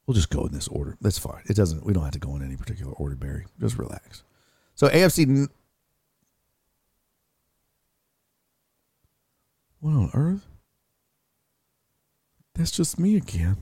We'll 0.07 0.15
just 0.15 0.31
go 0.31 0.47
in 0.47 0.53
this 0.53 0.69
order. 0.69 0.97
That's 1.03 1.19
fine. 1.19 1.43
It 1.45 1.55
doesn't. 1.55 1.85
We 1.85 1.93
don't 1.93 2.03
have 2.03 2.15
to 2.15 2.19
go 2.19 2.35
in 2.35 2.43
any 2.43 2.57
particular 2.57 2.93
order, 2.93 3.15
Barry. 3.15 3.45
Just 3.61 3.77
relax. 3.77 4.25
So 4.75 4.89
AFC. 4.89 5.49
What 9.81 9.91
on 9.93 10.11
earth? 10.15 10.47
That's 12.55 12.71
just 12.71 12.99
me 12.99 13.17
again. 13.17 13.59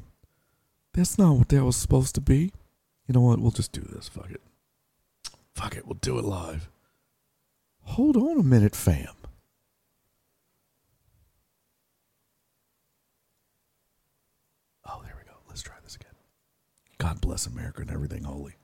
That's 0.95 1.19
not 1.19 1.37
what 1.37 1.49
that 1.49 1.65
was 1.65 1.77
supposed 1.77 2.15
to 2.15 2.21
be. 2.21 2.53
You 3.09 3.15
know 3.15 3.23
what? 3.23 3.41
We'll 3.41 3.51
just 3.51 3.73
do 3.73 3.81
this. 3.81 4.09
Fuck 4.09 4.31
it. 4.31 4.41
Fuck 5.59 5.75
it. 5.77 5.85
We'll 5.89 5.99
do 6.01 6.21
it 6.21 6.25
live. 6.25 6.69
Hold 7.83 8.17
on 8.17 8.39
a 8.39 8.45
minute, 8.45 8.77
fam. 8.77 9.09
Oh, 14.87 15.01
there 15.03 15.17
we 15.19 15.25
go. 15.29 15.37
Let's 15.49 15.63
try 15.63 15.75
this 15.83 15.97
again. 15.97 16.13
God 16.99 17.21
bless 17.21 17.45
America 17.49 17.81
and 17.81 17.91
everything 17.91 18.23
holy. 18.23 18.55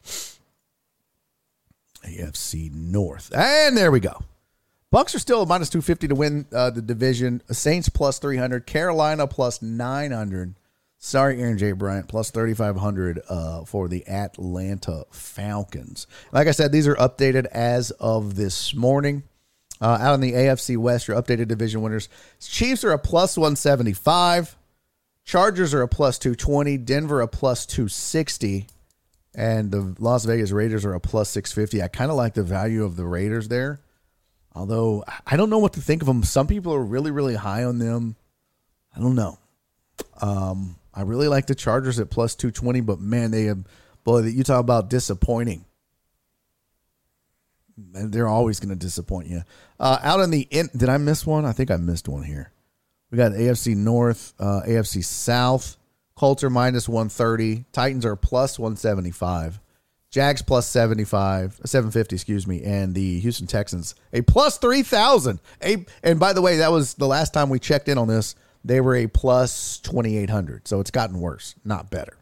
AFC 2.05 2.73
North. 2.73 3.35
And 3.35 3.77
there 3.77 3.91
we 3.91 3.99
go. 3.99 4.23
Bucs 4.93 5.17
are 5.17 5.19
still 5.19 5.45
minus 5.47 5.71
250 5.71 6.07
to 6.07 6.15
win 6.15 6.47
uh, 6.53 6.71
the 6.71 6.81
division. 6.81 7.43
Saints 7.51 7.89
plus 7.89 8.21
300. 8.21 8.67
Carolina 8.67 9.27
plus 9.27 9.61
900. 9.61 10.55
Sorry, 11.05 11.39
Aaron 11.43 11.59
J. 11.59 11.73
Bryant, 11.73 12.09
plus 12.09 12.31
3,500 12.31 13.21
uh, 13.29 13.65
for 13.67 13.89
the 13.89 14.09
Atlanta 14.09 15.05
Falcons. 15.11 16.07
Like 16.33 16.49
I 16.49 16.53
said, 16.53 16.73
these 16.73 16.89
are 16.89 16.95
updated 16.95 17.45
as 17.45 17.91
of 17.91 18.37
this 18.37 18.75
morning. 18.75 19.23
Uh, 19.83 19.99
out 20.01 20.15
in 20.15 20.23
the 20.23 20.33
AFC 20.33 20.79
West, 20.79 21.07
your 21.07 21.21
updated 21.21 21.49
division 21.49 21.83
winners. 21.83 22.09
Chiefs 22.41 22.85
are 22.85 22.93
a 22.93 22.99
plus 22.99 23.37
175. 23.37 24.57
Chargers 25.27 25.75
are 25.75 25.83
a 25.83 25.89
plus 25.89 26.19
220. 26.19 26.79
Denver 26.79 27.21
a 27.21 27.29
plus 27.29 27.67
260. 27.67 28.67
And 29.35 29.71
the 29.71 29.95
Las 29.99 30.25
Vegas 30.25 30.53
Raiders 30.53 30.87
are 30.87 30.95
a 30.95 31.01
plus 31.01 31.29
650. 31.29 31.83
I 31.83 31.89
kind 31.89 32.11
of 32.11 32.17
like 32.17 32.33
the 32.33 32.43
value 32.43 32.83
of 32.83 32.97
the 32.97 33.05
Raiders 33.05 33.49
there. 33.49 33.79
Although 34.55 35.05
I 35.27 35.37
don't 35.37 35.51
know 35.51 35.59
what 35.59 35.75
to 35.75 35.83
think 35.83 36.01
of 36.01 36.07
them. 36.07 36.23
Some 36.23 36.47
people 36.47 36.73
are 36.73 36.83
really, 36.83 37.11
really 37.11 37.35
high 37.35 37.65
on 37.65 37.79
them. 37.79 38.17
I 38.97 39.01
don't 39.01 39.17
know. 39.17 39.39
Um, 40.23 40.77
I 40.95 41.03
really 41.03 41.29
like 41.29 41.47
the 41.47 41.55
Chargers 41.55 41.99
at 41.99 42.11
plus 42.11 42.35
220, 42.37 42.81
but 42.81 43.01
man, 43.01 43.31
they 43.31 43.45
have, 43.45 43.65
boy, 44.05 44.23
that 44.23 44.33
you 44.33 44.45
talk 44.45 44.61
about 44.61 44.89
disappointing. 44.89 45.65
And 47.95 48.13
they're 48.13 48.29
always 48.29 48.61
going 48.61 48.71
to 48.71 48.77
disappoint 48.77 49.29
you. 49.29 49.43
Uh, 49.81 49.99
out 50.03 50.21
in 50.21 50.31
the, 50.31 50.47
in, 50.51 50.71
did 50.77 50.89
I 50.89 50.99
miss 50.99 51.27
one? 51.27 51.45
I 51.45 51.53
think 51.53 51.73
I 51.73 51.77
missed 51.77 52.09
one 52.09 52.23
here. 52.23 52.53
We 53.11 53.19
got 53.19 53.33
AFC 53.33 53.77
North, 53.77 54.33
uh, 54.39 54.63
AFC 54.67 55.05
South. 55.05 55.77
Colts 56.15 56.45
are 56.45 56.51
minus 56.51 56.89
130. 56.89 57.65
Titans 57.73 58.07
are 58.07 58.15
plus 58.15 58.59
175. 58.59 59.61
Jags 60.15 60.43
plus 60.43 60.69
75, 60.69 61.61
750, 61.65 62.15
excuse 62.15 62.47
me, 62.47 62.63
and 62.63 62.95
the 62.95 63.19
Houston 63.19 63.49
Texans 63.49 63.97
a 64.13 64.23
plus 64.23 64.59
3,000. 64.59 65.41
A 65.61 65.85
and 66.05 66.21
by 66.21 66.33
the 66.33 66.41
way, 66.41 66.59
that 66.59 66.71
was 66.71 66.95
the 66.95 67.09
last 67.09 67.35
time 67.35 67.49
we 67.49 67.59
checked 67.59 67.89
in 67.89 67.99
on 67.99 68.07
this. 68.07 68.37
They 68.65 68.81
were 68.81 68.97
a 68.97 69.07
plus 69.07 69.79
2,800. 69.81 70.67
So 70.67 70.81
it's 70.81 70.91
gotten 70.91 71.21
worse, 71.21 71.55
not 71.65 71.91
better. 71.91 72.17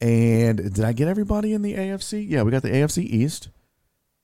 And 0.00 0.74
did 0.74 0.84
I 0.84 0.92
get 0.92 1.08
everybody 1.08 1.54
in 1.54 1.62
the 1.62 1.74
AFC? 1.74 2.28
Yeah, 2.28 2.42
we 2.42 2.50
got 2.50 2.62
the 2.62 2.68
AFC 2.68 2.98
East, 2.98 3.48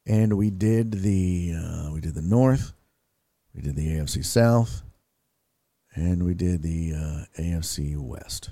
and 0.06 0.36
we 0.36 0.50
did 0.50 0.92
the 0.92 1.54
uh, 1.56 1.90
we 1.94 2.02
did 2.02 2.14
the 2.14 2.20
North, 2.20 2.74
we 3.54 3.62
did 3.62 3.74
the 3.74 3.88
AFC 3.88 4.22
South, 4.22 4.82
and 5.94 6.24
we 6.26 6.34
did 6.34 6.62
the 6.62 6.92
uh, 6.94 7.40
AFC 7.40 7.96
West. 7.96 8.50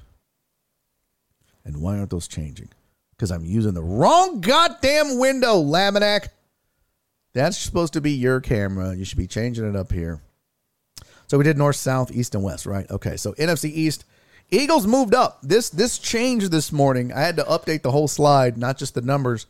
And 1.62 1.82
why 1.82 1.98
aren't 1.98 2.08
those 2.08 2.26
changing? 2.26 2.70
Because 3.10 3.30
I'm 3.30 3.44
using 3.44 3.74
the 3.74 3.82
wrong 3.82 4.40
goddamn 4.40 5.18
window, 5.18 5.62
Laminack. 5.62 6.28
That's 7.34 7.58
supposed 7.58 7.92
to 7.92 8.00
be 8.00 8.12
your 8.12 8.40
camera. 8.40 8.94
You 8.94 9.04
should 9.04 9.18
be 9.18 9.26
changing 9.26 9.68
it 9.68 9.76
up 9.76 9.92
here. 9.92 10.22
So 11.30 11.38
we 11.38 11.44
did 11.44 11.56
north, 11.56 11.76
south, 11.76 12.10
east, 12.10 12.34
and 12.34 12.42
west, 12.42 12.66
right? 12.66 12.90
Okay. 12.90 13.16
So 13.16 13.34
NFC 13.34 13.66
East, 13.66 14.04
Eagles 14.50 14.84
moved 14.84 15.14
up. 15.14 15.38
This 15.44 15.70
this 15.70 15.96
changed 15.96 16.50
this 16.50 16.72
morning. 16.72 17.12
I 17.12 17.20
had 17.20 17.36
to 17.36 17.44
update 17.44 17.82
the 17.82 17.92
whole 17.92 18.08
slide, 18.08 18.58
not 18.58 18.76
just 18.76 18.94
the 18.94 19.00
numbers. 19.00 19.46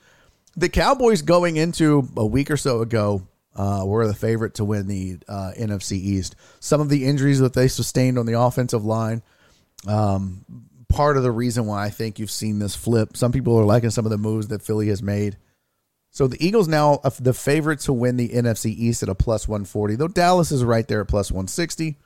The 0.54 0.68
Cowboys 0.68 1.22
going 1.22 1.56
into 1.56 2.06
a 2.18 2.26
week 2.26 2.50
or 2.50 2.58
so 2.58 2.82
ago 2.82 3.26
uh, 3.56 3.84
were 3.86 4.06
the 4.06 4.12
favorite 4.12 4.56
to 4.56 4.64
win 4.66 4.88
the 4.88 5.20
uh, 5.26 5.52
NFC 5.58 5.92
East. 5.92 6.36
Some 6.60 6.82
of 6.82 6.90
the 6.90 7.06
injuries 7.06 7.38
that 7.38 7.54
they 7.54 7.66
sustained 7.66 8.18
on 8.18 8.26
the 8.26 8.38
offensive 8.38 8.84
line, 8.84 9.22
um, 9.88 10.44
part 10.90 11.16
of 11.16 11.22
the 11.22 11.32
reason 11.32 11.64
why 11.64 11.86
I 11.86 11.88
think 11.88 12.18
you've 12.18 12.30
seen 12.30 12.58
this 12.58 12.76
flip. 12.76 13.16
Some 13.16 13.32
people 13.32 13.58
are 13.58 13.64
liking 13.64 13.88
some 13.88 14.04
of 14.04 14.10
the 14.10 14.18
moves 14.18 14.48
that 14.48 14.60
Philly 14.60 14.88
has 14.88 15.02
made. 15.02 15.38
So 16.10 16.26
the 16.26 16.44
Eagles 16.44 16.68
now 16.68 17.00
the 17.20 17.32
favorite 17.32 17.80
to 17.80 17.92
win 17.92 18.16
the 18.16 18.28
NFC 18.28 18.66
East 18.66 19.02
at 19.02 19.08
a 19.08 19.14
plus 19.14 19.46
140, 19.46 19.96
though 19.96 20.08
Dallas 20.08 20.50
is 20.50 20.64
right 20.64 20.86
there 20.86 21.02
at 21.02 21.08
plus 21.08 21.30
160. 21.30 21.96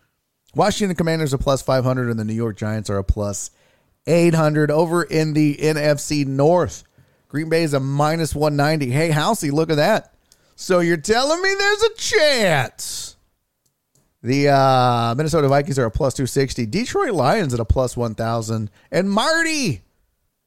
Washington 0.55 0.97
Commanders 0.97 1.35
are 1.35 1.39
plus 1.39 1.63
500, 1.63 2.11
and 2.11 2.19
the 2.19 2.25
New 2.25 2.35
York 2.35 2.57
Giants 2.57 2.91
are 2.91 2.99
a 2.99 3.05
plus 3.05 3.51
800 4.07 4.71
over 4.71 5.03
in 5.03 5.33
the 5.33 5.57
NFC 5.57 6.27
North. 6.27 6.85
Green 7.29 7.49
Bay 7.49 7.65
is 7.65 7.75
a 7.75 7.81
minus 7.81 8.35
190. 8.35 8.93
Hey, 8.93 9.11
Housey, 9.11 9.51
look 9.51 9.71
at 9.71 9.77
that. 9.77 10.15
So 10.55 10.81
you're 10.81 10.97
telling 10.97 11.43
me 11.43 11.55
there's 11.59 11.83
a 11.83 11.95
chance. 11.95 13.17
The 14.23 14.49
uh, 14.49 15.15
Minnesota 15.17 15.49
Vikings 15.49 15.79
are 15.79 15.87
a 15.87 15.91
plus 15.91 16.15
260. 16.15 16.67
Detroit 16.67 17.13
Lions 17.13 17.53
at 17.53 17.61
a 17.61 17.65
plus 17.65 17.97
1,000. 17.97 18.71
And 18.93 19.11
Marty 19.11 19.83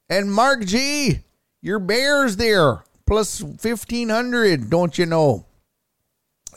and 0.08 0.32
Mark 0.32 0.64
G, 0.64 1.20
your 1.60 1.78
Bears 1.78 2.36
there, 2.36 2.82
plus 3.08 3.42
1,500, 3.42 4.70
don't 4.70 4.98
you 4.98 5.06
know? 5.06 5.46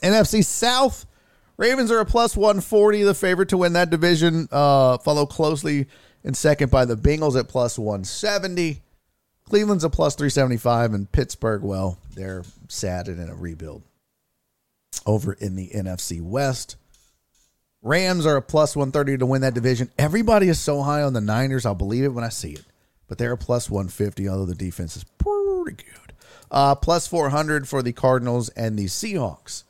NFC 0.03 0.43
South, 0.43 1.05
Ravens 1.57 1.91
are 1.91 1.99
a 1.99 2.05
plus 2.05 2.35
140, 2.35 3.03
the 3.03 3.13
favorite 3.13 3.49
to 3.49 3.57
win 3.57 3.73
that 3.73 3.89
division. 3.89 4.47
Uh, 4.51 4.97
follow 4.97 5.25
closely 5.25 5.85
in 6.23 6.33
second 6.33 6.71
by 6.71 6.85
the 6.85 6.95
Bengals 6.95 7.39
at 7.39 7.47
plus 7.47 7.77
170. 7.77 8.81
Cleveland's 9.45 9.83
a 9.83 9.89
plus 9.89 10.15
375, 10.15 10.93
and 10.93 11.11
Pittsburgh, 11.11 11.61
well, 11.61 11.97
they're 12.15 12.43
sad 12.67 13.07
and 13.07 13.19
in 13.19 13.29
a 13.29 13.35
rebuild. 13.35 13.83
Over 15.05 15.33
in 15.33 15.55
the 15.55 15.69
NFC 15.69 16.21
West, 16.21 16.75
Rams 17.81 18.25
are 18.25 18.37
a 18.37 18.41
plus 18.41 18.75
130 18.75 19.19
to 19.19 19.25
win 19.25 19.41
that 19.41 19.53
division. 19.53 19.89
Everybody 19.97 20.49
is 20.49 20.59
so 20.59 20.81
high 20.81 21.03
on 21.03 21.13
the 21.13 21.21
Niners, 21.21 21.65
I'll 21.65 21.75
believe 21.75 22.03
it 22.03 22.13
when 22.13 22.23
I 22.23 22.29
see 22.29 22.53
it. 22.53 22.65
But 23.07 23.17
they're 23.17 23.33
a 23.33 23.37
plus 23.37 23.69
150, 23.69 24.27
although 24.27 24.45
the 24.45 24.55
defense 24.55 24.97
is 24.97 25.03
pretty 25.17 25.83
good. 25.83 26.10
Uh, 26.51 26.75
plus 26.75 27.07
400 27.07 27.67
for 27.67 27.81
the 27.81 27.93
Cardinals 27.93 28.49
and 28.49 28.77
the 28.77 28.85
Seahawks 28.85 29.63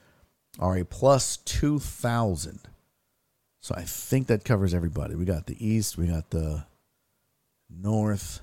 are 0.59 0.77
a 0.77 0.83
plus 0.83 1.37
2,000. 1.37 2.59
So 3.59 3.75
I 3.77 3.83
think 3.83 4.27
that 4.27 4.43
covers 4.43 4.73
everybody. 4.73 5.13
We 5.13 5.23
got 5.25 5.45
the 5.45 5.65
East, 5.65 5.97
we 5.97 6.07
got 6.07 6.31
the 6.31 6.65
North. 7.69 8.41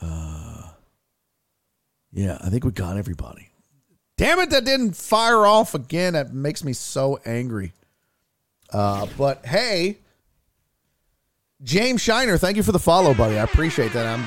Uh, 0.00 0.70
yeah, 2.12 2.38
I 2.40 2.48
think 2.48 2.64
we 2.64 2.70
got 2.70 2.96
everybody. 2.96 3.48
Damn 4.16 4.38
it, 4.38 4.50
that 4.50 4.64
didn't 4.64 4.96
fire 4.96 5.44
off 5.44 5.74
again. 5.74 6.12
That 6.12 6.32
makes 6.32 6.62
me 6.62 6.72
so 6.72 7.18
angry. 7.26 7.72
Uh, 8.72 9.08
but 9.18 9.44
hey, 9.44 9.98
James 11.64 12.00
Shiner, 12.00 12.38
thank 12.38 12.56
you 12.56 12.62
for 12.62 12.72
the 12.72 12.78
follow, 12.78 13.12
buddy. 13.12 13.38
I 13.38 13.42
appreciate 13.42 13.92
that. 13.92 14.06
I'm 14.06 14.24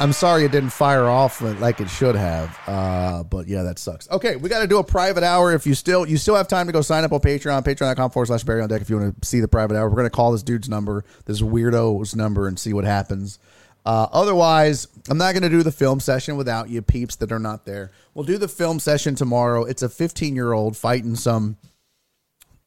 I'm 0.00 0.12
sorry 0.12 0.44
it 0.44 0.52
didn't 0.52 0.70
fire 0.70 1.06
off 1.06 1.40
like 1.40 1.80
it 1.80 1.90
should 1.90 2.14
have. 2.14 2.56
Uh, 2.66 3.24
but 3.24 3.48
yeah, 3.48 3.64
that 3.64 3.78
sucks. 3.78 4.08
Okay, 4.10 4.36
we 4.36 4.48
got 4.48 4.60
to 4.60 4.68
do 4.68 4.78
a 4.78 4.84
private 4.84 5.24
hour. 5.24 5.52
If 5.52 5.66
you 5.66 5.74
still 5.74 6.06
you 6.06 6.16
still 6.16 6.36
have 6.36 6.46
time 6.46 6.66
to 6.66 6.72
go 6.72 6.82
sign 6.82 7.04
up 7.04 7.12
on 7.12 7.20
Patreon, 7.20 7.64
patreon.com 7.64 8.10
forward 8.10 8.26
slash 8.26 8.44
Barry 8.44 8.62
on 8.62 8.68
deck 8.68 8.80
if 8.80 8.88
you 8.88 8.98
want 8.98 9.20
to 9.20 9.28
see 9.28 9.40
the 9.40 9.48
private 9.48 9.76
hour. 9.76 9.88
We're 9.88 9.96
gonna 9.96 10.10
call 10.10 10.32
this 10.32 10.44
dude's 10.44 10.68
number, 10.68 11.04
this 11.24 11.42
weirdo's 11.42 12.14
number, 12.14 12.46
and 12.46 12.58
see 12.58 12.72
what 12.72 12.84
happens. 12.84 13.38
Uh, 13.84 14.06
otherwise, 14.12 14.86
I'm 15.08 15.18
not 15.18 15.34
to 15.34 15.48
do 15.48 15.62
the 15.62 15.72
film 15.72 15.98
session 15.98 16.36
without 16.36 16.68
you 16.68 16.82
peeps 16.82 17.16
that 17.16 17.32
are 17.32 17.38
not 17.38 17.64
there. 17.64 17.90
We'll 18.14 18.24
do 18.24 18.36
the 18.38 18.48
film 18.48 18.80
session 18.80 19.14
tomorrow. 19.14 19.64
It's 19.64 19.82
a 19.82 19.88
15 19.88 20.34
year 20.36 20.52
old 20.52 20.76
fighting 20.76 21.16
some 21.16 21.56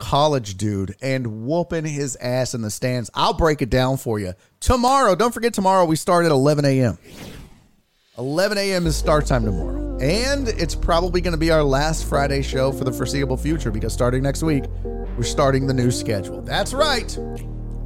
college 0.02 0.57
dude 0.57 0.95
and 1.02 1.45
whooping 1.45 1.86
his 1.86 2.18
ass 2.18 2.53
in 2.53 2.61
the 2.61 2.72
stands. 2.72 3.10
I'll 3.14 3.36
break 3.36 3.61
it 3.61 3.69
down 3.69 3.98
for 3.98 4.19
you 4.19 4.34
tomorrow. 4.60 5.15
Don't 5.15 5.34
forget, 5.34 5.53
tomorrow 5.53 5.86
we 5.86 5.95
start 5.95 6.26
at 6.26 6.32
11 6.32 6.65
a.m. 6.65 6.98
11 8.18 8.57
a.m. 8.57 8.88
is 8.88 8.98
start 8.98 9.26
time 9.28 9.45
tomorrow. 9.45 9.98
And 10.02 10.48
it's 10.48 10.73
probably 10.76 11.22
going 11.22 11.34
to 11.34 11.40
be 11.40 11.52
our 11.52 11.64
last 11.64 12.10
Friday 12.10 12.41
show 12.41 12.72
for 12.72 12.84
the 12.84 12.91
foreseeable 12.91 13.38
future 13.38 13.69
because 13.69 13.94
starting 13.94 14.23
next 14.23 14.41
week, 14.41 14.64
we're 14.84 15.23
starting 15.23 15.68
the 15.68 15.73
new 15.73 15.91
schedule. 15.91 16.41
That's 16.41 16.73
right. 16.73 17.18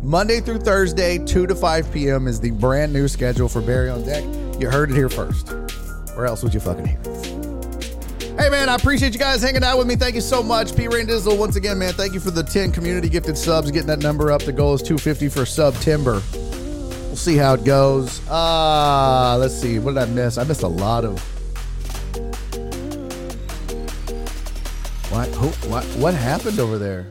Monday 0.01 0.39
through 0.39 0.59
Thursday, 0.59 1.17
2 1.17 1.47
to 1.47 1.55
5 1.55 1.91
p.m. 1.91 2.27
is 2.27 2.39
the 2.39 2.51
brand 2.51 2.93
new 2.93 3.07
schedule 3.09 3.49
for 3.49 3.61
Barry 3.61 3.89
on 3.89 4.03
Deck. 4.03 4.23
You 4.59 4.69
heard 4.69 4.89
it 4.89 4.95
here 4.95 5.09
first. 5.09 5.49
Where 6.15 6.25
else 6.25 6.43
would 6.43 6.53
you 6.53 6.61
fucking 6.61 6.85
hear 6.85 6.99
it? 7.03 7.44
Hey, 8.37 8.49
man, 8.49 8.67
I 8.67 8.75
appreciate 8.75 9.13
you 9.13 9.19
guys 9.19 9.41
hanging 9.41 9.63
out 9.63 9.77
with 9.77 9.87
me. 9.87 9.95
Thank 9.95 10.13
you 10.15 10.21
so 10.21 10.43
much. 10.43 10.75
P. 10.75 10.89
Rain 10.89 11.07
Dizzle, 11.07 11.37
once 11.37 11.55
again, 11.55 11.79
man, 11.79 11.93
thank 11.93 12.13
you 12.13 12.19
for 12.19 12.31
the 12.31 12.43
10 12.43 12.73
community 12.73 13.07
gifted 13.07 13.37
subs, 13.37 13.71
getting 13.71 13.87
that 13.87 13.99
number 13.99 14.29
up. 14.29 14.43
The 14.43 14.51
goal 14.51 14.73
is 14.73 14.81
250 14.81 15.29
for 15.29 15.45
September. 15.45 16.21
We'll 16.33 17.15
see 17.15 17.37
how 17.37 17.53
it 17.53 17.63
goes. 17.63 18.19
Uh, 18.27 19.37
let's 19.39 19.55
see. 19.55 19.79
What 19.79 19.93
did 19.93 20.03
I 20.03 20.05
miss? 20.07 20.37
I 20.37 20.43
missed 20.43 20.63
a 20.63 20.67
lot 20.67 21.05
of. 21.05 21.17
What? 25.11 25.29
What? 25.69 25.85
What 25.85 26.13
happened 26.13 26.59
over 26.59 26.77
there? 26.77 27.07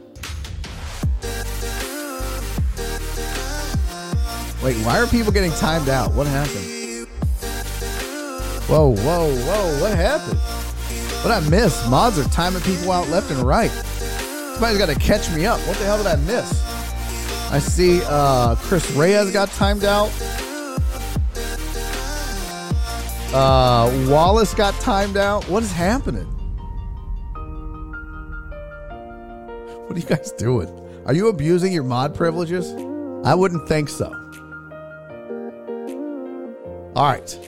Wait, 4.62 4.76
why 4.84 4.98
are 4.98 5.06
people 5.06 5.32
getting 5.32 5.52
timed 5.52 5.88
out? 5.88 6.12
What 6.12 6.26
happened? 6.26 7.08
Whoa, 8.66 8.94
whoa, 8.94 9.34
whoa, 9.34 9.80
what 9.80 9.94
happened? 9.94 10.63
What 11.24 11.32
I 11.32 11.40
miss? 11.48 11.88
Mods 11.88 12.18
are 12.18 12.24
timing 12.24 12.60
people 12.60 12.92
out 12.92 13.08
left 13.08 13.30
and 13.30 13.40
right. 13.40 13.70
Somebody's 13.70 14.76
got 14.76 14.90
to 14.90 14.94
catch 14.94 15.34
me 15.34 15.46
up. 15.46 15.58
What 15.60 15.78
the 15.78 15.86
hell 15.86 15.96
did 15.96 16.06
I 16.06 16.16
miss? 16.16 16.62
I 17.50 17.58
see 17.60 18.02
uh, 18.04 18.56
Chris 18.56 18.90
Reyes 18.90 19.32
got 19.32 19.48
timed 19.52 19.84
out. 19.84 20.10
Uh, 23.32 24.06
Wallace 24.10 24.52
got 24.52 24.74
timed 24.82 25.16
out. 25.16 25.48
What 25.48 25.62
is 25.62 25.72
happening? 25.72 26.26
What 29.86 29.96
are 29.96 30.00
you 30.00 30.06
guys 30.06 30.30
doing? 30.32 30.68
Are 31.06 31.14
you 31.14 31.28
abusing 31.28 31.72
your 31.72 31.84
mod 31.84 32.14
privileges? 32.14 32.70
I 33.24 33.34
wouldn't 33.34 33.66
think 33.66 33.88
so. 33.88 34.12
All 36.94 37.06
right. 37.06 37.38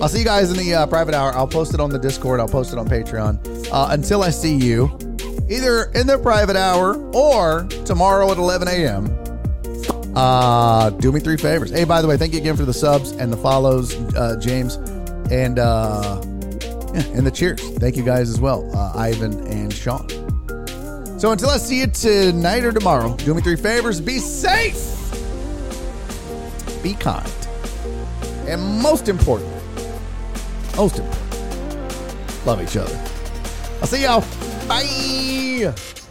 I'll 0.00 0.08
see 0.08 0.20
you 0.20 0.24
guys 0.24 0.50
in 0.50 0.56
the 0.56 0.74
uh, 0.74 0.86
private 0.86 1.14
hour. 1.14 1.32
I'll 1.32 1.46
post 1.46 1.74
it 1.74 1.80
on 1.80 1.90
the 1.90 1.98
Discord. 1.98 2.40
I'll 2.40 2.48
post 2.48 2.72
it 2.72 2.78
on 2.78 2.88
Patreon. 2.88 3.68
Uh, 3.70 3.88
until 3.90 4.22
I 4.22 4.30
see 4.30 4.56
you, 4.56 4.86
either 5.48 5.90
in 5.94 6.06
the 6.06 6.18
private 6.22 6.56
hour 6.56 6.96
or 7.14 7.64
tomorrow 7.84 8.30
at 8.30 8.38
11 8.38 8.68
a.m. 8.68 9.18
Uh, 10.16 10.90
do 10.90 11.12
me 11.12 11.20
three 11.20 11.36
favors. 11.36 11.70
Hey, 11.70 11.84
by 11.84 12.02
the 12.02 12.08
way, 12.08 12.16
thank 12.16 12.32
you 12.32 12.40
again 12.40 12.56
for 12.56 12.64
the 12.64 12.74
subs 12.74 13.12
and 13.12 13.32
the 13.32 13.36
follows, 13.36 13.94
uh, 14.14 14.36
James, 14.40 14.76
and 15.30 15.58
uh, 15.58 16.20
yeah, 16.94 17.02
and 17.14 17.26
the 17.26 17.30
cheers. 17.30 17.60
Thank 17.78 17.96
you 17.96 18.02
guys 18.02 18.28
as 18.28 18.40
well, 18.40 18.70
uh, 18.76 18.92
Ivan 18.94 19.46
and 19.46 19.72
Sean. 19.72 20.08
So 21.18 21.30
until 21.30 21.50
I 21.50 21.56
see 21.56 21.80
you 21.80 21.86
tonight 21.86 22.64
or 22.64 22.72
tomorrow, 22.72 23.16
do 23.16 23.32
me 23.32 23.40
three 23.42 23.56
favors. 23.56 24.00
Be 24.00 24.18
safe. 24.18 24.88
Be 26.82 26.94
kind. 26.94 27.30
And 28.48 28.60
most 28.82 29.08
importantly, 29.08 29.51
important, 30.72 31.06
love 32.46 32.62
each 32.62 32.76
other. 32.76 32.96
I'll 33.80 33.86
see 33.86 34.02
y'all. 34.02 34.24
Bye. 34.66 36.01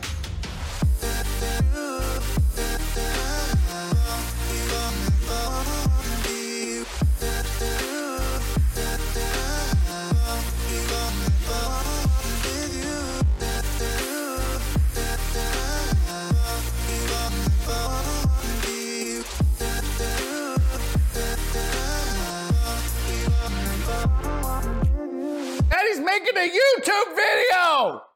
A 26.34 26.48
YouTube 26.48 27.16
video! 27.16 28.11